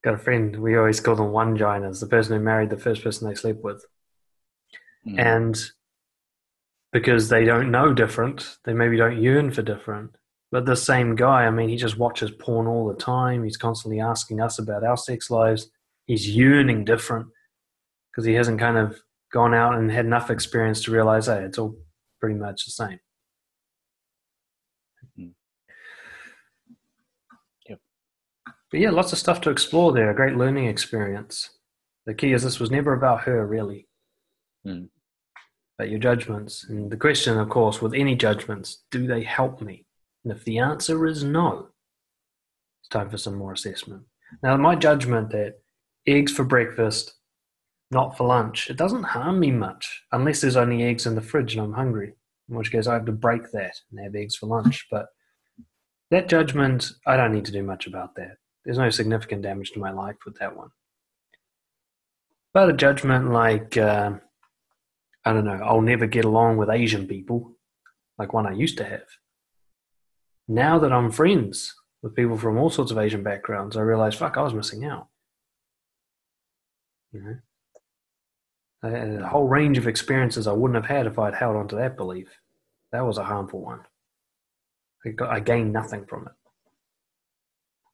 got 0.03 0.15
a 0.15 0.17
friend, 0.17 0.59
we 0.59 0.75
always 0.75 0.99
call 1.01 1.15
them 1.15 1.31
one 1.31 1.55
ginas, 1.55 1.99
the 1.99 2.07
person 2.07 2.35
who 2.35 2.43
married 2.43 2.71
the 2.71 2.79
first 2.79 3.03
person 3.03 3.27
they 3.27 3.35
slept 3.35 3.63
with. 3.63 3.85
Mm. 5.07 5.19
And 5.19 5.61
because 6.91 7.29
they 7.29 7.45
don't 7.45 7.69
know 7.69 7.93
different, 7.93 8.57
they 8.65 8.73
maybe 8.73 8.97
don't 8.97 9.21
yearn 9.21 9.51
for 9.51 9.61
different. 9.61 10.15
But 10.51 10.65
the 10.65 10.75
same 10.75 11.15
guy, 11.15 11.45
I 11.45 11.51
mean, 11.51 11.69
he 11.69 11.75
just 11.75 11.99
watches 11.99 12.31
porn 12.31 12.65
all 12.65 12.87
the 12.87 12.95
time. 12.95 13.43
He's 13.43 13.57
constantly 13.57 13.99
asking 13.99 14.41
us 14.41 14.57
about 14.57 14.83
our 14.83 14.97
sex 14.97 15.29
lives. 15.29 15.69
He's 16.07 16.27
yearning 16.27 16.85
different 16.85 17.27
because 18.19 18.27
he 18.27 18.33
hasn't 18.33 18.59
kind 18.59 18.77
of 18.77 18.99
gone 19.31 19.53
out 19.53 19.75
and 19.75 19.89
had 19.89 20.05
enough 20.05 20.29
experience 20.29 20.83
to 20.83 20.91
realize, 20.91 21.27
hey, 21.27 21.41
it's 21.45 21.57
all 21.57 21.77
pretty 22.19 22.35
much 22.35 22.65
the 22.65 22.71
same. 22.71 22.99
Mm-hmm. 25.17 25.29
Yep. 27.69 27.79
But 28.69 28.79
yeah, 28.81 28.89
lots 28.89 29.13
of 29.13 29.19
stuff 29.19 29.39
to 29.39 29.51
explore 29.51 29.93
there. 29.93 30.11
A 30.11 30.15
great 30.15 30.35
learning 30.35 30.65
experience. 30.65 31.49
The 32.05 32.13
key 32.13 32.33
is 32.33 32.43
this 32.43 32.59
was 32.59 32.71
never 32.71 32.91
about 32.91 33.21
her, 33.21 33.47
really. 33.47 33.87
Mm. 34.67 34.89
But 35.77 35.89
your 35.89 35.99
judgments. 35.99 36.65
And 36.67 36.91
the 36.91 36.97
question, 36.97 37.37
of 37.37 37.47
course, 37.47 37.81
with 37.81 37.93
any 37.93 38.15
judgments, 38.15 38.83
do 38.91 39.07
they 39.07 39.23
help 39.23 39.61
me? 39.61 39.85
And 40.25 40.33
if 40.33 40.43
the 40.43 40.59
answer 40.59 41.07
is 41.07 41.23
no, 41.23 41.69
it's 42.81 42.89
time 42.89 43.09
for 43.09 43.17
some 43.17 43.35
more 43.35 43.53
assessment. 43.53 44.03
Now, 44.43 44.57
my 44.57 44.75
judgment 44.75 45.29
that 45.29 45.61
eggs 46.05 46.33
for 46.33 46.43
breakfast 46.43 47.13
not 47.91 48.17
for 48.17 48.27
lunch, 48.27 48.69
it 48.69 48.77
doesn't 48.77 49.03
harm 49.03 49.39
me 49.39 49.51
much 49.51 50.03
unless 50.11 50.41
there's 50.41 50.55
only 50.55 50.83
eggs 50.83 51.05
in 51.05 51.15
the 51.15 51.21
fridge 51.21 51.55
and 51.55 51.63
I'm 51.63 51.73
hungry. 51.73 52.13
In 52.49 52.55
which 52.55 52.71
case, 52.71 52.87
I 52.87 52.93
have 52.93 53.05
to 53.05 53.11
break 53.11 53.51
that 53.51 53.75
and 53.91 53.99
have 53.99 54.15
eggs 54.15 54.35
for 54.35 54.47
lunch. 54.47 54.87
But 54.89 55.07
that 56.11 56.29
judgment, 56.29 56.91
I 57.05 57.17
don't 57.17 57.33
need 57.33 57.45
to 57.45 57.51
do 57.51 57.63
much 57.63 57.87
about 57.87 58.15
that. 58.15 58.37
There's 58.65 58.77
no 58.77 58.89
significant 58.89 59.43
damage 59.43 59.71
to 59.71 59.79
my 59.79 59.91
life 59.91 60.17
with 60.25 60.37
that 60.39 60.55
one. 60.55 60.69
But 62.53 62.69
a 62.69 62.73
judgment 62.73 63.31
like, 63.31 63.77
uh, 63.77 64.13
I 65.23 65.33
don't 65.33 65.45
know, 65.45 65.61
I'll 65.63 65.81
never 65.81 66.07
get 66.07 66.25
along 66.25 66.57
with 66.57 66.69
Asian 66.69 67.07
people, 67.07 67.55
like 68.17 68.33
one 68.33 68.47
I 68.47 68.53
used 68.53 68.77
to 68.77 68.83
have. 68.83 69.05
Now 70.47 70.79
that 70.79 70.91
I'm 70.91 71.11
friends 71.11 71.75
with 72.01 72.15
people 72.15 72.37
from 72.37 72.57
all 72.57 72.71
sorts 72.71 72.91
of 72.91 72.97
Asian 72.97 73.21
backgrounds, 73.21 73.77
I 73.77 73.81
realize, 73.81 74.15
fuck, 74.15 74.37
I 74.37 74.41
was 74.41 74.53
missing 74.53 74.85
out. 74.85 75.07
You 77.11 77.21
know? 77.21 77.35
A 78.83 79.27
whole 79.27 79.47
range 79.47 79.77
of 79.77 79.87
experiences 79.87 80.47
I 80.47 80.53
wouldn't 80.53 80.83
have 80.83 80.97
had 80.97 81.07
if 81.07 81.19
I'd 81.19 81.35
held 81.35 81.55
on 81.55 81.67
to 81.69 81.75
that 81.77 81.97
belief. 81.97 82.29
That 82.91 83.05
was 83.05 83.17
a 83.17 83.23
harmful 83.23 83.61
one. 83.61 83.81
I, 85.05 85.09
got, 85.09 85.29
I 85.29 85.39
gained 85.39 85.73
nothing 85.73 86.05
from 86.05 86.27
it. 86.27 86.33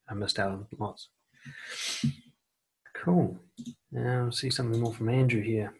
I 0.08 0.14
missed 0.14 0.38
out 0.38 0.52
on 0.52 0.66
lots. 0.78 1.08
Cool. 2.94 3.38
Now, 3.92 4.26
I 4.26 4.30
see 4.30 4.50
something 4.50 4.80
more 4.80 4.94
from 4.94 5.08
Andrew 5.08 5.42
here. 5.42 5.74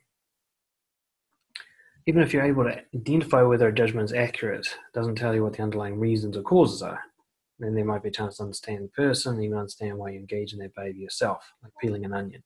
Even 2.07 2.23
if 2.23 2.33
you're 2.33 2.45
able 2.45 2.65
to 2.65 2.83
identify 2.95 3.43
whether 3.43 3.67
a 3.67 3.75
judgment 3.75 4.05
is 4.05 4.13
accurate, 4.13 4.69
doesn't 4.95 5.17
tell 5.17 5.35
you 5.35 5.43
what 5.43 5.55
the 5.55 5.63
underlying 5.63 5.99
reasons 5.99 6.37
or 6.37 6.43
causes 6.43 6.83
are. 6.83 7.01
Then 7.59 7.75
there 7.75 7.85
might 7.85 8.03
be 8.03 8.11
a 8.11 8.13
chance 8.13 8.37
to 8.37 8.45
understand 8.45 8.85
the 8.85 8.89
person, 8.89 9.43
even 9.43 9.59
understand 9.59 9.97
why 9.97 10.11
you 10.11 10.19
engage 10.19 10.53
in 10.53 10.59
that 10.61 10.75
behavior 10.75 11.03
yourself, 11.03 11.53
like 11.63 11.73
peeling 11.81 12.05
an 12.05 12.15
onion. 12.15 12.43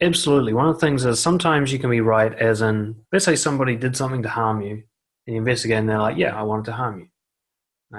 Absolutely. 0.00 0.52
One 0.52 0.68
of 0.68 0.76
the 0.76 0.80
things 0.80 1.04
is 1.04 1.18
sometimes 1.18 1.72
you 1.72 1.78
can 1.78 1.90
be 1.90 2.00
right, 2.00 2.32
as 2.32 2.62
in, 2.62 2.94
let's 3.12 3.24
say 3.24 3.34
somebody 3.34 3.74
did 3.74 3.96
something 3.96 4.22
to 4.22 4.28
harm 4.28 4.62
you, 4.62 4.84
and 5.26 5.34
you 5.34 5.36
investigate, 5.36 5.78
and 5.78 5.88
they're 5.88 5.98
like, 5.98 6.16
yeah, 6.16 6.38
I 6.38 6.42
wanted 6.42 6.66
to 6.66 6.72
harm 6.72 7.00
you. 7.00 7.08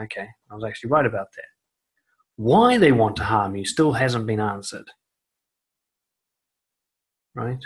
Okay, 0.03 0.27
I 0.49 0.55
was 0.55 0.63
actually 0.63 0.91
right 0.91 1.05
about 1.05 1.27
that. 1.35 1.45
Why 2.37 2.77
they 2.77 2.93
want 2.93 3.17
to 3.17 3.25
harm 3.25 3.55
you 3.55 3.65
still 3.65 3.91
hasn't 3.91 4.27
been 4.27 4.39
answered. 4.39 4.87
Right? 7.35 7.59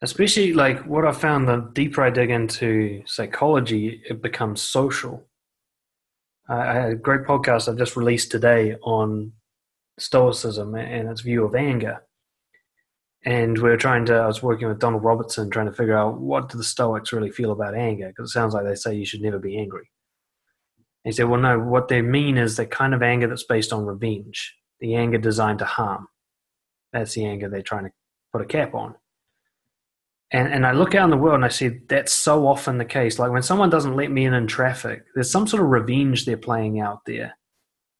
Especially 0.00 0.52
like 0.52 0.84
what 0.84 1.06
I 1.06 1.12
found 1.12 1.46
the 1.46 1.70
deeper 1.74 2.02
I 2.02 2.10
dig 2.10 2.30
into 2.30 3.04
psychology, 3.06 4.02
it 4.08 4.20
becomes 4.20 4.60
social. 4.60 5.24
I 6.48 6.74
had 6.74 6.92
a 6.92 6.96
great 6.96 7.22
podcast 7.22 7.68
I've 7.68 7.78
just 7.78 7.96
released 7.96 8.32
today 8.32 8.74
on 8.82 9.32
Stoicism 10.00 10.74
and 10.74 11.08
its 11.08 11.20
view 11.20 11.44
of 11.44 11.54
anger 11.54 12.02
and 13.24 13.58
we 13.58 13.68
were 13.68 13.76
trying 13.76 14.04
to 14.04 14.14
i 14.14 14.26
was 14.26 14.42
working 14.42 14.68
with 14.68 14.80
donald 14.80 15.04
robertson 15.04 15.48
trying 15.50 15.66
to 15.66 15.72
figure 15.72 15.96
out 15.96 16.18
what 16.20 16.48
do 16.48 16.58
the 16.58 16.64
stoics 16.64 17.12
really 17.12 17.30
feel 17.30 17.52
about 17.52 17.74
anger 17.74 18.08
because 18.08 18.30
it 18.30 18.32
sounds 18.32 18.54
like 18.54 18.64
they 18.64 18.74
say 18.74 18.94
you 18.94 19.04
should 19.04 19.22
never 19.22 19.38
be 19.38 19.58
angry. 19.58 19.90
And 21.04 21.12
he 21.12 21.16
said 21.16 21.28
well 21.28 21.40
no 21.40 21.58
what 21.58 21.88
they 21.88 22.02
mean 22.02 22.36
is 22.36 22.56
the 22.56 22.66
kind 22.66 22.94
of 22.94 23.02
anger 23.02 23.28
that's 23.28 23.44
based 23.44 23.72
on 23.72 23.86
revenge 23.86 24.54
the 24.80 24.96
anger 24.96 25.18
designed 25.18 25.60
to 25.60 25.64
harm. 25.64 26.08
That's 26.92 27.14
the 27.14 27.24
anger 27.24 27.48
they're 27.48 27.62
trying 27.62 27.84
to 27.84 27.92
put 28.32 28.42
a 28.42 28.46
cap 28.46 28.74
on. 28.74 28.96
And 30.32 30.52
and 30.52 30.66
i 30.66 30.72
look 30.72 30.94
out 30.94 31.04
in 31.04 31.10
the 31.10 31.16
world 31.16 31.36
and 31.36 31.44
i 31.44 31.48
see 31.48 31.80
that's 31.88 32.12
so 32.12 32.46
often 32.46 32.78
the 32.78 32.84
case. 32.84 33.18
Like 33.18 33.30
when 33.30 33.42
someone 33.42 33.70
doesn't 33.70 33.96
let 33.96 34.10
me 34.10 34.24
in 34.24 34.34
in 34.34 34.46
traffic 34.46 35.04
there's 35.14 35.30
some 35.30 35.46
sort 35.46 35.62
of 35.62 35.68
revenge 35.68 36.24
they're 36.24 36.36
playing 36.36 36.80
out 36.80 37.00
there 37.06 37.36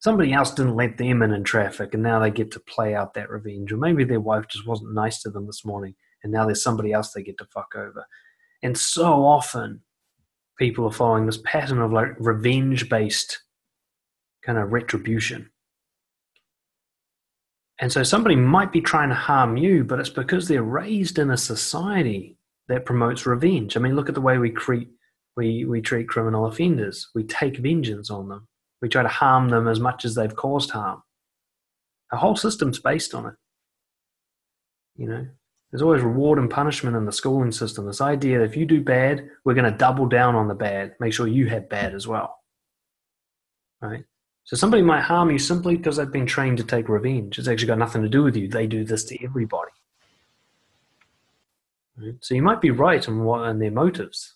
somebody 0.03 0.33
else 0.33 0.53
didn't 0.53 0.77
let 0.77 0.99
them 0.99 1.23
in 1.23 1.33
in 1.33 1.45
traffic 1.45 1.95
and 1.95 2.03
now 2.03 2.19
they 2.19 2.31
get 2.31 2.51
to 2.51 2.61
play 2.61 2.95
out 2.95 3.15
that 3.15 3.31
revenge 3.31 3.73
or 3.73 3.77
maybe 3.77 4.05
their 4.05 4.21
wife 4.21 4.47
just 4.49 4.67
wasn't 4.67 4.93
nice 4.95 5.23
to 5.23 5.31
them 5.31 5.47
this 5.47 5.65
morning 5.65 5.95
and 6.23 6.33
now 6.33 6.45
there's 6.45 6.63
somebody 6.63 6.93
else 6.93 7.13
they 7.13 7.23
get 7.23 7.39
to 7.39 7.47
fuck 7.53 7.75
over 7.77 8.05
and 8.63 8.77
so 8.77 9.25
often 9.25 9.81
people 10.59 10.85
are 10.87 10.93
following 10.93 11.27
this 11.27 11.41
pattern 11.45 11.81
of 11.81 11.93
like 11.93 12.11
revenge 12.19 12.89
based 12.89 13.43
kind 14.43 14.59
of 14.59 14.73
retribution. 14.73 15.51
And 17.81 17.91
so 17.91 18.03
somebody 18.03 18.37
might 18.37 18.71
be 18.71 18.81
trying 18.81 19.09
to 19.09 19.15
harm 19.15 19.57
you, 19.57 19.83
but 19.83 19.99
it's 19.99 20.09
because 20.09 20.47
they're 20.47 20.63
raised 20.63 21.19
in 21.19 21.31
a 21.31 21.37
society 21.37 22.37
that 22.69 22.85
promotes 22.85 23.27
revenge. 23.27 23.77
I 23.77 23.81
mean, 23.81 23.97
look 23.97 24.09
at 24.09 24.15
the 24.15 24.21
way 24.21 24.39
we 24.39 24.55
we, 25.37 25.65
we 25.65 25.81
treat 25.81 26.09
criminal 26.09 26.47
offenders. 26.47 27.09
We 27.15 27.25
take 27.25 27.57
vengeance 27.57 28.11
on 28.11 28.29
them. 28.29 28.47
We 28.83 28.89
try 28.89 29.03
to 29.03 29.09
harm 29.09 29.49
them 29.49 29.69
as 29.69 29.81
much 29.81 30.05
as 30.05 30.15
they've 30.15 30.35
caused 30.35 30.71
harm. 30.71 31.03
The 32.11 32.19
whole 32.19 32.37
system's 32.37 32.79
based 32.79 33.15
on 33.15 33.27
it. 33.27 33.35
You 34.97 35.09
know, 35.09 35.27
there's 35.71 35.83
always 35.83 36.03
reward 36.03 36.39
and 36.39 36.51
punishment 36.51 36.97
in 36.97 37.07
the 37.07 37.13
schooling 37.13 37.53
system. 37.53 37.87
This 37.87 38.03
idea 38.03 38.39
that 38.39 38.45
if 38.45 38.57
you 38.57 38.67
do 38.67 38.83
bad, 38.83 39.31
we're 39.45 39.55
going 39.55 39.71
to 39.71 39.79
double 39.79 40.07
down 40.07 40.35
on 40.35 40.49
the 40.49 40.55
bad, 40.55 40.95
make 41.01 41.15
sure 41.15 41.27
you 41.27 41.47
have 41.47 41.71
bad 41.71 41.95
as 41.95 42.07
well. 42.07 42.41
Right? 43.81 44.05
So 44.45 44.57
somebody 44.57 44.83
might 44.83 45.03
harm 45.03 45.31
you 45.31 45.39
simply 45.39 45.77
because 45.77 45.97
they've 45.97 46.11
been 46.11 46.27
trained 46.27 46.59
to 46.59 46.65
take 46.65 46.89
revenge. 46.89 47.39
It's 47.39 47.49
actually 47.49 47.69
got 47.69 47.79
nothing 47.79 48.03
to 48.03 48.09
do 48.09 48.23
with 48.23 48.37
you. 48.37 48.49
They 48.49 48.67
do 48.67 48.85
this 48.85 49.05
to 49.05 49.25
everybody. 49.25 49.71
Right? 51.97 52.17
So 52.21 52.35
you 52.35 52.43
might 52.43 52.61
be 52.61 52.71
right 52.71 53.07
in 53.07 53.23
what 53.23 53.49
in 53.49 53.61
their 53.61 53.71
motives, 53.71 54.35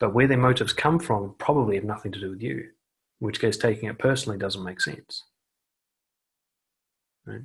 but 0.00 0.14
where 0.14 0.26
their 0.26 0.38
motives 0.38 0.72
come 0.72 0.98
from 0.98 1.34
probably 1.38 1.76
have 1.76 1.84
nothing 1.84 2.12
to 2.12 2.20
do 2.20 2.30
with 2.30 2.42
you. 2.42 2.70
In 3.20 3.26
which 3.26 3.40
case, 3.40 3.56
taking 3.56 3.88
it 3.88 3.98
personally 3.98 4.38
doesn't 4.38 4.62
make 4.64 4.80
sense. 4.80 5.24
Right? 7.26 7.42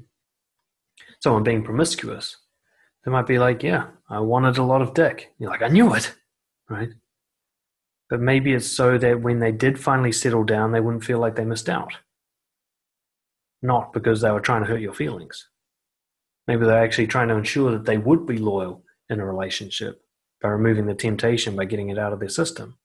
Someone 1.20 1.44
being 1.44 1.64
promiscuous, 1.64 2.38
they 3.04 3.12
might 3.12 3.28
be 3.28 3.40
like, 3.40 3.64
"Yeah, 3.64 3.88
I 4.10 4.20
wanted 4.20 4.58
a 4.58 4.64
lot 4.64 4.82
of 4.82 4.94
dick." 4.94 5.34
You're 5.40 5.50
like, 5.50 5.62
"I 5.62 5.68
knew 5.68 5.94
it," 5.96 6.16
right? 6.70 6.90
But 8.10 8.22
maybe 8.22 8.54
it's 8.54 8.68
so 8.68 8.98
that 8.98 9.22
when 9.22 9.40
they 9.40 9.52
did 9.52 9.80
finally 9.80 10.12
settle 10.12 10.44
down, 10.44 10.72
they 10.72 10.80
wouldn't 10.80 11.04
feel 11.04 11.20
like 11.20 11.36
they 11.36 11.46
missed 11.46 11.70
out. 11.70 11.98
Not 13.62 13.94
because 13.94 14.22
they 14.22 14.32
were 14.32 14.42
trying 14.42 14.62
to 14.62 14.70
hurt 14.70 14.82
your 14.82 14.94
feelings. 14.94 15.50
Maybe 16.48 16.66
they're 16.66 16.84
actually 16.84 17.08
trying 17.08 17.30
to 17.30 17.36
ensure 17.36 17.72
that 17.72 17.86
they 17.86 17.98
would 17.98 18.26
be 18.26 18.38
loyal 18.38 18.84
in 19.10 19.20
a 19.20 19.26
relationship 19.26 20.06
by 20.42 20.50
removing 20.50 20.86
the 20.86 20.94
temptation 20.94 21.56
by 21.56 21.66
getting 21.66 21.90
it 21.90 21.98
out 21.98 22.14
of 22.14 22.20
their 22.20 22.30
system. 22.30 22.78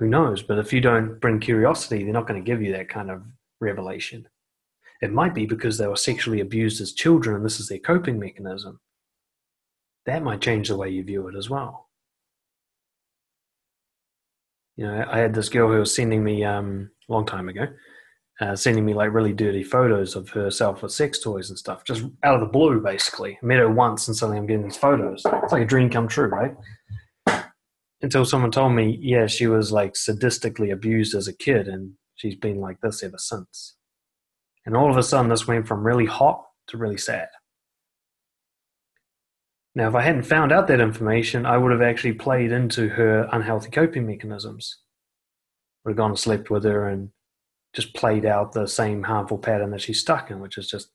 Who 0.00 0.08
knows? 0.08 0.42
But 0.42 0.58
if 0.58 0.72
you 0.72 0.80
don't 0.80 1.20
bring 1.20 1.38
curiosity, 1.38 2.02
they're 2.02 2.12
not 2.12 2.26
going 2.26 2.42
to 2.42 2.46
give 2.46 2.60
you 2.60 2.72
that 2.72 2.88
kind 2.88 3.10
of 3.10 3.22
revelation. 3.60 4.26
It 5.00 5.12
might 5.12 5.34
be 5.34 5.46
because 5.46 5.78
they 5.78 5.86
were 5.86 5.96
sexually 5.96 6.40
abused 6.40 6.80
as 6.80 6.92
children 6.92 7.36
and 7.36 7.44
this 7.44 7.60
is 7.60 7.68
their 7.68 7.78
coping 7.78 8.18
mechanism. 8.18 8.80
That 10.06 10.24
might 10.24 10.40
change 10.40 10.68
the 10.68 10.76
way 10.76 10.90
you 10.90 11.04
view 11.04 11.28
it 11.28 11.36
as 11.36 11.48
well 11.48 11.90
you 14.80 14.86
know, 14.86 15.04
I 15.10 15.18
had 15.18 15.34
this 15.34 15.50
girl 15.50 15.70
who 15.70 15.78
was 15.78 15.94
sending 15.94 16.24
me 16.24 16.42
um, 16.42 16.90
a 17.06 17.12
long 17.12 17.26
time 17.26 17.50
ago, 17.50 17.66
uh, 18.40 18.56
sending 18.56 18.86
me 18.86 18.94
like 18.94 19.12
really 19.12 19.34
dirty 19.34 19.62
photos 19.62 20.16
of 20.16 20.30
herself 20.30 20.82
with 20.82 20.90
sex 20.90 21.18
toys 21.18 21.50
and 21.50 21.58
stuff, 21.58 21.84
just 21.84 22.04
out 22.22 22.34
of 22.34 22.40
the 22.40 22.46
blue, 22.46 22.80
basically. 22.80 23.38
I 23.42 23.44
met 23.44 23.58
her 23.58 23.70
once 23.70 24.08
and 24.08 24.16
suddenly 24.16 24.38
I'm 24.38 24.46
getting 24.46 24.64
these 24.64 24.78
photos. 24.78 25.22
It's 25.26 25.52
like 25.52 25.64
a 25.64 25.66
dream 25.66 25.90
come 25.90 26.08
true, 26.08 26.28
right? 26.28 26.56
Until 28.02 28.24
someone 28.24 28.50
told 28.50 28.72
me, 28.72 28.98
yeah, 29.00 29.26
she 29.26 29.46
was 29.46 29.72
like 29.72 29.92
sadistically 29.92 30.72
abused 30.72 31.14
as 31.14 31.28
a 31.28 31.36
kid 31.36 31.68
and 31.68 31.92
she's 32.14 32.36
been 32.36 32.60
like 32.60 32.80
this 32.80 33.02
ever 33.02 33.18
since. 33.18 33.76
And 34.64 34.76
all 34.76 34.90
of 34.90 34.96
a 34.96 35.02
sudden, 35.02 35.30
this 35.30 35.46
went 35.46 35.66
from 35.66 35.86
really 35.86 36.06
hot 36.06 36.44
to 36.68 36.76
really 36.76 36.98
sad. 36.98 37.28
Now, 39.74 39.88
if 39.88 39.94
I 39.94 40.02
hadn't 40.02 40.24
found 40.24 40.50
out 40.50 40.66
that 40.68 40.80
information, 40.80 41.46
I 41.46 41.56
would 41.56 41.72
have 41.72 41.82
actually 41.82 42.14
played 42.14 42.52
into 42.52 42.88
her 42.88 43.28
unhealthy 43.32 43.70
coping 43.70 44.06
mechanisms. 44.06 44.78
Would 45.84 45.92
have 45.92 45.96
gone 45.96 46.10
and 46.10 46.18
slept 46.18 46.50
with 46.50 46.64
her 46.64 46.88
and 46.88 47.10
just 47.74 47.94
played 47.94 48.24
out 48.24 48.52
the 48.52 48.66
same 48.66 49.04
harmful 49.04 49.38
pattern 49.38 49.70
that 49.70 49.80
she's 49.80 50.00
stuck 50.00 50.30
in, 50.30 50.40
which 50.40 50.58
is 50.58 50.68
just, 50.68 50.90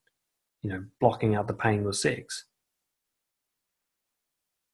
you 0.61 0.69
know, 0.69 0.83
blocking 0.99 1.35
out 1.35 1.47
the 1.47 1.53
pain 1.53 1.83
with 1.83 1.95
sex. 1.95 2.45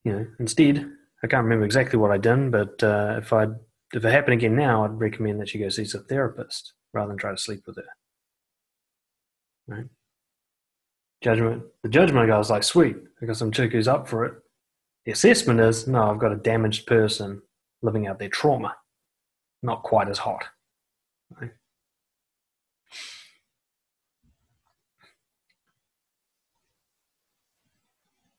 You 0.04 0.12
know, 0.14 0.26
instead, 0.40 0.92
I 1.24 1.28
can't 1.28 1.44
remember 1.44 1.66
exactly 1.66 2.00
what 2.00 2.12
I 2.12 2.18
did, 2.18 2.52
but 2.52 2.82
uh, 2.84 3.16
if 3.18 3.32
I 3.32 3.48
if 3.94 4.04
it 4.06 4.12
happened 4.12 4.34
again 4.34 4.56
now, 4.56 4.86
I'd 4.86 5.00
recommend 5.00 5.40
that 5.40 5.50
she 5.50 5.60
go 5.60 5.70
see 5.70 5.84
a 5.84 6.00
therapist 6.00 6.74
rather 6.94 7.10
than 7.10 7.18
try 7.18 7.32
to 7.32 7.38
sleep 7.38 7.62
with 7.68 7.78
her. 7.78 7.84
Right? 9.68 9.86
Judgment. 11.22 11.64
The 11.84 11.90
judgment 11.90 12.30
guy 12.30 12.38
was 12.38 12.50
like, 12.50 12.64
sweet, 12.64 12.96
because 12.96 13.22
I 13.22 13.26
got 13.28 13.38
some 13.38 13.52
chick 13.52 13.72
who's 13.72 13.88
up 13.88 14.08
for 14.08 14.26
it. 14.26 14.34
The 15.06 15.12
assessment 15.12 15.60
is, 15.60 15.88
no, 15.88 16.10
I've 16.10 16.20
got 16.20 16.32
a 16.32 16.38
damaged 16.38 16.88
person 16.88 17.42
living 17.82 18.08
out 18.08 18.20
their 18.20 18.30
trauma. 18.30 18.76
Not 19.62 19.84
quite 19.84 20.08
as 20.08 20.18
hot. 20.18 20.46
Right? 21.40 21.52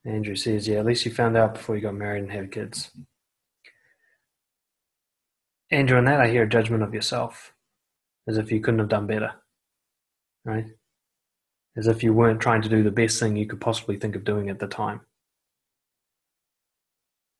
Andrew 0.04 0.34
says, 0.34 0.66
yeah, 0.66 0.78
at 0.78 0.86
least 0.86 1.04
you 1.04 1.12
found 1.12 1.36
out 1.36 1.54
before 1.54 1.76
you 1.76 1.82
got 1.82 1.94
married 1.94 2.24
and 2.24 2.32
had 2.32 2.50
kids. 2.50 2.90
Andrew, 5.70 5.98
in 5.98 6.04
that 6.06 6.20
I 6.20 6.28
hear 6.28 6.42
a 6.42 6.48
judgment 6.48 6.82
of 6.82 6.92
yourself, 6.92 7.52
as 8.26 8.36
if 8.36 8.50
you 8.50 8.60
couldn't 8.60 8.80
have 8.80 8.88
done 8.88 9.06
better. 9.06 9.32
Right? 10.44 10.66
as 11.76 11.86
if 11.86 12.02
you 12.02 12.12
weren't 12.12 12.40
trying 12.40 12.62
to 12.62 12.68
do 12.68 12.82
the 12.82 12.90
best 12.90 13.18
thing 13.18 13.36
you 13.36 13.46
could 13.46 13.60
possibly 13.60 13.96
think 13.96 14.14
of 14.14 14.24
doing 14.24 14.50
at 14.50 14.58
the 14.58 14.66
time. 14.66 15.00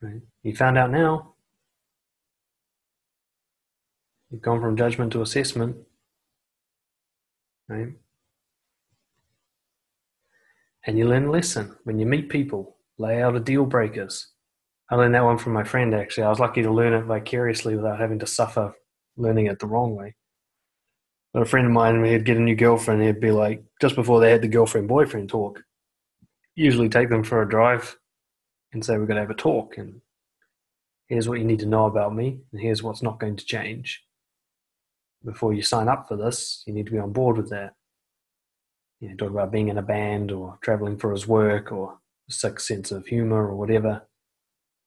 Right? 0.01 0.23
You 0.43 0.57
found 0.57 0.79
out 0.79 0.91
now. 0.91 1.35
You've 4.31 4.43
gone 4.43 4.61
from 4.61 4.77
judgment 4.77 5.13
to 5.13 5.23
assessment. 5.23 5.77
Right? 7.69 7.93
And 10.85 10.99
you 10.99 11.07
learn 11.07 11.27
a 11.27 11.31
lesson 11.31 11.77
when 11.85 11.99
you 11.99 12.07
meet 12.07 12.29
people, 12.29 12.77
lay 12.99 13.23
out 13.23 13.37
a 13.37 13.41
deal 13.41 13.65
breakers. 13.65 14.29
I 14.91 14.97
learned 14.97 15.15
that 15.15 15.25
one 15.25 15.39
from 15.39 15.53
my 15.53 15.65
friend 15.65 15.95
actually. 15.95 16.25
I 16.25 16.29
was 16.29 16.41
lucky 16.41 16.63
to 16.63 16.71
learn 16.71 16.93
it 16.93 17.05
vicariously 17.05 17.77
without 17.77 18.01
having 18.01 18.19
to 18.19 18.27
suffer 18.27 18.75
learning 19.17 19.47
it 19.47 19.59
the 19.59 19.67
wrong 19.67 19.95
way. 19.95 20.15
But 21.33 21.43
a 21.43 21.47
friend 21.47 21.67
of 21.67 21.73
mine, 21.73 22.05
he'd 22.05 22.25
get 22.25 22.37
a 22.37 22.41
new 22.41 22.55
girlfriend, 22.55 23.03
he'd 23.03 23.21
be 23.21 23.31
like, 23.31 23.65
just 23.81 23.95
before 23.95 24.21
they 24.21 24.31
had 24.31 24.43
the 24.43 24.49
girlfriend 24.49 24.89
boyfriend 24.89 25.31
talk, 25.31 25.63
usually 26.55 26.89
take 26.89 27.09
them 27.09 27.25
for 27.25 27.41
a 27.41 27.49
drive 27.49 27.97
and 28.73 28.85
say, 28.85 28.99
We're 28.99 29.07
going 29.07 29.17
to 29.17 29.23
have 29.23 29.31
a 29.31 29.35
talk. 29.35 29.79
And 29.79 30.01
here's 31.09 31.29
what 31.29 31.39
you 31.39 31.45
need 31.45 31.61
to 31.61 31.67
know 31.67 31.87
about 31.87 32.15
me, 32.15 32.41
and 32.53 32.61
here's 32.61 32.83
what's 32.83 33.03
not 33.03 33.19
going 33.19 33.37
to 33.37 33.45
change. 33.45 34.05
Before 35.25 35.55
you 35.55 35.63
sign 35.63 35.89
up 35.89 36.09
for 36.09 36.17
this, 36.17 36.63
you 36.67 36.75
need 36.75 36.87
to 36.87 36.93
be 36.93 36.99
on 36.99 37.13
board 37.13 37.37
with 37.37 37.51
that. 37.51 37.75
You 39.03 39.11
know, 39.11 39.17
talk 39.17 39.31
about 39.31 39.53
being 39.53 39.69
in 39.69 39.77
a 39.77 39.83
band 39.83 40.33
or 40.33 40.59
traveling 40.63 40.97
for 40.97 41.13
his 41.13 41.27
work 41.27 41.73
or 41.73 41.99
sick 42.31 42.59
sense 42.61 42.91
of 42.91 43.07
humor 43.07 43.49
or 43.49 43.57
whatever. 43.57 44.03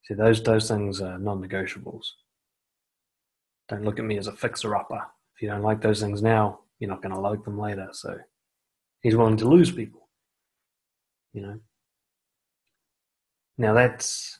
See, 0.05 0.15
those, 0.15 0.41
those 0.41 0.67
things 0.67 1.01
are 1.01 1.19
non 1.19 1.47
negotiables. 1.47 2.05
Don't 3.69 3.83
look 3.83 3.99
at 3.99 4.05
me 4.05 4.17
as 4.17 4.27
a 4.27 4.31
fixer 4.31 4.75
upper 4.75 5.05
if 5.35 5.41
you 5.41 5.49
don't 5.49 5.63
like 5.63 5.81
those 5.81 5.99
things 5.99 6.21
now, 6.21 6.59
you're 6.79 6.89
not 6.89 7.01
going 7.01 7.13
to 7.13 7.19
like 7.19 7.43
them 7.43 7.59
later. 7.59 7.89
So 7.91 8.17
he's 9.01 9.15
willing 9.15 9.37
to 9.37 9.47
lose 9.47 9.71
people. 9.71 10.07
You 11.33 11.41
know. 11.41 11.59
Now 13.57 13.73
that's 13.73 14.39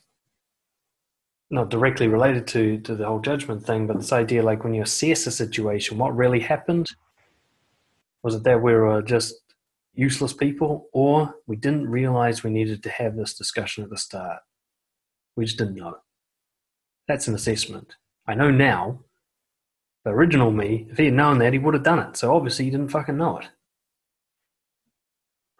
not 1.50 1.68
directly 1.68 2.08
related 2.08 2.46
to 2.48 2.80
to 2.80 2.94
the 2.94 3.06
whole 3.06 3.20
judgment 3.20 3.64
thing, 3.64 3.86
but 3.86 3.98
this 3.98 4.12
idea, 4.12 4.42
like 4.42 4.64
when 4.64 4.74
you 4.74 4.82
assess 4.82 5.26
a 5.26 5.30
situation, 5.30 5.98
what 5.98 6.16
really 6.16 6.40
happened? 6.40 6.90
Was 8.22 8.34
it 8.34 8.44
that 8.44 8.62
we 8.62 8.72
were 8.72 9.02
just 9.02 9.34
useless 9.96 10.32
people, 10.32 10.88
or 10.92 11.34
we 11.46 11.56
didn't 11.56 11.88
realize 11.88 12.42
we 12.42 12.50
needed 12.50 12.82
to 12.82 12.90
have 12.90 13.16
this 13.16 13.34
discussion 13.34 13.82
at 13.82 13.90
the 13.90 13.96
start? 13.96 14.42
We 15.36 15.44
just 15.44 15.58
didn't 15.58 15.74
know. 15.76 15.96
That's 17.08 17.28
an 17.28 17.34
assessment. 17.34 17.96
I 18.26 18.34
know 18.34 18.50
now 18.50 19.00
the 20.04 20.10
original 20.10 20.50
me, 20.50 20.86
if 20.90 20.98
he 20.98 21.06
had 21.06 21.14
known 21.14 21.38
that, 21.38 21.52
he 21.52 21.58
would 21.58 21.74
have 21.74 21.82
done 21.82 21.98
it. 21.98 22.16
So 22.16 22.34
obviously 22.34 22.64
he 22.64 22.70
didn't 22.70 22.90
fucking 22.90 23.16
know 23.16 23.38
it. 23.38 23.48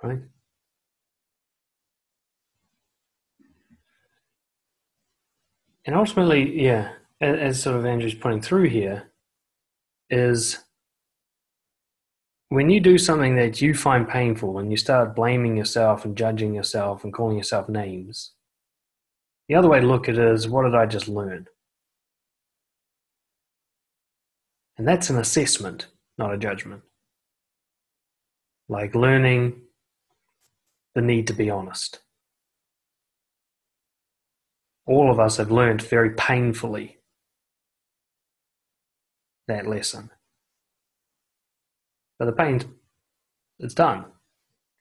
Right? 0.03 0.21
And 5.85 5.95
ultimately, 5.95 6.63
yeah, 6.63 6.93
as, 7.21 7.63
sort 7.63 7.77
of 7.77 7.87
Andrew's 7.87 8.15
putting 8.15 8.41
through 8.41 8.69
here, 8.69 9.11
is 10.11 10.59
when 12.49 12.71
you 12.71 12.81
do 12.81 12.99
something 12.99 13.37
that 13.37 13.61
you 13.61 13.75
find 13.75 14.09
painful 14.09 14.59
and 14.59 14.71
you 14.71 14.77
start 14.77 15.17
blaming 15.17 15.57
yourself 15.57 16.05
and 16.05 16.17
judging 16.17 16.55
yourself 16.55 17.05
and 17.05 17.13
calling 17.13 17.37
yourself 17.37 17.69
names, 17.69 18.33
the 19.49 19.55
other 19.55 19.69
way 19.69 19.81
to 19.81 19.87
look 19.87 20.09
at 20.09 20.17
it 20.17 20.33
is 20.33 20.49
what 20.49 20.65
did 20.65 20.75
I 20.75 20.87
just 20.87 21.09
learn? 21.09 21.47
And 24.79 24.87
that's 24.87 25.11
an 25.11 25.19
assessment, 25.19 25.89
not 26.19 26.35
a 26.35 26.39
judgment. 26.39 26.83
Like 28.69 28.95
learning 28.95 29.63
the 30.95 31.03
need 31.03 31.27
to 31.29 31.33
be 31.33 31.51
honest. 31.51 32.01
all 34.87 35.11
of 35.11 35.19
us 35.19 35.37
have 35.37 35.51
learned 35.51 35.83
very 35.83 36.11
painfully 36.11 36.99
that 39.49 39.67
lesson. 39.67 40.11
But 42.19 42.27
the 42.27 42.33
pain, 42.33 42.63
it's 43.59 43.75
done. 43.75 44.07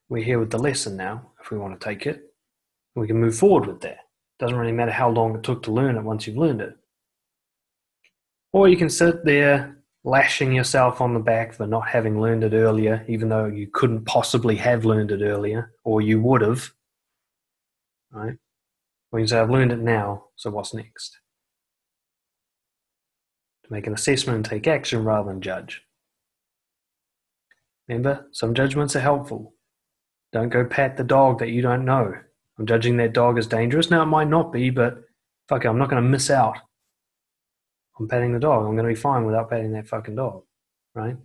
We're 0.10 0.24
here 0.24 0.40
with 0.40 0.52
the 0.52 0.60
lesson 0.60 0.96
now, 0.96 1.32
if 1.42 1.52
we 1.52 1.58
want 1.58 1.80
to 1.80 1.84
take 1.84 2.06
it. 2.06 2.34
We 2.96 3.08
can 3.08 3.20
move 3.20 3.38
forward 3.38 3.68
with 3.68 3.82
that. 3.82 3.98
Doesn't 4.40 4.58
really 4.58 4.72
matter 4.72 4.92
how 4.92 5.10
long 5.10 5.36
it 5.36 5.44
took 5.44 5.64
to 5.64 5.72
learn 5.72 5.98
it 5.98 6.04
once 6.04 6.28
you've 6.28 6.38
learned 6.38 6.62
it. 6.62 6.78
Or 8.54 8.68
you 8.70 8.78
can 8.78 8.90
sit 8.90 9.26
there 9.26 9.78
lashing 10.06 10.54
yourself 10.54 11.02
on 11.02 11.14
the 11.14 11.20
back 11.20 11.54
for 11.54 11.66
not 11.68 11.88
having 11.88 12.22
learned 12.22 12.44
it 12.44 12.54
earlier, 12.54 13.04
even 13.08 13.28
though 13.28 13.48
you 13.48 13.68
couldn't 13.74 14.06
possibly 14.06 14.56
have 14.58 14.86
learned 14.86 15.12
it 15.12 15.22
earlier, 15.22 15.74
or 15.84 16.02
you 16.02 16.22
would 16.22 16.42
have. 16.42 16.72
Right? 18.12 18.38
Or 19.12 19.20
you 19.20 19.24
can 19.24 19.30
say, 19.30 19.40
I've 19.40 19.50
learned 19.50 19.72
it 19.72 19.80
now, 19.80 20.26
so 20.36 20.52
what's 20.52 20.74
next? 20.74 21.20
To 23.66 23.74
make 23.74 23.88
an 23.88 23.94
assessment 23.94 24.38
and 24.38 24.46
take 24.46 24.68
action 24.68 25.04
rather 25.04 25.30
than 25.30 25.42
judge. 25.42 25.85
Remember, 27.88 28.28
some 28.32 28.54
judgments 28.54 28.96
are 28.96 29.02
helpful. 29.02 29.54
Don't 30.32 30.50
go 30.50 30.66
pat 30.66 30.98
the 30.98 31.04
dog 31.04 31.40
that 31.40 31.50
you 31.50 31.62
don't 31.62 31.86
know. 31.86 32.14
I'm 32.58 32.66
judging 32.66 32.98
that 32.98 33.14
dog 33.14 33.38
as 33.38 33.48
dangerous. 33.48 33.92
Now, 33.92 34.04
it 34.04 34.08
might 34.08 34.30
not 34.30 34.52
be, 34.52 34.70
but 34.70 35.04
fuck 35.48 35.66
it, 35.66 35.68
I'm 35.68 35.78
not 35.78 35.90
going 35.90 36.02
to 36.02 36.10
miss 36.10 36.30
out 36.30 36.58
on 38.00 38.08
patting 38.08 38.34
the 38.34 38.40
dog. 38.40 38.66
I'm 38.66 38.76
going 38.76 38.88
to 38.88 38.94
be 38.94 39.00
fine 39.00 39.26
without 39.26 39.50
patting 39.50 39.74
that 39.74 39.88
fucking 39.88 40.16
dog, 40.16 40.44
right? 40.94 41.18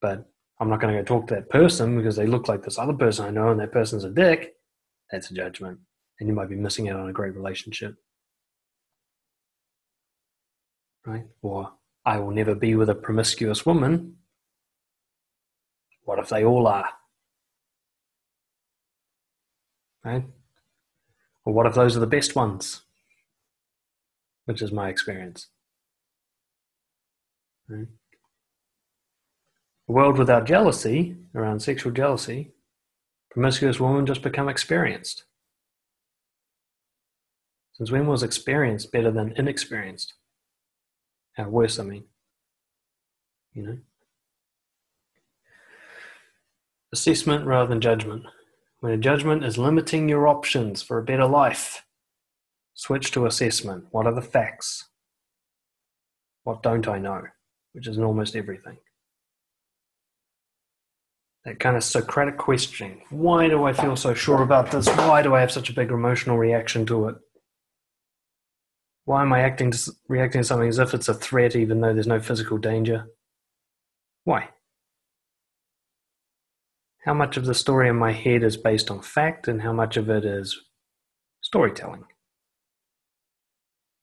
But 0.00 0.26
I'm 0.58 0.68
not 0.68 0.80
going 0.80 0.94
to 0.94 1.00
go 1.00 1.04
talk 1.04 1.28
to 1.28 1.34
that 1.34 1.50
person 1.50 1.96
because 1.96 2.16
they 2.16 2.26
look 2.26 2.48
like 2.48 2.62
this 2.62 2.78
other 2.78 2.94
person 2.94 3.26
I 3.26 3.30
know 3.30 3.50
and 3.50 3.60
that 3.60 3.72
person's 3.72 4.04
a 4.04 4.10
dick. 4.10 4.54
That's 5.10 5.30
a 5.30 5.34
judgment. 5.34 5.78
And 6.18 6.28
you 6.28 6.34
might 6.34 6.48
be 6.48 6.56
missing 6.56 6.88
out 6.88 7.00
on 7.00 7.08
a 7.08 7.12
great 7.12 7.34
relationship. 7.34 7.94
Right? 11.04 11.26
Or 11.42 11.72
I 12.04 12.18
will 12.18 12.32
never 12.32 12.54
be 12.54 12.74
with 12.74 12.88
a 12.88 12.94
promiscuous 12.94 13.64
woman 13.64 14.16
what 16.06 16.20
if 16.20 16.28
they 16.28 16.44
all 16.44 16.66
are? 16.66 16.88
Right? 20.04 20.24
Or 21.44 21.52
what 21.52 21.66
if 21.66 21.74
those 21.74 21.96
are 21.96 22.00
the 22.00 22.06
best 22.06 22.36
ones? 22.36 22.82
Which 24.44 24.62
is 24.62 24.70
my 24.70 24.88
experience. 24.88 25.48
Right? 27.68 27.88
A 29.88 29.92
world 29.92 30.16
without 30.16 30.46
jealousy, 30.46 31.16
around 31.34 31.60
sexual 31.60 31.92
jealousy, 31.92 32.52
promiscuous 33.30 33.80
women 33.80 34.06
just 34.06 34.22
become 34.22 34.48
experienced. 34.48 35.24
Since 37.72 37.90
when 37.90 38.06
was 38.06 38.22
experienced 38.22 38.92
better 38.92 39.10
than 39.10 39.34
inexperienced? 39.36 40.14
How 41.32 41.48
worse, 41.48 41.80
I 41.80 41.82
mean. 41.82 42.04
You 43.54 43.62
know? 43.66 43.78
Assessment 46.96 47.44
rather 47.44 47.68
than 47.68 47.82
judgment. 47.82 48.24
When 48.80 48.90
a 48.90 48.96
judgment 48.96 49.44
is 49.44 49.58
limiting 49.58 50.08
your 50.08 50.26
options 50.26 50.80
for 50.80 50.96
a 50.96 51.04
better 51.04 51.26
life, 51.26 51.84
switch 52.72 53.10
to 53.10 53.26
assessment. 53.26 53.84
What 53.90 54.06
are 54.06 54.14
the 54.14 54.22
facts? 54.22 54.88
What 56.44 56.62
don't 56.62 56.88
I 56.88 56.98
know? 56.98 57.24
Which 57.74 57.86
is 57.86 57.98
almost 57.98 58.34
everything. 58.34 58.78
That 61.44 61.60
kind 61.60 61.76
of 61.76 61.84
Socratic 61.84 62.38
question 62.38 63.02
why 63.10 63.50
do 63.50 63.64
I 63.64 63.74
feel 63.74 63.94
so 63.94 64.14
sure 64.14 64.40
about 64.40 64.70
this? 64.70 64.88
Why 64.88 65.20
do 65.20 65.34
I 65.34 65.40
have 65.40 65.52
such 65.52 65.68
a 65.68 65.74
big 65.74 65.90
emotional 65.90 66.38
reaction 66.38 66.86
to 66.86 67.08
it? 67.08 67.16
Why 69.04 69.20
am 69.20 69.34
I 69.34 69.40
acting 69.40 69.70
reacting 70.08 70.40
to 70.40 70.44
something 70.46 70.68
as 70.70 70.78
if 70.78 70.94
it's 70.94 71.08
a 71.08 71.14
threat 71.14 71.56
even 71.56 71.82
though 71.82 71.92
there's 71.92 72.06
no 72.06 72.20
physical 72.20 72.56
danger? 72.56 73.08
Why? 74.24 74.48
How 77.06 77.14
much 77.14 77.36
of 77.36 77.44
the 77.44 77.54
story 77.54 77.88
in 77.88 77.96
my 77.96 78.10
head 78.10 78.42
is 78.42 78.56
based 78.56 78.90
on 78.90 79.00
fact 79.00 79.46
and 79.46 79.62
how 79.62 79.72
much 79.72 79.96
of 79.96 80.10
it 80.10 80.24
is 80.24 80.60
storytelling, 81.40 82.04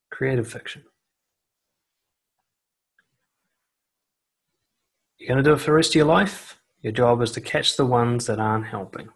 creative 0.10 0.48
fiction. 0.48 0.84
You're 5.18 5.28
going 5.28 5.44
to 5.44 5.50
do 5.50 5.54
it 5.54 5.60
for 5.60 5.66
the 5.66 5.74
rest 5.74 5.92
of 5.92 5.96
your 5.96 6.06
life. 6.06 6.62
Your 6.82 6.94
job 6.94 7.22
is 7.22 7.32
to 7.34 7.42
catch 7.42 7.76
the 7.76 7.86
ones 7.86 8.26
that 8.28 8.40
aren't 8.40 8.68
helping. 8.68 9.10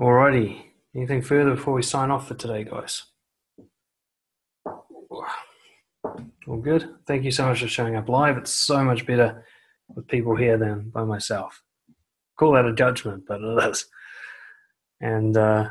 Alrighty. 0.00 0.62
Anything 0.96 1.22
further 1.22 1.54
before 1.54 1.74
we 1.74 1.82
sign 1.82 2.10
off 2.10 2.26
for 2.26 2.34
today, 2.34 2.64
guys? 2.64 3.04
All 6.46 6.58
good. 6.58 6.88
Thank 7.06 7.24
you 7.24 7.32
so 7.32 7.46
much 7.46 7.60
for 7.60 7.68
showing 7.68 7.96
up 7.96 8.08
live. 8.08 8.36
It's 8.36 8.52
so 8.52 8.84
much 8.84 9.04
better 9.04 9.44
with 9.94 10.06
people 10.06 10.36
here 10.36 10.56
than 10.56 10.90
by 10.90 11.04
myself. 11.04 11.62
Call 12.38 12.52
that 12.52 12.66
a 12.66 12.72
judgment, 12.72 13.24
but 13.26 13.40
it 13.40 13.70
is. 13.70 13.86
And 15.00 15.36
uh, 15.36 15.70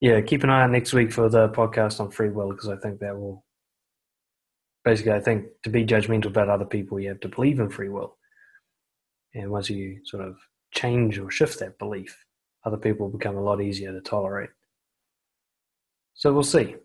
yeah, 0.00 0.20
keep 0.22 0.44
an 0.44 0.50
eye 0.50 0.62
on 0.62 0.72
next 0.72 0.94
week 0.94 1.12
for 1.12 1.28
the 1.28 1.48
podcast 1.50 2.00
on 2.00 2.10
free 2.10 2.30
will 2.30 2.50
because 2.50 2.68
I 2.68 2.76
think 2.76 3.00
that 3.00 3.18
will 3.18 3.44
basically, 4.84 5.12
I 5.12 5.20
think 5.20 5.46
to 5.62 5.70
be 5.70 5.84
judgmental 5.84 6.26
about 6.26 6.48
other 6.48 6.64
people, 6.64 6.98
you 6.98 7.10
have 7.10 7.20
to 7.20 7.28
believe 7.28 7.60
in 7.60 7.68
free 7.68 7.88
will. 7.90 8.16
And 9.34 9.50
once 9.50 9.68
you 9.68 10.00
sort 10.04 10.26
of 10.26 10.38
change 10.72 11.18
or 11.18 11.30
shift 11.30 11.58
that 11.60 11.78
belief, 11.78 12.24
other 12.64 12.76
people 12.78 13.08
become 13.08 13.36
a 13.36 13.42
lot 13.42 13.60
easier 13.60 13.92
to 13.92 14.00
tolerate. 14.00 14.50
So 16.14 16.32
we'll 16.32 16.42
see. 16.42 16.76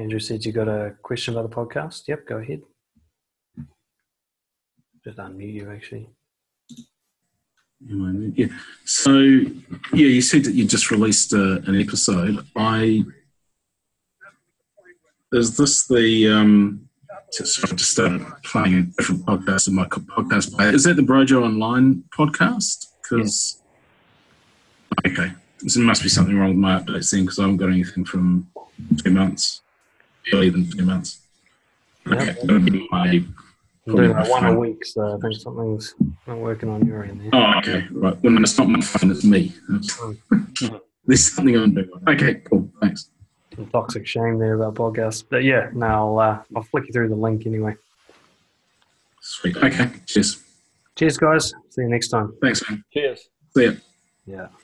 Andrew 0.00 0.18
said 0.18 0.44
you 0.46 0.52
got 0.52 0.66
a 0.66 0.94
question 1.02 1.36
about 1.36 1.50
the 1.50 1.54
podcast. 1.54 2.08
Yep, 2.08 2.26
go 2.26 2.36
ahead. 2.38 2.62
Just 5.04 5.18
unmute 5.18 5.52
you 5.52 5.70
actually. 5.70 6.08
Yeah. 7.80 8.46
So, 8.84 9.12
yeah, 9.92 10.10
you 10.16 10.22
said 10.22 10.44
that 10.44 10.54
you 10.54 10.66
just 10.66 10.90
released 10.90 11.34
uh, 11.34 11.60
an 11.66 11.78
episode. 11.78 12.46
I 12.56 13.04
is 15.32 15.56
this 15.56 15.86
the 15.86 16.28
um? 16.28 16.88
Just, 17.32 17.62
I 17.64 17.76
just 17.76 17.92
started 17.92 18.26
playing 18.42 18.74
a 18.74 18.82
different 18.82 19.24
podcasts 19.24 19.68
in 19.68 19.74
my 19.74 19.84
podcast 19.84 20.52
player. 20.52 20.74
Is 20.74 20.84
that 20.84 20.96
the 20.96 21.02
Brojo 21.02 21.44
Online 21.44 22.02
podcast? 22.16 22.86
Because 23.02 23.62
yeah. 25.04 25.12
okay, 25.12 25.32
there 25.62 25.84
must 25.84 26.02
be 26.02 26.08
something 26.08 26.36
wrong 26.36 26.48
with 26.48 26.56
my 26.56 26.80
updates 26.80 27.10
then 27.10 27.22
because 27.22 27.38
I 27.38 27.42
haven't 27.42 27.58
got 27.58 27.68
anything 27.68 28.04
from 28.04 28.48
two 29.02 29.10
months 29.10 29.60
earlier 30.32 30.50
than 30.50 30.64
three 30.64 30.84
months. 30.84 31.20
Okay, 32.06 32.36
my, 32.44 32.54
I'm 32.54 33.34
doing 33.86 34.10
like 34.10 34.30
one 34.30 34.46
a 34.46 34.58
week, 34.58 34.84
so 34.84 35.16
I 35.16 35.20
think 35.20 35.40
something's 35.40 35.94
not 36.26 36.38
working 36.38 36.68
on 36.68 36.86
your 36.86 37.04
end 37.04 37.20
there. 37.20 37.30
Oh, 37.32 37.58
okay, 37.58 37.86
right. 37.90 38.16
Well, 38.22 38.42
it's 38.42 38.58
not 38.58 38.68
my 38.68 38.80
phone, 38.80 39.10
it's 39.10 39.24
me. 39.24 39.52
There's 41.06 41.32
something 41.32 41.56
I'm 41.56 41.74
doing. 41.74 41.90
Okay, 42.08 42.34
cool. 42.48 42.70
Thanks. 42.80 43.10
Some 43.56 43.66
toxic 43.66 44.06
shame 44.06 44.38
there 44.38 44.54
about 44.54 44.74
podcasts, 44.74 45.24
but 45.28 45.44
yeah, 45.44 45.70
now 45.72 46.08
I'll, 46.08 46.18
uh, 46.18 46.42
I'll 46.54 46.62
flick 46.62 46.86
you 46.86 46.92
through 46.92 47.08
the 47.08 47.16
link 47.16 47.46
anyway. 47.46 47.74
Sweet. 49.20 49.56
Okay. 49.56 49.90
Cheers. 50.06 50.42
Cheers, 50.96 51.16
guys. 51.18 51.52
See 51.70 51.82
you 51.82 51.88
next 51.88 52.08
time. 52.08 52.34
Thanks, 52.40 52.68
man. 52.68 52.84
Cheers. 52.92 53.28
See 53.56 53.64
ya. 53.64 53.72
Yeah. 54.26 54.48